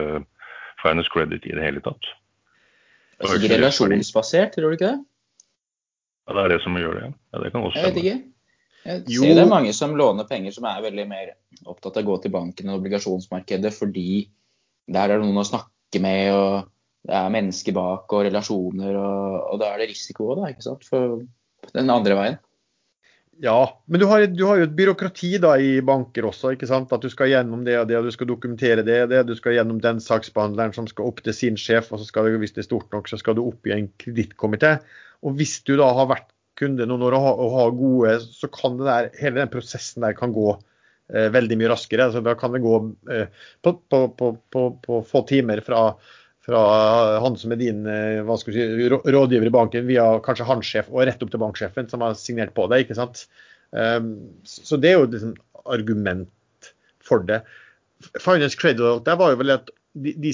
Finance 0.82 1.08
Credit 1.14 1.48
i 1.48 1.56
det 1.56 1.64
hele 1.64 1.84
tatt. 1.86 2.10
Det 3.16 3.30
er 3.30 3.34
sikkert 3.38 3.56
relasjonsbasert, 3.56 4.52
tror 4.58 4.68
du 4.68 4.76
ikke 4.76 4.90
det? 4.90 5.00
Ja, 6.28 6.36
Det 6.36 6.44
er 6.44 6.54
det 6.58 6.60
som 6.66 6.76
gjør 6.76 7.00
det, 7.00 7.08
ja. 7.08 7.40
Det 7.40 7.54
kan 7.56 7.64
også 7.64 7.78
stemme. 7.78 7.88
Jeg 7.88 7.96
vet 7.96 8.04
ikke. 8.04 8.20
Jeg 8.82 9.02
ser 9.06 9.16
jo. 9.16 9.34
det 9.38 9.42
er 9.46 9.52
mange 9.56 9.74
som 9.78 9.96
låner 9.96 10.28
penger 10.28 10.60
som 10.60 10.68
er 10.68 10.86
veldig 10.90 11.08
mer 11.08 11.36
opptatt 11.72 12.02
av 12.02 12.04
å 12.04 12.12
gå 12.12 12.22
til 12.24 12.36
banken 12.36 12.72
og 12.74 12.82
obligasjonsmarkedet, 12.82 13.72
fordi 13.78 14.10
der 14.92 15.08
er 15.08 15.22
det 15.22 15.24
noen 15.24 15.40
å 15.40 15.48
snakke 15.48 16.04
med, 16.04 16.34
og 16.36 17.08
det 17.08 17.16
er 17.16 17.36
mennesker 17.40 17.80
bak 17.80 18.12
og 18.12 18.26
relasjoner, 18.28 18.98
og, 18.98 19.38
og 19.54 19.62
da 19.62 19.72
er 19.72 19.86
det 19.86 19.94
risiko 19.94 20.34
òg, 20.34 20.42
da. 20.42 20.52
ikke 20.52 20.68
sant? 20.68 20.84
For 20.90 21.22
den 21.74 21.92
andre 21.94 22.18
veien. 22.18 22.40
Ja, 23.42 23.82
men 23.90 24.00
du 24.00 24.06
har, 24.06 24.22
du 24.30 24.44
har, 24.46 24.60
jo 24.60 24.66
et 24.68 24.74
byråkrati 24.78 25.32
da 25.42 25.56
i 25.58 25.80
banker 25.82 26.28
også. 26.30 26.52
ikke 26.54 26.68
sant? 26.70 26.92
At 26.94 27.02
du 27.02 27.10
skal 27.10 27.32
gjennom 27.32 27.64
det 27.66 27.80
og 27.80 27.88
det, 27.90 27.96
og 27.98 28.06
du 28.06 28.14
skal 28.14 28.30
dokumentere 28.30 28.84
det 28.86 29.00
og 29.08 29.10
det. 29.10 29.24
Du 29.26 29.34
skal 29.38 29.56
gjennom 29.56 29.80
den 29.82 30.02
saksbehandleren 30.04 30.76
som 30.76 30.90
skal 30.90 31.10
opp 31.10 31.24
til 31.26 31.34
sin 31.34 31.58
sjef, 31.58 31.90
og 31.90 32.04
så 32.04 32.06
skal 32.06 32.30
du, 32.30 32.38
hvis 32.44 32.54
det 32.54 32.62
er 32.62 32.68
stort 32.70 32.94
nok, 32.94 33.10
så 33.10 33.18
skal 33.18 33.40
du 33.40 33.42
opp 33.48 33.66
i 33.66 33.74
en 33.74 33.90
kredittkomité. 34.04 34.76
Og 35.26 35.40
hvis 35.40 35.56
du 35.66 35.74
da 35.80 35.90
har 35.98 36.12
vært 36.12 36.30
kunde 36.62 36.86
noen 36.86 37.08
år 37.08 37.18
og 37.18 37.26
har, 37.26 37.42
og 37.42 37.58
har 37.58 37.74
gode, 37.80 38.14
så 38.38 38.52
kan 38.54 38.78
det 38.78 38.90
der, 38.92 39.10
hele 39.24 39.42
den 39.42 39.54
prosessen 39.56 40.06
der 40.06 40.14
kan 40.18 40.36
gå 40.36 40.48
eh, 40.54 41.32
veldig 41.34 41.58
mye 41.58 41.74
raskere. 41.74 42.12
Altså, 42.12 42.22
da 42.26 42.36
kan 42.38 42.54
det 42.54 42.62
gå 42.62 42.78
eh, 43.10 43.46
på, 43.66 43.74
på, 43.90 44.04
på, 44.22 44.66
på, 44.86 45.02
få 45.08 45.24
timer 45.34 45.64
fra 45.66 45.88
fra 46.46 46.62
han 47.22 47.38
som 47.38 47.54
er 47.54 47.60
din 47.62 47.86
eh, 47.90 48.34
si, 48.42 48.66
rådgiver 48.90 49.48
i 49.48 49.54
banken, 49.54 49.88
via 49.90 50.08
kanskje 50.26 50.48
hans 50.50 50.68
sjef 50.68 50.90
og 50.90 51.06
rett 51.06 51.22
opp 51.22 51.34
til 51.34 51.42
banksjefen, 51.42 51.90
som 51.92 52.06
har 52.06 52.18
signert 52.18 52.56
på 52.58 52.66
det. 52.72 52.84
ikke 52.86 52.98
sant? 52.98 53.28
Um, 53.72 54.16
så 54.44 54.80
det 54.82 54.92
er 54.92 54.98
jo 55.00 55.10
liksom 55.12 55.36
argument 55.70 56.72
for 57.06 57.24
det. 57.28 57.44
Finance 58.18 58.58
Credit 58.58 59.06
der 59.06 59.20
var 59.20 59.32
jo 59.32 59.40
vel 59.44 59.54
at 59.54 59.70
de, 59.94 60.16
de, 60.18 60.34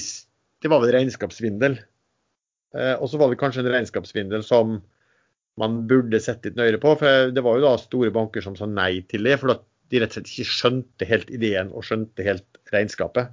det 0.64 0.72
var 0.72 0.82
vel 0.82 0.94
regnskapssvindel. 0.96 1.76
Uh, 2.76 2.94
og 2.96 3.10
så 3.12 3.20
var 3.20 3.30
det 3.30 3.40
kanskje 3.40 3.66
en 3.66 3.72
regnskapssvindel 3.76 4.44
som 4.46 4.78
man 5.60 5.82
burde 5.90 6.20
sett 6.22 6.44
litt 6.46 6.56
nøyere 6.56 6.80
på. 6.80 6.94
for 7.00 7.34
Det 7.34 7.44
var 7.44 7.58
jo 7.58 7.66
da 7.66 7.74
store 7.82 8.14
banker 8.14 8.44
som 8.44 8.56
sa 8.56 8.68
nei 8.70 9.02
til 9.10 9.28
det, 9.28 9.36
for 9.42 9.58
at 9.58 9.66
de 9.92 10.00
rett 10.00 10.12
og 10.12 10.18
slett 10.18 10.32
ikke 10.32 10.54
skjønte 10.54 11.08
helt 11.08 11.30
ideen 11.34 11.72
og 11.72 11.84
skjønte 11.84 12.24
helt 12.24 12.60
regnskapet. 12.72 13.32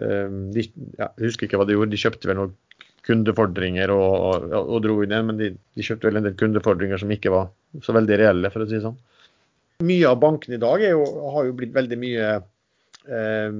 Ehm, 0.00 0.44
de, 0.54 0.64
ja, 0.96 1.10
jeg 1.18 1.28
husker 1.28 1.48
ikke 1.48 1.60
hva 1.60 1.66
de 1.68 1.76
gjorde, 1.76 1.92
de 1.92 2.00
kjøpte 2.00 2.30
vel 2.30 2.38
noen 2.38 2.54
kundefordringer 3.06 3.90
og, 3.92 4.12
og, 4.14 4.44
og 4.62 4.84
dro 4.84 5.00
inn 5.02 5.12
igjen, 5.12 5.28
men 5.28 5.40
de, 5.40 5.50
de, 5.76 5.84
kjøpte 5.84 6.08
vel 6.08 6.20
en 6.20 6.28
del 6.28 6.36
kundefordringer 6.38 7.02
som 7.02 7.12
ikke 7.12 7.32
var 7.34 7.50
så 7.84 7.94
veldig 7.96 8.18
reelle, 8.20 8.52
for 8.54 8.64
å 8.64 8.68
si 8.68 8.78
det 8.78 8.84
sånn. 8.84 8.98
Mye 9.82 10.06
av 10.08 10.20
bankene 10.22 10.56
i 10.56 10.62
dag 10.62 10.84
jo, 10.84 11.02
har 11.34 11.48
jo 11.48 11.56
blitt 11.58 11.74
veldig 11.74 11.98
mye 11.98 12.28
eh, 12.38 13.56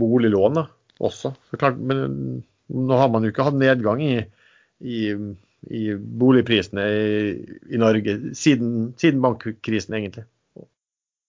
boliglån 0.00 0.58
da, 0.62 0.64
også. 1.04 1.34
Klart, 1.58 1.76
men 1.78 2.40
nå 2.72 2.98
har 3.00 3.12
man 3.12 3.26
jo 3.26 3.34
ikke 3.34 3.46
hatt 3.46 3.60
nedgang 3.60 4.00
i, 4.04 4.16
i, 4.80 5.02
i 5.68 5.84
boligprisene 6.22 6.88
i, 6.88 7.12
i 7.68 7.80
Norge 7.80 8.16
siden, 8.38 8.94
siden 9.00 9.22
bankkrisen, 9.24 9.98
egentlig. 10.00 10.24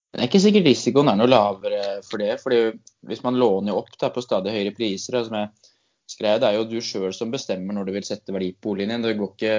Det 0.10 0.24
er 0.24 0.26
ikke 0.26 0.42
sikkert 0.42 0.66
risikoen 0.66 1.12
er 1.12 1.18
noe 1.20 1.30
lavere 1.30 1.82
for 2.08 2.22
det. 2.22 2.40
fordi 2.42 2.62
Hvis 3.06 3.22
man 3.26 3.38
låner 3.38 3.78
opp 3.78 3.92
da, 4.00 4.10
på 4.14 4.24
stadig 4.26 4.56
høyere 4.56 4.74
priser, 4.78 5.20
altså 5.20 5.36
med 5.36 5.68
skrev, 6.10 6.40
det 6.42 6.50
er 6.50 6.58
jo 6.58 6.66
du 6.66 6.80
sjøl 6.82 7.14
som 7.14 7.30
bestemmer 7.34 7.78
når 7.78 7.86
du 7.86 7.94
vil 7.94 8.08
sette 8.08 8.34
verdi 8.34 8.56
på 8.56 8.72
boligen 8.72 8.96
din. 8.96 9.06
Det 9.06 9.20
går 9.20 9.36
ikke 9.36 9.54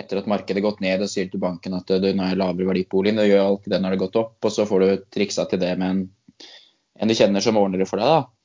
etter 0.00 0.20
at 0.20 0.30
markedet 0.30 0.62
har 0.62 0.68
gått 0.70 0.80
ned 0.80 1.04
og 1.04 1.10
sier 1.12 1.28
til 1.28 1.42
banken 1.42 1.76
at 1.76 1.90
du 1.90 2.08
er 2.08 2.16
lavere 2.38 2.70
verdi 2.70 2.86
på 2.88 3.00
boligen. 3.00 3.20
Det 3.20 3.28
gjør 3.28 3.44
alltid 3.44 3.74
det 3.74 3.80
når 3.82 3.92
det 3.92 3.98
har 3.98 4.04
gått 4.06 4.20
opp, 4.22 4.36
og 4.40 4.54
så 4.54 4.66
får 4.70 4.84
du 4.84 5.06
triksa 5.18 5.44
til 5.50 5.60
det 5.60 5.74
med 5.76 5.90
en, 5.90 6.04
en 7.00 7.10
du 7.10 7.16
kjenner 7.18 7.44
som 7.44 7.60
ordner 7.60 7.82
det 7.82 7.90
for 7.90 8.00
deg. 8.00 8.08
da. 8.08 8.40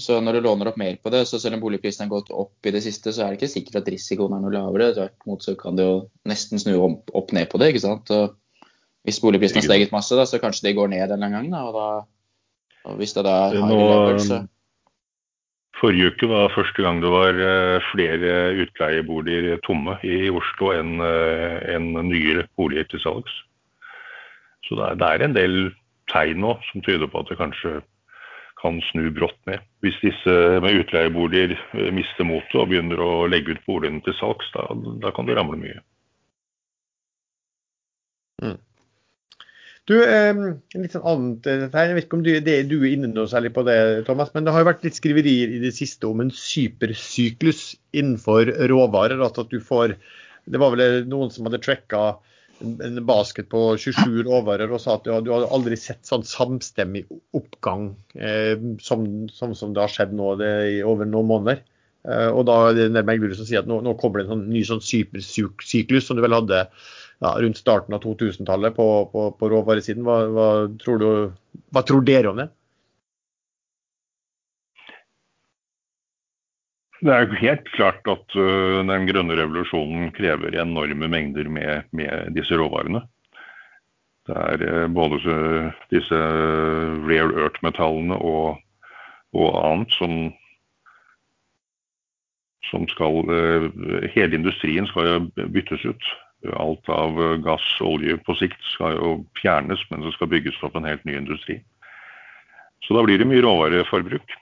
Så 0.00 0.18
når 0.20 0.36
du 0.36 0.44
låner 0.44 0.68
opp 0.68 0.80
mer 0.80 0.96
på 1.00 1.12
det, 1.12 1.22
så 1.28 1.40
selv 1.40 1.56
om 1.56 1.62
boligprisen 1.64 2.04
har 2.04 2.12
gått 2.12 2.32
opp 2.32 2.68
i 2.68 2.72
det 2.72 2.82
siste, 2.84 3.12
så 3.12 3.24
er 3.24 3.32
det 3.32 3.40
ikke 3.40 3.52
sikkert 3.52 3.78
at 3.80 3.86
risikoen 3.92 4.34
er 4.36 4.42
noe 4.44 4.52
lavere. 4.52 4.90
Tvert 4.96 5.24
imot 5.24 5.44
så 5.44 5.54
kan 5.60 5.76
det 5.78 5.86
jo 5.86 5.94
nesten 6.28 6.60
snu 6.60 6.74
opp, 6.76 7.14
opp 7.16 7.32
ned 7.36 7.48
på 7.52 7.60
det. 7.60 7.70
ikke 7.72 7.84
sant? 7.84 8.12
Og 8.12 8.36
hvis 9.06 9.22
boligprisen 9.22 9.60
har 9.60 9.68
steget 9.68 9.94
masse, 9.94 10.16
da, 10.18 10.26
så 10.26 10.42
kanskje 10.42 10.68
de 10.68 10.76
går 10.76 10.90
ned 10.90 11.14
en 11.14 11.30
gang. 11.30 11.48
Da, 11.52 11.62
og 11.68 11.76
da, 11.76 11.88
og 12.90 13.00
hvis 13.00 13.14
det 13.14 13.22
da 13.26 13.36
har 13.54 13.70
nå, 13.70 13.78
level, 13.78 14.20
så 14.22 14.42
Forrige 15.76 16.08
uke 16.08 16.28
var 16.30 16.54
første 16.54 16.82
gang 16.82 17.02
det 17.02 17.10
var 17.12 17.36
eh, 17.36 17.86
flere 17.90 18.36
utleieboliger 18.64 19.58
tomme 19.66 19.98
i 20.08 20.30
Oslo 20.32 20.70
enn 20.72 21.02
eh, 21.04 21.58
en 21.74 21.90
nyere 22.08 22.46
boliger 22.56 22.88
til 22.88 23.02
salgs. 23.02 23.34
Så 24.64 24.78
det 24.78 24.86
er, 24.86 24.96
det 25.02 25.10
er 25.10 25.24
en 25.26 25.36
del 25.36 25.58
tegn 26.12 26.40
nå 26.40 26.54
som 26.70 26.84
tyder 26.86 27.10
på 27.12 27.20
at 27.20 27.28
det 27.28 27.36
kanskje 27.42 27.74
kan 28.62 28.80
snu 28.88 29.10
brått 29.12 29.36
ned. 29.50 29.60
Hvis 29.84 29.98
disse 30.00 30.36
med 30.64 30.80
utleieboliger 30.80 31.52
eh, 31.52 31.92
mister 31.94 32.24
motet 32.24 32.56
og 32.56 32.70
begynner 32.72 33.02
å 33.04 33.26
legge 33.28 33.52
ut 33.52 33.68
boligene 33.68 34.00
til 34.06 34.16
salgs, 34.16 34.48
da, 34.56 34.70
da 35.04 35.12
kan 35.12 35.28
det 35.28 35.36
ramle 35.36 35.60
mye. 35.60 35.82
Mm. 38.40 38.56
Du, 39.86 39.94
eh, 40.02 40.34
litt 40.74 40.94
sånn 40.96 41.06
annet 41.06 41.44
tegn, 41.46 41.90
Jeg 41.92 41.96
vet 41.96 42.06
ikke 42.08 42.18
om 42.18 42.22
du, 42.26 42.32
det, 42.42 42.56
du 42.66 42.80
er 42.80 42.92
inne 42.96 43.12
noe 43.12 43.30
særlig 43.30 43.52
på 43.54 43.62
det, 43.68 43.78
Thomas, 44.08 44.32
men 44.34 44.46
det 44.46 44.54
har 44.54 44.64
jo 44.64 44.70
vært 44.72 44.86
litt 44.86 44.98
skriverier 44.98 45.52
i 45.54 45.60
det 45.62 45.70
siste 45.76 46.08
om 46.08 46.24
en 46.24 46.32
supersyklus 46.34 47.76
innenfor 47.94 48.50
råvarer. 48.72 49.22
At, 49.22 49.38
at 49.38 49.52
du 49.52 49.60
får 49.62 49.94
Det 50.46 50.62
var 50.62 50.74
vel 50.74 51.06
noen 51.10 51.30
som 51.34 51.46
hadde 51.46 51.62
tracka 51.62 52.16
en, 52.62 52.98
basket 53.06 53.48
på 53.52 53.62
27 53.78 54.24
råvarer 54.26 54.70
og 54.72 54.82
sa 54.82 54.96
at 54.96 55.06
du, 55.06 55.12
du 55.26 55.32
hadde 55.34 55.52
aldri 55.54 55.78
sett 55.78 56.06
sånn 56.08 56.24
samstemmig 56.26 57.04
oppgang 57.36 57.90
eh, 58.14 58.54
som, 58.82 59.06
som, 59.32 59.54
som, 59.54 59.74
det 59.74 59.82
har 59.84 59.92
skjedd 59.92 60.14
nå 60.16 60.34
det, 60.40 60.52
i 60.78 60.84
over 60.86 61.08
noen 61.08 61.30
måneder. 61.30 61.62
Eh, 62.06 62.28
og 62.30 62.46
da 62.48 62.58
er 62.68 62.78
det 62.78 62.88
en 62.90 63.00
megler 63.06 63.34
som 63.36 63.48
sier 63.48 63.62
at 63.62 63.70
nå, 63.70 63.80
nå 63.84 63.96
kommer 64.00 64.22
det 64.22 64.28
en 64.28 64.36
sånn 64.36 64.46
ny 64.50 64.62
sånn 64.66 64.84
supersyklus 64.84 66.08
som 66.08 66.18
du 66.18 66.24
vel 66.24 66.36
hadde 66.36 66.66
ja, 67.18 67.32
rundt 67.40 67.56
starten 67.56 67.94
av 67.94 68.02
2000-tallet 68.02 68.76
på, 68.76 68.86
på, 69.12 69.30
på, 69.38 69.48
råvaresiden. 69.50 70.04
Hva, 70.04 70.20
hva, 70.32 70.48
tror 70.82 71.00
du, 71.00 71.08
hva 71.72 71.82
tror 71.86 72.04
dere 72.04 72.32
om 72.32 72.40
det? 72.42 72.50
Det 77.04 77.12
er 77.12 77.26
jo 77.26 77.40
helt 77.42 77.68
klart 77.76 78.08
at 78.08 78.36
uh, 78.40 78.80
den 78.88 79.08
grønne 79.08 79.36
revolusjonen 79.36 80.10
krever 80.16 80.56
enorme 80.56 81.08
mengder 81.12 81.48
med, 81.52 81.88
med 81.96 82.32
disse 82.36 82.56
råvarene. 82.56 83.04
Det 84.26 84.36
er 84.36 84.64
uh, 84.64 84.86
både 84.90 85.20
disse 85.92 86.20
rare 87.06 87.44
earth-metallene 87.44 88.16
og, 88.16 88.60
og, 89.36 89.48
annet 89.60 89.92
som, 89.96 90.16
som 92.72 92.88
skal 92.90 93.22
Hele 94.16 94.40
industrien 94.40 94.88
skal 94.88 95.28
byttes 95.36 95.84
ut. 95.84 96.14
Alt 96.54 96.88
av 96.92 97.20
eh, 97.22 97.38
gass 97.44 97.66
og 97.80 97.96
olje 97.96 98.16
på 98.26 98.36
sikt 98.38 98.60
skal 98.74 98.96
jo 98.98 99.12
fjernes, 99.40 99.82
men 99.90 100.04
det 100.04 100.14
skal 100.16 100.30
bygges 100.32 100.62
opp 100.66 100.76
en 100.78 100.88
helt 100.88 101.04
ny 101.08 101.16
industri. 101.18 101.60
Så 102.86 102.94
da 102.94 103.02
blir 103.02 103.18
det 103.18 103.28
mye 103.28 103.42
råvareforbruk. 103.42 104.36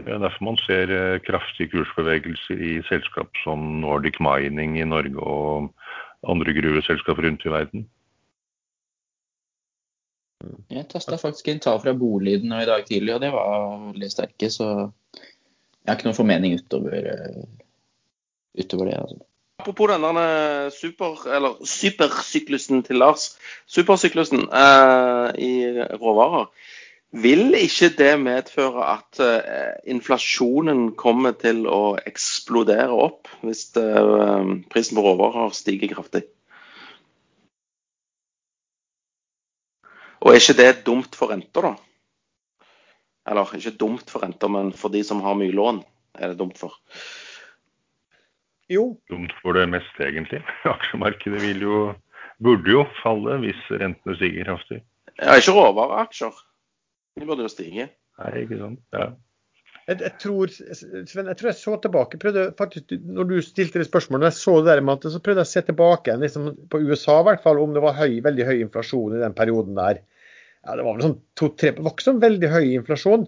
Det 0.00 0.08
er 0.08 0.20
derfor 0.22 0.46
man 0.48 0.58
ser 0.64 0.92
eh, 0.94 1.20
kraftige 1.26 1.72
kursbevegelser 1.74 2.60
i 2.64 2.74
selskap 2.88 3.28
som 3.44 3.80
Nordic 3.82 4.20
Mining 4.24 4.78
i 4.80 4.88
Norge 4.88 5.20
og 5.20 5.72
andre 6.28 6.54
gruveselskaper 6.56 7.26
rundt 7.26 7.44
i 7.44 7.52
verden. 7.52 7.88
Jeg 10.72 10.86
testa 10.88 11.18
faktisk 11.20 11.50
en 11.52 11.60
tall 11.60 11.80
fra 11.82 11.92
Boliden 11.92 12.52
i 12.56 12.68
dag 12.68 12.86
tidlig, 12.88 13.14
og 13.14 13.20
det 13.20 13.32
var 13.34 13.74
veldig 13.90 14.10
sterke. 14.12 14.48
Så 14.48 14.68
jeg 14.70 15.88
har 15.88 15.98
ikke 15.98 16.08
noen 16.08 16.16
formening 16.16 16.56
utover, 16.56 17.10
eh, 17.12 17.42
utover 18.62 18.88
det. 18.88 18.96
altså. 19.02 19.18
Apropos 19.60 19.90
denne 19.92 20.70
super, 20.72 21.18
supersyklusen 21.68 22.80
til 22.86 22.96
Lars. 22.96 23.34
Supersyklusen 23.68 24.46
eh, 24.48 25.26
i 25.36 25.52
råvarer. 26.00 26.46
Vil 27.12 27.52
ikke 27.58 27.90
det 27.98 28.14
medføre 28.22 28.86
at 28.86 29.20
eh, 29.20 29.74
inflasjonen 29.92 30.94
kommer 30.96 31.36
til 31.36 31.66
å 31.68 31.98
eksplodere 32.08 32.94
opp 32.94 33.28
hvis 33.42 33.66
eh, 33.76 34.50
prisen 34.72 34.96
på 34.96 35.04
råvarer 35.04 35.52
stiger 35.58 35.92
kraftig? 35.92 36.24
Og 40.20 40.32
er 40.32 40.40
ikke 40.40 40.60
det 40.62 40.70
dumt 40.86 41.16
for 41.18 41.34
renter, 41.34 41.68
da? 41.68 42.70
Eller 43.28 43.56
ikke 43.60 43.76
dumt 43.76 44.08
for 44.08 44.24
renter, 44.24 44.48
men 44.48 44.72
for 44.72 44.94
de 44.94 45.04
som 45.04 45.20
har 45.26 45.36
mye 45.36 45.52
lån, 45.52 45.84
er 46.16 46.32
det 46.32 46.40
dumt 46.40 46.56
for. 46.60 46.80
Jo. 48.70 48.84
Dumt 49.10 49.32
for 49.42 49.58
det 49.58 49.66
meste, 49.70 50.04
egentlig. 50.06 50.42
Aksjemarkedet 50.74 51.40
vil 51.42 51.64
jo, 51.66 51.80
burde 52.42 52.76
jo 52.76 52.84
falle 53.00 53.40
hvis 53.44 53.64
rentene 53.72 54.18
stiger 54.18 54.46
kraftig. 54.52 54.82
Ja, 55.18 55.34
ikke 55.36 55.56
råvareaksjer. 55.56 56.38
De 57.18 57.26
burde 57.26 57.44
jo 57.44 57.52
stige. 57.52 57.90
Nei, 58.20 58.30
ikke 58.44 58.60
sant. 58.60 58.80
Ja. 58.94 59.10
Jeg, 59.88 59.98
jeg, 60.04 60.12
tror, 60.22 60.52
Sven, 60.52 61.28
jeg 61.32 61.38
tror 61.40 61.48
jeg 61.50 61.58
så 61.58 61.74
tilbake 61.82 62.18
prøvde 62.22 62.44
faktisk, 62.58 62.92
Når 63.00 63.26
du 63.26 63.34
stilte 63.42 63.80
det 63.80 63.88
spørsmålet, 63.88 64.28
jeg 64.28 64.38
så 64.38 64.54
det 64.60 64.68
der 64.70 64.84
med 64.86 65.00
at, 65.00 65.08
så 65.10 65.22
prøvde 65.24 65.42
jeg 65.42 65.48
å 65.48 65.50
se 65.50 65.62
tilbake 65.66 66.14
liksom, 66.20 66.50
på 66.70 66.82
USA, 66.84 67.16
i 67.20 67.26
hvert 67.30 67.42
fall, 67.42 67.58
om 67.58 67.74
det 67.74 67.82
var 67.82 67.98
høy, 67.98 68.20
veldig 68.22 68.46
høy 68.46 68.56
inflasjon 68.60 69.16
i 69.16 69.22
den 69.24 69.34
perioden 69.34 69.78
der. 69.78 70.02
Ja, 70.62 70.76
Det 70.76 70.84
var 70.84 70.94
vel 70.94 71.06
sånn 71.08 71.18
2-3 71.40 71.72
Det 71.74 71.84
var 71.86 71.94
ikke 71.96 72.06
sånn 72.06 72.22
veldig 72.22 72.52
høy 72.52 72.64
inflasjon. 72.76 73.26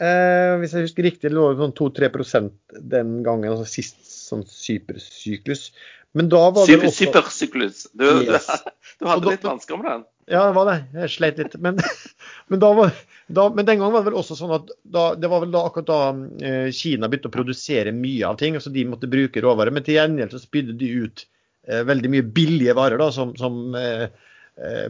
Eh, 0.00 0.54
hvis 0.62 0.72
jeg 0.72 0.86
husker 0.86 1.04
riktig, 1.04 1.28
det 1.28 1.36
lå 1.36 1.50
sånn 1.58 1.74
2-3% 1.76 2.78
den 2.92 3.18
gangen, 3.26 3.50
altså 3.52 3.68
sist 3.68 3.98
sånn 4.08 4.46
supersyklus. 4.48 5.70
Men 6.16 6.30
da 6.30 6.40
var 6.50 6.66
det 6.66 6.78
også 6.80 7.04
Supersyklus. 7.06 7.84
Du, 7.94 8.06
yes. 8.24 8.48
du, 8.98 9.06
hadde 9.06 9.28
da, 9.28 9.34
litt 9.34 9.44
vansker 9.46 9.78
med 9.78 9.86
den? 9.86 10.06
Ja, 10.30 10.46
det 10.48 10.56
var 10.56 10.70
det. 10.70 10.78
Jeg 10.96 11.12
sleit 11.14 11.38
litt. 11.38 11.54
Men, 11.62 11.78
men, 12.50 12.62
var, 12.62 12.90
da, 13.28 13.44
men, 13.52 13.66
den 13.68 13.78
gangen 13.78 13.94
var 13.94 14.02
det 14.02 14.10
vel 14.10 14.18
også 14.22 14.38
sånn 14.38 14.56
at 14.56 14.72
da, 14.82 15.04
det 15.20 15.30
var 15.30 15.44
vel 15.44 15.54
da 15.54 15.62
akkurat 15.68 15.90
da 15.90 16.00
eh, 16.48 16.72
Kina 16.74 17.10
begynte 17.10 17.30
å 17.30 17.36
produsere 17.36 17.94
mye 17.94 18.26
av 18.26 18.40
ting, 18.40 18.58
så 18.58 18.72
de 18.74 18.88
måtte 18.88 19.10
bruke 19.10 19.44
råvarer. 19.44 19.74
Men 19.76 19.86
til 19.86 20.00
gjengjeld 20.00 20.34
så 20.34 20.42
spydde 20.42 20.78
de 20.80 20.90
ut 21.04 21.24
eh, 21.68 21.84
veldig 21.86 22.14
mye 22.16 22.26
billige 22.40 22.74
varer, 22.78 22.98
da, 23.02 23.12
som, 23.14 23.36
som 23.38 23.76
eh, 23.78 24.08
eh 24.60 24.88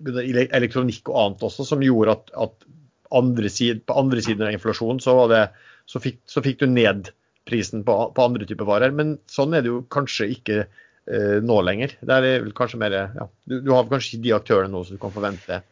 elektronikk 0.00 1.10
og 1.10 1.16
annet 1.20 1.42
også, 1.50 1.66
som 1.68 1.82
gjorde 1.84 2.14
at, 2.16 2.30
at 2.40 2.70
andre 3.16 3.50
side, 3.52 3.82
på 3.86 3.96
andre 3.98 4.22
siden 4.24 4.46
av 4.46 4.54
inflasjonen 4.54 5.00
så, 5.02 5.16
det, 5.30 5.46
så, 5.90 6.02
fikk, 6.02 6.20
så 6.30 6.42
fikk 6.44 6.62
du 6.62 6.68
ned 6.70 7.10
prisen 7.48 7.84
på, 7.86 7.96
på, 8.14 8.24
andre 8.24 8.46
typer 8.46 8.68
varer. 8.68 8.94
Men 8.94 9.16
sånn 9.30 9.56
er 9.56 9.64
det 9.64 9.72
jo 9.72 9.82
kanskje 9.92 10.28
ikke 10.36 10.58
eh, 10.62 11.38
nå 11.42 11.60
lenger. 11.66 11.96
Det 12.00 12.16
er 12.16 12.44
vel 12.44 12.54
kanskje 12.56 12.80
mer, 12.82 12.96
ja, 13.16 13.28
du, 13.50 13.58
du, 13.58 13.72
har 13.74 13.88
kanskje 13.90 14.22
de 14.22 14.34
aktørene 14.36 14.72
nå 14.74 14.84
som 14.86 14.98
du 14.98 15.02
kan 15.02 15.14
forvente 15.14 15.62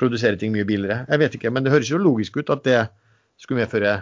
produsere 0.00 0.38
ting 0.40 0.54
mye 0.54 0.68
billigere. 0.68 1.04
Jeg 1.10 1.22
vet 1.22 1.36
ikke, 1.38 1.52
men 1.54 1.66
det 1.66 1.74
høres 1.74 1.90
jo 1.92 2.00
logisk 2.00 2.40
ut 2.40 2.52
at 2.54 2.64
det 2.66 2.80
skulle 3.40 3.62
medføre 3.62 3.98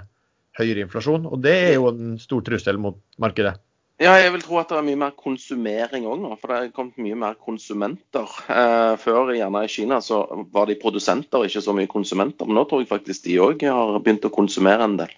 høyere 0.58 0.84
inflasjon. 0.86 1.26
Og 1.30 1.40
det 1.42 1.56
er 1.68 1.74
jo 1.76 1.90
en 1.92 2.18
stor 2.22 2.44
trussel 2.46 2.78
mot 2.80 2.98
markedet. 3.20 3.56
Ja, 3.98 4.12
jeg 4.14 4.30
vil 4.30 4.44
tro 4.44 4.60
at 4.60 4.70
det 4.70 4.76
er 4.78 4.84
mye 4.86 4.98
mer 5.00 5.14
konsumering 5.18 6.04
òg 6.06 6.20
nå. 6.22 6.36
For 6.38 6.52
det 6.52 6.58
er 6.58 6.74
kommet 6.74 7.00
mye 7.02 7.16
mer 7.18 7.34
konsumenter. 7.34 8.30
Eh, 8.46 8.92
før 9.02 9.32
gjerne 9.34 9.64
i 9.66 9.72
Kina 9.72 9.98
så 10.04 10.20
var 10.54 10.70
de 10.70 10.78
produsenter, 10.78 11.42
ikke 11.42 11.64
så 11.64 11.74
mye 11.74 11.90
konsumenter. 11.90 12.46
Men 12.46 12.60
nå 12.60 12.64
tror 12.70 12.84
jeg 12.84 12.92
faktisk 12.92 13.26
de 13.26 13.40
òg 13.42 13.66
har 13.66 13.98
begynt 13.98 14.28
å 14.28 14.30
konsumere 14.30 14.86
en 14.86 14.94
del. 15.00 15.10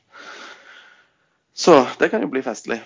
Så 1.52 1.77
det 2.01 2.09
kan 2.09 2.24
jo 2.24 2.32
bli 2.32 2.40
festlig. 2.40 2.81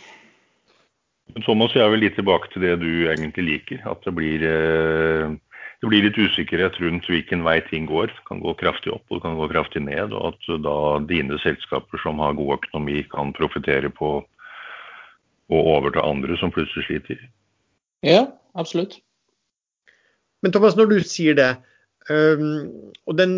Thomas, 1.46 1.78
jeg 1.78 1.90
vel 1.90 2.02
litt 2.02 2.18
tilbake 2.18 2.50
til 2.50 2.66
det 2.66 2.74
du 2.82 3.06
egentlig 3.06 3.46
liker. 3.46 3.86
At 3.86 4.02
det 4.02 4.16
blir, 4.18 4.42
eh, 4.42 5.30
det 5.78 5.92
blir, 5.92 6.08
litt 6.08 6.18
usikkerhet 6.18 6.74
rundt 6.82 7.06
hvilken 7.06 7.46
vei 7.46 7.60
ting 7.70 7.86
går. 7.86 8.10
Det 8.10 8.26
kan 8.26 8.42
gå 8.42 8.58
kraftig 8.58 8.90
opp 8.98 9.06
og 9.06 9.20
det 9.20 9.28
kan 9.28 9.38
gå 9.38 9.46
kraftig 9.54 9.86
ned. 9.86 10.10
Og 10.10 10.34
at 10.34 10.54
da 10.66 10.76
dine 11.06 11.38
selskaper 11.46 12.02
som 12.02 12.18
har 12.18 12.34
god 12.34 12.58
økonomi, 12.58 13.06
kan 13.14 13.30
profitere 13.30 13.94
på 13.94 14.24
å 15.52 15.60
overta 15.76 16.04
andre 16.06 16.38
som 16.40 16.52
plutselig 16.54 16.86
sliter. 16.88 17.20
Ja, 18.04 18.26
absolutt. 18.54 18.98
Men 20.44 20.52
Thomas, 20.52 20.76
når 20.76 20.90
du 20.92 20.98
sier 21.08 21.36
det, 21.38 21.50
um, 22.08 22.92
den, 23.16 23.36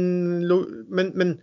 men, 0.91 1.13
men, 1.15 1.37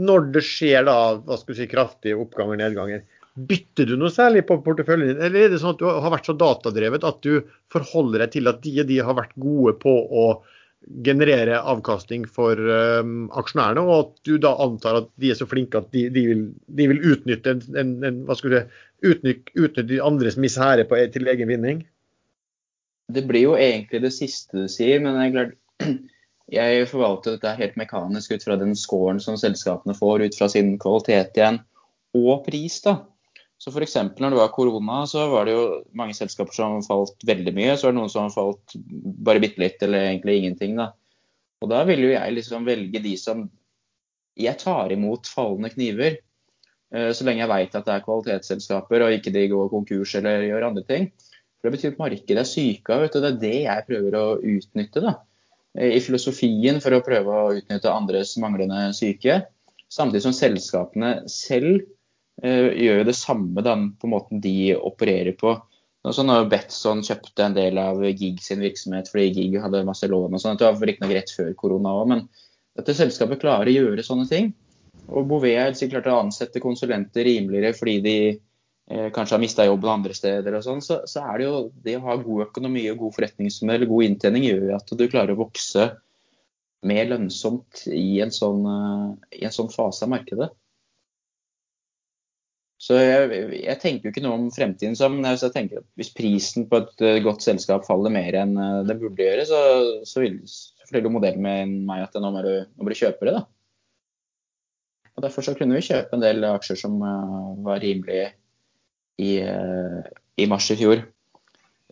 når 0.00 0.30
det 0.36 0.44
skjer 0.48 0.86
da, 0.88 0.98
hva 1.20 1.36
skal 1.36 1.52
du 1.52 1.60
si, 1.60 1.68
kraftige 1.68 2.20
oppganger 2.20 2.56
og 2.56 2.62
nedganger, 2.64 3.04
Bytter 3.32 3.88
du 3.88 3.94
noe 3.96 4.12
særlig 4.12 4.42
på 4.44 4.58
porteføljen 4.60 5.14
din, 5.14 5.20
eller 5.24 5.46
er 5.46 5.52
det 5.54 5.62
sånn 5.62 5.72
at 5.72 5.78
du 5.80 5.86
har 5.88 6.12
vært 6.12 6.26
så 6.28 6.34
datadrevet 6.36 7.04
at 7.08 7.22
du 7.24 7.38
forholder 7.72 8.20
deg 8.20 8.34
til 8.34 8.50
at 8.50 8.58
de 8.60 8.72
og 8.82 8.90
de 8.90 8.98
har 9.06 9.16
vært 9.16 9.32
gode 9.40 9.72
på 9.80 9.94
å 10.04 10.24
generere 11.06 11.62
avkastning 11.72 12.26
for 12.28 12.58
um, 12.60 13.30
aksjonærene, 13.38 13.84
og 13.86 13.94
at 13.94 14.28
du 14.28 14.34
da 14.42 14.52
antar 14.60 14.98
at 15.00 15.08
de 15.22 15.30
er 15.32 15.38
så 15.38 15.48
flinke 15.48 15.80
at 15.80 15.88
de, 15.94 16.08
de, 16.12 16.26
vil, 16.28 16.42
de 16.76 16.88
vil, 16.90 17.00
utnytte, 17.14 17.56
en, 17.56 17.62
en, 17.80 17.94
en, 18.04 18.20
hva 18.28 18.36
skal 18.36 18.52
du 18.52 18.58
si, 18.58 18.82
utnytte, 19.02 19.84
de 19.88 20.00
andres 20.02 20.38
misere 20.40 20.86
til 21.12 21.28
egen 21.28 21.50
vinning? 21.50 21.82
Det 23.12 23.24
blir 23.28 23.48
jo 23.50 23.54
egentlig 23.58 24.02
det 24.04 24.12
siste 24.14 24.64
du 24.64 24.70
sier, 24.70 25.02
men 25.02 25.18
jeg, 25.20 25.34
klart, 25.34 25.54
jeg 26.58 26.88
forvalter 26.90 27.36
dette 27.36 27.56
helt 27.58 27.78
mekanisk 27.80 28.32
ut 28.32 28.46
fra 28.46 28.56
den 28.60 28.76
scoren 28.78 29.20
som 29.20 29.38
selskapene 29.40 29.96
får, 29.98 30.28
ut 30.28 30.38
fra 30.38 30.48
sin 30.52 30.76
kvalitet 30.82 31.36
igjen, 31.38 31.60
og 32.16 32.44
pris. 32.46 32.80
da. 32.84 33.00
Så 33.62 33.70
f.eks. 33.70 33.94
når 34.18 34.32
det 34.34 34.38
var 34.40 34.50
korona, 34.50 35.04
så 35.06 35.28
var 35.30 35.46
det 35.46 35.54
jo 35.54 35.66
mange 35.94 36.16
selskaper 36.18 36.56
som 36.56 36.80
falt 36.82 37.20
veldig 37.26 37.52
mye. 37.54 37.76
Så 37.78 37.86
var 37.86 37.94
det 37.94 38.00
noen 38.00 38.10
som 38.10 38.32
falt 38.34 38.74
bare 39.22 39.42
bitte 39.42 39.62
litt, 39.62 39.78
eller 39.86 40.08
egentlig 40.08 40.40
ingenting. 40.40 40.74
da. 40.80 40.88
Og 41.62 41.70
da 41.70 41.84
vil 41.86 42.02
jo 42.02 42.10
jeg 42.10 42.34
liksom 42.34 42.66
velge 42.66 43.02
de 43.02 43.16
som 43.18 43.48
Jeg 44.34 44.56
tar 44.62 44.88
imot 44.94 45.28
fallende 45.28 45.68
kniver. 45.74 46.14
Eh, 46.94 47.10
så 47.16 47.26
lenge 47.26 47.44
jeg 47.44 47.52
veit 47.52 47.76
at 47.78 47.88
det 47.88 47.94
er 47.96 48.04
kvalitetsselskaper 48.06 49.06
og 49.06 49.16
ikke 49.16 49.32
de 49.34 49.46
går 49.52 49.70
konkurs 49.72 50.14
eller 50.20 50.46
gjør 50.48 50.68
andre 50.70 50.84
ting. 50.88 51.08
For 51.58 51.68
Det 51.68 51.76
betyr 51.76 51.94
at 51.94 52.02
markedet 52.02 52.42
er 52.42 52.48
syke 52.48 52.94
av, 52.94 53.06
og 53.06 53.18
det 53.22 53.28
er 53.30 53.40
det 53.42 53.56
jeg 53.64 53.88
prøver 53.88 54.18
å 54.18 54.26
utnytte. 54.40 55.02
da. 55.04 55.16
I 55.78 56.00
filosofien 56.04 56.82
for 56.84 56.92
å 56.96 57.04
prøve 57.06 57.32
å 57.32 57.52
utnytte 57.56 57.92
andres 57.92 58.34
manglende 58.42 58.88
syke. 58.96 59.44
Samtidig 59.92 60.24
som 60.24 60.34
selskapene 60.34 61.12
selv 61.30 61.84
uh, 62.42 62.70
gjør 62.72 63.04
det 63.06 63.14
samme 63.14 63.62
da, 63.64 63.76
på 63.78 64.10
måten 64.10 64.42
de 64.42 64.74
opererer 64.74 65.36
på. 65.38 65.54
Så 66.10 66.24
når 66.26 66.48
Betson 66.50 67.04
kjøpte 67.06 67.44
en 67.46 67.54
del 67.54 67.78
av 67.78 68.00
Gig 68.18 68.40
sin 68.42 68.62
virksomhet 68.64 69.06
fordi 69.12 69.28
Gig 69.36 69.60
hadde 69.62 69.84
masse 69.86 70.08
lån 70.10 70.34
og 70.34 70.42
sånn, 70.42 70.58
det 70.58 70.66
var 70.66 70.82
riktignok 70.82 71.14
rett 71.14 71.30
før 71.30 71.52
korona 71.54 71.92
òg, 72.00 72.08
men 72.10 72.24
dette 72.74 72.96
selskapet 72.98 73.38
klarer 73.44 73.70
å 73.70 73.76
gjøre 73.76 74.02
sånne 74.02 74.26
ting. 74.26 74.50
Og 75.10 75.26
Bouvet 75.28 75.58
har 75.58 75.90
klart 75.90 76.08
å 76.10 76.20
ansette 76.22 76.62
konsulenter 76.62 77.26
rimeligere 77.26 77.74
fordi 77.76 77.96
de 78.04 78.16
eh, 78.30 79.08
kanskje 79.14 79.36
har 79.36 79.42
mista 79.42 79.66
jobben 79.66 79.90
andre 79.90 80.14
steder 80.16 80.56
og 80.58 80.64
sånn. 80.66 80.82
Så, 80.84 81.02
så, 81.10 81.24
er 81.26 81.40
det 81.40 81.48
jo 81.48 81.60
det 81.84 81.98
å 81.98 82.06
ha 82.06 82.16
god 82.20 82.46
økonomi 82.48 82.86
og 82.92 83.04
god 83.04 83.18
forretningsmodell, 83.18 83.88
god 83.90 84.08
inntjening, 84.08 84.48
gjør 84.48 84.74
at 84.78 84.96
du 84.98 85.06
klarer 85.08 85.34
å 85.34 85.42
vokse 85.42 85.90
mer 86.88 87.06
lønnsomt 87.12 87.84
i 87.94 88.18
en 88.24 88.34
sånn, 88.34 88.66
uh, 88.66 89.38
i 89.38 89.44
en 89.46 89.54
sånn 89.54 89.70
fase 89.70 90.06
av 90.06 90.10
markedet. 90.14 90.50
Så 92.82 92.96
jeg, 92.98 93.28
jeg, 93.60 93.78
tenker 93.78 94.08
jo 94.08 94.10
ikke 94.10 94.24
noe 94.24 94.34
om 94.40 94.48
fremtiden 94.50 94.96
som 94.98 95.14
men 95.14 95.28
jeg 95.30 95.52
tenker 95.54 95.78
at 95.78 95.86
hvis 96.00 96.10
prisen 96.16 96.66
på 96.70 96.80
et 96.82 97.04
uh, 97.06 97.20
godt 97.22 97.44
selskap 97.46 97.86
faller 97.86 98.10
mer 98.10 98.38
enn 98.40 98.56
det 98.88 98.98
burde 98.98 99.22
gjøre, 99.22 99.46
så, 99.46 99.60
så 100.08 100.24
vil 100.24 100.40
forteller 100.88 101.14
modellen 101.14 101.46
med 101.46 101.76
meg 101.86 102.06
at 102.08 102.18
nå 102.18 102.32
må 102.34 102.42
du 102.42 102.98
kjøpe 102.98 103.28
det. 103.28 103.36
da. 103.38 103.44
Og 105.22 105.28
Derfor 105.28 105.46
så 105.46 105.54
kunne 105.54 105.78
vi 105.78 105.86
kjøpe 105.86 106.16
en 106.16 106.22
del 106.24 106.42
aksjer 106.48 106.78
som 106.80 106.98
uh, 106.98 107.52
var 107.62 107.78
rimelige 107.78 108.32
i, 109.22 109.36
uh, 109.46 110.00
i, 110.34 110.48
mars 110.50 110.66
i 110.74 110.76
fjor. 110.80 111.04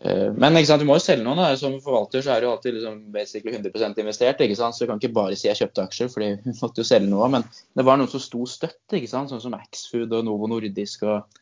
Uh, 0.03 0.33
men 0.35 0.57
ikke 0.59 0.67
sant, 0.67 0.83
du 0.83 0.89
må 0.89 0.97
jo 0.97 1.03
selge 1.05 1.23
noen. 1.23 1.39
da. 1.39 1.53
Som 1.55 1.77
forvalter 1.79 2.25
så 2.25 2.33
er 2.35 2.43
du 2.43 2.49
alltid 2.49 2.75
liksom, 2.75 2.97
basically 3.13 3.55
100 3.55 4.03
investert. 4.03 4.43
ikke 4.43 4.57
sant? 4.59 4.75
Så 4.75 4.83
du 4.83 4.91
kan 4.91 4.99
ikke 4.99 5.15
bare 5.15 5.37
si 5.39 5.47
jeg 5.47 5.61
kjøpte 5.61 5.85
aksjer, 5.87 6.11
fordi 6.11 6.33
vi 6.43 6.57
måtte 6.57 6.83
jo 6.83 6.89
selge 6.91 7.07
noe. 7.07 7.29
Men 7.31 7.47
det 7.79 7.85
var 7.87 8.01
noen 8.01 8.11
som 8.11 8.23
sto 8.23 8.43
støtt, 8.43 8.83
ikke 8.99 9.11
sant? 9.13 9.31
sånn 9.31 9.43
som 9.45 9.55
Axfood 9.55 10.11
og 10.11 10.27
Novo 10.27 10.51
Nordisk. 10.51 11.07
og 11.07 11.39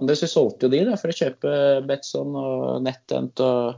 andre 0.00 0.16
så 0.16 0.28
solgte 0.32 0.70
jo 0.70 0.72
de 0.72 0.82
da, 0.88 0.96
for 1.00 1.12
å 1.12 1.18
kjøpe 1.20 1.52
Betson 1.88 2.32
og 2.36 2.80
NetEnt 2.84 3.44
og 3.44 3.76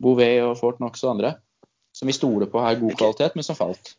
Bouvet 0.00 0.44
og 0.44 0.54
Fort 0.60 0.84
Knox 0.84 1.00
og 1.06 1.16
andre. 1.16 1.34
Som 1.96 2.12
vi 2.12 2.16
stoler 2.16 2.48
på 2.52 2.60
har 2.60 2.76
god 2.80 3.00
kvalitet, 3.00 3.40
men 3.40 3.44
som 3.44 3.56
falt. 3.56 3.94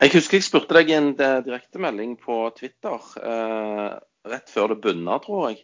Jeg 0.00 0.14
husker 0.14 0.38
jeg 0.38 0.46
spurte 0.46 0.76
deg 0.78 0.90
i 0.90 0.96
en 0.96 1.10
eh, 1.12 1.40
direktemelding 1.44 2.14
på 2.22 2.36
Twitter 2.56 3.02
eh, 3.20 3.98
rett 4.32 4.52
før 4.52 4.72
det 4.72 4.78
bunna, 4.86 5.18
tror 5.20 5.50
jeg, 5.50 5.58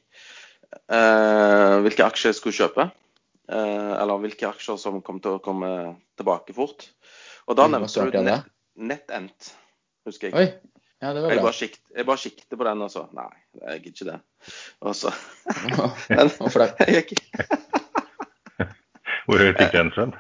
eh, 0.93 1.77
hvilke 1.87 2.05
aksjer 2.05 2.35
jeg 2.35 2.39
skulle 2.41 2.59
kjøpe. 2.59 2.89
Eh, 3.49 3.93
eller 3.97 4.21
hvilke 4.21 4.49
aksjer 4.51 4.77
som 4.83 5.01
kom 5.07 5.23
til 5.25 5.39
å 5.39 5.43
komme 5.45 5.71
tilbake 6.21 6.57
fort. 6.57 6.91
Og 7.49 7.57
da 7.57 7.69
nevnte 7.71 8.09
du 8.11 8.21
net, 8.27 8.53
NetEnt, 8.77 9.53
husker 10.09 10.29
jeg. 10.29 10.37
Oi, 10.37 10.77
ja, 11.01 11.15
det 11.15 11.23
var 11.23 11.31
bra. 11.31 11.33
Jeg 11.33 11.45
bare, 11.47 11.57
kikt, 11.63 11.83
jeg 11.97 12.09
bare 12.11 12.25
kikket 12.27 12.61
på 12.61 12.69
den 12.69 12.85
og 12.85 12.93
så 12.93 13.07
Nei, 13.17 13.31
jeg 13.63 13.83
gidder 13.87 13.97
ikke 13.97 14.11
det. 14.11 14.21
Og 14.85 15.01
så 15.01 15.15
Hvorfor 16.37 16.67
det? 16.67 16.71
Jeg 16.93 17.09
gikk 17.09 17.25
hvor 19.27 19.43
høyt 19.43 19.59
gikk 19.59 19.73
den, 19.75 19.89
Sven? 19.91 20.13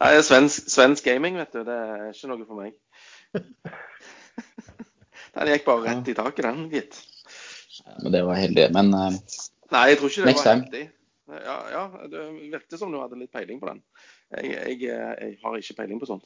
Nei, 0.00 0.12
svensk, 0.24 0.70
svensk 0.72 1.04
gaming, 1.04 1.36
vet 1.36 1.52
du. 1.52 1.60
Det 1.66 1.74
er 1.74 2.06
ikke 2.14 2.30
noe 2.30 2.46
for 2.48 2.60
meg. 2.62 2.72
Den 5.38 5.52
gikk 5.52 5.66
bare 5.68 5.84
rett 5.86 6.08
i 6.10 6.14
taket, 6.16 6.44
den, 6.44 6.64
gitt. 6.72 6.98
Men 8.02 8.12
det 8.12 8.22
var 8.26 8.38
heldig. 8.38 8.64
Men 8.74 8.94
uh, 8.94 9.12
Nei, 9.74 9.84
jeg 9.92 9.98
tror 10.00 10.10
ikke 10.10 10.24
det 10.24 10.34
var 10.34 10.48
heldig. 10.48 10.84
Ja, 11.28 11.56
ja, 11.70 11.82
det 12.08 12.24
virket 12.54 12.78
som 12.80 12.92
du 12.92 12.98
hadde 13.02 13.18
litt 13.20 13.32
peiling 13.34 13.60
på 13.60 13.68
den. 13.68 13.82
Jeg, 14.32 14.48
jeg, 14.54 14.78
jeg 14.88 15.36
har 15.42 15.58
ikke 15.60 15.76
peiling 15.82 16.00
på 16.00 16.08
sånt. 16.08 16.24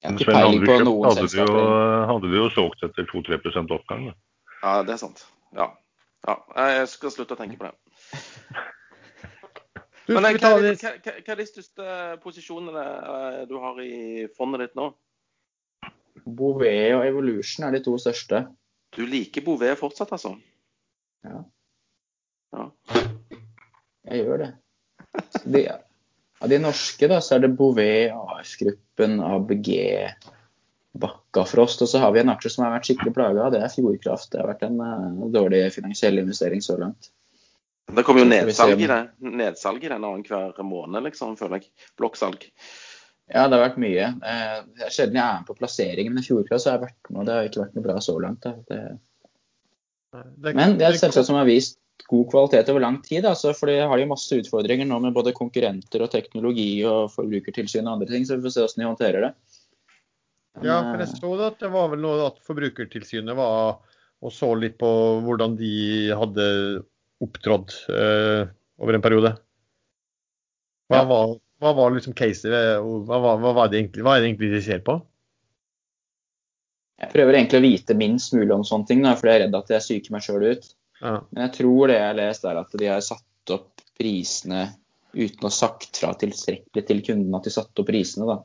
Jeg 0.00 0.08
har 0.08 0.16
ikke 0.16 0.32
peiling 0.32 0.64
på 0.64 0.78
noen 0.80 1.04
hadde 1.10 1.26
selskaper. 1.26 1.52
Du 1.52 1.60
jo, 1.60 2.06
hadde 2.10 2.32
vi 2.32 2.40
jo 2.40 2.48
solgt 2.54 2.86
etter 2.88 3.08
2-3 3.12 3.60
oppgang, 3.76 4.08
da. 4.08 4.16
Ja, 4.62 4.72
det 4.88 4.96
er 4.96 5.02
sant. 5.02 5.26
Ja. 5.56 5.68
ja. 6.28 6.38
Jeg 6.56 6.88
skal 6.94 7.12
slutte 7.12 7.36
å 7.36 7.40
tenke 7.40 7.60
på 7.60 7.68
det. 7.68 7.74
Men 10.10 10.24
hva, 10.24 10.32
hva, 10.32 10.50
hva, 10.56 10.94
hva, 11.04 11.12
er 11.20 11.38
de 11.38 11.46
største 11.46 11.84
posisjonene 12.24 12.82
eh, 12.82 13.42
du 13.46 13.54
har 13.62 13.76
i 13.84 14.26
fondet 14.34 14.64
ditt 14.64 14.80
nå? 14.80 14.88
Bouvet 16.24 16.94
og 16.96 17.04
Evolution 17.06 17.66
er 17.66 17.76
de 17.76 17.82
to 17.84 17.96
største. 18.00 18.44
Du 18.96 19.04
liker 19.06 19.44
Bouvet 19.46 19.78
fortsatt, 19.78 20.12
altså? 20.16 20.34
Ja. 21.26 21.44
ja. 22.56 22.66
Jeg 24.10 24.24
gjør 24.24 24.44
det. 24.44 24.50
De, 25.44 25.62
av 26.40 26.50
de 26.50 26.58
norske 26.62 27.08
da, 27.10 27.20
så 27.22 27.36
er 27.36 27.44
det 27.44 27.54
Bouvet, 27.58 28.10
AF-gruppen, 28.16 29.20
ABG, 29.22 29.70
Bakkafrost. 31.00 31.84
Og 31.84 31.92
så 31.92 32.02
har 32.02 32.12
vi 32.14 32.22
en 32.24 32.34
aksje 32.34 32.54
som 32.54 32.66
har 32.66 32.74
vært 32.74 32.90
skikkelig 32.90 33.14
plaga. 33.16 33.48
Det 33.54 33.62
er 33.62 33.72
Fjordkraft. 33.72 34.32
Det 34.32 34.42
har 34.42 34.50
vært 34.50 34.66
en 34.66 34.80
uh, 34.82 35.26
dårlig 35.32 35.66
finansiell 35.74 36.22
investering 36.22 36.64
så 36.64 36.78
langt. 36.80 37.12
Det 37.90 38.04
kommer 38.06 38.22
jo 38.22 38.30
nedsalg 38.30 38.78
i 38.78 38.86
det. 38.86 39.00
Nedsalg 39.18 39.84
i 39.84 39.90
den 39.90 40.04
annenhver 40.04 40.62
måned, 40.62 41.02
liksom, 41.08 41.34
føler 41.38 41.58
jeg. 41.60 41.72
Blokksalg. 41.98 42.46
Ja, 43.30 43.44
det 43.46 43.56
har 43.56 43.62
vært 43.68 43.78
mye. 43.82 44.06
Eh, 44.26 44.56
det 44.76 44.86
er 44.88 44.94
sjelden 44.94 45.20
jeg 45.20 45.24
er 45.24 45.36
med 45.38 45.46
på 45.46 45.58
plasseringen, 45.58 46.16
men 46.16 46.26
fjoråret 46.26 46.66
har 46.66 46.74
jeg 46.74 46.84
vært 46.86 47.10
med, 47.10 47.20
og 47.20 47.28
det 47.28 47.36
har 47.36 47.50
ikke 47.50 47.62
vært 47.62 47.76
noe 47.78 47.86
bra 47.86 48.00
så 48.02 48.16
langt. 48.22 48.48
Det... 48.70 48.80
Men 50.50 50.74
det 50.80 50.88
er 50.88 50.98
selskap 50.98 51.28
som 51.28 51.38
har 51.38 51.46
vist 51.46 51.78
god 52.10 52.26
kvalitet 52.32 52.70
over 52.72 52.82
lang 52.82 52.98
tid. 53.06 53.26
Altså, 53.28 53.52
for 53.54 53.70
de 53.70 53.78
har 53.86 54.02
jo 54.02 54.08
masse 54.10 54.40
utfordringer 54.42 54.88
nå 54.88 54.98
med 55.04 55.14
både 55.14 55.36
konkurrenter 55.36 56.02
og 56.02 56.10
teknologi 56.10 56.82
og 56.88 57.12
forbrukertilsyn 57.14 57.86
og 57.86 57.98
andre 57.98 58.10
ting, 58.10 58.26
så 58.26 58.38
vi 58.38 58.48
får 58.48 58.56
se 58.56 58.64
hvordan 58.64 58.82
de 58.82 58.88
håndterer 58.88 59.26
det. 59.28 59.32
Men, 60.58 60.66
ja, 60.66 60.80
for 60.82 61.04
jeg 61.04 61.12
så 61.14 61.30
at 61.46 61.60
det 61.62 61.70
var 61.70 61.92
vel 61.92 62.02
noe 62.02 62.24
at 62.26 62.40
Forbrukertilsynet 62.42 63.36
var 63.38 63.78
og 64.20 64.32
så 64.34 64.50
litt 64.58 64.74
på 64.80 64.88
hvordan 65.24 65.54
de 65.56 65.74
hadde 66.12 66.46
opptrådt 67.24 67.76
uh, 67.88 68.50
over 68.82 68.96
en 68.96 69.04
periode. 69.04 69.30
Hva, 70.90 70.98
ja. 70.98 71.06
var, 71.08 71.32
hva 71.60 71.72
var, 71.76 71.92
liksom 71.92 72.16
caset? 72.16 72.48
Hva, 72.50 73.20
hva, 73.20 73.36
hva, 73.40 73.68
det 73.68 73.82
egentlig, 73.82 74.04
hva 74.06 74.16
er 74.16 74.22
det 74.22 74.30
egentlig 74.30 74.52
de 74.54 74.60
ser 74.64 74.84
på? 74.84 74.96
Jeg 77.00 77.12
prøver 77.14 77.36
egentlig 77.36 77.60
å 77.60 77.64
vite 77.64 77.96
minst 77.96 78.34
mulig 78.36 78.52
om 78.54 78.64
sånne 78.66 78.88
ting, 78.88 79.02
da, 79.04 79.14
for 79.16 79.30
jeg 79.30 79.38
er 79.38 79.44
redd 79.46 79.56
at 79.56 79.72
jeg 79.72 79.84
psyker 79.84 80.14
meg 80.14 80.24
sjøl 80.24 80.46
ut. 80.50 80.70
Ja. 81.00 81.14
Men 81.30 81.46
jeg 81.46 81.54
tror 81.56 81.88
det 81.88 81.96
jeg 81.96 82.06
har 82.06 82.18
lest, 82.18 82.46
er 82.48 82.60
at 82.60 82.76
de 82.82 82.88
har 82.88 83.04
satt 83.04 83.54
opp 83.56 83.84
prisene 84.00 84.66
uten 85.12 85.44
å 85.44 85.48
ha 85.48 85.54
sagt 85.54 86.00
fra 86.00 86.12
tilstrekkelig 86.16 86.84
til 86.86 87.02
kundene 87.06 87.40
at 87.40 87.48
de 87.48 87.52
satte 87.54 87.82
opp 87.82 87.88
prisene. 87.88 88.28
da. 88.28 88.38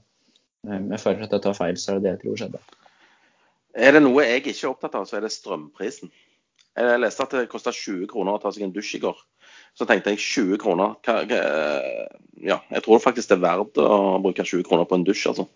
Jeg 0.66 1.02
føler 1.04 1.28
at 1.28 1.36
jeg 1.36 1.44
tar 1.46 1.58
feil, 1.58 1.80
så 1.80 1.92
er 1.92 2.00
det 2.00 2.06
det 2.06 2.14
jeg 2.14 2.22
tror 2.24 2.40
skjedde. 2.42 2.64
Er 3.76 3.96
det 3.96 4.02
noe 4.06 4.24
jeg 4.24 4.42
ikke 4.42 4.56
er 4.56 4.72
opptatt 4.72 4.96
av, 4.98 5.08
så 5.08 5.20
er 5.20 5.26
det 5.26 5.34
strømprisen. 5.36 6.12
Jeg 6.76 7.00
leste 7.00 7.24
at 7.24 7.36
det 7.36 7.48
kosta 7.52 7.72
20 7.76 8.08
kroner 8.12 8.36
å 8.36 8.42
ta 8.44 8.52
seg 8.56 8.66
en 8.66 8.74
dusj 8.76 8.98
i 8.98 9.04
går. 9.04 9.20
Så 9.76 9.88
tenkte 9.88 10.14
jeg 10.14 10.24
20 10.24 10.62
kroner 10.62 10.96
hva, 11.04 11.20
hva, 11.28 11.42
Ja, 12.46 12.60
jeg 12.72 12.84
tror 12.86 13.02
faktisk 13.04 13.32
det 13.32 13.38
er 13.38 13.46
verdt 13.46 13.80
å 13.82 14.18
bruke 14.24 14.44
20 14.44 14.64
kroner 14.68 14.88
på 14.88 15.00
en 15.00 15.06
dusj, 15.08 15.28
altså. 15.32 15.48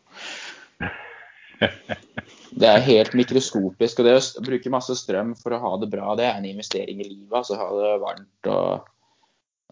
Det 2.50 2.68
er 2.68 2.82
helt 2.84 3.14
mikroskopisk. 3.18 4.00
Og 4.02 4.08
det 4.08 4.16
å 4.18 4.44
bruke 4.46 4.72
masse 4.74 4.96
strøm 4.98 5.36
for 5.40 5.56
å 5.56 5.62
ha 5.64 5.74
det 5.82 5.90
bra, 5.92 6.16
det 6.20 6.26
er 6.28 6.40
en 6.40 6.48
investering 6.50 7.02
i 7.04 7.08
livet. 7.08 7.36
Altså 7.36 7.60
ha 7.60 7.68
det 7.76 7.92
varmt 8.02 8.50
og, 8.52 8.90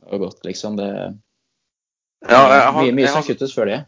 og 0.05 0.25
godt, 0.27 0.43
liksom. 0.47 0.77
Det, 0.79 0.89
ja, 2.27 2.41
har, 2.43 2.77
mye, 2.77 2.95
mye 2.95 3.11
som 3.11 3.25
kuttes 3.25 3.55
før 3.55 3.71
det. 3.71 3.81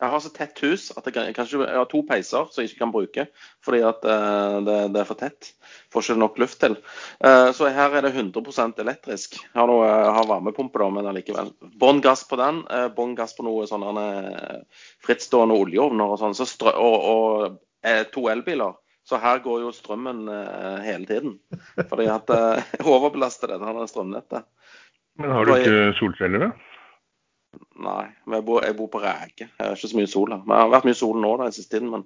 Jeg 0.00 0.08
har 0.08 0.22
så 0.24 0.30
tett 0.32 0.60
hus 0.64 0.86
at 0.96 1.04
jeg, 1.04 1.12
kan, 1.12 1.28
kanskje, 1.36 1.60
jeg 1.66 1.76
har 1.76 1.88
to 1.90 2.00
peiser 2.08 2.46
som 2.48 2.62
jeg 2.62 2.70
ikke 2.70 2.80
kan 2.80 2.92
bruke 2.94 3.24
fordi 3.66 3.82
at 3.84 4.04
uh, 4.08 4.56
det, 4.64 4.76
det, 4.94 5.02
er 5.02 5.08
for 5.08 5.20
tett. 5.20 5.50
Får 5.92 6.06
ikke 6.06 6.20
nok 6.22 6.38
luft 6.40 6.60
til. 6.62 6.78
Uh, 7.20 7.50
så 7.56 7.68
her 7.74 7.96
er 7.98 8.06
det 8.06 8.14
100% 8.14 8.80
elektrisk. 8.80 9.36
Jeg 9.42 9.58
har, 9.58 9.68
noe, 9.68 9.84
jeg 9.84 10.14
har 10.16 10.28
varmepumpe, 10.30 10.80
da, 10.80 10.88
men 10.96 11.10
allikevel. 11.10 11.52
Bånn 11.82 12.00
gass 12.04 12.24
på 12.28 12.38
den. 12.40 12.62
Uh, 12.72 12.86
Bånn 12.96 13.12
gass 13.18 13.36
på 13.36 13.44
noe 13.44 13.66
sånne 13.68 14.06
frittstående 15.04 15.58
oljeovner 15.60 16.14
og 16.14 16.22
sånn. 16.22 16.38
Så 16.38 16.48
og, 16.70 16.96
og 17.12 18.00
to 18.14 18.24
elbiler. 18.32 18.78
Så 19.04 19.20
her 19.20 19.40
går 19.44 19.64
jo 19.64 19.74
strømmen 19.74 20.26
hele 20.84 21.08
tiden. 21.08 21.36
Fordi 21.90 22.08
at 22.12 22.28
jeg 22.30 22.84
overbelaster 22.94 23.52
det 23.52 23.60
denne 23.60 23.88
strømnettet. 23.90 24.48
Men 25.20 25.32
har 25.34 25.44
du 25.44 25.56
ikke 25.56 25.78
solceller, 25.98 26.48
da? 26.48 26.69
Nei, 27.80 28.10
jeg 28.28 28.44
bor, 28.44 28.60
jeg 28.64 28.76
bor 28.76 28.90
på 28.92 29.00
Ræke. 29.02 29.46
Det 29.56 29.64
er 29.64 29.76
ikke 29.76 29.88
så 29.90 29.98
mye 29.98 30.10
sol 30.10 30.34
her. 30.34 30.42
Men 30.44 30.52
det 30.52 30.60
har 30.62 30.74
vært 30.74 30.88
mye 30.90 30.98
sol 30.98 31.16
nå 31.22 31.30
den 31.40 31.54
siste 31.56 31.76
tiden. 31.76 31.88
Men 31.94 32.04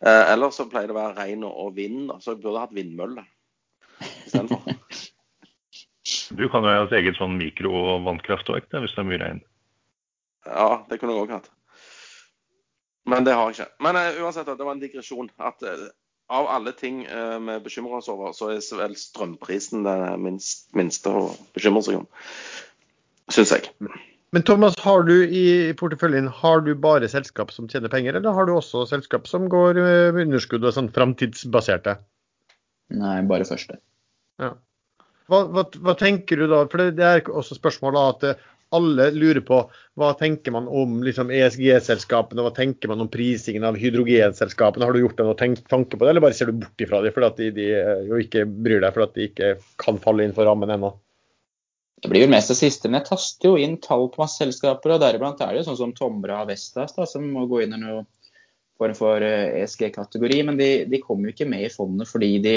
eh, 0.00 0.22
ellers 0.32 0.60
så 0.60 0.68
pleier 0.70 0.88
det 0.88 0.94
å 0.94 1.00
være 1.00 1.16
regn 1.18 1.42
og 1.48 1.74
vind, 1.76 2.06
da, 2.12 2.20
så 2.22 2.34
jeg 2.34 2.42
burde 2.44 2.62
hatt 2.62 2.76
vindmølle 2.76 3.26
istedenfor. 4.26 4.78
Du 6.38 6.46
kan 6.52 6.62
jo 6.62 6.70
ha 6.70 6.84
et 6.84 6.96
eget 7.00 7.18
sånn 7.18 7.36
mikrovannkraftverk 7.40 8.70
hvis 8.70 8.94
det 8.94 9.02
er 9.02 9.08
mye 9.10 9.20
regn. 9.22 9.44
Ja, 10.46 10.68
det 10.86 11.00
kunne 11.00 11.16
jeg 11.16 11.26
òg 11.26 11.34
hatt. 11.34 11.50
Men 13.06 13.26
det 13.26 13.34
har 13.34 13.50
jeg 13.50 13.58
ikke. 13.58 13.70
Men 13.82 13.98
eh, 13.98 14.18
uansett, 14.22 14.50
det 14.50 14.66
var 14.66 14.74
en 14.74 14.82
digresjon. 14.82 15.30
At 15.42 15.62
eh, 15.66 15.86
av 16.30 16.48
alle 16.50 16.72
ting 16.78 17.04
eh, 17.04 17.38
vi 17.38 17.58
bekymrer 17.66 18.00
oss 18.00 18.10
over, 18.10 18.34
så 18.34 18.50
er 18.54 18.62
vel 18.80 18.96
strømprisen 18.98 19.86
det 19.86 19.96
minst, 20.22 20.68
minste 20.78 21.14
å 21.14 21.28
bekymre 21.54 21.84
seg 21.86 22.00
om. 22.00 22.08
Syns 23.30 23.54
jeg. 23.54 23.70
Men 24.34 24.42
Thomas, 24.42 24.74
har 24.82 25.04
du 25.06 25.14
i 25.24 25.72
porteføljen 25.78 26.26
har 26.42 26.60
du 26.66 26.72
bare 26.74 27.08
selskap 27.08 27.52
som 27.54 27.68
tjener 27.70 27.92
penger, 27.92 28.18
eller 28.18 28.34
har 28.34 28.48
du 28.48 28.56
også 28.56 28.82
selskap 28.90 29.28
som 29.30 29.46
går 29.52 29.78
med 29.78 30.26
underskudd 30.26 30.66
og 30.66 30.74
sånn 30.74 30.90
framtidsbaserte? 30.92 31.94
Nei, 32.96 33.20
bare 33.30 33.46
første. 33.46 33.78
Ja. 34.42 34.52
Hva, 35.30 35.40
hva, 35.50 35.64
hva, 35.82 35.94
tenker 35.98 36.38
du 36.38 36.46
da? 36.50 36.64
For 36.70 36.82
det, 36.82 36.98
det 36.98 37.06
er 37.06 37.30
også 37.30 37.56
spørsmålet 37.58 38.10
at 38.10 38.26
eh, 38.28 38.44
alle 38.76 39.08
lurer 39.14 39.42
på 39.46 39.58
hva 39.98 40.10
tenker 40.18 40.54
man 40.54 40.66
om 40.68 41.00
liksom, 41.06 41.30
ESG-selskapene, 41.34 42.42
hva 42.42 42.52
tenker 42.54 42.90
man 42.90 43.02
om 43.02 43.10
prisingen 43.10 43.66
av 43.66 43.78
hydrogenselskapene? 43.80 44.86
Har 44.86 44.94
du 44.94 45.02
gjort 45.02 45.18
deg 45.18 45.30
noen 45.30 45.58
tanke 45.70 45.96
på 45.96 46.02
det, 46.02 46.12
eller 46.12 46.26
bare 46.26 46.36
ser 46.36 46.50
du 46.50 46.60
bort 46.60 46.82
ifra 46.82 47.02
det 47.02 47.14
fordi 47.14 47.50
de, 47.50 47.50
de 47.58 47.72
eh, 47.78 48.06
jo 48.10 48.22
ikke 48.22 48.46
bryr 48.46 48.82
deg 48.82 48.94
fordi 48.94 49.18
de 49.18 49.28
ikke 49.30 49.52
kan 49.82 50.02
falle 50.02 50.26
innenfor 50.26 50.50
rammen 50.50 50.74
ennå? 50.76 50.94
Det 52.02 52.10
blir 52.12 52.26
vel 52.26 52.32
mest 52.34 52.52
det 52.52 52.58
siste, 52.58 52.90
men 52.90 53.00
jeg 53.00 53.08
taster 53.08 53.48
jo 53.48 53.60
inn 53.60 53.78
tall 53.80 54.10
på 54.12 54.20
masse 54.20 54.36
selskaper, 54.42 54.92
og 54.92 55.00
deriblant 55.00 55.40
er 55.40 55.54
det 55.54 55.62
jo 55.62 55.70
sånn 55.70 55.78
som 55.80 55.94
Tomra 55.96 56.42
og 56.42 56.50
Vestas 56.50 56.92
da, 56.96 57.06
som 57.08 57.24
må 57.32 57.46
gå 57.48 57.62
inn 57.64 57.72
i 57.72 57.80
noe 57.80 58.02
form 58.76 58.96
for 58.98 59.24
ESG-kategori. 59.24 60.36
Eh, 60.36 60.44
e 60.44 60.46
men 60.50 60.60
de, 60.60 60.70
de 60.90 61.00
kommer 61.00 61.30
jo 61.30 61.36
ikke 61.36 61.48
med 61.48 61.66
i 61.66 61.72
fondet 61.72 62.10
fordi 62.10 62.30
de, 62.44 62.56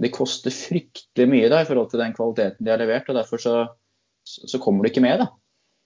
de, 0.00 0.10
koster 0.14 0.54
fryktelig 0.56 1.28
mye 1.28 1.52
da, 1.52 1.60
i 1.62 1.68
forhold 1.68 1.92
til 1.92 2.00
den 2.02 2.16
kvaliteten 2.16 2.64
de 2.64 2.72
har 2.72 2.80
levert. 2.80 3.10
og 3.12 3.18
Derfor 3.20 3.42
så, 3.42 3.56
så 4.24 4.60
kommer 4.62 4.84
du 4.84 4.92
ikke 4.92 5.04
med. 5.04 5.20
da. 5.20 5.28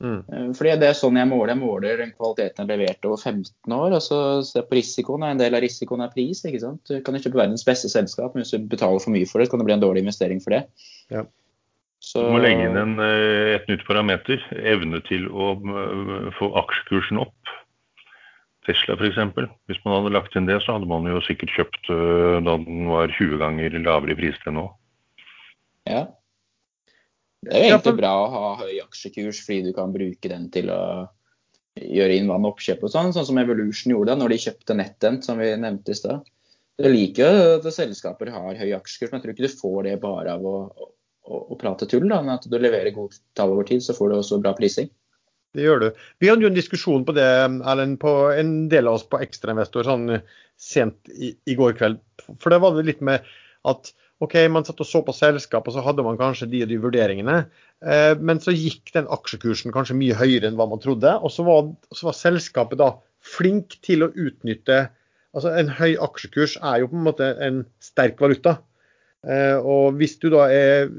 Mm. 0.04 0.20
Eh, 0.20 0.52
fordi 0.54 0.76
Det 0.78 0.90
er 0.90 0.98
sånn 0.98 1.18
jeg 1.18 1.30
måler. 1.30 1.54
Jeg 1.54 1.62
måler 1.62 2.04
den 2.04 2.12
kvaliteten 2.14 2.62
jeg 2.62 2.68
har 2.68 2.72
levert 2.76 3.08
over 3.10 3.24
15 3.32 3.76
år. 3.80 3.96
og 3.98 4.04
så 4.04 4.20
ser 4.46 4.62
jeg 4.62 4.68
på 4.70 4.78
risikoen. 4.78 5.26
En 5.26 5.42
del 5.42 5.58
av 5.58 5.64
risikoen 5.64 6.06
er 6.06 6.14
pris. 6.14 6.44
ikke 6.44 6.62
sant? 6.62 6.84
Du 6.86 7.00
kan 7.00 7.18
ikke 7.18 7.32
kjøpe 7.32 7.42
verdens 7.42 7.66
beste 7.66 7.90
selskap, 7.90 8.34
men 8.34 8.44
hvis 8.46 8.54
du 8.54 8.70
betaler 8.70 9.02
for 9.02 9.14
mye 9.16 9.26
for 9.26 9.42
det, 9.42 9.50
kan 9.50 9.58
det 9.58 9.68
bli 9.68 9.76
en 9.78 9.84
dårlig 9.84 10.06
investering 10.06 10.44
for 10.44 10.54
det. 10.54 10.62
Ja. 11.10 11.26
Så... 12.02 12.22
Du 12.22 12.34
må 12.34 12.42
legge 12.42 12.66
inn 12.68 12.76
en, 12.78 12.96
eh, 13.02 13.54
et 13.56 13.68
nytt 13.70 13.84
parameter. 13.88 14.42
Evne 14.74 15.00
til 15.06 15.28
å 15.30 15.54
eh, 15.56 16.28
få 16.38 16.50
aksjekursen 16.62 17.22
opp. 17.22 17.54
Tesla 18.66 18.96
f.eks. 18.98 19.18
Hvis 19.70 19.82
man 19.84 19.98
hadde 19.98 20.14
lagt 20.14 20.36
inn 20.38 20.48
det, 20.48 20.58
så 20.64 20.76
hadde 20.76 20.90
man 20.90 21.06
jo 21.08 21.22
sikkert 21.24 21.54
kjøpt 21.54 21.90
eh, 21.94 22.38
da 22.46 22.56
den 22.62 22.86
var 22.90 23.12
20 23.14 23.40
ganger 23.42 23.78
lavere 23.80 24.16
i 24.16 24.18
pris 24.18 24.38
enn 24.46 24.58
nå. 24.58 24.68
Ja. 25.86 26.06
Det 27.46 27.54
er 27.54 27.68
jo 27.68 27.74
egentlig 27.76 27.98
bra 28.00 28.14
å 28.18 28.30
ha 28.32 28.46
høy 28.64 28.80
aksjekurs 28.82 29.44
fordi 29.44 29.68
du 29.68 29.74
kan 29.76 29.92
bruke 29.94 30.30
den 30.32 30.48
til 30.50 30.72
å 30.74 30.80
gjøre 31.76 32.16
innvann 32.16 32.48
oppkjøp 32.48 32.86
og 32.86 32.90
sånn, 32.90 33.12
sånn 33.14 33.26
som 33.28 33.38
Evolution 33.38 33.92
gjorde 33.92 34.14
da 34.14 34.18
når 34.18 34.32
de 34.32 34.42
kjøpte 34.46 34.76
NetEnt, 34.78 35.26
som 35.26 35.38
vi 35.38 35.52
nevnte 35.60 35.92
i 35.92 35.98
stad. 35.98 36.26
Jeg 36.80 36.92
liker 36.92 37.36
jo 37.36 37.52
at 37.58 37.68
selskaper 37.72 38.32
har 38.34 38.58
høy 38.58 38.72
aksjekurs, 38.76 39.12
men 39.12 39.20
jeg 39.20 39.24
tror 39.24 39.34
ikke 39.34 39.46
du 39.46 39.60
får 39.60 39.78
det 39.86 39.94
bare 40.02 40.34
av 40.36 40.48
å, 40.48 40.56
å, 41.26 41.42
å 41.52 41.58
prate 41.60 41.88
tull, 41.90 42.06
da, 42.10 42.20
men 42.22 42.36
at 42.36 42.46
du 42.48 42.56
leverer 42.58 42.94
gode 42.94 43.20
tall 43.38 43.54
over 43.54 43.66
tid, 43.68 43.84
så 43.84 43.96
får 43.96 44.12
du 44.12 44.16
også 44.20 44.40
bra 44.42 44.54
prising. 44.56 44.88
Det 45.56 45.64
gjør 45.64 45.86
du. 45.86 45.86
Vi 46.20 46.28
hadde 46.28 46.44
jo 46.44 46.50
en 46.50 46.56
diskusjon 46.56 47.04
på 47.08 47.14
det, 47.16 47.26
Erlend, 47.26 47.98
på 48.02 48.12
en 48.36 48.56
del 48.72 48.90
av 48.90 48.98
oss 48.98 49.06
på 49.08 49.20
Ekstrainvestor 49.24 49.86
sånn 49.88 50.18
sent 50.60 51.12
i, 51.12 51.32
i, 51.32 51.54
går 51.56 51.76
kveld. 51.78 52.02
For 52.42 52.52
det 52.52 52.60
var 52.60 52.76
det 52.76 52.84
litt 52.88 53.00
med 53.04 53.24
at 53.68 53.92
OK, 54.24 54.36
man 54.52 54.64
satt 54.64 54.80
og 54.80 54.88
så 54.88 55.02
på 55.04 55.14
selskap, 55.16 55.66
og 55.68 55.74
så 55.74 55.84
hadde 55.84 56.04
man 56.04 56.18
kanskje 56.20 56.48
de 56.52 56.62
og 56.64 56.70
de 56.70 56.78
vurderingene. 56.80 57.38
Eh, 57.84 58.12
men 58.16 58.40
så 58.40 58.54
gikk 58.54 58.92
den 58.94 59.08
aksjekursen 59.12 59.74
kanskje 59.74 59.96
mye 59.98 60.16
høyere 60.16 60.48
enn 60.48 60.56
hva 60.60 60.68
man 60.70 60.80
trodde. 60.80 61.12
Og 61.20 61.32
så 61.32 61.44
var, 61.44 61.68
så 61.92 62.08
var 62.08 62.16
selskapet 62.16 62.80
da 62.80 62.94
flink 63.36 63.78
til 63.84 64.06
å 64.06 64.12
utnytte 64.12 64.86
Altså 65.36 65.50
en 65.52 65.68
høy 65.68 65.98
aksjekurs 66.00 66.54
er 66.64 66.78
jo 66.80 66.86
på 66.88 66.96
en 66.96 67.04
måte 67.04 67.26
en 67.44 67.58
sterk 67.84 68.22
valuta. 68.24 68.54
Eh, 69.26 69.56
og 69.58 69.96
hvis 69.98 70.16
du 70.22 70.28
da 70.30 70.46
er, 70.52 70.92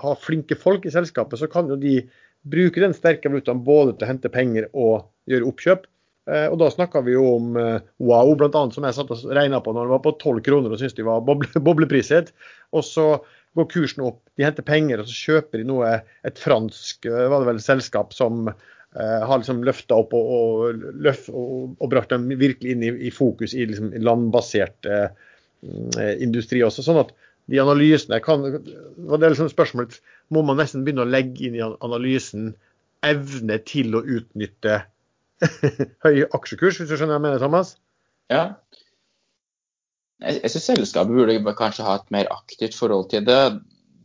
har 0.00 0.18
flinke 0.22 0.58
folk 0.58 0.86
i 0.88 0.94
selskapet, 0.94 1.38
så 1.40 1.48
kan 1.50 1.70
jo 1.70 1.78
de 1.78 2.00
bruke 2.48 2.82
den 2.82 2.96
sterke 2.96 3.30
valutaen 3.30 3.62
både 3.66 3.94
til 3.94 4.06
å 4.06 4.10
hente 4.10 4.32
penger 4.32 4.68
og 4.72 5.08
gjøre 5.30 5.48
oppkjøp. 5.50 5.86
Eh, 6.28 6.46
og 6.50 6.58
da 6.60 6.70
snakka 6.72 7.02
vi 7.06 7.14
jo 7.14 7.24
om 7.36 7.58
eh, 7.60 7.84
Wow, 8.02 8.34
bl.a. 8.38 8.64
som 8.74 8.86
jeg 8.86 8.96
satt 8.96 9.12
og 9.14 9.26
regna 9.36 9.62
på 9.64 9.74
når 9.74 9.88
det 9.88 9.94
var 9.94 10.04
på 10.04 10.14
12 10.18 10.42
kroner 10.48 10.74
og 10.74 10.80
syntes 10.80 10.96
de 10.98 11.06
var 11.06 11.22
boble, 11.24 11.50
boblepriset. 11.68 12.32
Og 12.76 12.84
så 12.86 13.10
går 13.56 13.70
kursen 13.72 14.04
opp, 14.06 14.20
de 14.36 14.46
henter 14.46 14.66
penger 14.66 15.00
og 15.02 15.08
så 15.08 15.16
kjøper 15.30 15.62
de 15.62 15.68
noe, 15.70 15.94
et 16.26 16.38
fransk 16.38 17.08
var 17.08 17.40
det 17.40 17.48
vel, 17.48 17.62
selskap 17.64 18.12
som 18.14 18.50
eh, 18.50 19.22
har 19.24 19.40
liksom 19.40 19.64
løfta 19.66 19.96
opp 20.02 20.12
og, 20.14 20.34
og, 20.34 20.84
løft, 21.06 21.30
og, 21.32 21.72
og, 21.78 21.88
brakt 21.90 22.12
dem 22.12 22.28
virkelig 22.28 22.74
inn 22.74 22.84
i, 22.86 22.92
i 23.08 23.14
fokus 23.14 23.56
i 23.56 23.66
liksom 23.70 23.94
landbasert 24.04 24.90
eh, 24.90 25.08
industri 26.22 26.60
også. 26.62 26.84
Sånn 26.86 27.00
at 27.02 27.16
de 27.48 27.60
analysene 27.62 28.20
kan, 28.24 28.44
det 28.44 29.30
liksom 29.32 29.48
spørsmålet, 29.48 30.00
Må 30.28 30.42
man 30.44 30.58
nesten 30.60 30.84
begynne 30.84 31.06
å 31.06 31.08
legge 31.08 31.46
inn 31.48 31.56
i 31.56 31.64
analysen 31.64 32.52
evne 33.06 33.56
til 33.64 33.96
å 33.96 34.02
utnytte 34.04 34.82
høy 36.04 36.26
aksjekurs, 36.34 36.80
hvis 36.80 36.90
du 36.90 36.96
skjønner 36.96 37.14
hva 37.14 37.20
jeg 37.20 37.24
mener, 37.24 37.40
Thomas? 37.40 37.76
Ja. 38.28 38.42
Jeg, 40.20 40.42
jeg 40.42 40.52
syns 40.52 40.68
selskapet 40.72 41.14
burde 41.14 41.56
kanskje 41.56 41.86
ha 41.86 41.96
et 42.00 42.12
mer 42.14 42.28
aktivt 42.34 42.76
forhold 42.76 43.08
til 43.14 43.24
det. 43.28 43.40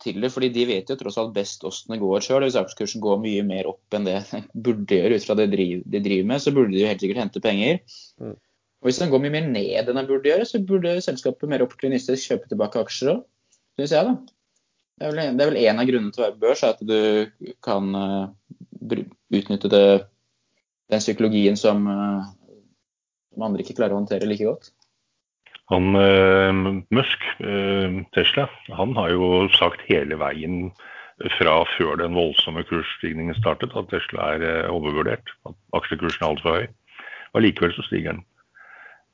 Til 0.04 0.20
det, 0.20 0.32
fordi 0.34 0.50
De 0.54 0.66
vet 0.68 0.90
jo 0.92 0.98
tross 1.00 1.18
alt 1.20 1.34
best 1.36 1.64
åssen 1.68 1.94
det 1.96 2.00
går 2.02 2.24
sjøl. 2.24 2.46
Hvis 2.46 2.60
aksjekursen 2.60 3.04
går 3.04 3.22
mye 3.24 3.44
mer 3.48 3.68
opp 3.72 3.98
enn 3.98 4.08
det 4.08 4.22
burde 4.66 5.02
gjøre 5.02 5.20
ut 5.20 5.28
fra 5.28 5.38
det 5.42 5.50
de 5.52 6.00
driver 6.00 6.32
med, 6.32 6.44
så 6.44 6.56
burde 6.56 6.76
de 6.76 6.84
jo 6.84 6.90
helt 6.92 7.04
sikkert 7.04 7.26
hente 7.26 7.44
penger. 7.44 7.84
Mm. 8.22 8.40
Og 8.84 8.90
Hvis 8.90 9.00
den 9.00 9.12
går 9.12 9.24
mye 9.24 9.36
mer 9.36 9.52
ned 9.52 9.90
enn 9.90 10.00
den 10.00 10.10
burde 10.10 10.32
gjøre, 10.32 10.48
så 10.48 10.64
burde 10.64 10.98
selskapet 11.04 11.52
mer 11.52 11.64
opportunistisk 11.66 12.32
kjøpe 12.32 12.52
tilbake 12.52 12.84
aksjer 12.84 13.16
òg 13.18 13.24
syns 13.80 13.96
jeg. 13.96 14.06
da. 14.08 14.34
Det 15.00 15.08
er, 15.08 15.12
vel, 15.12 15.38
det 15.38 15.44
er 15.44 15.50
vel 15.50 15.60
en 15.64 15.82
av 15.82 15.90
grunnene 15.90 16.14
til 16.14 16.22
å 16.22 16.28
være 16.28 16.40
børs, 16.44 16.64
at 16.68 16.82
du 16.86 16.98
kan 17.66 17.90
uh, 17.98 18.30
utnytte 19.34 19.72
det, 19.74 19.86
den 20.94 21.02
psykologien 21.02 21.58
som, 21.60 21.88
uh, 21.90 22.28
som, 23.34 23.46
andre 23.50 23.66
ikke 23.66 23.80
klarer 23.80 23.98
å 23.98 24.04
håndtere 24.04 24.30
like 24.30 24.46
godt. 24.46 24.70
Han 25.72 25.98
uh, 25.98 26.84
Musk, 26.94 27.26
Tesla, 28.14 28.46
han 28.78 28.94
har 29.00 29.16
jo 29.16 29.48
sagt 29.58 29.82
hele 29.90 30.20
veien 30.22 30.68
fra 31.40 31.60
før 31.76 31.98
den 32.02 32.16
voldsomme 32.18 32.66
kursstigningen 32.68 33.38
startet 33.38 33.74
at 33.80 33.90
Tesla 33.90 34.34
er 34.36 34.70
overvurdert. 34.70 35.34
At 35.50 35.58
aksjekursen 35.80 36.22
er 36.22 36.30
altfor 36.30 36.58
høy. 36.60 36.70
Og 37.34 37.46
likevel 37.46 37.74
så 37.74 37.86
stiger 37.88 38.14
den. 38.14 38.24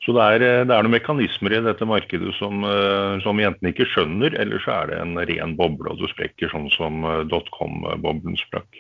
Så 0.06 0.14
det 0.16 0.24
er, 0.24 0.40
det 0.40 0.72
er, 0.72 0.84
noen 0.86 0.94
mekanismer 0.96 1.58
i 1.58 1.64
dette 1.66 1.86
markedet 1.88 2.32
som, 2.38 2.64
eh, 2.64 3.18
som 3.26 3.40
jentene 3.42 3.74
ikke 3.74 3.88
skjønner, 3.92 4.36
eller 4.40 4.62
så 4.64 4.78
er 4.78 4.94
det 4.94 5.00
en 5.04 5.20
ren 5.20 5.56
boble, 5.60 5.92
og 5.92 6.00
du 6.00 6.08
sprekker 6.08 6.52
sånn 6.54 6.70
som 6.72 7.04
eh, 7.04 7.26
dotcom-boblen 7.28 8.40
sprakk. 8.40 8.80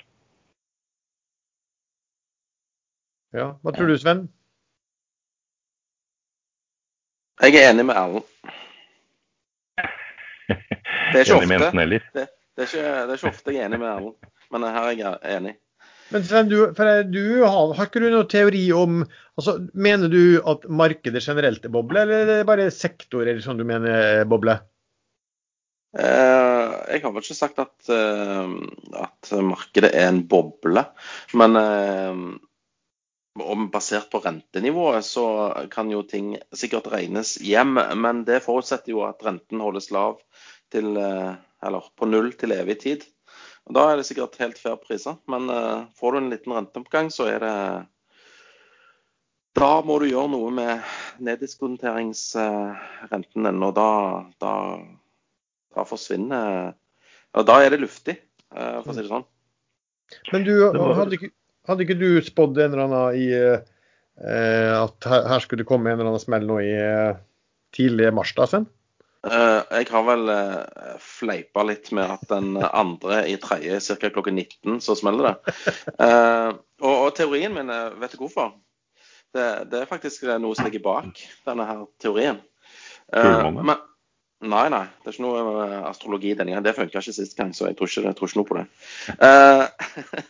Ja, 3.35 3.51
Hva 3.61 3.75
tror 3.75 3.91
du, 3.91 3.97
Sven? 3.99 4.23
Jeg 7.43 7.55
er 7.59 7.69
enig 7.73 7.85
med 7.87 7.99
Erlend. 7.99 8.25
Det 11.09 11.19
er 11.19 11.25
ikke 11.25 11.35
ofte. 11.39 11.81
Det, 11.89 11.99
det, 12.15 12.63
er 12.63 12.67
ikke, 12.67 12.81
det 12.81 13.13
er 13.13 13.19
ikke 13.19 13.29
ofte 13.29 13.53
jeg 13.53 13.61
er 13.61 13.67
enig 13.69 13.79
med 13.81 13.91
Erlend, 13.91 14.31
men 14.53 14.65
her 14.65 14.87
er 14.87 14.97
jeg 14.97 15.35
enig. 15.35 15.53
Men 16.09 16.25
Sven, 16.25 16.49
du, 16.49 16.57
du 17.13 17.23
har, 17.43 17.73
har, 17.77 17.85
ikke 17.85 18.01
du 18.01 18.09
noen 18.09 18.29
teori 18.29 18.63
om 18.73 19.03
altså, 19.37 19.59
Mener 19.77 20.09
du 20.09 20.23
at 20.41 20.65
markedet 20.65 21.21
generelt 21.21 21.65
er 21.65 21.73
boble, 21.73 22.01
eller 22.01 22.23
er 22.23 22.31
det 22.31 22.49
bare 22.49 22.69
sektorer 22.73 23.41
som 23.45 23.59
du 23.59 23.65
mener 23.67 23.93
er 23.93 24.29
boble? 24.29 24.57
Eh, 25.97 26.73
jeg 26.93 27.01
har 27.01 27.13
vel 27.13 27.23
ikke 27.23 27.37
sagt 27.37 27.61
at, 27.61 27.75
eh, 27.93 28.51
at, 29.01 29.31
markedet 29.45 29.93
er 29.93 30.09
en 30.11 30.21
boble. 30.29 30.85
Men 31.37 31.57
eh, 31.61 32.23
basert 33.73 34.09
på 34.11 34.21
rentenivået 34.23 35.05
så 35.05 35.25
kan 35.71 35.91
jo 35.91 36.03
ting 36.03 36.35
sikkert 36.53 36.91
regnes 36.93 37.37
hjem. 37.41 37.77
Men 38.01 38.25
det 38.25 38.43
forutsetter 38.45 38.93
jo 38.93 39.05
at 39.07 39.23
renten 39.25 39.61
holdes 39.63 39.89
lav 39.95 40.19
til, 40.73 40.97
eh, 40.97 41.33
eller 41.65 41.89
på 41.97 42.09
null 42.09 42.33
til 42.37 42.53
evig 42.57 42.79
tid. 42.85 43.07
Og 43.69 43.75
Da 43.77 43.83
er 43.91 43.99
det 43.99 44.07
sikkert 44.07 44.39
helt 44.41 44.57
fair 44.57 44.79
priser, 44.81 45.13
men 45.29 45.43
uh, 45.53 45.85
får 45.97 46.11
du 46.11 46.17
en 46.19 46.31
liten 46.31 46.55
renteoppgang, 46.57 47.07
så 47.13 47.23
er 47.29 47.39
det 47.43 47.55
Da 49.59 49.81
må 49.85 49.93
du 50.01 50.05
gjøre 50.09 50.33
noe 50.33 50.49
med 50.53 50.73
neddiskonteringsrenten 51.25 53.41
din, 53.45 53.63
og 53.65 53.73
da, 53.77 53.91
da, 54.41 54.53
da, 55.75 55.81
forsvinner 55.85 56.73
Og 57.37 57.43
da 57.45 57.55
er 57.61 57.69
det 57.75 57.85
luftig, 57.85 58.15
uh, 58.57 58.77
for 58.81 58.89
å 58.89 58.93
si 58.95 59.03
det 59.05 59.13
sånn. 59.13 59.27
Men 60.33 60.41
du, 60.47 60.53
hadde 60.73 61.13
ikke, 61.19 61.31
hadde 61.69 61.83
ikke 61.85 62.01
du 62.01 62.09
spådd 62.25 62.55
en 62.57 62.73
eller 62.73 62.85
annen 62.87 63.07
i 63.21 63.25
uh, 63.37 63.61
at 64.79 64.97
her, 65.05 65.21
her, 65.29 65.39
skulle 65.45 65.61
det 65.61 65.69
komme 65.69 65.93
en 65.93 65.99
eller 65.99 66.09
annen 66.09 66.25
smell 66.25 66.45
nå 66.49 66.57
i 66.65 66.73
tidlig 67.77 68.09
mars, 68.17 68.33
da, 68.35 68.43
Sven? 68.49 68.65
Uh, 69.27 69.65
jeg 69.75 69.89
har 69.91 70.05
vel 70.07 70.31
uh, 70.31 70.95
fleipa 71.03 71.65
litt 71.67 71.89
med 71.95 72.07
at 72.13 72.23
den 72.29 72.53
andre 72.63 73.25
i 73.27 73.35
tredje 73.41 73.81
ca. 73.99 74.11
klokken 74.15 74.39
19 74.39 74.79
så 74.85 74.95
smeller 74.95 75.27
det. 75.27 75.55
Uh, 75.99 76.55
og, 76.79 76.93
og, 76.93 77.09
teorien 77.17 77.53
min, 77.55 77.71
vet 77.99 78.15
du 78.15 78.21
hvorfor? 78.23 78.53
Det, 79.35 79.45
det, 79.69 79.83
er 79.83 79.89
faktisk 79.89 80.23
noe 80.41 80.55
som 80.57 80.65
ligger 80.65 80.81
bak 80.85 81.19
denne 81.45 81.67
her 81.67 81.83
teorien. 82.01 82.39
Eh, 83.13 83.51
men- 83.51 83.85
Nei, 84.39 84.69
nei. 84.71 84.85
Det 85.03 85.09
er 85.09 85.15
ikke 85.17 85.23
noe 85.25 85.63
eh, 85.65 85.79
astrologi 85.89 86.29
denne 86.31 86.53
gangen. 86.53 86.63
Det 86.63 86.71
funka 86.77 87.01
ikke 87.01 87.11
sist 87.11 87.35
gang, 87.35 87.49
så 87.51 87.67
jeg 87.67 87.75
tror 87.75 87.89
ikke, 87.89 88.03
jeg 88.05 88.15
tror 88.15 88.29
ikke 88.29 88.39
noe 88.39 88.47
på 88.47 88.55
det. 88.55 88.67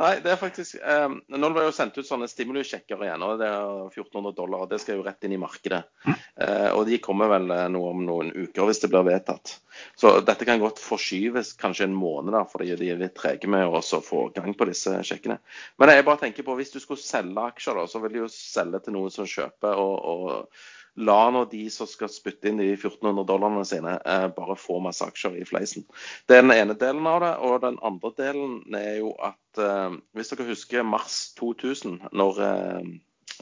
Nei, 0.00 0.12
det 0.24 0.32
er 0.32 0.38
faktisk 0.40 0.76
eh, 0.80 1.06
Nå 1.34 1.50
ble 1.54 1.66
jo 1.66 1.74
sendt 1.74 1.98
ut 1.98 2.08
sånne 2.08 2.28
stimulusjekker 2.30 3.04
igjen, 3.06 3.24
og 3.26 3.38
det 3.40 3.48
er 3.48 3.68
1400 3.90 4.34
dollar. 4.36 4.64
og 4.64 4.72
Det 4.72 4.80
skal 4.82 4.98
jo 4.98 5.06
rett 5.06 5.26
inn 5.26 5.36
i 5.36 5.40
markedet. 5.40 5.82
Eh, 6.08 6.70
og 6.74 6.84
de 6.88 7.00
kommer 7.02 7.30
vel 7.30 7.50
eh, 7.54 7.66
nå 7.72 7.82
om 7.90 8.04
noen 8.06 8.32
uker, 8.34 8.64
hvis 8.68 8.82
det 8.84 8.90
blir 8.92 9.06
vedtatt. 9.06 9.56
Så 10.00 10.16
dette 10.26 10.48
kan 10.48 10.62
godt 10.62 10.82
forskyves 10.82 11.54
kanskje 11.60 11.88
en 11.88 11.98
måned, 11.98 12.34
da, 12.34 12.44
fordi 12.50 12.74
de 12.80 12.92
er 12.94 13.00
litt 13.00 13.16
trege 13.18 13.50
med 13.50 13.66
å 13.66 13.82
få 13.82 14.28
gang 14.34 14.54
på 14.58 14.68
disse 14.70 14.96
sjekkene. 15.06 15.40
Men 15.78 15.94
jeg 15.94 16.06
bare 16.06 16.24
tenker 16.26 16.46
på, 16.46 16.56
hvis 16.58 16.74
du 16.74 16.80
skulle 16.82 17.02
selge 17.02 17.50
aksjer, 17.50 17.78
da, 17.78 17.86
så 17.90 18.02
vil 18.02 18.16
de 18.16 18.24
jo 18.24 18.32
selge 18.32 18.82
til 18.84 18.98
noen 18.98 19.14
som 19.14 19.28
kjøper. 19.28 19.78
og, 19.78 19.94
og 20.04 20.64
La 20.96 21.30
nå 21.34 21.42
de 21.50 21.64
som 21.74 21.88
skal 21.90 22.10
spytte 22.12 22.50
inn 22.50 22.60
de 22.60 22.68
1400 22.76 23.24
dollarene 23.26 23.64
sine, 23.66 23.96
eh, 24.04 24.26
bare 24.36 24.54
få 24.54 24.78
masse 24.82 25.02
aksjer 25.02 25.40
i 25.40 25.46
fleisen. 25.48 25.86
Det 26.28 26.36
er 26.36 26.44
den 26.44 26.54
ene 26.54 26.76
delen 26.78 27.06
av 27.10 27.18
det. 27.24 27.32
Og 27.42 27.56
den 27.64 27.78
andre 27.82 28.12
delen 28.18 28.76
er 28.78 29.00
jo 29.00 29.10
at 29.18 29.58
eh, 29.58 29.96
hvis 30.14 30.30
dere 30.30 30.46
husker 30.52 30.86
mars 30.86 31.16
2000, 31.40 31.98
når 32.14 32.38
eh, 32.46 32.92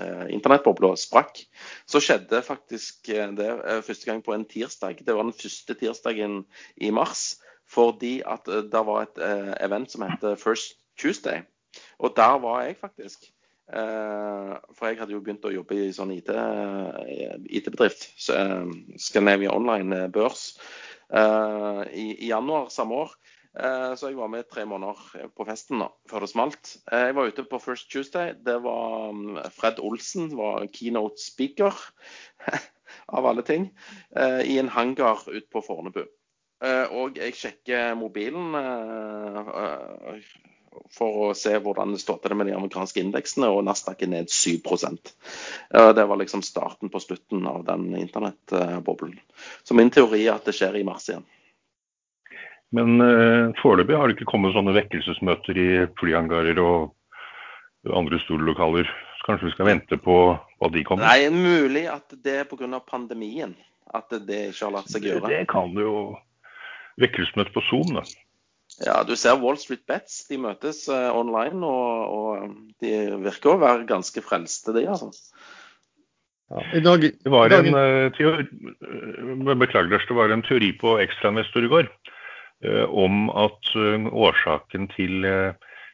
eh, 0.00 0.24
internettbobla 0.32 0.94
sprakk, 0.96 1.44
så 1.84 2.00
skjedde 2.00 2.40
faktisk 2.46 3.12
eh, 3.12 3.28
det 3.36 3.50
eh, 3.52 3.82
første 3.84 4.08
gang 4.08 4.24
på 4.24 4.32
en 4.32 4.48
tirsdag. 4.48 5.04
Det 5.04 5.12
var 5.12 5.28
den 5.28 5.36
første 5.36 5.76
tirsdagen 5.76 6.42
i 6.80 6.90
mars, 6.90 7.36
fordi 7.68 8.22
at 8.24 8.48
det 8.48 8.84
var 8.88 9.04
et 9.04 9.20
event 9.64 9.92
som 9.92 10.04
heter 10.04 10.40
First 10.40 10.76
Tuesday. 11.00 11.44
Og 11.98 12.12
der 12.16 12.40
var 12.40 12.64
jeg 12.64 12.80
faktisk. 12.80 13.28
Eh, 13.70 14.54
for 14.74 14.90
jeg 14.90 14.98
hadde 14.98 15.14
jo 15.14 15.20
begynt 15.22 15.44
å 15.46 15.52
jobbe 15.54 15.78
i 15.78 15.92
sånn 15.94 16.12
IT-bedrift, 16.16 17.46
IT-bedrift. 17.58 18.08
så, 18.18 18.38
eh, 18.38 18.72
Scandinavia 18.98 19.54
Online 19.54 19.92
eh, 20.04 20.08
børs. 20.08 20.58
eh, 21.12 21.82
i, 21.92 22.06
I 22.24 22.32
januar 22.32 22.70
samme 22.72 22.94
år. 23.04 23.14
Eh, 23.52 23.94
så 24.00 24.08
jeg 24.08 24.16
var 24.16 24.30
med 24.32 24.48
tre 24.48 24.64
måneder 24.64 25.28
på 25.36 25.44
festen 25.44 25.82
da, 25.82 25.90
før 26.08 26.24
det 26.24 26.30
smalt. 26.32 26.76
Eh, 26.90 27.10
jeg 27.10 27.16
var 27.18 27.28
ute 27.28 27.44
på 27.44 27.60
First 27.60 27.90
Tuesday. 27.92 28.32
Det 28.34 28.58
var 28.64 29.12
mm, 29.12 29.42
Fred 29.52 29.78
Olsen 29.78 30.32
var 30.36 30.64
keynote 30.72 31.20
speaker, 31.20 31.76
av 33.16 33.28
alle 33.28 33.44
ting, 33.44 33.68
eh, 34.16 34.40
i 34.48 34.58
en 34.58 34.72
hangar 34.72 35.24
ute 35.28 35.48
på 35.52 35.60
Fornebu. 35.64 36.06
Eh, 36.62 36.86
og 36.94 37.18
jeg 37.18 37.34
sjekker 37.36 37.92
mobilen 37.98 38.54
eh, 38.54 39.52
eh, 39.62 40.26
for 40.92 41.28
å 41.28 41.34
se 41.36 41.54
hvordan 41.62 41.94
det 41.94 42.00
står 42.02 42.20
til 42.20 42.32
det 42.32 42.38
med 42.40 42.48
de 42.50 42.56
amerikanske 42.56 43.02
indeksene, 43.02 43.50
og 43.52 43.64
Nasdaq 43.66 44.02
er 44.04 44.12
ned 44.12 44.30
7 44.32 44.60
Eh, 45.74 45.92
Det 45.94 46.04
var 46.04 46.16
liksom 46.16 46.42
starten 46.42 46.90
på 46.90 47.00
slutten 47.00 47.46
av 47.46 47.64
den 47.64 47.94
internettboblen. 47.96 49.18
Så 49.62 49.74
min 49.74 49.90
teori 49.90 50.26
er 50.26 50.34
at 50.34 50.44
det 50.44 50.54
skjer 50.54 50.76
i 50.76 50.84
mars 50.84 51.08
igjen. 51.08 51.24
Men 52.72 53.00
eh, 53.00 53.52
foreløpig 53.60 53.96
har 53.96 54.08
det 54.08 54.16
ikke 54.16 54.30
kommet 54.32 54.54
sånne 54.54 54.72
vekkelsesmøter 54.72 55.58
i 55.60 55.70
flyhangarer 56.00 56.58
og 56.62 56.94
andre 57.92 58.20
storlokaler. 58.24 58.88
Så 59.18 59.26
kanskje 59.26 59.50
vi 59.50 59.54
skal 59.56 59.68
vente 59.68 59.98
på 60.00 60.16
hva 60.32 60.70
de 60.72 60.84
kommer? 60.84 61.04
Nei, 61.04 61.28
mulig 61.28 61.84
at 61.92 62.16
det 62.24 62.38
er 62.42 62.48
pga. 62.48 62.80
pandemien 62.80 63.54
at 63.92 64.08
det 64.10 64.48
ikke 64.50 64.64
har 64.64 64.76
latt 64.78 64.90
seg 64.90 65.04
gjøre. 65.04 65.28
Det 65.28 65.46
kan 65.52 65.74
jo. 65.76 66.16
Vekkelsesmøte 67.00 67.52
på 67.54 67.62
Zoom, 67.68 67.94
da. 67.96 68.04
Ja, 68.80 69.02
du 69.04 69.12
ser 69.20 69.40
Wall 69.42 69.58
Street 69.60 69.84
Bets. 69.86 70.22
De 70.30 70.38
møtes 70.40 70.86
eh, 70.88 71.08
online, 71.12 71.60
og, 71.66 72.14
og 72.16 72.54
de 72.82 72.92
virker 73.22 73.52
å 73.52 73.60
være 73.60 73.88
ganske 73.90 74.24
frelste, 74.24 74.74
de, 74.76 74.86
altså. 74.88 75.12
Ja. 76.52 76.64
I 76.76 76.82
dag, 76.84 77.04
Det 77.24 77.32
var 77.32 77.48
i 77.48 77.52
dag 77.52 77.68
en 77.68 77.76
uh, 77.76 78.08
teori, 78.16 78.44
eh, 78.44 79.52
beklager, 79.60 79.88
Lars, 79.92 80.08
det 80.08 80.16
var 80.16 80.32
en 80.32 80.44
teori 80.44 80.72
på 80.76 80.98
Ekstrainvestor 81.00 81.64
i 81.64 81.70
går 81.72 81.86
uh, 81.88 82.84
om 82.92 83.30
at 83.32 83.70
uh, 83.72 84.10
årsaken 84.12 84.90
til 84.92 85.24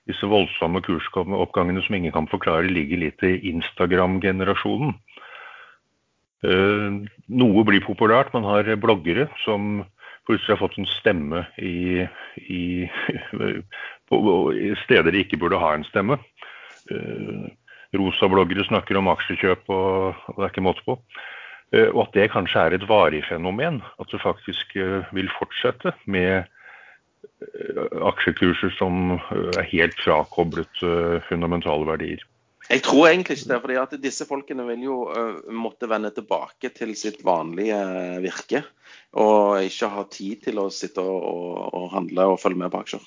disse 0.09 0.27
voldsomme 0.27 0.81
kursoppgangene 0.83 1.83
som 1.85 1.99
ingen 1.99 2.15
kan 2.15 2.27
forklare, 2.31 2.71
ligger 2.73 3.05
litt 3.05 3.23
i 3.27 3.37
Instagram-generasjonen. 3.53 4.97
Eh, 6.47 6.99
noe 7.27 7.65
blir 7.67 7.83
populært. 7.83 8.33
Man 8.35 8.47
har 8.47 8.69
bloggere 8.79 9.27
som 9.45 9.83
plutselig 10.29 10.55
har 10.55 10.61
fått 10.61 10.77
en 10.79 10.91
stemme 10.99 11.45
i, 11.57 12.05
i, 12.37 12.65
på, 14.09 14.21
steder 14.85 15.15
de 15.15 15.25
ikke 15.25 15.41
burde 15.41 15.61
ha 15.61 15.73
en 15.75 15.87
stemme. 15.89 16.19
Eh, 16.93 17.49
Rosa-bloggere 17.97 18.67
snakker 18.69 18.99
om 19.01 19.09
aksjekjøp, 19.15 19.65
og, 19.73 20.21
og 20.29 20.37
det 20.37 20.45
er 20.45 20.53
ikke 20.53 20.67
måte 20.69 20.85
på. 20.85 20.99
Eh, 21.73 21.89
Og 21.89 22.05
at 22.05 22.15
det 22.19 22.31
kanskje 22.35 22.67
er 22.67 22.77
et 22.77 22.87
varig 22.91 23.25
fenomen. 23.29 23.81
At 23.97 24.13
det 24.13 24.21
faktisk 24.25 24.77
eh, 24.77 25.09
vil 25.17 25.33
fortsette 25.39 25.97
med 26.07 26.45
aksjekurser 28.07 28.71
som 28.77 29.17
er 29.31 29.67
helt 29.71 29.95
frakoblet 30.03 30.81
fundamentale 31.27 31.87
verdier. 31.87 32.23
Jeg 32.69 32.83
tror 32.85 33.07
egentlig 33.09 33.39
ikke 33.39 33.49
det, 33.49 33.61
fordi 33.65 33.77
at 33.81 33.93
disse 34.03 34.27
folkene 34.29 34.67
vil 34.69 34.83
jo 34.85 34.97
måtte 35.57 35.89
vende 35.89 36.11
tilbake 36.13 36.69
til 36.77 36.93
sitt 37.01 37.23
vanlige 37.25 37.79
virke. 38.21 38.61
Og 39.17 39.65
ikke 39.65 39.89
ha 39.95 40.05
tid 40.13 40.43
til 40.45 40.61
å 40.61 40.67
sitte 40.73 41.01
og, 41.01 41.23
og, 41.31 41.63
og 41.79 41.87
handle 41.95 42.29
og 42.35 42.41
følge 42.43 42.61
med 42.61 42.75
på 42.75 42.83
aksjer. 42.85 43.07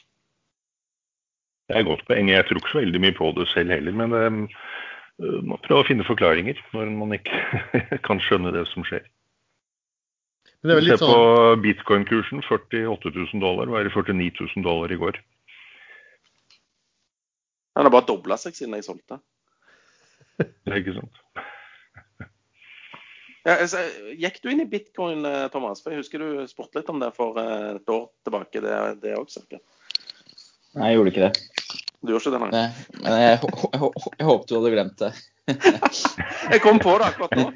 Det 1.71 1.77
er 1.77 1.85
et 1.85 1.87
godt 1.87 2.03
poeng. 2.09 2.27
Jeg 2.27 2.43
tror 2.47 2.59
ikke 2.59 2.73
så 2.73 2.81
veldig 2.81 2.99
mye 3.05 3.15
på 3.15 3.31
det 3.37 3.47
selv 3.53 3.71
heller, 3.71 3.93
men 3.95 4.15
eh, 4.17 5.39
man 5.47 5.61
prøver 5.63 5.85
å 5.85 5.87
finne 5.87 6.07
forklaringer 6.07 6.57
når 6.73 6.89
man 6.97 7.15
ikke 7.15 8.01
kan 8.07 8.19
skjønne 8.25 8.51
det 8.57 8.65
som 8.73 8.83
skjer. 8.87 9.05
Men 10.61 10.73
det 10.73 10.77
er 10.77 10.97
Se 10.99 11.05
på 11.05 11.09
sånn 11.09 11.61
bitcoin-kursen. 11.63 12.43
48 12.43 13.13
000 13.15 13.41
dollar, 13.45 13.71
var 13.71 13.87
det 13.87 13.93
49 13.93 14.33
000 14.57 14.65
dollar 14.65 14.91
i 14.93 14.99
går. 14.99 15.21
Den 17.71 17.87
har 17.87 17.93
bare 17.93 18.09
dobla 18.09 18.37
seg 18.37 18.57
siden 18.57 18.75
jeg 18.77 18.85
solgte. 18.89 19.21
Det 20.41 20.71
er 20.71 20.81
ikke 20.81 20.97
sant? 20.99 21.21
Ja, 23.41 23.55
altså, 23.55 23.81
gikk 24.21 24.37
du 24.43 24.51
inn 24.51 24.61
i 24.61 24.69
bitcoin, 24.69 25.23
eh, 25.25 25.47
Thomas? 25.53 25.81
For 25.81 25.93
Jeg 25.93 26.03
husker 26.03 26.21
du 26.21 26.43
spurte 26.49 26.77
litt 26.77 26.91
om 26.93 26.99
det 27.01 27.09
for 27.15 27.39
eh, 27.41 27.77
et 27.79 27.93
år 27.93 28.09
tilbake. 28.27 28.61
Det, 28.61 28.75
det 29.01 29.15
også, 29.17 29.41
cirka. 29.41 29.61
Nei, 30.77 30.91
jeg 30.91 30.99
gjorde 30.99 31.13
ikke 31.13 31.25
det. 31.25 31.31
Du 32.01 32.13
gjorde 32.13 32.21
ikke 32.21 32.35
det, 32.35 32.41
nei? 32.43 32.51
Nei, 32.53 32.99
Men 33.01 33.17
jeg, 33.17 33.31
jeg, 33.31 33.71
jeg, 33.73 34.11
jeg 34.19 34.29
håpet 34.29 34.51
du 34.51 34.55
hadde 34.59 34.73
glemt 34.75 35.01
det. 35.01 35.11
Jeg 36.51 36.61
kom 36.61 36.77
på 36.79 36.93
det 37.01 37.07
akkurat 37.09 37.33
nå. 37.37 37.47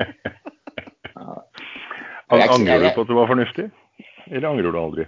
Er 2.34 2.50
Angrer 2.50 2.82
du 2.82 2.88
på 2.96 3.04
at 3.06 3.10
det 3.12 3.18
var 3.18 3.30
fornuftig? 3.30 3.66
Eller 4.26 4.48
angrer 4.50 4.74
du 4.74 4.80
aldri? 4.80 5.06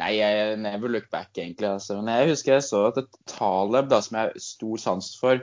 Nei, 0.00 0.14
jeg 0.16 0.56
never 0.62 0.88
look 0.88 1.10
back, 1.12 1.28
egentlig. 1.36 1.68
Altså. 1.68 1.98
Men 2.00 2.14
jeg 2.14 2.30
husker 2.32 2.56
jeg 2.56 2.64
så 2.64 2.86
at 2.88 3.00
et 3.02 3.18
Taleb, 3.28 3.90
da, 3.90 4.00
som 4.04 4.16
jeg 4.16 4.30
har 4.30 4.44
stor 4.44 4.80
sans 4.80 5.10
for 5.20 5.42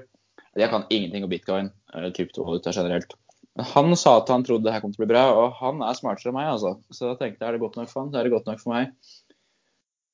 Jeg 0.57 0.73
kan 0.73 0.85
ingenting 0.89 1.25
om 1.25 1.31
bitcoin, 1.31 1.71
eller 1.93 2.13
kryptovaluta 2.15 2.73
generelt. 2.75 3.13
Men 3.57 3.69
han 3.73 3.95
sa 3.97 4.19
at 4.19 4.29
han 4.29 4.43
trodde 4.45 4.67
det 4.67 4.73
her 4.75 4.83
kom 4.83 4.93
til 4.93 5.01
å 5.01 5.05
bli 5.05 5.13
bra, 5.15 5.23
og 5.33 5.55
han 5.61 5.81
er 5.85 5.97
smartere 5.97 6.29
enn 6.31 6.37
meg, 6.37 6.51
altså. 6.51 6.75
Så 6.93 7.09
da 7.09 7.15
tenkte 7.17 7.41
jeg 7.41 7.49
er 7.49 7.57
det 7.57 7.63
godt 7.63 7.79
nok 7.79 7.89
for 7.91 8.03
han, 8.03 8.13
er 8.13 8.27
det 8.27 8.33
godt 8.35 8.49
nok 8.49 8.61
for 8.61 8.75
meg. 8.75 8.91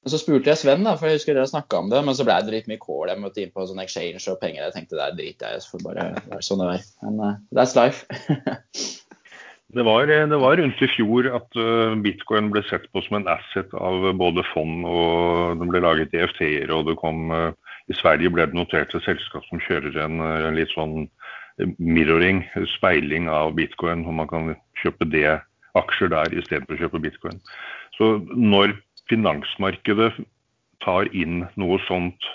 Men 0.04 0.12
Så 0.12 0.20
spurte 0.20 0.52
jeg 0.52 0.60
Sven, 0.60 0.84
da, 0.84 0.98
for 1.00 1.08
jeg 1.08 1.22
husker 1.22 1.38
dere 1.38 1.48
snakka 1.48 1.80
om 1.80 1.92
det, 1.92 2.02
men 2.04 2.16
så 2.16 2.26
ble 2.28 2.36
det 2.44 2.56
litt 2.56 2.68
mye 2.72 2.82
kål. 2.82 3.12
Jeg 3.12 3.24
måtte 3.24 3.44
inn 3.44 3.54
på 3.56 3.68
sånn 3.68 3.84
exchange 3.84 4.24
og 4.32 4.42
penger. 4.42 4.66
Jeg 4.66 4.76
tenkte 4.76 5.00
der 5.00 5.16
driter 5.16 5.54
jeg 5.54 5.62
i, 5.62 5.64
så 5.64 5.76
får 5.76 5.86
bare 5.88 6.10
være 6.28 6.44
sånn 6.44 6.64
det 6.64 6.74
er. 6.74 6.90
Men 7.08 7.24
uh, 7.24 7.40
that's 7.56 7.78
life. 7.80 8.04
Det 9.74 9.82
var, 9.82 10.06
det 10.06 10.38
var 10.38 10.58
rundt 10.60 10.82
i 10.86 10.88
fjor 10.92 11.26
at 11.34 11.56
eh, 11.58 11.96
bitcoin 12.06 12.52
ble 12.54 12.62
sett 12.68 12.84
på 12.94 13.02
som 13.02 13.18
en 13.18 13.30
asset 13.32 13.72
av 13.74 14.04
både 14.20 14.44
fond 14.52 14.86
og 14.86 15.58
det 15.58 15.70
ble 15.72 15.82
laget 15.82 16.14
EFT-er. 16.14 16.70
og 16.76 16.86
det 16.92 16.94
kom, 17.00 17.32
eh, 17.34 17.63
I 17.92 17.96
Sverige 18.00 18.32
ble 18.32 18.46
det 18.48 18.56
notert 18.56 18.94
et 18.96 19.06
selskap 19.06 19.44
som 19.50 19.62
kjører 19.66 19.98
en, 20.06 20.22
en 20.22 20.56
litt 20.56 20.72
sånn 20.72 21.08
mirroring, 21.78 22.44
speiling 22.78 23.28
av 23.30 23.54
bitcoin. 23.58 24.06
og 24.08 24.16
Man 24.22 24.30
kan 24.30 24.54
kjøpe 24.82 25.10
det 25.12 25.42
aksjer 25.78 26.14
der 26.14 26.38
istedenfor 26.38 26.78
å 26.78 26.84
kjøpe 26.84 27.02
bitcoin. 27.04 27.42
Så 27.98 28.16
når 28.32 28.78
finansmarkedet 29.12 30.14
tar 30.84 31.10
inn 31.16 31.44
noe 31.60 31.80
sånt 31.88 32.30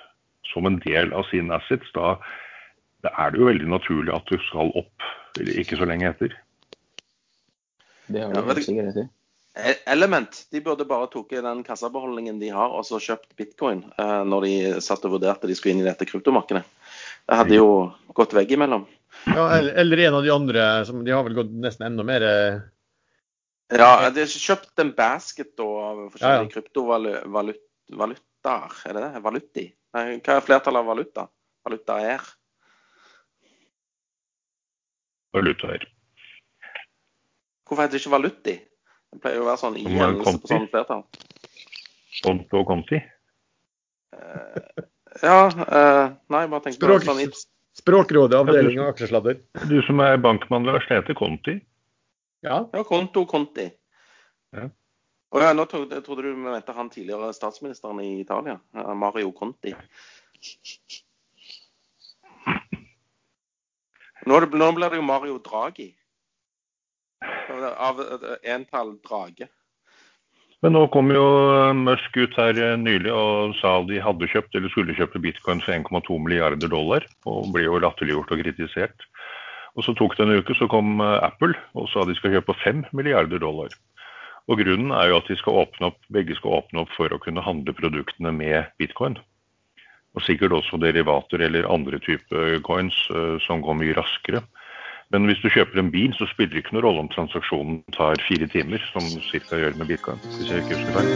som 0.52 0.68
en 0.68 0.78
del 0.84 1.12
av 1.16 1.26
sine 1.30 1.56
assets, 1.56 1.88
da, 1.96 2.16
da 3.04 3.12
er 3.24 3.32
det 3.32 3.40
jo 3.40 3.48
veldig 3.50 3.70
naturlig 3.72 4.14
at 4.14 4.28
du 4.30 4.38
skal 4.48 4.72
opp 4.78 5.08
ikke 5.38 5.78
så 5.78 5.88
lenge 5.88 6.08
etter. 6.10 6.34
Det 8.08 8.24
har 8.24 8.32
du 8.32 8.40
ja, 8.40 8.60
sikkert 8.64 8.90
rett 8.90 9.02
i. 9.04 9.08
E- 9.56 9.78
Element 9.86 10.46
de 10.52 10.60
burde 10.60 10.84
bare 10.88 11.06
tatt 11.12 11.30
den 11.30 11.64
kassabeholdningen 11.66 12.38
de 12.40 12.48
har, 12.54 12.68
og 12.74 12.84
så 12.86 12.98
kjøpt 13.02 13.36
bitcoin 13.38 13.82
eh, 13.98 14.22
når 14.28 14.40
de 14.46 14.52
satt 14.84 15.04
og 15.08 15.12
vurderte 15.16 15.48
de 15.50 15.54
skulle 15.58 15.74
inn 15.76 15.84
i 15.84 15.88
dette 15.88 16.06
kryptomarkedet. 16.08 16.64
Det 17.28 17.36
hadde 17.40 17.54
jo 17.58 17.68
gått 18.16 18.36
veggimellom. 18.36 18.84
ja, 19.26 19.44
eller, 19.58 19.72
eller 19.82 19.98
en 20.06 20.14
av 20.18 20.22
de 20.24 20.30
andre 20.30 20.64
som 20.86 21.04
De 21.04 21.10
har 21.12 21.24
vel 21.24 21.34
gått 21.34 21.50
nesten 21.64 21.86
enda 21.88 22.02
mer 22.06 22.22
eh, 22.24 22.58
Ja, 23.72 24.10
de 24.10 24.20
har 24.24 24.28
kjøpt 24.28 24.78
en 24.84 24.92
basket 24.96 25.56
da, 25.56 25.64
av 25.64 25.96
Ja, 26.04 26.10
forskjellige 26.14 26.52
kryptovalutaer. 26.54 28.74
Er 28.88 28.92
det 28.94 29.02
det? 29.02 29.22
Valuti? 29.24 29.64
Nei, 29.96 30.04
hva 30.20 30.32
er 30.38 30.44
flertallet 30.44 30.80
av 30.84 30.88
valuta? 30.92 31.22
Valuta 31.66 31.94
er? 32.04 32.20
valutaer. 35.32 35.92
Hvorfor 37.66 37.82
heter 37.82 37.92
det 37.98 38.02
ikke 38.02 38.16
valuti? 38.16 38.54
Det 39.12 39.22
pleier 39.22 39.40
jo 39.40 39.44
å 39.46 39.48
være 39.48 39.60
sånn 39.60 39.78
Som 39.78 39.94
i-endelse 39.94 40.40
på 40.42 40.50
sånn 40.52 40.68
flertall. 40.72 41.04
Konto 42.24 42.60
og 42.60 42.66
konti. 42.68 42.98
Uh, 44.18 44.86
ja 45.22 45.36
uh, 45.52 46.04
Nei, 46.32 46.42
bare 46.50 46.64
tenk 46.64 46.78
på 46.78 46.88
Språk, 46.88 47.06
sånn 47.06 47.20
språkrådet, 47.78 48.38
avdeling 48.38 48.80
av 48.82 48.92
aksjesladder. 48.92 49.38
Du 49.70 49.78
som 49.86 50.00
er 50.02 50.18
bankmann, 50.22 50.66
Lars, 50.66 50.86
det 50.90 51.00
heter 51.00 51.18
konti. 51.18 51.58
Ja. 52.42 52.64
Ja, 52.72 52.82
konto, 52.86 53.24
konti. 53.30 53.68
Ja. 54.54 54.68
Og 55.34 55.44
ja, 55.44 55.52
nå 55.52 55.66
trodde, 55.68 55.98
jeg 55.98 56.06
trodde 56.06 56.24
du 56.24 56.36
mente 56.40 56.72
han 56.72 56.88
tidligere 56.90 57.34
statsministeren 57.36 58.00
i 58.00 58.20
Italia, 58.22 58.56
eh, 58.74 58.94
Mario 58.96 59.32
Conti. 59.36 59.74
Nå, 64.28 64.40
nå 64.40 64.70
blir 64.76 64.88
det 64.88 65.00
jo 65.00 65.04
Mario 65.04 65.36
Draghi. 65.44 65.90
Av 67.76 68.00
eh, 68.00 68.36
entall 68.54 68.96
drage. 69.02 69.48
Men 70.62 70.74
nå 70.74 70.88
kom 70.90 71.10
jo 71.14 71.26
Musk 71.78 72.16
ut 72.18 72.34
her 72.38 72.58
eh, 72.58 72.76
nylig 72.78 73.12
og 73.14 73.54
sa 73.60 73.76
de 73.86 74.00
hadde 74.02 74.30
kjøpt 74.30 74.56
eller 74.58 74.72
skulle 74.72 74.96
kjøpe 74.98 75.20
bitcoin 75.22 75.62
for 75.62 75.74
1,2 75.76 76.18
milliarder 76.24 76.70
dollar, 76.70 77.06
og 77.30 77.52
ble 77.54 77.68
jo 77.68 77.78
latterliggjort 77.82 78.34
og 78.34 78.42
kritisert. 78.42 79.06
Og 79.78 79.84
Så 79.86 79.94
tok 79.94 80.16
det 80.18 80.26
en 80.26 80.40
uke, 80.40 80.56
så 80.58 80.66
kom 80.70 80.98
eh, 81.04 81.20
Apple 81.22 81.54
og 81.78 81.86
sa 81.92 82.02
de 82.02 82.16
skal 82.18 82.34
kjøpe 82.34 82.58
5 82.64 82.88
milliarder 82.98 83.38
dollar. 83.42 83.70
Og 84.48 84.58
Grunnen 84.58 84.90
er 84.96 85.12
jo 85.12 85.20
at 85.20 85.28
de 85.30 85.36
skal 85.38 85.60
åpne 85.62 85.92
opp, 85.92 86.00
begge 86.10 86.34
skal 86.38 86.56
åpne 86.58 86.82
opp 86.82 86.94
for 86.96 87.12
å 87.12 87.20
kunne 87.22 87.44
handle 87.44 87.76
produktene 87.76 88.32
med 88.34 88.72
bitcoin. 88.80 89.18
Og 90.16 90.24
sikkert 90.24 90.56
også 90.56 90.80
derivater 90.82 91.44
eller 91.44 91.68
andre 91.70 92.00
typer 92.02 92.58
coins 92.66 92.98
eh, 93.14 93.36
som 93.46 93.62
går 93.62 93.78
mye 93.78 93.94
raskere. 94.00 94.42
Men 95.14 95.24
hvis 95.24 95.38
du 95.40 95.48
kjøper 95.48 95.80
en 95.80 95.88
bil, 95.88 96.12
så 96.18 96.26
spiller 96.28 96.52
det 96.52 96.60
ikke 96.66 96.74
noen 96.76 96.84
rolle 96.84 97.00
om 97.06 97.08
transaksjonen 97.08 97.78
tar 97.96 98.20
fire 98.26 98.44
timer, 98.52 98.82
som 98.92 99.00
ca. 99.30 99.56
gjør 99.56 99.78
med 99.80 99.88
bitcoin. 99.88 100.18
hvis 100.36 100.50
jeg 100.52 100.60
ikke 100.60 100.76
husker 100.76 100.92
feil. 100.98 101.08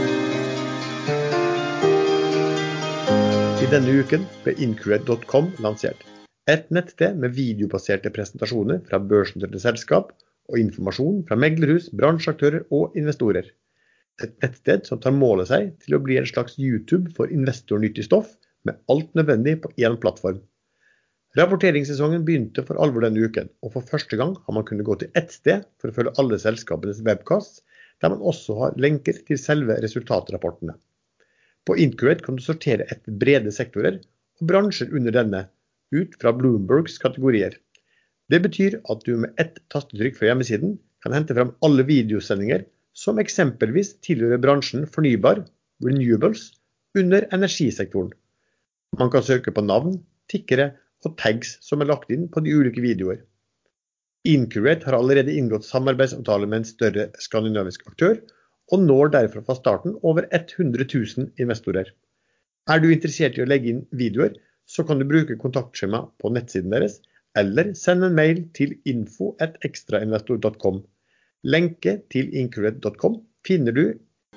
I 3.61 3.67
denne 3.75 3.93
uken 4.01 4.25
ble 4.47 4.53
Incred.com 4.65 5.53
lansert. 5.61 6.01
Et 6.49 6.65
nettsted 6.73 7.21
med 7.21 7.37
videobaserte 7.37 8.11
presentasjoner 8.17 8.81
fra 8.89 8.99
børsnoterte 8.99 9.61
selskap 9.61 10.17
og 10.49 10.57
informasjon 10.59 11.21
fra 11.29 11.37
meglerhus, 11.37 11.91
bransjeaktører 11.93 12.65
og 12.73 12.97
investorer. 12.97 13.45
Et 14.25 14.33
nettsted 14.41 14.89
som 14.89 15.01
tar 15.05 15.13
målet 15.13 15.53
seg 15.53 15.69
til 15.85 15.99
å 15.99 16.01
bli 16.01 16.17
en 16.17 16.29
slags 16.33 16.57
YouTube 16.57 17.13
for 17.17 17.29
investornyttig 17.29 18.09
stoff, 18.09 18.33
med 18.65 18.81
alt 18.89 19.13
nødvendig 19.19 19.61
på 19.61 19.69
én 19.77 20.01
plattform. 20.01 20.41
Rapporteringssesongen 21.39 22.27
begynte 22.29 22.61
for 22.69 22.77
alvor 22.85 23.07
denne 23.07 23.23
uken, 23.25 23.47
og 23.65 23.73
for 23.73 23.89
første 23.89 24.19
gang 24.21 24.35
har 24.37 24.53
man 24.57 24.67
kunnet 24.69 24.85
gå 24.85 24.99
til 25.01 25.09
ett 25.17 25.33
sted 25.33 25.65
for 25.81 25.89
å 25.89 25.97
følge 25.97 26.13
alle 26.21 26.37
selskapenes 26.41 27.01
webcasts, 27.07 27.63
der 28.05 28.13
man 28.13 28.21
også 28.21 28.57
har 28.59 28.77
lenker 28.77 29.17
til 29.25 29.41
selve 29.41 29.79
resultatrapportene. 29.81 30.75
På 31.65 31.77
Incurate 31.79 32.27
kan 32.27 32.37
du 32.37 32.45
sortere 32.45 32.85
etter 32.93 33.17
brede 33.17 33.53
sektorer 33.55 33.97
og 34.03 34.49
bransjer 34.51 34.93
under 34.93 35.15
denne, 35.15 35.47
ut 35.95 36.19
fra 36.21 36.35
Bloombergs 36.37 36.99
kategorier. 37.01 37.57
Det 38.29 38.43
betyr 38.45 38.81
at 38.93 39.05
du 39.07 39.17
med 39.25 39.33
ett 39.41 39.57
tastetrykk 39.73 40.19
fra 40.19 40.31
hjemmesiden 40.33 40.77
kan 41.05 41.17
hente 41.17 41.37
fram 41.37 41.55
alle 41.65 41.87
videosendinger 41.89 42.67
som 42.93 43.21
eksempelvis 43.23 43.95
tilhører 44.05 44.41
bransjen 44.43 44.85
fornybar, 44.85 45.47
renewables, 45.85 46.51
under 46.99 47.25
energisektoren. 47.33 48.13
Man 49.01 49.09
kan 49.13 49.25
søke 49.25 49.55
på 49.55 49.65
navn, 49.65 49.97
tikkere 50.29 50.75
og 51.07 51.17
tags 51.21 51.57
som 51.65 51.83
er 51.83 51.91
lagt 51.91 52.13
inn 52.15 52.29
på 52.33 52.43
de 52.45 52.55
ulike 52.55 52.83
videoer. 52.85 53.23
Incurate 54.29 54.87
har 54.87 54.95
allerede 54.95 55.35
inngått 55.35 55.67
samarbeidsavtale 55.67 56.47
med 56.47 56.63
en 56.63 56.69
større 56.69 57.09
skandinavisk 57.19 57.89
aktør, 57.91 58.21
og 58.73 58.85
når 58.87 59.11
derfor 59.17 59.43
fra 59.47 59.57
starten 59.59 59.97
over 60.03 60.29
100 60.31 60.87
000 60.87 61.33
investorer. 61.43 61.91
Er 62.71 62.79
du 62.79 62.93
interessert 62.93 63.39
i 63.39 63.43
å 63.43 63.49
legge 63.49 63.73
inn 63.73 63.83
videoer, 63.91 64.37
så 64.71 64.87
kan 64.87 65.01
du 65.01 65.09
bruke 65.09 65.39
kontaktskjema 65.41 66.05
på 66.23 66.31
nettsiden 66.31 66.71
deres, 66.75 67.01
eller 67.37 67.73
send 67.79 68.05
en 68.07 68.15
mail 68.15 68.45
til 68.55 68.77
info.ekstrainvestor.com. 68.87 70.83
Lenke 71.43 71.99
til 72.15 72.31
incurate.com 72.39 73.19
finner 73.47 73.75
du 73.75 73.85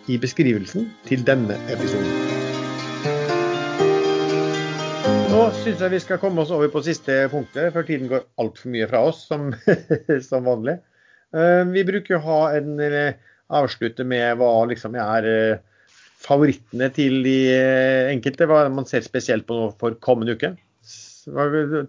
i 0.10 0.18
beskrivelsen 0.22 0.90
til 1.06 1.28
denne 1.28 1.60
episoden. 1.70 2.45
Nå 5.26 5.45
syns 5.57 5.81
jeg 5.81 5.91
vi 5.91 5.99
skal 5.99 6.19
komme 6.22 6.43
oss 6.43 6.52
over 6.53 6.69
på 6.72 6.84
siste 6.85 7.14
punktet, 7.31 7.72
før 7.73 7.85
tiden 7.88 8.10
går 8.11 8.27
altfor 8.41 8.69
mye 8.72 8.85
fra 8.88 9.02
oss, 9.10 9.23
som, 9.26 9.47
som 10.30 10.45
vanlig. 10.45 10.76
Eh, 11.34 11.64
Vi 11.73 11.84
bruker 11.88 12.19
å 12.19 12.26
ha 12.26 12.38
en 12.60 12.77
eh, 12.84 13.18
avslutte 13.49 14.06
med 14.07 14.38
hva 14.39 14.52
liksom 14.69 14.95
er 15.02 15.27
eh, 15.30 15.89
favorittene 16.22 16.91
til 16.93 17.19
de 17.26 17.35
enkelte, 18.14 18.47
hva 18.49 18.64
man 18.73 18.88
ser 18.89 19.03
spesielt 19.06 19.47
på 19.49 19.57
nå 19.57 19.72
for 19.81 19.97
kommende 19.97 20.38
uke. 20.38 20.53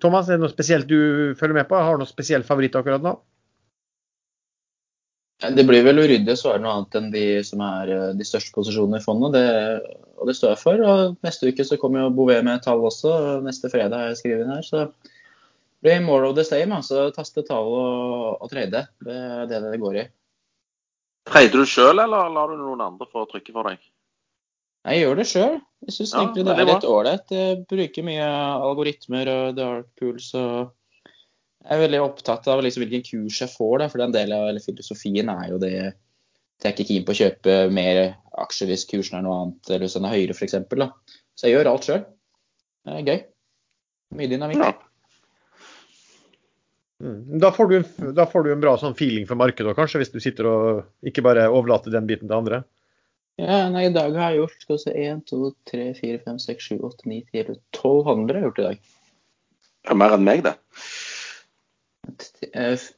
Thomas, 0.00 0.30
er 0.30 0.38
det 0.38 0.42
noe 0.42 0.52
spesielt 0.52 0.88
du 0.88 1.36
følger 1.36 1.60
med 1.60 1.68
på? 1.68 1.76
Har 1.76 1.96
du 1.96 2.06
noe 2.06 2.10
spesiell 2.10 2.44
favoritt 2.48 2.76
akkurat 2.80 3.04
nå? 3.04 3.14
Det 5.44 5.68
blir 5.68 5.84
vel 5.84 6.00
uryddig 6.00 6.32
å 6.32 6.40
svare 6.40 6.64
noe 6.64 6.72
annet 6.78 6.96
enn 6.96 7.12
de 7.12 7.26
som 7.44 7.60
er 7.60 7.92
de 8.16 8.24
største 8.24 8.56
posisjonene 8.56 9.02
i 9.02 9.04
fondet. 9.04 9.36
Det, 9.36 10.05
og 10.16 10.28
det 10.28 10.36
står 10.38 10.54
jeg 10.54 10.62
for. 10.62 10.82
Og 10.82 11.16
neste 11.26 11.50
uke 11.50 11.66
så 11.66 11.78
kommer 11.80 12.04
jo 12.04 12.14
Bouvet 12.16 12.44
med 12.46 12.62
tall 12.64 12.84
også. 12.84 13.40
Neste 13.44 13.70
fredag 13.72 13.96
har 13.96 14.12
jeg 14.12 14.20
skrevet 14.22 14.44
inn 14.44 14.54
her. 14.54 14.64
Så 14.66 14.86
det 14.86 15.84
blir 15.84 16.04
more 16.04 16.30
of 16.30 16.36
the 16.38 16.44
same. 16.46 16.74
Altså 16.76 17.08
taste 17.16 17.44
tall 17.46 17.68
og, 17.72 18.38
og 18.42 18.52
trade. 18.52 18.86
Det 19.04 19.18
er 19.18 19.50
det 19.50 19.60
det 19.66 19.82
går 19.82 20.00
i. 20.02 20.06
Trader 21.26 21.62
du 21.62 21.66
sjøl, 21.66 21.98
eller 21.98 22.30
lar 22.30 22.52
du 22.52 22.58
noen 22.60 22.84
andre 22.84 23.08
få 23.10 23.26
trykke 23.26 23.54
for 23.54 23.66
deg? 23.70 23.82
Jeg 24.86 25.02
gjør 25.02 25.18
det 25.18 25.26
sjøl. 25.26 25.54
Jeg 25.86 25.94
syns 25.96 26.14
Ja, 26.14 26.22
egentlig 26.22 26.46
det 26.46 26.54
det 26.54 26.64
er 26.64 26.70
litt 26.70 26.88
ålreit. 26.88 27.36
Bruker 27.70 28.06
mye 28.06 28.26
algoritmer 28.70 29.30
og 29.32 29.56
dark 29.58 29.88
pools 29.98 30.32
og 30.38 30.72
jeg 31.66 31.74
er 31.74 31.82
veldig 31.82 31.98
opptatt 32.04 32.44
av 32.46 32.60
liksom 32.62 32.84
hvilken 32.84 33.02
kurs 33.02 33.40
jeg 33.42 33.50
får. 33.50 33.80
Da, 33.82 33.88
for 33.90 34.04
en 34.04 34.12
del 34.14 34.30
av 34.36 34.44
eller 34.52 34.62
filosofien 34.62 35.32
er 35.32 35.48
jo 35.50 35.58
det 35.58 35.72
jeg 35.76 36.70
er 36.70 36.72
ikke 36.72 36.86
keen 36.88 37.04
på 37.04 37.12
å 37.12 37.18
kjøpe 37.18 37.54
mer 37.74 37.98
aksjer 38.42 38.68
hvis 38.70 38.86
kursen 38.90 39.18
er 39.18 39.24
noe 39.26 39.38
annet, 39.42 39.70
eller 39.70 39.84
hvis 39.86 39.96
den 39.98 40.06
er 40.08 40.14
høyere 40.16 40.36
f.eks. 40.36 40.56
Så 41.36 41.46
jeg 41.48 41.56
gjør 41.56 41.70
alt 41.72 41.86
sjøl. 41.88 42.02
Det 42.86 42.98
er 43.00 43.06
gøy. 43.08 43.22
Mye 44.16 44.30
dynamikk. 44.30 44.62
Ja. 44.62 44.72
Mm. 47.02 47.38
Da, 47.42 47.50
får 47.52 47.68
du, 47.68 47.74
en- 47.76 48.14
da 48.16 48.24
får 48.26 48.44
du 48.46 48.52
en 48.54 48.60
bra 48.62 48.76
sånn 48.80 48.94
feeling 48.96 49.26
for 49.28 49.36
markedet, 49.36 49.74
kanskje, 49.76 50.00
hvis 50.00 50.12
du 50.14 50.20
sitter 50.24 50.48
og 50.48 50.84
ikke 51.06 51.24
bare 51.26 51.48
overlater 51.52 51.92
den 51.92 52.06
biten 52.08 52.28
til 52.30 52.38
andre. 52.38 52.62
Ja, 53.36 53.66
nei, 53.68 53.82
I 53.90 53.92
dag 53.92 54.14
har 54.16 54.32
jeg 54.32 54.38
gjort 54.40 54.62
skal 54.62 54.78
vi 54.78 54.82
se, 54.86 54.94
1, 55.10 55.18
2, 55.28 55.40
3, 55.68 55.82
4, 55.98 56.20
5, 56.24 56.38
6, 56.46 56.68
7, 56.70 56.78
8, 56.88 57.04
9, 57.10 57.18
10, 57.34 57.42
11, 57.42 57.58
12 57.76 58.06
handler 58.06 58.38
har 58.38 58.40
jeg 58.40 58.48
gjort 58.48 58.62
i 58.62 58.66
dag. 58.70 58.78
Det 59.86 59.92
er 59.92 60.00
mer 60.00 60.14
enn 60.16 60.24
meg, 60.24 60.40
det. 60.46 60.54
Eh, 62.56 62.88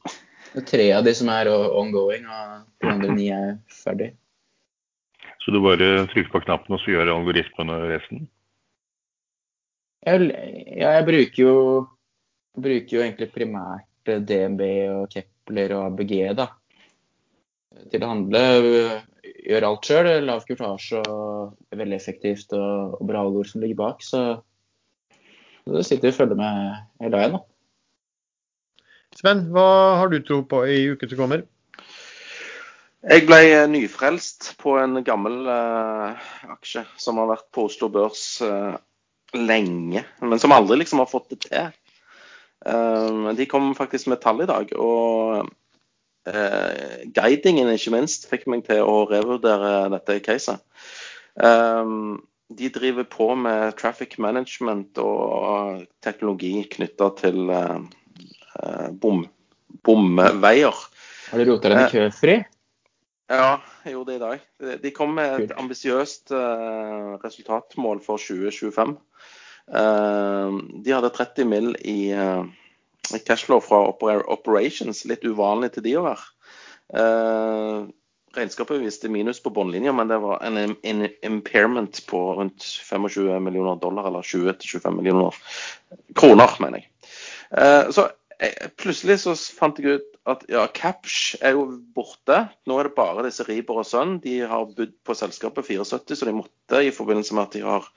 Tre 0.64 0.84
av 0.96 1.02
de 1.04 1.12
som 1.18 1.28
er 1.28 1.50
ongoing, 1.52 2.22
og 2.24 2.62
de 2.80 2.88
andre 2.88 3.10
ni 3.18 3.26
er 3.34 3.58
ferdig. 3.82 4.12
Så 5.48 5.52
du 5.54 5.62
bare 5.64 6.02
trykker 6.12 6.28
på 6.28 6.42
knappen, 6.44 6.74
og 6.76 6.80
så 6.82 6.90
gjør 6.92 7.08
algoritmene 7.08 7.76
resten? 7.88 8.26
Jeg, 10.04 10.26
ja, 10.76 10.90
jeg 10.98 11.06
bruker 11.06 11.40
jo, 11.40 11.54
bruker 12.60 12.92
jo 12.98 13.00
egentlig 13.00 13.30
primært 13.32 14.12
eh, 14.12 14.20
DNB 14.28 14.60
og 14.92 15.06
Kepler 15.14 15.72
og 15.78 15.86
ABG 15.86 16.12
da, 16.36 16.50
til 17.88 18.04
å 18.04 18.12
handle. 18.12 18.44
Gjør 19.48 19.68
alt 19.70 19.88
sjøl. 19.88 20.12
Lav 20.28 20.44
kurtasje 20.44 21.00
og 21.08 21.56
veldig 21.80 21.96
effektivt 21.96 22.52
og, 22.52 23.00
og 23.00 23.08
bra 23.08 23.24
algor 23.24 23.48
som 23.48 23.64
ligger 23.64 23.80
bak. 23.80 24.04
Så, 24.04 24.26
så 25.64 25.78
det 25.78 25.88
sitter 25.88 26.10
vi 26.10 26.12
og 26.12 26.20
følger 26.20 26.44
med 26.44 26.64
hele 27.06 27.22
veien. 27.22 27.38
da. 27.40 28.82
Sven, 29.16 29.46
hva 29.56 29.70
har 29.96 30.12
du 30.12 30.20
tro 30.20 30.42
på 30.44 30.66
i 30.68 30.82
uken 30.92 31.08
som 31.08 31.24
kommer? 31.24 31.48
Jeg 33.08 33.24
ble 33.28 33.38
eh, 33.46 33.66
nyfrelst 33.70 34.52
på 34.60 34.76
en 34.80 35.00
gammel 35.04 35.40
uh, 35.48 36.28
aksje 36.52 36.84
som 37.00 37.20
har 37.20 37.30
vært 37.30 37.46
på 37.54 37.64
Oslo 37.68 37.88
Børs 37.92 38.24
uh, 38.44 38.76
lenge, 39.36 40.04
men 40.20 40.42
som 40.42 40.52
aldri 40.52 40.82
liksom 40.82 41.00
har 41.00 41.08
fått 41.10 41.30
det 41.32 41.40
til. 41.46 41.70
Uh, 42.68 43.30
de 43.38 43.46
kom 43.48 43.70
faktisk 43.78 44.10
med 44.12 44.20
tall 44.24 44.44
i 44.44 44.50
dag, 44.50 44.74
og 44.76 45.48
guidingen 47.16 47.70
ikke 47.72 47.92
minst 47.94 48.26
fikk 48.28 48.42
meg 48.52 48.66
til 48.66 48.82
å 48.84 49.06
revurdere 49.08 49.86
dette 49.94 50.18
caset. 50.20 50.60
De 52.48 52.68
driver 52.68 53.06
på 53.08 53.30
med 53.36 53.76
traffic 53.76 54.18
management 54.20 55.00
og 55.00 55.86
teknologi 56.04 56.66
knytta 56.72 57.08
til 57.16 57.48
eh, 57.52 58.88
bom, 58.92 59.24
bomveier. 59.84 60.84
Har 61.28 61.42
du 61.42 61.50
rota 61.50 61.72
deg 61.72 61.82
i 61.82 61.90
køfri? 61.92 62.38
Ja, 63.28 63.58
jeg 63.84 63.92
gjorde 63.92 64.12
det 64.12 64.16
i 64.16 64.22
dag. 64.24 64.46
De- 64.82 64.94
kom 64.96 65.12
med 65.18 65.42
et 65.44 65.52
ambisiøst 65.60 66.32
uh, 66.32 67.18
resultatmål 67.20 68.00
for 68.04 68.16
2025. 68.16 68.96
Uh, 69.68 70.56
de 70.84 70.94
hadde 70.96 71.12
30 71.12 71.44
mill. 71.44 71.74
i 71.84 71.98
uh, 72.16 72.46
cashflow 73.26 73.60
fra 73.60 73.82
opera- 73.88 74.24
operations, 74.32 75.04
litt 75.08 75.24
uvanlig 75.28 75.72
til 75.76 75.84
de 75.86 75.94
å 76.00 76.04
være. 76.08 76.26
Eh, 76.94 77.86
regnskapet 78.36 78.80
viste 78.80 79.08
minus 79.12 79.40
på 79.44 79.52
bunnlinja, 79.52 79.92
men 79.92 80.08
det 80.08 80.18
var 80.22 80.42
en, 80.44 80.58
en 80.82 81.08
impairment 81.22 82.00
på 82.08 82.20
rundt 82.38 82.64
25 82.64 83.44
millioner 83.44 83.76
dollar, 83.80 84.08
eller 84.08 84.22
20-25 84.22 84.96
millioner 84.96 85.36
kroner, 86.16 86.56
mener 86.60 86.82
jeg. 86.82 86.90
Eh, 87.52 87.90
så 87.96 88.08
eh, 88.40 88.68
plutselig 88.76 89.20
så 89.24 89.36
fant 89.36 89.80
jeg 89.80 89.98
ut 90.00 90.17
at 90.28 90.44
ja, 90.52 90.66
Capsh 90.74 91.38
er 91.40 91.56
jo 91.56 91.66
borte. 91.94 92.42
Nå 92.68 92.78
er 92.78 92.88
det 92.88 92.96
bare 92.98 93.24
disse 93.26 93.46
Riber 93.48 93.80
og 93.82 93.88
Sønn. 93.88 94.18
De 94.24 94.40
har 94.50 94.68
budd 94.76 94.94
på 95.06 95.16
selskapet 95.16 95.68
74, 95.70 96.18
så 96.18 96.28
de 96.28 96.36
måtte 96.36 96.82
i 96.84 96.92
forbindelse 96.94 97.36
med 97.36 97.46
at 97.46 97.56
de 97.56 97.64
har 97.64 97.88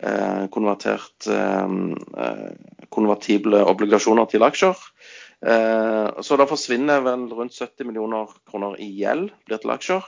eh, 0.00 0.46
konvertert 0.54 1.30
eh, 1.32 1.78
eh 2.24 2.48
konvertible 2.96 3.58
obligasjoner 3.66 4.28
til 4.30 4.44
aksjer. 4.46 4.78
Eh, 5.44 6.20
så 6.24 6.36
da 6.40 6.46
forsvinner 6.48 7.02
vel 7.04 7.26
rundt 7.34 7.56
70 7.56 7.88
millioner 7.88 8.30
kroner 8.48 8.78
i 8.80 8.88
gjeld 9.02 9.32
blir 9.44 9.60
til 9.60 9.74
aksjer. 9.74 10.06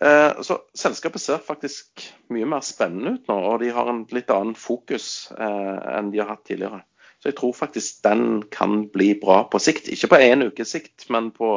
Eh, 0.00 0.40
så 0.46 0.58
selskapet 0.74 1.22
ser 1.22 1.42
faktisk 1.44 2.06
mye 2.32 2.48
mer 2.48 2.64
spennende 2.66 3.18
ut 3.18 3.28
nå, 3.30 3.36
og 3.50 3.60
de 3.62 3.74
har 3.76 3.90
en 3.90 4.02
litt 4.14 4.32
annen 4.32 4.56
fokus 4.58 5.28
eh, 5.36 5.76
enn 5.98 6.10
de 6.14 6.22
har 6.22 6.32
hatt 6.32 6.46
tidligere. 6.48 6.82
Så 7.24 7.30
jeg 7.30 7.38
tror 7.38 7.54
faktisk 7.56 8.02
den 8.04 8.42
kan 8.52 8.82
bli 8.92 9.14
bra 9.16 9.46
på 9.48 9.56
sikt. 9.56 9.86
Ikke 9.88 10.10
på 10.12 10.18
én 10.20 10.44
ukes 10.44 10.74
sikt, 10.74 11.06
men 11.08 11.30
på 11.32 11.54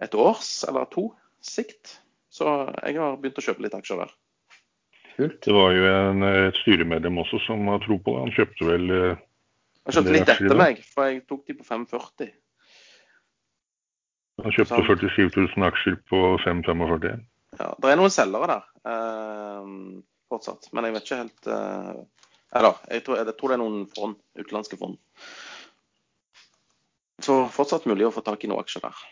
et 0.00 0.14
års 0.16 0.62
eller 0.64 0.86
to 0.88 1.10
sikt. 1.44 1.98
Så 2.32 2.46
jeg 2.80 2.96
har 2.96 3.18
begynt 3.20 3.36
å 3.36 3.44
kjøpe 3.44 3.66
litt 3.66 3.76
aksjer 3.76 4.00
der. 4.00 4.14
Kult. 5.18 5.36
Det 5.44 5.52
var 5.52 5.74
jo 5.76 5.84
en, 5.84 6.24
et 6.24 6.60
styremedlem 6.62 7.20
også 7.20 7.42
som 7.44 7.68
har 7.68 7.82
tro 7.84 7.98
på 8.00 8.14
det. 8.14 8.22
Han 8.22 8.32
kjøpte 8.38 8.68
vel 8.70 8.94
eh, 8.96 9.20
Han 9.84 9.96
kjøpte 9.98 10.14
litt 10.16 10.32
etter 10.32 10.60
meg, 10.62 10.80
for 10.94 11.10
jeg 11.10 11.20
tok 11.28 11.42
de 11.44 11.56
på 11.58 11.66
5,40. 11.68 12.30
Han 14.40 14.56
kjøpte 14.56 14.80
47 14.88 15.28
000 15.28 15.68
aksjer 15.68 16.00
på 16.08 16.22
5,45. 16.46 17.20
Ja, 17.60 17.68
det 17.76 17.92
er 17.92 18.00
noen 18.00 18.16
selgere 18.16 18.48
der 18.54 18.94
eh, 18.94 19.68
fortsatt, 20.32 20.72
men 20.72 20.88
jeg 20.88 20.96
vet 20.96 21.06
ikke 21.10 21.20
helt 21.20 21.52
eh, 21.52 22.00
eller, 22.56 22.82
jeg 22.90 23.04
tror, 23.06 23.20
jeg 23.20 23.36
tror 23.38 23.52
det 23.52 23.56
er 23.56 23.62
noen 23.62 23.86
fond, 23.94 24.18
utenlandske 24.38 24.78
fond. 24.80 24.98
Så 27.20 27.44
fortsatt 27.52 27.86
mulig 27.88 28.08
å 28.08 28.14
få 28.14 28.24
tak 28.26 28.44
i 28.44 28.50
noen 28.50 28.64
aksjer 28.64 28.86
der. 28.88 29.02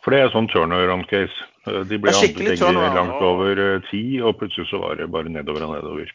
For 0.00 0.14
det 0.14 0.22
er 0.22 0.32
sånn 0.32 0.48
turnaround-case. 0.48 1.48
De 1.90 1.98
ble 2.00 2.14
handlet 2.16 2.62
langt 2.96 3.20
over 3.20 3.60
eh, 3.60 3.82
ti, 3.90 4.02
og 4.24 4.38
plutselig 4.40 4.70
så 4.70 4.80
var 4.80 4.96
det 4.96 5.10
bare 5.12 5.32
nedover 5.32 5.66
og 5.66 5.74
nedover. 5.76 6.14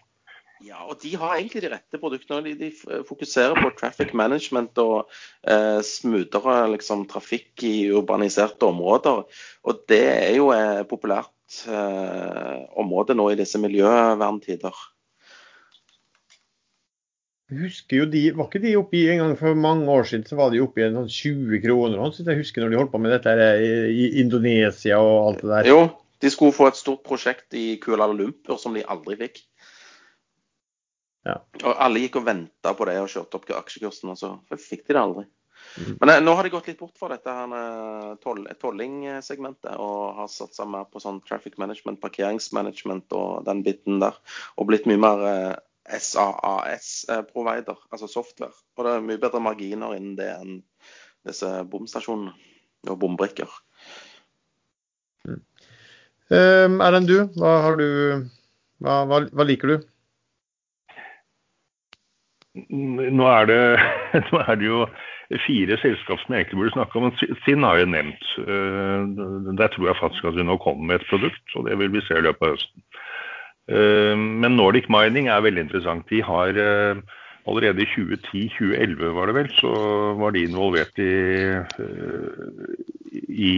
Ja, 0.65 0.79
og 0.87 0.97
de 1.03 1.11
har 1.19 1.35
egentlig 1.35 1.61
de 1.65 1.69
rette 1.73 1.99
produktene. 2.01 2.41
De, 2.45 2.53
de 2.57 3.01
fokuserer 3.05 3.59
på 3.59 3.69
traffic 3.77 4.15
management 4.17 4.79
og 4.81 5.11
eh, 5.45 5.81
smoothere 5.85 6.71
liksom, 6.73 7.03
trafikk 7.11 7.65
i 7.67 7.91
urbaniserte 7.93 8.65
områder. 8.65 9.25
Og 9.67 9.83
det 9.91 10.05
er 10.09 10.33
jo 10.39 10.49
eh, 10.55 10.81
populært 10.89 11.29
eh, 11.29 11.34
område 12.76 13.15
nå 13.17 13.30
i 13.31 13.39
disse 13.39 13.59
miljøverntider. 13.61 14.84
Jeg 17.51 17.59
husker 17.61 17.99
jo 17.99 18.05
de, 18.09 18.22
Var 18.34 18.47
ikke 18.49 18.61
de 18.63 18.72
oppe 18.80 18.97
i 18.97 19.03
en 19.13 19.19
gang 19.22 19.35
for 19.38 19.57
mange 19.57 19.85
år 19.91 20.07
siden 20.09 20.26
så 20.26 20.38
var 20.39 20.49
de 20.49 20.63
oppe 20.63 20.81
i 20.81 20.88
en 20.88 20.97
sånn 20.97 21.11
20 21.13 21.61
kroner? 21.61 22.01
Så 22.09 22.26
jeg 22.26 22.41
husker 22.41 22.63
når 22.63 22.73
de 22.73 22.80
holdt 22.80 22.93
på 22.95 23.01
med 23.03 23.13
dette 23.13 23.35
her 23.38 23.61
i 23.61 24.07
Indonesia 24.23 24.97
og 24.97 25.17
alt 25.27 25.43
det 25.43 25.51
der. 25.51 25.69
Jo, 25.69 25.84
de 26.26 26.31
skulle 26.34 26.55
få 26.57 26.72
et 26.72 26.80
stort 26.80 27.03
prosjekt 27.05 27.53
i 27.53 27.76
Kuala 27.81 28.07
Lumpur 28.09 28.57
som 28.61 28.73
de 28.73 28.81
aldri 28.81 29.19
fikk. 29.19 29.43
Ja. 31.26 31.39
Og 31.61 31.72
Alle 31.81 32.01
gikk 32.01 32.19
og 32.22 32.26
venta 32.27 32.73
på 32.77 32.89
det 32.89 32.97
og 33.01 33.09
kjørte 33.13 33.39
opp 33.39 33.49
aksjekursen, 33.59 34.13
og 34.13 34.17
så 34.17 34.34
fikk 34.61 34.88
de 34.88 34.93
det 34.93 35.01
aldri. 35.01 35.26
Mm. 35.75 35.97
Men 36.01 36.11
eh, 36.13 36.21
nå 36.23 36.33
har 36.37 36.47
de 36.47 36.53
gått 36.53 36.69
litt 36.71 36.79
bort 36.79 36.97
fra 36.99 37.09
dette 37.11 37.33
her 37.35 38.15
tollingsegmentet 38.61 39.75
og 39.81 40.19
har 40.19 40.31
satsa 40.31 40.67
mer 40.69 40.87
på 40.91 41.01
sånn 41.03 41.21
traffic 41.27 41.57
management, 41.61 42.01
parkeringsmanagement 42.03 43.15
og 43.17 43.45
den 43.47 43.63
biten 43.65 44.01
der. 44.03 44.17
Og 44.55 44.69
blitt 44.69 44.87
mye 44.89 45.01
mer 45.01 45.25
eh, 45.29 45.53
SAAS-provider, 45.85 47.77
altså 47.91 48.09
software. 48.09 48.55
Og 48.77 48.87
det 48.87 48.93
er 48.93 49.09
mye 49.09 49.21
bedre 49.21 49.43
marginer 49.43 49.97
innen 49.97 50.15
det 50.17 50.31
enn 50.33 50.61
disse 51.25 51.49
bomstasjonene 51.69 52.33
og 52.89 52.99
bombrikker. 53.01 53.51
Mm. 55.25 55.41
Um, 56.29 56.79
Erlend, 56.81 57.09
du, 57.09 57.19
hva 57.37 57.59
har 57.65 57.77
du 57.77 57.87
hva, 58.81 59.03
hva, 59.09 59.21
hva 59.29 59.45
liker 59.45 59.71
du? 59.71 59.75
Nå 62.55 63.27
er, 63.27 63.49
det, 63.49 63.59
nå 64.29 64.41
er 64.45 64.57
det 64.59 64.69
jo 64.69 64.85
fire 65.45 65.77
selskap 65.81 66.22
som 66.22 66.34
jeg 66.34 66.43
egentlig 66.43 66.60
burde 66.61 66.76
snakke 66.76 66.99
om. 66.99 67.11
Sinn 67.45 67.65
har 67.65 67.80
jeg 67.81 67.91
nevnt. 67.91 68.31
Eh, 68.45 69.53
der 69.57 69.72
tror 69.73 69.89
jeg 69.89 69.99
faktisk 69.99 70.30
at 70.30 70.38
vi 70.38 70.45
nå 70.45 70.57
kommer 70.61 70.91
med 70.91 71.02
et 71.02 71.10
produkt, 71.10 71.45
og 71.56 71.69
det 71.69 71.77
vil 71.81 71.93
vi 71.95 72.03
se 72.06 72.18
i 72.19 72.26
løpet 72.26 72.45
av 72.45 72.53
høsten. 72.53 72.84
Eh, 73.73 74.14
men 74.15 74.57
Nordic 74.60 74.89
Mining 74.93 75.30
er 75.30 75.45
veldig 75.45 75.65
interessant. 75.65 76.06
De 76.11 76.22
har 76.26 76.60
eh, 76.61 77.02
allerede 77.49 77.81
i 77.81 77.89
2010-2011 77.95 79.15
var 79.18 79.31
det 79.31 79.38
vel, 79.39 79.49
så 79.57 79.73
var 80.19 80.35
de 80.35 80.45
involvert 80.45 81.02
i, 81.02 81.57
i 83.30 83.52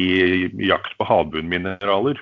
jakt 0.68 0.95
på 0.98 1.07
havbunnmineraler. 1.07 2.19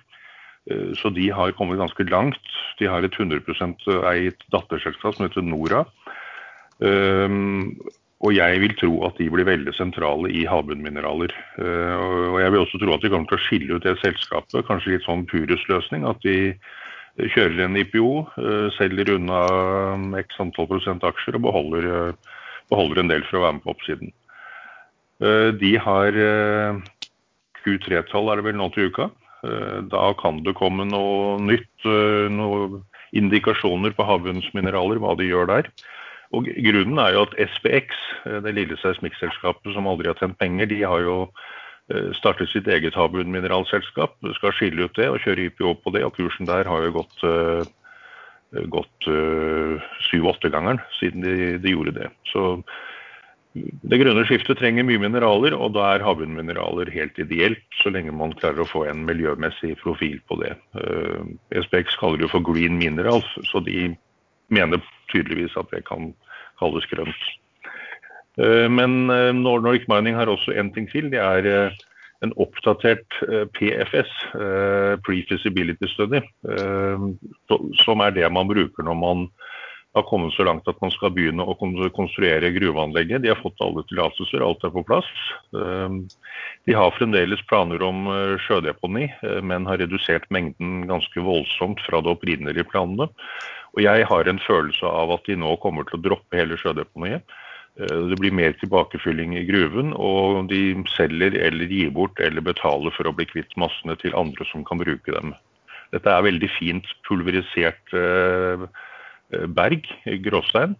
Så 0.97 1.11
de 1.13 1.27
har 1.29 1.51
kommet 1.53 1.77
ganske 1.77 2.03
langt. 2.09 2.53
De 2.79 2.87
har 2.89 3.05
et 3.05 3.13
100% 3.13 3.83
eiet 4.09 4.39
datterselskap 4.49 5.13
som 5.13 5.27
heter 5.27 5.45
Nora. 5.45 5.83
Og 8.25 8.33
jeg 8.33 8.57
vil 8.63 8.73
tro 8.79 8.91
at 9.05 9.19
de 9.19 9.27
blir 9.29 9.45
veldig 9.45 9.73
sentrale 9.77 10.31
i 10.33 10.45
havbunnmineraler. 10.49 11.33
Eh, 11.61 12.05
og 12.31 12.39
jeg 12.41 12.53
vil 12.53 12.63
også 12.63 12.79
tro 12.81 12.95
at 12.95 13.03
de 13.03 13.11
kommer 13.13 13.29
til 13.29 13.37
å 13.37 13.43
skille 13.43 13.77
ut 13.77 13.85
det 13.85 13.99
selskapet, 14.01 14.65
kanskje 14.65 14.95
litt 14.95 15.05
sånn 15.05 15.27
Purus-løsning. 15.29 16.07
At 16.09 16.25
de 16.25 16.55
kjører 17.35 17.67
en 17.67 17.77
IPO, 17.77 18.07
eh, 18.41 18.67
selger 18.79 19.13
unna 19.13 19.43
x 20.23 20.41
antall 20.41 20.71
prosent 20.71 21.05
aksjer 21.05 21.37
og 21.37 21.45
beholder, 21.45 22.17
beholder 22.73 23.03
en 23.03 23.13
del 23.13 23.27
for 23.29 23.37
å 23.37 23.45
være 23.45 23.59
med 23.59 23.65
på 23.67 23.75
oppsiden. 23.75 24.13
Eh, 25.21 25.51
de 25.61 25.75
har 25.85 26.17
Q3-tall 27.61 28.31
er 28.31 28.41
det 28.41 28.49
vel 28.49 28.57
nå 28.57 28.71
til 28.73 28.89
uka. 28.89 29.11
Da 29.45 30.07
kan 30.17 30.39
det 30.41 30.55
komme 30.57 30.87
noe 30.89 31.37
nytt, 31.37 31.85
noen 31.85 32.79
indikasjoner 33.13 33.93
på 33.93 34.05
havbunnsmineraler, 34.07 34.97
hva 34.97 35.13
de 35.19 35.27
gjør 35.29 35.51
der. 35.51 35.69
Og 36.35 36.47
Grunnen 36.47 36.99
er 36.99 37.15
jo 37.15 37.25
at 37.25 37.35
SPX, 37.55 37.99
eh, 38.25 38.39
det 38.43 38.55
lille 38.57 38.77
seismikkselskapet 38.81 39.75
som 39.75 39.87
aldri 39.89 40.11
har 40.11 40.19
tjent 40.19 40.37
penger, 40.41 40.69
de 40.71 40.81
har 40.83 41.03
jo 41.05 41.17
eh, 41.91 42.11
startet 42.17 42.51
sitt 42.51 42.67
eget 42.71 42.97
havbunnmineralselskap. 42.97 44.17
Skal 44.39 44.55
skille 44.57 44.87
ut 44.87 44.99
det 44.99 45.09
og 45.11 45.21
kjøre 45.23 45.47
IPO 45.49 45.77
på 45.83 45.95
det. 45.95 46.03
Og 46.07 46.15
kursen 46.17 46.49
der 46.49 46.67
har 46.67 46.87
jo 46.87 46.95
gått, 46.99 47.23
uh, 47.23 47.63
gått 48.71 49.07
syv-åtte-gangeren 50.09 50.81
siden 50.99 51.23
de, 51.25 51.55
de, 51.61 51.71
gjorde 51.73 51.95
det. 51.97 52.09
Så 52.31 52.61
det 53.55 53.99
grønne 54.01 54.25
skiftet 54.27 54.59
trenger 54.59 54.83
mye 54.87 54.99
mineraler, 54.99 55.55
og 55.55 55.73
da 55.77 55.93
er 55.93 56.03
havbunnmineraler 56.03 56.91
helt 56.91 57.19
ideelt, 57.21 57.63
så 57.79 57.91
lenge 57.91 58.11
man 58.15 58.35
klarer 58.35 58.63
å 58.63 58.67
få 58.67 58.83
en 58.89 59.05
miljømessig 59.07 59.77
profil 59.79 60.17
på 60.27 60.39
det. 60.41 60.51
SPX 61.67 61.95
kaller 62.01 62.19
det 62.23 62.31
for 62.33 62.43
green 62.43 62.75
minerals, 62.81 63.29
så 63.51 63.63
de 63.63 63.93
mener 64.51 64.83
tydeligvis 65.11 65.55
at 65.59 65.71
det 65.71 65.85
kan 65.87 66.11
kalles 66.59 66.87
grønt. 66.91 67.25
Eh, 68.41 68.67
men 68.71 69.09
eh, 69.09 69.31
Nordic 69.35 69.87
Mining 69.91 70.17
har 70.17 70.31
også 70.31 70.55
en 70.55 70.71
ting 70.75 70.87
til. 70.91 71.09
Det 71.13 71.21
er 71.21 71.49
eh, 71.51 71.83
en 72.23 72.31
oppdatert 72.41 73.17
PFS, 73.53 74.11
Pre-Feasibility 75.05 75.85
Study, 75.91 76.21
som 77.83 78.01
er 78.01 78.13
det 78.15 78.29
man 78.33 78.47
bruker 78.49 78.87
når 78.87 78.95
man 78.97 79.25
har 79.93 80.05
kommet 80.07 80.33
så 80.33 80.45
langt 80.47 80.65
at 80.71 80.79
man 80.81 80.93
skal 80.95 81.11
begynne 81.13 81.43
å 81.43 81.57
konstruere 81.59 82.53
gruveanlegget. 82.55 83.21
De 83.21 83.29
har 83.29 83.41
fått 83.43 83.59
alle 83.61 83.83
tillatelser, 83.91 84.41
alt 84.41 84.63
er 84.65 84.73
på 84.73 84.85
plass. 84.87 85.11
De 85.51 86.77
har 86.79 86.95
fremdeles 86.95 87.43
planer 87.51 87.83
om 87.85 88.07
sjødeponi, 88.47 89.09
men 89.43 89.67
har 89.69 89.83
redusert 89.83 90.25
mengden 90.33 90.87
ganske 90.89 91.27
voldsomt 91.27 91.83
fra 91.85 92.01
de 92.01 92.15
opprinnelige 92.15 92.65
planene. 92.71 93.11
Og 93.75 93.83
jeg 93.83 94.05
har 94.07 94.29
en 94.29 94.39
følelse 94.39 94.87
av 94.87 95.11
at 95.17 95.25
de 95.27 95.35
nå 95.39 95.55
kommer 95.63 95.87
til 95.87 95.99
å 95.99 96.05
droppe 96.05 96.39
hele 96.39 96.57
sjødeponiet. 96.59 97.25
Eh, 97.79 98.01
det 98.09 98.19
blir 98.21 98.35
mer 98.35 98.55
tilbakefylling 98.61 99.35
i 99.35 99.45
gruven, 99.49 99.91
og 99.99 100.47
de 100.51 100.79
selger 100.95 101.35
eller 101.35 101.71
gir 101.71 101.91
bort 101.95 102.19
eller 102.23 102.45
betaler 102.45 102.95
for 102.95 103.07
å 103.07 103.15
bli 103.15 103.27
kvitt 103.27 103.51
massene 103.59 103.97
til 103.99 104.15
andre 104.15 104.47
som 104.51 104.63
kan 104.67 104.79
bruke 104.79 105.11
dem. 105.11 105.35
Dette 105.91 106.11
er 106.11 106.25
veldig 106.25 106.49
fint 106.55 106.87
pulverisert 107.07 107.95
eh, 107.99 108.65
berg, 109.59 109.91
gråstein, 110.23 110.77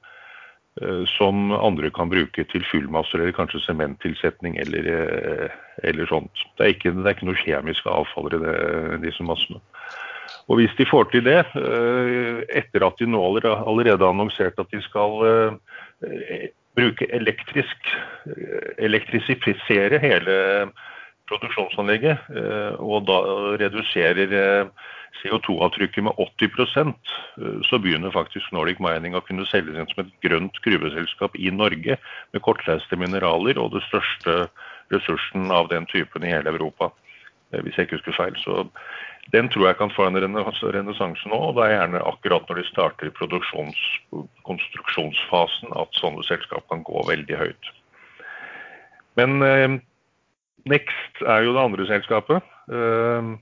eh, 0.80 1.04
som 1.18 1.52
andre 1.52 1.92
kan 1.92 2.08
bruke 2.12 2.48
til 2.48 2.64
fyllmasser 2.72 3.20
eller 3.20 3.36
kanskje 3.36 3.66
sementtilsetning 3.68 4.56
eller, 4.64 5.52
eller 5.84 6.12
sånt. 6.12 6.48
Det 6.56 6.64
er, 6.64 6.76
ikke, 6.78 6.96
det 6.96 7.10
er 7.10 7.18
ikke 7.18 7.28
noe 7.28 7.44
kjemisk 7.44 7.92
avfall 7.92 8.32
i 8.32 8.44
det, 8.48 8.58
disse 9.04 9.28
massene. 9.28 9.60
Og 10.48 10.60
hvis 10.60 10.74
de 10.78 10.86
får 10.86 11.10
til 11.12 11.26
det, 11.26 11.40
eh, 11.58 12.42
etter 12.62 12.86
at 12.86 13.00
de 13.00 13.08
nå 13.10 13.22
allerede 13.26 14.04
har 14.04 14.12
annonsert 14.12 14.60
at 14.62 14.72
de 14.72 14.82
skal 14.86 15.26
eh, 15.30 16.50
bruke 16.76 17.08
elektrisk 17.14 17.96
Elektrisifisere 18.82 20.00
hele 20.02 20.34
produksjonsanlegget, 21.30 22.26
og 22.82 23.06
da 23.08 23.18
reduserer 23.62 24.34
CO2-avtrykket 25.22 26.04
med 26.04 26.18
80% 26.20 27.14
så 27.70 27.80
begynner 27.82 28.14
faktisk 28.14 28.52
Nordic 28.54 28.82
Mining 28.84 29.16
å 29.16 29.24
kunne 29.26 29.48
selges 29.50 29.78
inn 29.78 29.90
som 29.92 30.04
et 30.04 30.14
grønt 30.26 30.60
gruveselskap 30.66 31.38
i 31.40 31.54
Norge 31.54 31.98
med 32.34 32.44
kortreiste 32.46 33.00
mineraler 33.00 33.60
og 33.62 33.74
det 33.76 33.84
største 33.88 34.38
ressursen 34.94 35.52
av 35.54 35.70
den 35.72 35.88
typen 35.92 36.26
i 36.26 36.34
hele 36.34 36.54
Europa. 36.54 36.92
Hvis 37.64 37.77
jeg 37.77 37.88
ikke 37.88 37.99
husker 37.99 38.18
feil. 38.18 38.36
Så 38.41 38.65
den 39.34 39.49
tror 39.49 39.68
jeg 39.68 39.77
kan 39.77 39.94
få 39.95 40.06
en 40.07 40.18
renessanse 40.18 41.30
nå. 41.30 41.36
og 41.36 41.56
Det 41.56 41.64
er 41.65 41.73
gjerne 41.77 42.03
akkurat 42.11 42.49
når 42.49 42.61
de 42.61 42.68
starter 42.68 43.10
i 43.10 43.15
konstruksjonsfasen 44.45 45.73
at 45.82 45.98
sånne 45.98 46.23
selskap 46.27 46.68
kan 46.69 46.84
gå 46.86 47.06
veldig 47.10 47.38
høyt. 47.41 47.73
Men 49.15 49.41
eh, 49.41 49.82
Next 50.65 51.22
er 51.22 51.44
jo 51.45 51.53
det 51.53 51.61
andre 51.61 51.86
selskapet. 51.86 52.41
Eh, 52.73 53.34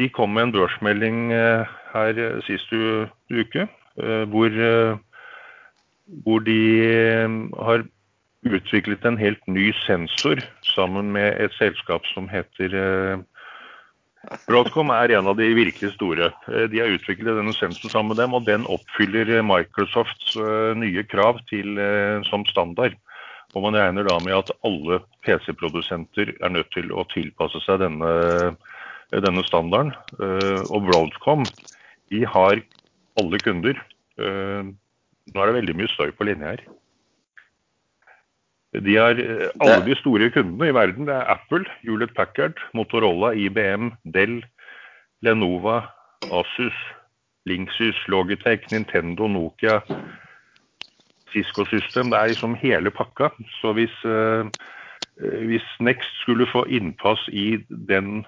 de 0.00 0.08
kom 0.08 0.32
med 0.32 0.48
en 0.48 0.52
børsmelding 0.56 1.32
eh, 1.32 1.64
her 1.92 2.20
sist 2.48 2.72
uke 2.72 3.68
hvor, 4.32 4.54
hvor 6.24 6.38
de 6.40 6.60
har 7.60 7.82
utviklet 8.48 9.04
en 9.04 9.18
helt 9.20 9.42
ny 9.44 9.66
sensor 9.82 10.40
sammen 10.64 11.12
med 11.12 11.36
et 11.44 11.52
selskap 11.58 12.08
som 12.14 12.24
heter 12.32 12.72
Broadcom 14.46 14.92
er 14.94 15.10
en 15.16 15.28
av 15.30 15.38
de 15.38 15.48
virkelig 15.56 15.96
store. 15.96 16.30
Eh, 16.46 16.66
de 16.70 16.80
har 16.82 16.92
utviklet 16.94 17.38
denne 17.38 17.54
sensoren 17.56 17.92
sammen 17.92 18.12
med 18.12 18.20
dem, 18.22 18.36
og 18.36 18.46
den 18.46 18.66
oppfyller 18.70 19.32
Microsofts 19.46 20.36
eh, 20.38 20.74
nye 20.78 21.02
krav 21.10 21.40
til, 21.50 21.74
eh, 21.82 22.22
som 22.28 22.46
standard. 22.50 22.94
Og 23.52 23.66
Man 23.66 23.76
regner 23.76 24.06
da 24.06 24.16
med 24.24 24.36
at 24.36 24.52
alle 24.64 25.02
PC-produsenter 25.26 26.36
er 26.40 26.54
nødt 26.54 26.70
til 26.72 26.92
å 26.94 27.04
tilpasse 27.12 27.60
seg 27.66 27.82
denne, 27.82 28.12
denne 29.12 29.42
standarden. 29.44 29.90
Og 30.72 30.86
Broadcom 30.86 31.44
de 32.08 32.22
har 32.24 32.62
alle 33.20 33.40
kunder. 33.44 33.76
Nå 34.16 35.36
er 35.36 35.50
det 35.50 35.58
veldig 35.58 35.76
mye 35.82 35.92
støy 35.92 36.14
på 36.16 36.30
linje 36.30 36.54
her. 36.54 36.64
De 38.80 38.96
har 38.96 39.18
eh, 39.20 39.48
alle 39.60 39.84
de 39.84 39.96
store 40.00 40.30
kundene 40.32 40.70
i 40.70 40.74
verden. 40.74 41.06
Det 41.08 41.14
er 41.14 41.28
Apple, 41.34 41.66
Hewlett 41.82 42.14
Packard, 42.16 42.56
Motorola, 42.72 43.34
IBM, 43.36 43.92
Dell, 44.14 44.40
Lenova, 45.22 45.82
Asus, 46.32 46.78
Linksys, 47.44 47.98
Logitech, 48.08 48.64
Nintendo, 48.72 49.28
Nokia, 49.28 49.80
Cisco 51.32 51.66
System. 51.68 52.10
Det 52.10 52.18
er 52.18 52.32
liksom 52.32 52.56
hele 52.62 52.90
pakka. 52.90 53.28
Så 53.60 53.74
hvis, 53.76 53.92
uh, 54.04 54.48
hvis 55.20 55.68
Next 55.80 56.22
skulle 56.22 56.48
få 56.48 56.64
innpass 56.64 57.28
i 57.28 57.58
den 57.68 58.24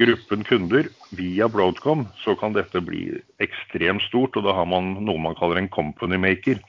gruppen 0.00 0.44
kunder 0.44 0.88
via 1.12 1.48
Broadcom, 1.48 2.06
så 2.24 2.34
kan 2.34 2.56
dette 2.56 2.80
bli 2.80 3.10
ekstremt 3.44 4.06
stort. 4.08 4.36
Og 4.36 4.46
da 4.46 4.56
har 4.56 4.68
man 4.68 4.94
noe 5.04 5.20
man 5.20 5.36
kaller 5.36 5.60
en 5.60 5.68
company 5.68 6.16
maker. 6.16 6.62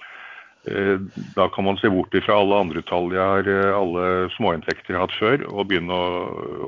Eh, 0.69 0.97
da 1.35 1.47
kan 1.49 1.65
man 1.65 1.77
se 1.77 1.89
bort 1.89 2.13
fra 2.25 2.37
alle 2.37 2.59
andre 2.61 2.83
tall 2.85 3.09
jeg 3.15 3.21
har, 3.21 3.47
eh, 3.49 3.73
alle 3.73 4.29
småinntekter 4.35 4.93
jeg 4.93 4.99
har 4.99 5.07
hatt 5.07 5.17
før, 5.17 5.45
og 5.49 5.69
begynne 5.71 5.95
å, 5.95 6.09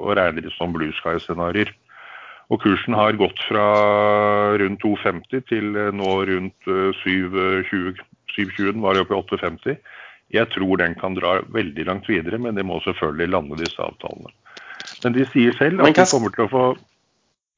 å 0.10 0.16
regne 0.18 0.42
det 0.42 0.54
som 0.58 0.74
blue 0.74 0.94
sky-scenarioer. 0.98 1.70
Og 2.52 2.62
kursen 2.62 2.98
har 2.98 3.14
gått 3.18 3.38
fra 3.48 3.66
rundt 4.60 4.82
2,50 4.82 5.46
til 5.50 5.78
eh, 5.78 5.92
nå 5.94 6.16
rundt 6.30 6.72
7,20. 7.04 8.02
7,20 8.34 8.72
den 8.72 8.82
var 8.82 8.98
oppe 8.98 9.14
i 9.14 9.20
8,50. 9.22 9.78
Jeg 10.34 10.50
tror 10.50 10.82
den 10.82 10.96
kan 10.98 11.14
dra 11.14 11.36
veldig 11.54 11.86
langt 11.86 12.10
videre, 12.10 12.40
men 12.42 12.58
det 12.58 12.66
må 12.66 12.80
selvfølgelig 12.82 13.30
lande 13.30 13.60
disse 13.62 13.78
avtalene. 13.78 14.34
Men 15.04 15.14
de 15.14 15.28
sier 15.30 15.54
selv 15.60 15.84
at 15.84 15.94
de 15.94 16.08
kommer 16.10 16.34
til 16.34 16.48
å 16.48 16.50
få 16.50 16.66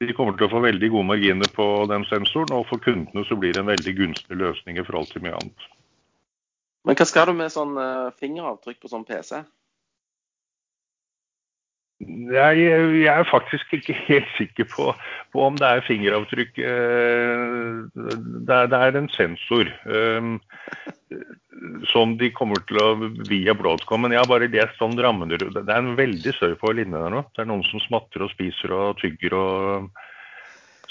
de 0.04 0.12
kommer 0.12 0.36
til 0.36 0.50
å 0.50 0.52
få 0.52 0.60
veldig 0.60 0.90
gode 0.92 1.08
marginer 1.08 1.48
på 1.56 1.66
den 1.88 2.04
sensoren, 2.10 2.52
og 2.52 2.66
for 2.68 2.84
kundene 2.84 3.24
så 3.30 3.38
blir 3.40 3.56
det 3.56 3.62
en 3.64 3.72
veldig 3.72 3.94
gunstig 3.96 4.36
løsning 4.36 4.76
i 4.76 4.84
forhold 4.84 5.08
til 5.14 5.24
mye 5.24 5.38
annet. 5.40 5.70
Men 6.86 6.98
hva 6.98 7.06
skal 7.10 7.30
du 7.30 7.38
med 7.38 7.54
sånn 7.54 7.78
uh, 7.80 8.14
fingeravtrykk 8.22 8.84
på 8.84 8.92
sånn 8.92 9.06
PC? 9.08 9.42
Jeg, 12.06 12.60
jeg, 12.60 13.08
er 13.08 13.30
faktisk 13.30 13.72
ikke 13.78 13.96
helt 14.10 14.28
sikker 14.38 14.68
på, 14.70 14.90
på 15.34 15.46
om 15.48 15.58
det 15.58 15.66
er 15.66 15.86
fingeravtrykk. 15.88 16.60
Uh, 16.60 17.88
det, 17.96 18.54
er, 18.54 18.70
det, 18.70 18.82
er, 18.82 19.00
en 19.00 19.10
sensor 19.16 19.72
um, 19.90 20.36
som 21.90 22.14
de 22.20 22.30
kommer 22.36 22.62
til 22.70 22.82
å 22.84 22.90
via 23.32 23.56
Broadcom. 23.58 24.06
Men 24.06 24.14
jeg 24.14 24.22
har 24.22 24.30
bare 24.30 24.52
lest 24.54 24.78
sånn 24.82 24.98
rammene 25.02 25.40
Det 25.42 25.66
er 25.66 25.78
en 25.80 25.96
veldig 25.98 26.36
støy 26.38 26.54
på 26.62 26.76
linjen 26.76 27.00
der 27.00 27.16
nå. 27.16 27.26
Det 27.34 27.46
er 27.46 27.50
noen 27.50 27.66
som 27.72 27.82
smatter 27.88 28.28
og 28.28 28.34
spiser 28.36 28.76
og 28.76 29.00
tygger 29.02 29.38
og 29.40 29.90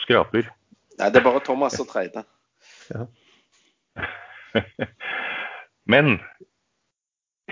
skraper. 0.03 0.51
Nei, 0.99 1.11
det 1.11 1.21
er 1.21 1.27
bare 1.27 1.43
Thomas 1.45 1.79
og 1.83 1.87
Treide. 1.91 2.27
Ja. 2.91 3.07
Men 5.91 6.19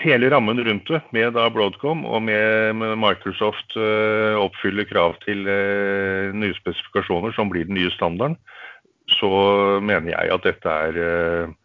hele 0.00 0.30
rammen 0.32 0.64
rundt 0.64 0.88
det, 0.88 1.00
med 1.12 1.34
da 1.36 1.48
Broadcom 1.52 2.04
og 2.08 2.22
med, 2.24 2.80
Microsoft 2.98 3.76
uh, 3.76 4.38
oppfyller 4.40 4.88
krav 4.88 5.18
til 5.26 5.44
uh, 5.46 6.32
nye 6.34 6.56
spesifikasjoner 6.56 7.34
som 7.36 7.52
blir 7.52 7.68
den 7.68 7.76
nye 7.76 7.92
standarden, 7.92 8.38
så 9.18 9.28
mener 9.84 10.14
jeg 10.14 10.32
at 10.32 10.46
dette 10.46 10.78
er 10.86 11.02
uh, 11.02 11.58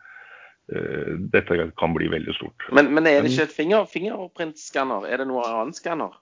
dette 1.31 1.69
kan 1.79 1.93
bli 1.95 2.09
veldig 2.11 2.33
stort. 2.35 2.65
Men, 2.75 2.89
men 2.91 3.07
er 3.07 3.21
det 3.23 3.31
ikke 3.31 3.45
et 3.47 3.55
finger, 3.55 3.85
fingerprintskanner? 3.87 5.07
Er 5.07 5.21
det 5.21 5.29
noe 5.29 5.45
annet 5.47 5.79
skanner? 5.79 6.17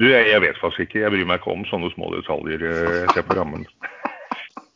Du, 0.00 0.08
jeg, 0.10 0.26
jeg, 0.26 0.40
vet 0.42 0.58
faktisk 0.58 0.88
ikke. 0.88 1.04
Jeg 1.04 1.14
bryr 1.14 1.28
meg 1.30 1.38
ikke 1.38 1.52
om 1.54 1.62
sånne 1.70 1.92
små 1.94 2.10
detaljer. 2.16 2.66
Jeg 2.66 3.14
ser 3.14 3.28
på 3.28 3.38
rammen. 3.38 3.62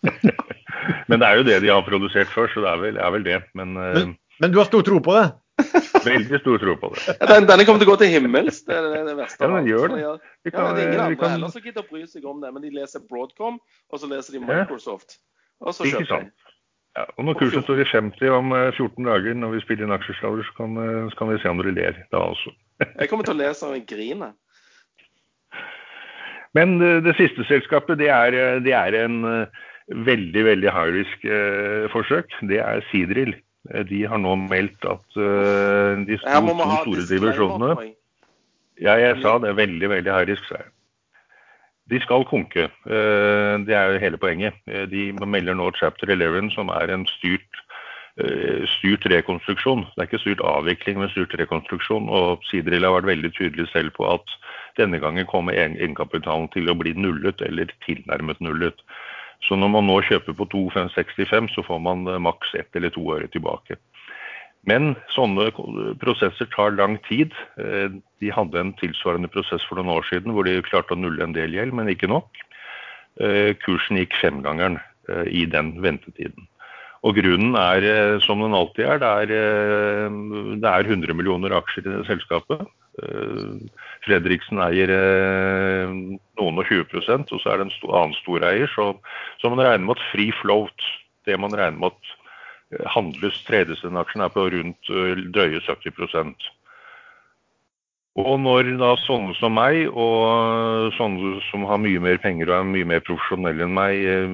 Men 1.10 1.20
det 1.20 1.28
er 1.28 1.40
jo 1.40 1.44
det 1.48 1.60
de 1.64 1.70
har 1.72 1.84
produsert 1.86 2.32
før, 2.32 2.50
så 2.52 2.64
det 2.64 2.72
er 2.72 2.80
vel, 2.82 2.98
er 3.02 3.14
vel 3.14 3.26
det. 3.26 3.42
Men, 3.58 3.76
men, 3.76 4.16
men, 4.40 4.50
du 4.54 4.58
har 4.60 4.68
stor 4.70 4.84
tro 4.86 4.98
på 5.04 5.14
det? 5.18 5.28
Veldig 6.08 6.38
stor 6.40 6.60
tro 6.62 6.74
på 6.78 6.92
det. 6.94 7.06
Ja, 7.18 7.38
denne 7.42 7.64
kommer 7.66 7.82
til 7.82 7.88
å 7.88 7.92
gå 7.92 7.96
til 8.02 8.12
himmels, 8.12 8.60
det 8.68 8.76
er 8.76 8.86
det, 8.86 9.00
det 9.08 9.16
verste. 9.18 9.42
Ja, 9.42 9.50
den 9.56 9.70
gjør 9.70 9.94
det. 9.94 10.02
Vi 10.46 10.54
kan, 10.54 10.68
ja, 10.68 10.74
det 10.76 10.84
er 10.84 10.92
ingen 10.92 11.06
andre 11.06 11.18
kan... 11.20 11.34
heller 11.34 11.54
som 11.54 11.64
gidder 11.64 11.82
å 11.82 11.88
bry 11.90 12.04
seg 12.06 12.28
om 12.30 12.44
det, 12.44 12.52
men 12.54 12.64
de 12.64 12.70
leser 12.76 13.02
Broadcom, 13.10 13.58
og 13.90 14.02
så 14.02 14.10
leser 14.10 14.38
de 14.38 14.44
Microsoft. 14.44 15.18
Og 15.64 15.74
så 15.74 15.88
kjøper 15.90 16.28
de. 16.28 16.54
Ja, 16.98 17.04
og 17.16 17.26
når 17.28 17.36
kursen 17.38 17.62
står 17.62 17.82
i 17.82 17.88
50 17.90 18.32
om 18.34 18.52
14 18.54 18.88
eh, 18.88 19.06
dager, 19.06 19.36
når 19.38 19.54
vi 19.54 19.62
spiller 19.62 19.86
inn 19.86 19.94
aksjeslaver, 19.94 20.42
så, 20.46 20.54
kan, 20.56 20.76
eh, 20.82 21.08
så 21.12 21.18
kan 21.20 21.30
vi 21.30 21.40
se 21.42 21.50
om 21.50 21.60
dere 21.60 21.74
ler 21.76 21.98
da 22.14 22.22
også. 22.32 22.54
Jeg 23.00 23.10
kommer 23.10 23.28
til 23.28 23.36
å 23.36 23.40
lese 23.42 23.68
og 23.68 23.84
grine. 23.90 24.32
Men 26.56 26.78
det, 26.80 26.92
eh, 26.96 27.02
det 27.06 27.14
siste 27.20 27.46
selskapet, 27.50 28.00
det 28.00 28.10
er, 28.14 28.38
det 28.64 28.74
er 28.74 28.98
en 29.04 29.20
veldig 29.88 30.44
veldig 30.44 30.72
high 30.72 30.94
risk-forsøk, 30.96 32.32
eh, 32.32 32.48
det 32.48 32.58
er 32.60 32.82
Seadrill. 32.90 33.34
Eh, 33.70 33.84
de 33.88 34.02
har 34.08 34.20
nå 34.20 34.34
meldt 34.48 34.84
at 34.88 35.20
uh, 35.20 35.98
de 36.08 36.18
to, 36.20 36.24
to 36.24 36.74
store 36.84 37.06
divisjonene 37.10 37.92
Ja, 38.80 38.94
jeg 39.00 39.18
sa 39.22 39.38
det. 39.42 39.50
er 39.50 39.58
Veldig, 39.58 39.88
veldig 39.90 40.12
high 40.12 40.28
risk, 40.28 40.44
sa 40.48 40.60
jeg. 40.62 40.72
De 41.88 41.98
skal 42.04 42.26
konke. 42.28 42.66
Det 42.84 43.72
er 43.72 43.86
jo 43.88 44.00
hele 44.02 44.18
poenget. 44.20 44.52
De 44.92 45.06
melder 45.24 45.56
nå 45.56 45.70
chapter 45.72 46.10
11, 46.12 46.50
som 46.52 46.68
er 46.68 46.92
en 46.92 47.06
styrt, 47.08 47.62
styrt 48.74 49.06
rekonstruksjon. 49.08 49.86
Det 49.94 50.02
er 50.02 50.08
ikke 50.10 50.20
styrt 50.20 50.42
avvikling, 50.44 50.98
men 51.00 51.08
styrt 51.08 51.32
rekonstruksjon. 51.40 52.10
Og 52.12 52.44
Sidril 52.50 52.84
har 52.84 52.92
vært 52.92 53.08
veldig 53.08 53.30
tydelig 53.38 53.70
selv 53.72 53.96
på 53.96 54.04
at 54.04 54.36
denne 54.76 55.00
gangen 55.00 55.24
kommer 55.32 55.56
egenkapitalen 55.56 56.52
til 56.52 56.68
å 56.68 56.76
bli 56.76 56.92
nullet, 56.92 57.40
eller 57.48 57.72
tilnærmet 57.86 58.44
nullet. 58.44 58.84
Så 59.46 59.56
når 59.58 59.70
man 59.76 59.86
nå 59.86 60.00
kjøper 60.06 60.34
på 60.36 60.48
2,65, 60.50 61.52
så 61.54 61.64
får 61.66 61.80
man 61.84 62.06
eh, 62.10 62.20
maks 62.22 62.54
ett 62.58 62.74
eller 62.76 62.92
to 62.94 63.04
øre 63.14 63.30
tilbake. 63.30 63.78
Men 64.68 64.92
sånne 65.14 65.48
prosesser 66.02 66.48
tar 66.52 66.74
lang 66.76 66.98
tid. 67.06 67.34
Eh, 67.60 67.94
de 68.20 68.34
hadde 68.34 68.60
en 68.60 68.74
tilsvarende 68.80 69.30
prosess 69.32 69.64
for 69.68 69.78
noen 69.78 69.94
år 69.94 70.08
siden 70.10 70.34
hvor 70.34 70.48
de 70.48 70.58
klarte 70.66 70.96
å 70.96 71.00
nulle 71.00 71.22
en 71.24 71.36
del 71.36 71.54
gjeld, 71.54 71.76
men 71.78 71.90
ikke 71.92 72.10
nok. 72.10 72.42
Eh, 73.22 73.54
kursen 73.62 74.00
gikk 74.00 74.18
femgangeren 74.20 74.80
i 75.32 75.46
den 75.48 75.70
ventetiden. 75.80 76.44
Og 77.08 77.16
grunnen 77.16 77.54
er 77.56 78.18
som 78.20 78.42
den 78.42 78.52
alltid 78.52 78.84
er, 78.84 78.98
det 79.00 79.12
er, 79.22 80.10
det 80.60 80.68
er 80.68 80.84
100 80.84 81.16
millioner 81.16 81.54
aksjer 81.56 81.86
i 81.86 81.94
det 81.94 82.02
selskapet. 82.10 82.66
Fredriksen 84.06 84.60
eier 84.64 84.92
eh, 84.94 85.90
noen 86.38 86.60
og 86.60 86.68
20 86.70 86.86
og 86.98 87.40
så 87.42 87.50
er 87.52 87.60
det 87.60 87.68
en 87.68 87.74
annen 87.88 88.16
storeier. 88.20 88.70
Så, 88.74 88.92
så 89.40 89.52
man 89.52 89.64
regner 89.64 89.86
med 89.86 89.98
at 89.98 90.06
free 90.12 90.34
float, 90.40 90.86
det 91.28 91.38
man 91.40 91.54
regner 91.56 91.78
med 91.78 91.92
at 91.92 92.12
eh, 92.74 92.86
handles, 92.94 93.42
tredes 93.48 93.84
aksjen, 93.84 94.24
er 94.24 94.32
på 94.34 94.48
rundt 94.54 94.92
eh, 94.92 95.24
drøye 95.34 95.62
70 95.66 96.48
Og 98.18 98.40
når 98.42 98.72
da 98.80 98.94
sånne 99.04 99.34
som 99.38 99.52
meg, 99.54 99.84
og 99.94 100.88
sånne 100.96 101.36
som 101.52 101.62
har 101.68 101.78
mye 101.78 102.00
mer 102.02 102.16
penger 102.18 102.50
og 102.50 102.56
er 102.56 102.70
mye 102.72 102.88
mer 102.90 103.02
profesjonelle 103.06 103.62
enn 103.62 103.76
meg, 103.76 104.00
eh, 104.10 104.32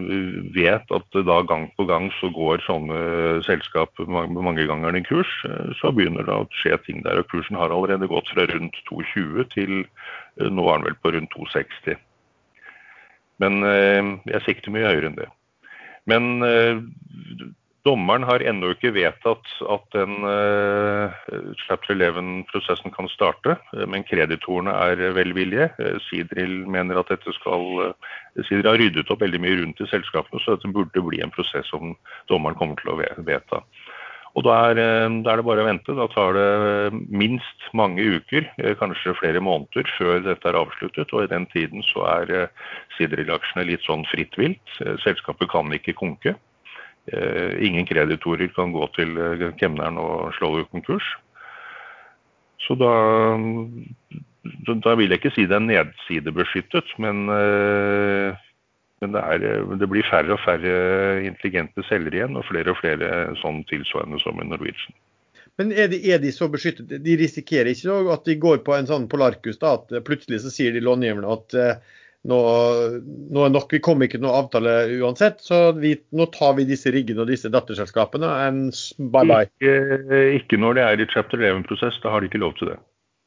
vet 0.56 0.94
at 0.96 1.18
da 1.28 1.36
gang 1.44 1.66
på 1.76 1.84
gang 1.90 2.08
så 2.16 2.30
går 2.32 2.64
sånne 2.64 3.42
selskap 3.44 3.92
mange 4.08 4.64
ganger 4.70 4.96
en 4.96 5.04
kurs, 5.04 5.32
eh, 5.44 5.74
så 5.80 5.92
begynner 5.92 6.24
det 6.24 6.32
å 6.32 6.48
skje 6.62 6.78
ting 6.86 7.02
der. 7.04 7.20
Og 7.20 7.28
kursen 7.28 7.60
har 7.60 7.74
allerede 7.74 8.08
gått 8.08 8.32
fra 8.32 8.46
rundt 8.48 8.78
2,20 8.88 9.50
til 9.52 9.74
eh, 9.82 10.48
nå 10.48 10.64
er 10.64 10.80
den 10.80 10.88
vel 10.88 10.98
på 11.04 11.12
rundt 11.12 11.36
2,60. 11.36 12.00
Men 13.42 13.60
jeg 14.30 14.40
sikter 14.46 14.70
mye 14.70 14.86
høyere 14.86 15.10
enn 15.10 15.16
det. 15.18 15.26
Men 16.06 17.56
Dommeren 17.84 18.24
har 18.24 18.40
ennå 18.40 18.70
ikke 18.72 18.94
vedtatt 18.96 19.50
at 19.68 19.82
den 19.92 20.24
uh, 20.24 21.12
chapter 21.66 21.92
11-prosessen 21.92 22.94
kan 22.94 23.10
starte, 23.12 23.58
eh, 23.76 23.82
men 23.84 24.06
kreditorene 24.08 24.72
er 24.86 25.02
velvillige. 25.12 25.66
Uh, 25.76 25.98
Sidril 26.06 26.62
mener 26.64 27.02
at 27.02 27.12
dette 27.12 27.34
skal 27.36 27.92
Sidril 28.48 28.70
har 28.70 28.80
ryddet 28.80 29.12
opp 29.12 29.20
veldig 29.20 29.40
mye 29.44 29.58
rundt 29.58 29.82
i 29.84 29.88
selskapene, 29.90 30.40
så 30.40 30.56
dette 30.56 30.72
burde 30.72 31.02
bli 31.04 31.20
en 31.20 31.34
prosess 31.34 31.68
som 31.68 31.92
dommeren 32.32 32.56
kommer 32.56 32.80
til 32.80 32.94
å 32.94 32.96
vedta. 33.26 33.60
Og 34.34 34.46
da 34.48 34.54
er, 34.70 34.80
da 35.22 35.34
er, 35.34 35.38
det 35.38 35.46
bare 35.46 35.62
å 35.62 35.68
vente. 35.68 35.94
Da 35.94 36.08
tar 36.10 36.34
det 36.34 37.02
minst 37.06 37.68
mange 37.76 38.02
uker, 38.16 38.48
kanskje 38.80 39.14
flere 39.20 39.38
måneder, 39.44 39.86
før 39.94 40.24
dette 40.24 40.48
er 40.50 40.58
avsluttet. 40.58 41.12
Og 41.14 41.22
i 41.22 41.30
den 41.30 41.46
tiden 41.52 41.84
så 41.92 42.02
er 42.16 42.32
Sidril-aksjene 42.96 43.68
litt 43.68 43.86
sånn 43.86 44.02
fritt 44.10 44.34
vilt. 44.40 44.74
Selskapet 45.04 45.52
kan 45.52 45.70
ikke 45.78 45.94
konke. 46.00 46.34
Eh, 47.06 47.66
ingen 47.66 47.84
kreditorer 47.86 48.48
kan 48.56 48.72
gå 48.72 48.86
til 48.96 49.18
eh, 49.20 49.50
kemneren 49.60 49.98
og 50.00 50.32
slå 50.38 50.54
ut 50.62 50.70
konkurs. 50.72 51.04
Så 52.64 52.76
da, 52.80 52.92
da 54.86 54.94
vil 54.96 55.12
jeg 55.12 55.20
ikke 55.20 55.34
si 55.34 55.44
det 55.44 55.58
er 55.58 55.66
nedsidebeskyttet, 55.66 56.94
men, 57.04 57.26
eh, 57.28 58.46
men 59.04 59.16
det, 59.16 59.20
er, 59.20 59.66
det, 59.76 59.88
blir 59.90 60.08
færre 60.08 60.32
og 60.32 60.40
færre 60.46 60.78
intelligente 61.26 61.84
selgere 61.90 62.22
igjen, 62.22 62.38
og 62.40 62.48
flere 62.48 62.72
og 62.72 62.80
flere 62.80 63.10
sånn 63.42 63.60
tilsvarende 63.68 64.22
som 64.24 64.40
i 64.40 64.48
Norwegian. 64.48 64.96
Men 65.60 65.74
er 65.76 65.92
de, 65.92 66.00
er 66.08 66.24
de, 66.24 66.32
så 66.34 66.48
beskyttet? 66.50 66.88
De 67.04 67.18
risikerer 67.20 67.68
ikke 67.74 68.00
at 68.16 68.24
de 68.26 68.38
går 68.40 68.64
på 68.64 68.72
en 68.74 68.88
sånn 68.88 69.04
polarkus, 69.12 69.60
da, 69.60 69.76
at 69.76 69.92
plutselig 70.08 70.40
så 70.42 70.50
sier 70.50 70.72
de 70.74 70.82
långiverne 70.82 71.36
at 71.36 71.58
nå, 72.24 72.38
nå, 73.04 73.44
er 73.44 73.52
nok, 73.52 73.72
Vi 73.72 73.80
kommer 73.84 74.08
ikke 74.08 74.18
til 74.18 74.24
noen 74.24 74.38
avtale 74.44 74.74
uansett, 75.04 75.42
så 75.44 75.74
vi, 75.76 75.94
nå 76.16 76.26
tar 76.32 76.54
vi 76.58 76.66
disse 76.68 76.92
riggene 76.94 77.24
og 77.24 77.32
disse 77.32 77.50
datterselskapene. 77.52 78.30
And 78.48 78.76
bye 79.12 79.28
bye. 79.28 79.48
Ikke, 79.60 80.20
ikke 80.38 80.60
når 80.60 80.78
det 80.78 80.86
er 80.86 81.02
i 81.04 81.08
chapter 81.12 81.42
11-prosess, 81.42 82.00
da 82.04 82.14
har 82.14 82.24
de 82.24 82.30
ikke 82.30 82.40
lov 82.40 82.56
til 82.60 82.72
det. 82.72 82.78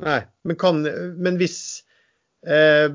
Nei, 0.05 0.21
Men, 0.45 0.57
kan, 0.61 0.81
men 1.17 1.37
hvis 1.41 1.59
eh, 2.45 2.87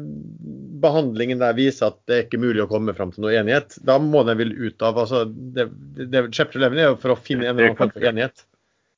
behandlingen 0.83 1.43
der 1.43 1.55
viser 1.59 1.91
at 1.91 2.01
det 2.11 2.17
er 2.17 2.27
ikke 2.27 2.43
mulig 2.43 2.65
å 2.65 2.71
komme 2.71 2.95
fram 2.99 3.15
til 3.15 3.27
noe 3.27 3.35
enighet, 3.39 3.79
da 3.87 3.99
må 4.03 4.25
den 4.27 4.39
vel 4.43 4.55
ut 4.59 4.83
av 4.87 4.99
altså, 5.05 5.25
det, 5.31 5.69
det, 6.03 6.29
Chapter 6.35 6.63
11 6.63 6.79
er 6.83 6.91
jo 6.91 6.99
for 7.03 7.15
å 7.15 7.19
finne 7.19 7.47
en 7.47 7.55
eller 7.55 7.73
annen 7.73 7.81
form 7.85 7.95
for 7.95 8.11
enighet. 8.11 8.47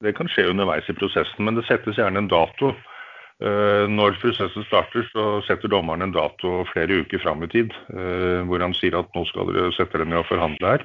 Det 0.04 0.12
kan 0.16 0.28
skje 0.28 0.50
underveis 0.50 0.88
i 0.88 0.96
prosessen, 0.96 1.44
men 1.44 1.56
det 1.56 1.68
settes 1.68 2.00
gjerne 2.00 2.24
en 2.24 2.32
dato 2.32 2.72
Eh, 2.72 2.93
når 3.42 4.14
prosessen 4.22 4.64
starter, 4.68 5.02
så 5.10 5.40
setter 5.48 5.72
dommeren 5.72 6.04
en 6.06 6.14
dato 6.14 6.62
flere 6.70 7.00
uker 7.02 7.18
fram 7.18 7.42
i 7.42 7.50
tid, 7.50 7.72
eh, 7.90 8.44
hvor 8.46 8.62
han 8.62 8.76
sier 8.78 8.94
at 8.98 9.10
nå 9.16 9.24
skal 9.26 9.50
dere 9.50 9.72
sette 9.74 9.98
dere 9.98 10.06
ned 10.06 10.20
og 10.22 10.28
forhandle 10.28 10.70
her. 10.76 10.84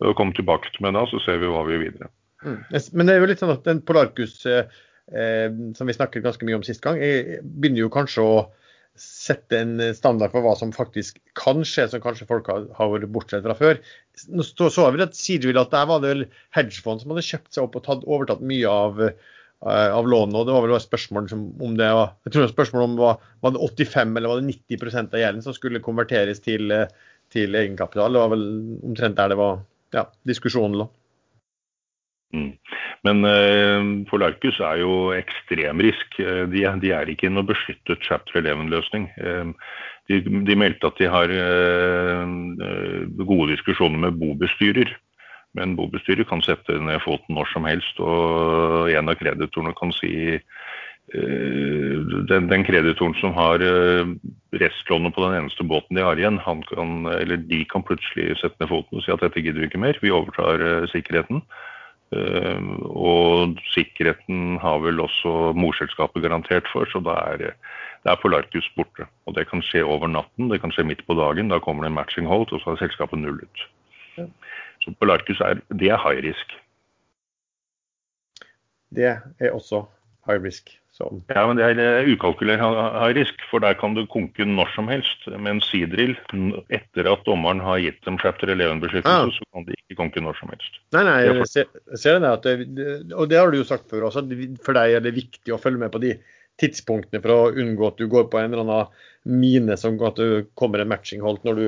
og 0.00 0.16
Komme 0.16 0.32
tilbake 0.32 0.72
til 0.72 0.86
meg 0.86 0.96
da, 0.96 1.04
så 1.10 1.20
ser 1.22 1.42
vi 1.42 1.50
hva 1.52 1.66
vi 1.66 1.76
gjør 1.76 1.84
videre. 1.84 2.08
Mm. 2.42 2.56
Men 2.96 3.06
det 3.06 3.14
er 3.14 3.20
jo 3.20 3.28
litt 3.30 3.42
sånn 3.42 3.52
at 3.54 3.68
den 3.68 3.82
Polarcus 3.84 4.40
eh, 4.48 4.64
som 5.76 5.90
vi 5.90 5.94
snakket 5.94 6.24
ganske 6.24 6.48
mye 6.48 6.58
om 6.58 6.64
sist 6.66 6.82
gang, 6.82 6.96
begynner 7.60 7.84
jo 7.84 7.92
kanskje 7.92 8.24
å 8.24 8.40
sette 8.98 9.56
en 9.56 9.76
standard 9.96 10.32
for 10.34 10.44
hva 10.44 10.56
som 10.56 10.72
faktisk 10.72 11.20
kan 11.38 11.62
skje, 11.64 11.86
som 11.88 12.02
kanskje 12.04 12.28
folk 12.28 12.48
har, 12.48 12.66
vært 12.92 13.12
bortsett 13.12 13.44
fra 13.44 13.56
før. 13.56 13.78
Nå 14.32 14.44
så, 14.44 14.88
vi 14.92 15.04
at 15.04 15.16
Sidewill 15.16 15.60
at 15.60 15.72
der 15.72 15.86
var 15.88 16.02
det 16.02 16.10
vel 16.10 16.26
hedgefond 16.56 17.04
som 17.04 17.12
hadde 17.12 17.24
kjøpt 17.28 17.54
seg 17.54 17.68
opp 17.68 17.78
og 17.78 17.86
tatt, 17.86 18.04
overtatt 18.08 18.44
mye 18.44 18.68
av 18.72 19.00
Eh, 19.00 19.14
av 19.62 20.08
lånet. 20.08 20.34
og 20.34 20.46
Det 20.46 20.54
var 20.54 20.64
vel 20.66 20.74
et 20.76 20.84
spørsmål 20.84 21.28
om 21.32 21.76
det 21.78 21.90
var 21.94 22.14
jeg 22.24 22.32
tror 22.32 22.40
det 22.40 22.46
var 22.48 22.54
spørsmål 22.54 22.86
om 22.86 22.96
var, 22.98 23.20
var 23.42 23.54
det 23.54 23.68
85 23.86 24.16
eller 24.16 24.32
var 24.32 24.40
det 24.40 24.56
90% 24.70 25.14
av 25.14 25.22
gjelden 25.22 25.44
som 25.44 25.56
skulle 25.56 25.84
konverteres 25.84 26.42
til, 26.42 26.70
eh, 26.70 26.88
til, 27.32 27.54
egenkapital. 27.54 28.12
Det 28.12 28.24
var 28.24 28.32
vel 28.34 28.48
omtrent 28.82 29.16
der 29.16 29.32
det 29.32 29.38
var 29.38 29.62
ja, 29.94 30.06
diskusjonen 30.26 30.80
lå. 30.82 30.88
Mm. 32.32 32.52
Men 33.04 33.24
eh, 33.28 34.18
Larkus 34.18 34.58
er 34.60 34.80
jo 34.80 35.12
ekstremrisk. 35.14 36.18
Eh, 36.18 36.44
de, 36.50 36.66
de, 36.82 36.92
er 36.96 37.10
ikke 37.12 37.30
noe 37.30 37.46
beskyttet 37.46 38.02
chapter 38.02 38.40
11-løsning. 38.40 39.08
Eh, 39.20 39.52
de, 40.10 40.20
de, 40.48 40.58
meldte 40.58 40.88
at 40.88 40.98
de 40.98 41.10
har 41.12 41.30
eh, 41.30 42.24
gode 43.22 43.52
diskusjoner 43.52 44.08
med 44.08 44.18
bobestyrer. 44.22 44.90
Men 45.58 45.76
bobestyret 45.76 46.28
kan 46.30 46.42
sette 46.44 46.78
ned 46.80 47.02
foten 47.04 47.36
når 47.36 47.50
som 47.52 47.66
helst, 47.68 47.98
og 48.00 48.88
en 48.92 49.12
av 49.12 49.18
kreditorene 49.20 49.74
kan 49.76 49.92
si 49.98 50.12
uh, 50.38 51.96
den, 52.30 52.48
den, 52.48 52.64
kreditoren 52.64 53.16
som 53.20 53.34
har 53.36 53.60
uh, 53.60 54.14
restlånet 54.62 55.12
på 55.12 55.26
den 55.26 55.36
eneste 55.42 55.66
båten 55.68 55.98
de 55.98 56.06
har 56.06 56.20
igjen, 56.20 56.40
kan, 56.70 56.94
eller 57.12 57.44
de 57.50 57.60
kan 57.68 57.84
plutselig 57.84 58.38
sette 58.40 58.56
ned 58.62 58.72
foten 58.72 59.00
og 59.00 59.04
si 59.04 59.12
at 59.12 59.24
dette 59.24 59.44
gidder 59.44 59.60
vi 59.60 59.68
ikke 59.68 59.84
mer, 59.84 60.00
vi 60.00 60.14
overtar 60.14 60.64
uh, 60.64 60.88
sikkerheten. 60.94 61.44
og 62.12 63.56
sikkerheten 63.72 64.58
har 64.60 64.82
vel 64.84 65.00
også 65.00 65.54
morselskapet 65.56 66.20
garantert 66.20 66.66
for, 66.68 66.84
så 66.92 67.00
da 67.00 67.14
er 67.30 67.38
det 68.02 68.10
er 68.10 68.18
Polarcus 68.20 68.66
borte. 68.76 69.06
Og 69.26 69.36
det 69.36 69.46
kan 69.48 69.62
skje 69.62 69.84
over 69.86 70.10
natten, 70.10 70.50
det 70.50 70.60
kan 70.60 70.74
skje 70.74 70.84
midt 70.84 71.04
på 71.06 71.14
dagen. 71.14 71.48
Da 71.52 71.60
kommer 71.62 71.84
det 71.86 71.92
en 71.92 71.98
matching 72.00 72.26
hold, 72.26 72.50
og 72.52 72.60
så 72.60 72.72
har 72.72 72.82
selskapet 72.82 73.22
nullet. 73.22 73.64
Ja. 74.18 74.26
Så 74.82 74.92
Polarcus 74.98 75.40
er, 75.44 75.62
det 75.70 75.90
er 75.94 76.00
high 76.02 76.22
risk. 76.26 76.54
Det 78.92 79.08
er 79.08 79.50
også 79.52 79.84
high 80.28 80.42
risk. 80.42 80.72
Som... 80.92 81.22
Ja, 81.32 81.46
men 81.48 81.56
det 81.56 81.64
er 81.80 82.04
ukalkulert 82.04 82.60
high 82.60 83.14
risk, 83.16 83.38
for 83.48 83.64
der 83.64 83.72
kan 83.80 83.94
du 83.96 84.02
konke 84.12 84.44
når 84.44 84.68
som 84.74 84.90
helst. 84.92 85.24
Men 85.40 85.62
sidrill, 85.64 86.12
etter 86.68 87.08
at 87.08 87.24
dommeren 87.28 87.62
har 87.64 87.80
gitt 87.80 88.02
dem 88.04 88.18
chapter 88.20 88.52
11-beskyttelse, 88.52 89.08
ah. 89.08 89.32
så 89.32 89.48
kan 89.54 89.64
de 89.68 89.78
ikke 89.78 89.98
konke 90.02 90.24
når 90.24 90.36
som 90.40 90.52
helst. 90.52 90.76
Nei, 90.92 91.06
nei, 91.08 91.16
jeg 91.30 91.48
ser, 91.48 92.20
det, 92.44 92.58
det, 92.76 92.90
og 93.14 93.30
det 93.32 93.40
har 93.40 93.48
du 93.48 93.62
jo 93.62 93.68
sagt 93.68 93.88
før 93.90 94.10
også, 94.10 94.26
for 94.66 94.76
deg 94.76 94.98
er 94.98 95.06
det 95.06 95.16
viktig 95.16 95.54
å 95.54 95.60
følge 95.62 95.80
med 95.80 95.94
på 95.94 96.02
de 96.04 96.16
tidspunktene 96.60 97.22
for 97.24 97.32
å 97.32 97.62
unngå 97.62 97.88
at 97.88 98.02
du 98.02 98.10
går 98.12 98.28
på 98.30 98.42
en 98.42 98.52
eller 98.52 98.66
annen 98.66 99.40
mine 99.40 99.78
som 99.80 99.96
at 100.04 100.18
du 100.20 100.44
kommer 100.58 100.82
en 100.82 100.90
matching 100.90 101.22
holdt 101.24 101.46
når 101.46 101.58
du 101.58 101.66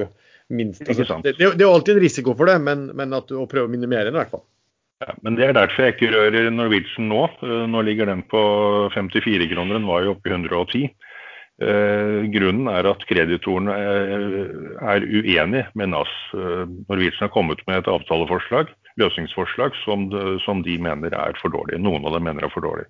minst. 0.57 0.85
Altså, 0.87 1.21
det, 1.25 1.37
det, 1.39 1.61
er 1.61 1.67
jo 1.67 1.75
alltid 1.75 1.97
en 1.97 2.05
risiko 2.05 2.35
for 2.39 2.51
det, 2.51 2.59
men, 2.65 2.89
men 2.97 3.17
at, 3.17 3.33
å 3.35 3.47
prøve 3.51 3.69
å 3.69 3.73
minimere 3.73 4.09
den 4.09 4.17
i 4.17 4.23
hvert 4.23 4.35
fall. 4.35 4.45
Ja, 5.03 5.15
men 5.27 5.35
Det 5.37 5.49
er 5.49 5.57
derfor 5.57 5.85
jeg 5.85 5.97
ikke 5.97 6.13
rører 6.15 6.51
Norwegian 6.55 7.11
nå. 7.11 7.25
Eh, 7.43 7.65
nå 7.71 7.83
ligger 7.85 8.09
den 8.09 8.23
på 8.31 8.41
54 8.95 9.51
kroner, 9.51 9.79
den 9.79 9.91
var 9.91 10.05
jo 10.05 10.15
oppe 10.15 10.31
i 10.31 10.37
110. 10.37 10.87
Eh, 11.65 12.21
grunnen 12.35 12.71
er 12.71 12.89
at 12.91 13.05
kreditorene 13.07 13.75
er, 13.75 14.25
er 14.95 15.07
uenig 15.07 15.67
med 15.75 15.93
NAS. 15.93 16.15
Eh, 16.35 16.65
Norwegian 16.89 17.27
har 17.27 17.35
kommet 17.35 17.63
med 17.69 17.83
et 17.83 17.91
avtaleforslag, 17.91 18.73
løsningsforslag, 19.03 19.77
som, 19.83 20.09
som 20.47 20.63
de 20.67 20.79
mener 20.79 21.15
er 21.19 21.39
for 21.43 21.55
dårlig. 21.55 21.83
Noen 21.83 22.07
av 22.07 22.17
dem 22.17 22.27
mener 22.31 22.47
er 22.47 22.55
for 22.55 22.65
dårlig. 22.65 22.87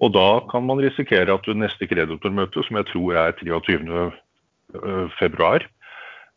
Og 0.00 0.14
da 0.16 0.28
kan 0.50 0.64
man 0.66 0.80
risikere 0.80 1.34
at 1.34 1.46
neste 1.54 1.86
kreditormøte, 1.86 2.64
som 2.66 2.78
jeg 2.80 2.88
tror 2.90 3.18
er 3.20 3.36
23. 3.36 4.08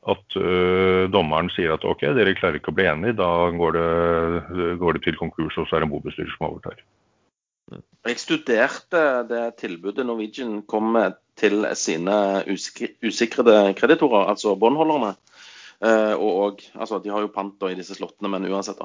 Eh, 0.03 0.11
at 0.11 0.35
uh, 0.35 1.09
dommeren 1.11 1.49
sier 1.53 1.73
at 1.75 1.85
ok, 1.87 2.09
dere 2.17 2.35
klarer 2.35 2.59
ikke 2.59 2.73
å 2.73 2.77
bli 2.77 2.87
enige, 2.89 3.17
da 3.19 3.49
går 3.55 3.77
det, 3.77 4.75
går 4.81 4.97
det 4.97 5.03
til 5.05 5.17
konkurs, 5.19 5.57
og 5.57 5.67
så 5.67 5.77
er 5.77 5.83
det 5.83 5.89
en 5.89 5.93
bobestyrer 5.95 6.35
som 6.35 6.49
overtar. 6.49 6.83
Jeg 8.03 8.19
studerte 8.19 9.01
det 9.29 9.43
tilbudet 9.61 10.05
Norwegian 10.05 10.61
kom 10.67 10.91
med 10.97 11.15
til 11.39 11.63
sine 11.79 12.43
usikrede 12.51 13.57
kreditorer, 13.79 14.27
altså 14.33 14.57
båndholderne. 14.59 15.15
Uh, 15.83 16.15
og, 16.15 16.31
og, 16.43 16.63
altså, 16.79 16.99
de 17.03 17.11
har 17.11 17.23
jo 17.23 17.31
pant 17.33 17.63
i 17.67 17.75
disse 17.75 17.97
slottene, 17.97 18.31
men 18.31 18.47
uansett. 18.51 18.79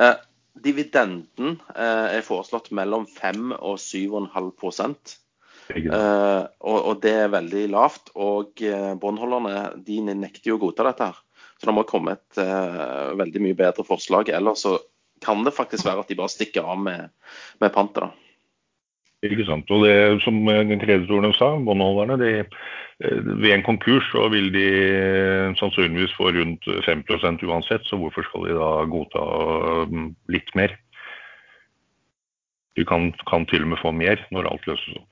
Uh, 0.00 0.16
dividenden 0.64 1.58
uh, 1.72 2.08
er 2.12 2.24
foreslått 2.26 2.72
mellom 2.76 3.06
5 3.08 3.54
og 3.56 3.78
7,5 3.80 5.21
Uh, 5.70 6.44
og, 6.60 6.78
og, 6.78 6.94
det 7.04 7.12
er 7.24 7.32
veldig 7.32 7.66
lavt. 7.72 8.12
Og 8.14 8.62
uh, 8.66 8.92
båndholderne 9.00 9.82
de 9.86 10.00
nekter 10.10 10.52
jo 10.52 10.58
å 10.58 10.64
godta 10.66 10.88
dette. 10.90 11.12
her. 11.12 11.48
Så 11.60 11.68
det 11.68 11.76
må 11.76 11.86
komme 11.88 12.16
et 12.16 12.42
uh, 12.42 13.12
veldig 13.18 13.44
mye 13.44 13.58
bedre 13.58 13.86
forslag. 13.86 14.32
Ellers 14.34 14.66
så 14.66 14.76
kan 15.22 15.44
det 15.46 15.54
faktisk 15.54 15.86
være 15.86 16.02
at 16.02 16.10
de 16.10 16.18
bare 16.18 16.32
stikker 16.32 16.66
av 16.66 16.80
med, 16.82 17.12
med 17.62 17.74
pantet. 17.74 18.08
da. 18.08 18.12
Ikke 19.22 19.46
sant. 19.46 19.68
Og 19.70 19.84
det 19.86 20.22
som 20.24 20.40
kreditorene 20.82 21.30
sa, 21.38 21.52
båndholderne, 21.62 22.16
de, 22.18 22.32
ved 23.38 23.52
en 23.54 23.62
konkurs 23.66 24.08
så 24.10 24.26
vil 24.32 24.50
de 24.54 24.66
sannsynligvis 25.60 26.16
få 26.18 26.32
rundt 26.34 26.66
5% 26.88 27.46
uansett, 27.46 27.86
så 27.86 27.98
hvorfor 28.00 28.26
skal 28.26 28.48
de 28.48 28.58
da 28.58 28.72
godta 28.90 29.22
litt 30.34 30.50
mer? 30.58 30.74
Du 32.74 32.82
kan, 32.88 33.12
kan 33.30 33.46
til 33.46 33.62
og 33.62 33.72
med 33.74 33.82
få 33.82 33.94
mer 33.94 34.22
når 34.34 34.50
alt 34.50 34.66
løses 34.66 34.98
opp. 34.98 35.11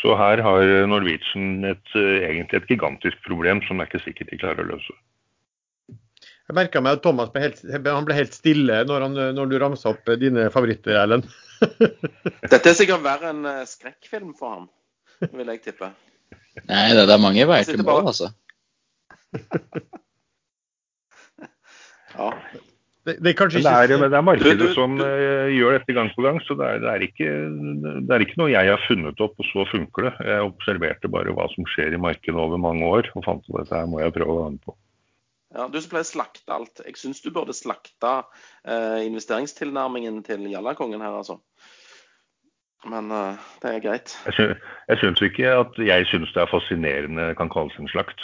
Så 0.00 0.16
her 0.16 0.40
har 0.44 0.66
Norwegian 0.88 1.64
et, 1.68 1.94
eh, 1.98 2.24
egentlig 2.30 2.62
et 2.62 2.70
gigantisk 2.72 3.20
problem 3.26 3.60
som 3.66 3.78
det 3.78 3.86
er 3.86 3.90
ikke 3.90 4.04
sikkert 4.06 4.30
de 4.32 4.40
klarer 4.40 4.64
å 4.64 4.70
løse. 4.72 4.96
Jeg 6.50 6.56
merka 6.56 6.80
meg 6.82 6.96
at 6.98 7.02
Thomas 7.04 7.30
ble 7.30 7.44
helt, 7.44 7.60
han 7.86 8.06
ble 8.08 8.16
helt 8.16 8.34
stille 8.34 8.80
når, 8.88 9.04
han, 9.06 9.18
når 9.36 9.50
du 9.50 9.58
ramsa 9.62 9.92
opp 9.92 10.08
dine 10.18 10.48
favoritter, 10.50 10.96
Erlend. 10.98 11.28
Dette 12.50 12.72
er 12.72 12.74
sikkert 12.78 13.04
verre 13.04 13.30
enn 13.30 13.44
eh, 13.46 13.66
skrekkfilm 13.68 14.32
for 14.38 14.56
ham, 14.56 14.66
vil 15.36 15.52
jeg 15.54 15.62
tippe. 15.68 15.92
Nei, 16.66 16.88
det, 16.96 17.04
det 17.06 17.14
er 17.14 17.22
mange 17.22 17.46
veier 17.46 17.68
til 17.68 17.84
mål, 17.86 18.10
altså. 18.10 18.32
Ja. 22.10 22.32
Det, 23.10 23.22
det 23.24 23.32
er 23.40 23.50
det 23.90 23.96
er, 23.96 24.08
det 24.08 24.18
er 24.18 24.24
markedet 24.26 24.58
Du- 24.58 24.66
du- 24.68 24.74
som 24.76 24.94
eh, 25.02 25.50
gjør 25.56 25.78
dette 25.78 25.96
gang 25.96 26.10
på 26.14 26.22
gang, 26.26 26.38
så 26.46 26.54
det 26.58 26.66
er, 26.68 26.78
det, 26.84 26.90
er 26.94 27.04
ikke, 27.08 27.30
det 28.06 28.14
er 28.16 28.24
ikke 28.26 28.38
noe 28.42 28.50
jeg 28.52 28.70
har 28.70 28.84
funnet 28.86 29.20
opp, 29.26 29.34
og 29.40 29.48
så 29.50 29.66
funker 29.72 30.08
det. 30.08 30.14
Jeg 30.30 30.46
observerte 30.46 31.10
bare 31.12 31.34
hva 31.36 31.48
som 31.54 31.66
skjer 31.72 31.96
i 31.96 32.00
markedet 32.00 32.38
over 32.38 32.60
mange 32.60 32.86
år, 32.86 33.10
og 33.16 33.26
fant 33.26 33.44
ut 33.48 33.56
at 33.58 33.66
dette 33.66 33.80
her 33.82 33.90
må 33.90 34.00
jeg 34.04 34.14
prøve 34.16 34.36
å 34.36 34.40
være 34.44 34.54
med 34.56 34.62
på. 34.68 34.76
Ja, 35.50 35.64
du 35.66 35.80
som 35.82 35.90
pleier 35.90 36.06
å 36.06 36.12
slakte 36.12 36.54
alt. 36.54 36.80
Jeg 36.86 36.94
syns 37.00 37.20
du 37.24 37.30
burde 37.34 37.50
slakte 37.58 38.10
eh, 38.62 39.00
investeringstilnærmingen 39.08 40.20
til 40.22 40.44
Jallakongen 40.52 41.02
her, 41.02 41.16
altså. 41.24 41.40
Men 42.86 43.10
eh, 43.12 43.40
det 43.60 43.72
er 43.74 43.82
greit. 43.84 44.14
Jeg 44.30 45.00
syns, 45.02 45.20
ikke 45.26 45.50
at 45.58 45.80
jeg 45.82 46.06
syns 46.12 46.30
det 46.36 46.44
er 46.44 46.52
fascinerende 46.52 47.32
kan 47.36 47.50
kalles 47.52 47.74
en 47.82 47.90
slakt. 47.90 48.22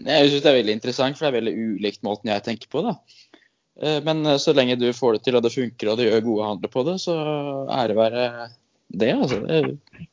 Jeg 0.00 0.30
syns 0.32 0.42
det 0.42 0.50
er 0.50 0.56
veldig 0.58 0.74
interessant, 0.78 1.18
for 1.18 1.26
det 1.26 1.30
er 1.34 1.38
veldig 1.38 1.54
ulikt 1.76 2.02
måten 2.06 2.32
jeg 2.32 2.42
tenker 2.48 2.70
på. 2.72 2.82
da. 2.88 2.96
Eh, 3.82 4.00
Men 4.04 4.26
eh, 4.26 4.36
så 4.42 4.54
lenge 4.56 4.78
du 4.80 4.88
får 4.92 5.18
det 5.18 5.24
til 5.26 5.38
og 5.38 5.44
det 5.44 5.54
funker 5.54 5.90
og 5.90 5.98
du 5.98 6.06
gjør 6.06 6.26
gode 6.28 6.50
handler 6.50 6.72
på 6.72 6.84
det, 6.88 6.98
så 7.02 7.16
ære 7.72 7.98
være 7.98 8.28
det. 8.88 9.12
altså. 9.12 9.40
Det, 9.48 10.06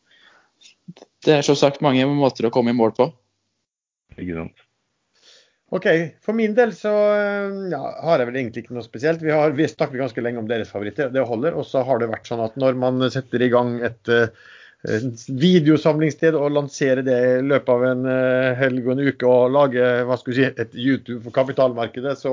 det 1.25 1.37
er 1.37 1.45
som 1.45 1.57
sagt 1.59 1.83
mange 1.85 2.05
måter 2.09 2.47
å 2.47 2.53
komme 2.53 2.73
i 2.73 2.77
mål 2.77 2.95
på. 2.97 3.11
Ikke 4.17 4.37
sant? 4.39 4.67
OK. 5.71 5.85
For 6.19 6.35
min 6.35 6.55
del 6.57 6.73
så 6.75 6.91
eh, 7.15 7.59
ja, 7.71 7.83
har 8.03 8.19
jeg 8.19 8.27
vel 8.31 8.39
egentlig 8.41 8.65
ikke 8.65 8.75
noe 8.75 8.87
spesielt. 8.87 9.21
Vi 9.23 9.31
har 9.31 9.53
vi 9.55 9.69
snakker 9.69 10.01
ganske 10.01 10.23
lenge 10.23 10.41
om 10.41 10.49
deres 10.49 10.73
favoritter, 10.73 11.13
det 11.13 11.23
holder. 11.27 11.55
Og 11.55 11.67
så 11.67 11.85
har 11.87 12.01
det 12.01 12.11
vært 12.11 12.27
sånn 12.27 12.43
at 12.43 12.57
når 12.59 12.81
man 12.81 13.05
setter 13.13 13.45
i 13.45 13.51
gang 13.53 13.77
et 13.85 14.11
uh, 14.11 14.25
et 14.27 14.41
videosamlingssted 14.81 16.33
og 16.33 16.55
lansere 16.55 17.03
det 17.05 17.17
i 17.35 17.41
løpet 17.45 17.69
av 17.69 17.83
en 17.85 18.05
eh, 18.09 18.51
helg 18.57 18.87
og 18.87 18.93
en 18.95 19.03
uke 19.11 19.29
og 19.29 19.53
lage 19.53 19.89
hva 20.09 20.17
skal 20.17 20.37
si, 20.37 20.47
et 20.49 20.73
YouTube 20.73 21.21
for 21.25 21.35
kapitalmarkedet, 21.35 22.15
så 22.17 22.31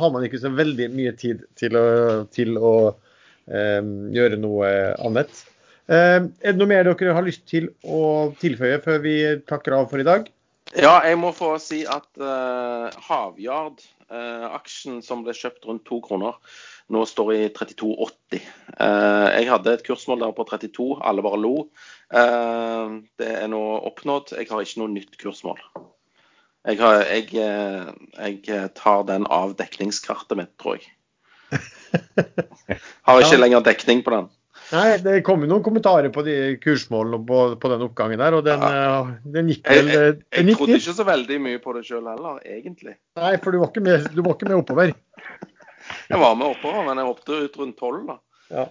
har 0.00 0.14
man 0.14 0.26
ikke 0.26 0.42
så 0.42 0.50
veldig 0.50 0.88
mye 0.96 1.14
tid 1.18 1.44
til 1.58 1.78
å, 1.78 1.86
til 2.34 2.58
å 2.58 2.76
eh, 2.90 3.82
gjøre 4.18 4.40
noe 4.42 4.72
annet. 4.98 5.44
Eh, 5.86 6.18
er 6.26 6.54
det 6.54 6.58
noe 6.58 6.72
mer 6.72 6.88
dere 6.90 7.14
har 7.14 7.26
lyst 7.26 7.46
til 7.46 7.70
å 7.86 8.32
tilføye 8.40 8.80
før 8.82 9.04
vi 9.04 9.18
takker 9.46 9.78
av 9.78 9.86
for 9.92 10.02
i 10.02 10.08
dag? 10.08 10.26
Ja, 10.74 10.98
jeg 11.06 11.20
må 11.22 11.30
få 11.30 11.52
si 11.62 11.84
at 11.86 12.08
uh, 12.18 12.90
Havyard, 13.06 13.84
eh, 14.10 14.46
aksjen 14.50 14.98
som 15.04 15.22
ble 15.22 15.34
kjøpt 15.36 15.68
rundt 15.68 15.84
to 15.86 16.00
kroner, 16.02 16.34
nå 16.92 17.02
står 17.08 17.32
i 17.34 17.40
32,80. 17.54 18.40
Eh, 18.78 19.26
jeg 19.40 19.48
hadde 19.50 19.74
et 19.74 19.84
kursmål 19.86 20.22
der 20.22 20.34
på 20.36 20.46
32, 20.46 20.88
alle 21.02 21.24
bare 21.26 21.40
lo. 21.42 21.54
Eh, 22.14 22.96
det 23.18 23.30
er 23.42 23.50
nå 23.50 23.62
oppnådd. 23.90 24.36
Jeg 24.38 24.50
har 24.52 24.62
ikke 24.62 24.82
noe 24.84 24.94
nytt 24.94 25.18
kursmål. 25.20 25.58
Jeg, 26.66 26.78
har, 26.82 27.02
jeg, 27.10 27.30
eh, 27.38 28.38
jeg 28.46 28.70
tar 28.78 29.04
den 29.10 29.26
av 29.30 29.56
dekningskartet 29.58 30.38
mitt, 30.38 30.54
tror 30.62 30.78
jeg. 30.78 30.92
Har 33.06 33.22
ikke 33.22 33.38
lenger 33.38 33.62
dekning 33.62 34.00
på 34.02 34.10
den. 34.10 34.24
Nei, 34.72 34.96
det 34.98 35.20
kom 35.26 35.44
jo 35.44 35.48
noen 35.50 35.62
kommentarer 35.62 36.10
på 36.10 36.24
de 36.26 36.56
kursmålene 36.58 37.20
på, 37.28 37.42
på 37.62 37.70
den 37.70 37.84
oppgangen 37.86 38.18
der, 38.18 38.34
og 38.34 38.42
den, 38.48 38.64
ja. 38.66 38.96
den 39.36 39.52
gikk 39.52 39.68
vel 39.70 39.92
jeg, 39.92 40.00
jeg, 40.00 40.16
jeg 40.34 40.46
gikk 40.48 40.58
trodde 40.58 40.72
litt- 40.74 40.82
ikke 40.82 40.94
så 40.96 41.06
veldig 41.06 41.38
mye 41.44 41.60
på 41.62 41.74
det 41.76 41.84
sjøl 41.86 42.08
heller, 42.10 42.40
egentlig. 42.42 42.96
Nei, 43.20 43.36
for 43.44 43.54
du 43.54 43.60
var 43.62 43.70
ikke 43.70 43.84
med, 43.86 44.08
du 44.10 44.24
var 44.26 44.34
ikke 44.34 44.48
med 44.50 44.58
oppover. 44.58 44.90
Jeg 46.10 46.20
var 46.22 46.34
med 46.38 46.52
oppover, 46.54 46.84
men 46.86 46.98
jeg 47.00 47.08
hoppet 47.08 47.46
ut 47.46 47.56
rundt 47.60 47.78
12, 47.78 48.02
da. 48.08 48.16
Ja. 48.50 48.66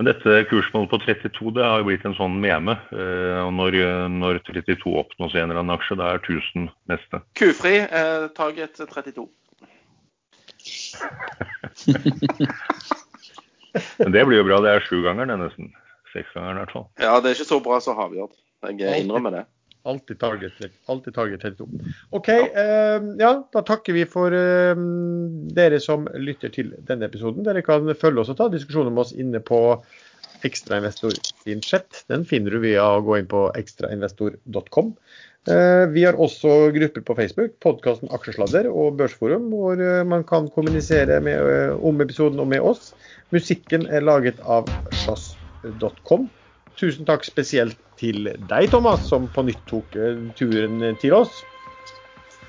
Men 0.00 0.08
dette 0.08 0.38
kursmålet 0.48 0.88
på 0.88 0.98
32 1.04 1.50
det 1.58 1.64
har 1.66 1.82
jo 1.82 1.88
blitt 1.90 2.06
en 2.08 2.16
sånn 2.16 2.38
meme. 2.40 2.72
eh, 2.96 3.40
Og 3.44 3.52
når, 3.52 3.76
når 4.08 4.38
32 4.48 4.94
oppnås 4.96 5.34
i 5.34 5.42
en 5.42 5.50
eller 5.50 5.60
annen 5.60 5.76
aksje, 5.76 5.98
da 6.00 6.04
er 6.14 6.22
1000 6.24 6.70
neste. 6.88 7.20
Kufri, 7.36 7.76
eh, 7.84 8.24
target 8.36 8.80
32. 8.80 9.28
Men 13.98 14.12
det 14.12 14.24
blir 14.26 14.40
jo 14.40 14.46
bra. 14.48 14.58
Det 14.64 14.72
er 14.72 14.86
sjugangeren, 14.88 15.30
det 15.30 15.38
nesten. 15.44 15.70
Seksgangeren 16.14 16.58
i 16.58 16.62
hvert 16.64 16.74
fall. 16.74 16.86
Ja, 17.00 17.12
det 17.20 17.30
er 17.30 17.36
ikke 17.38 17.52
så 17.52 17.60
bra 17.64 17.76
som 17.84 17.98
Havyard. 18.00 18.34
Jeg 18.66 19.04
innrømmer 19.04 19.32
det. 19.36 19.44
Alltid 19.88 20.18
target, 20.20 20.52
alltid 20.92 21.14
target 21.14 21.40
32. 21.40 21.68
OK. 22.10 22.28
Eh, 22.28 22.98
ja, 23.22 23.32
da 23.52 23.62
takker 23.64 23.96
vi 23.96 24.04
for 24.08 24.34
eh, 24.36 24.76
dere 25.56 25.80
som 25.80 26.04
lytter 26.20 26.52
til 26.52 26.74
denne 26.88 27.08
episoden. 27.08 27.46
Dere 27.46 27.64
kan 27.64 27.88
følge 27.96 28.24
oss 28.24 28.32
og 28.32 28.40
ta 28.40 28.50
diskusjoner 28.52 28.92
med 28.92 29.06
oss 29.06 29.16
inne 29.16 29.40
på 29.40 29.60
Ekstrainvestor 30.44 31.16
sin 31.44 31.60
chat. 31.64 32.04
Den 32.08 32.24
finner 32.28 32.54
du 32.54 32.62
via 32.62 32.84
å 32.84 33.02
gå 33.04 33.18
inn 33.20 33.28
på 33.28 33.48
ekstrainvestor.com. 33.56 34.94
Eh, 35.48 35.86
vi 35.88 36.04
har 36.04 36.18
også 36.20 36.70
grupper 36.74 37.04
på 37.04 37.16
Facebook, 37.16 37.54
podkasten 37.64 38.10
Aksjesladder 38.12 38.68
og 38.68 38.98
Børsforum, 38.98 39.48
hvor 39.52 39.80
eh, 39.80 40.02
man 40.04 40.24
kan 40.28 40.50
kommunisere 40.52 41.20
med, 41.24 41.40
eh, 41.40 41.72
om 41.80 42.00
episoden 42.04 42.40
og 42.42 42.50
med 42.52 42.60
oss. 42.60 42.92
Musikken 43.32 43.86
er 43.88 44.04
laget 44.04 44.40
av 44.44 44.68
sjazz.com. 45.02 46.28
Tusen 46.76 47.08
takk 47.08 47.24
spesielt 47.24 47.80
til 48.00 48.32
deg, 48.48 48.70
Thomas, 48.72 49.04
som 49.08 49.28
på 49.34 49.44
nytt 49.46 49.62
tok 49.70 49.96
eh, 49.98 50.18
turen 50.38 50.82
til 51.02 51.14
oss. 51.20 51.42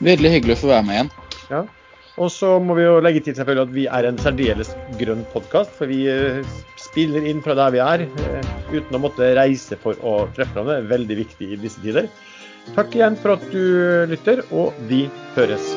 Veldig 0.02 0.34
hyggelig 0.38 0.58
å 0.58 0.62
få 0.64 0.72
være 0.72 0.88
med 0.88 0.98
igjen. 0.98 1.14
Ja. 1.52 1.62
Og 2.22 2.28
så 2.34 2.58
må 2.60 2.76
vi 2.76 2.84
jo 2.84 2.98
legge 3.04 3.22
til 3.24 3.36
selvfølgelig 3.38 3.70
at 3.70 3.76
vi 3.76 3.86
er 4.00 4.08
en 4.08 4.20
særdeles 4.22 4.74
grønn 5.00 5.24
podkast, 5.34 5.72
for 5.78 5.92
vi 5.92 6.04
eh, 6.12 6.42
spiller 6.80 7.28
inn 7.28 7.44
fra 7.44 7.56
der 7.58 7.76
vi 7.76 7.84
er, 7.84 8.06
eh, 8.08 8.52
uten 8.74 9.00
å 9.00 9.04
måtte 9.08 9.32
reise 9.38 9.80
for 9.80 10.00
å 10.04 10.18
treffe 10.36 10.58
hverandre. 10.58 10.82
Er 10.82 10.92
veldig 10.92 11.22
viktig 11.24 11.54
i 11.56 11.62
disse 11.62 11.84
tider. 11.84 12.12
Takk 12.76 12.94
igjen 12.98 13.18
for 13.18 13.38
at 13.40 13.48
du 13.54 13.64
lytter, 14.12 14.44
og 14.54 14.78
vi 14.92 15.08
høres. 15.38 15.72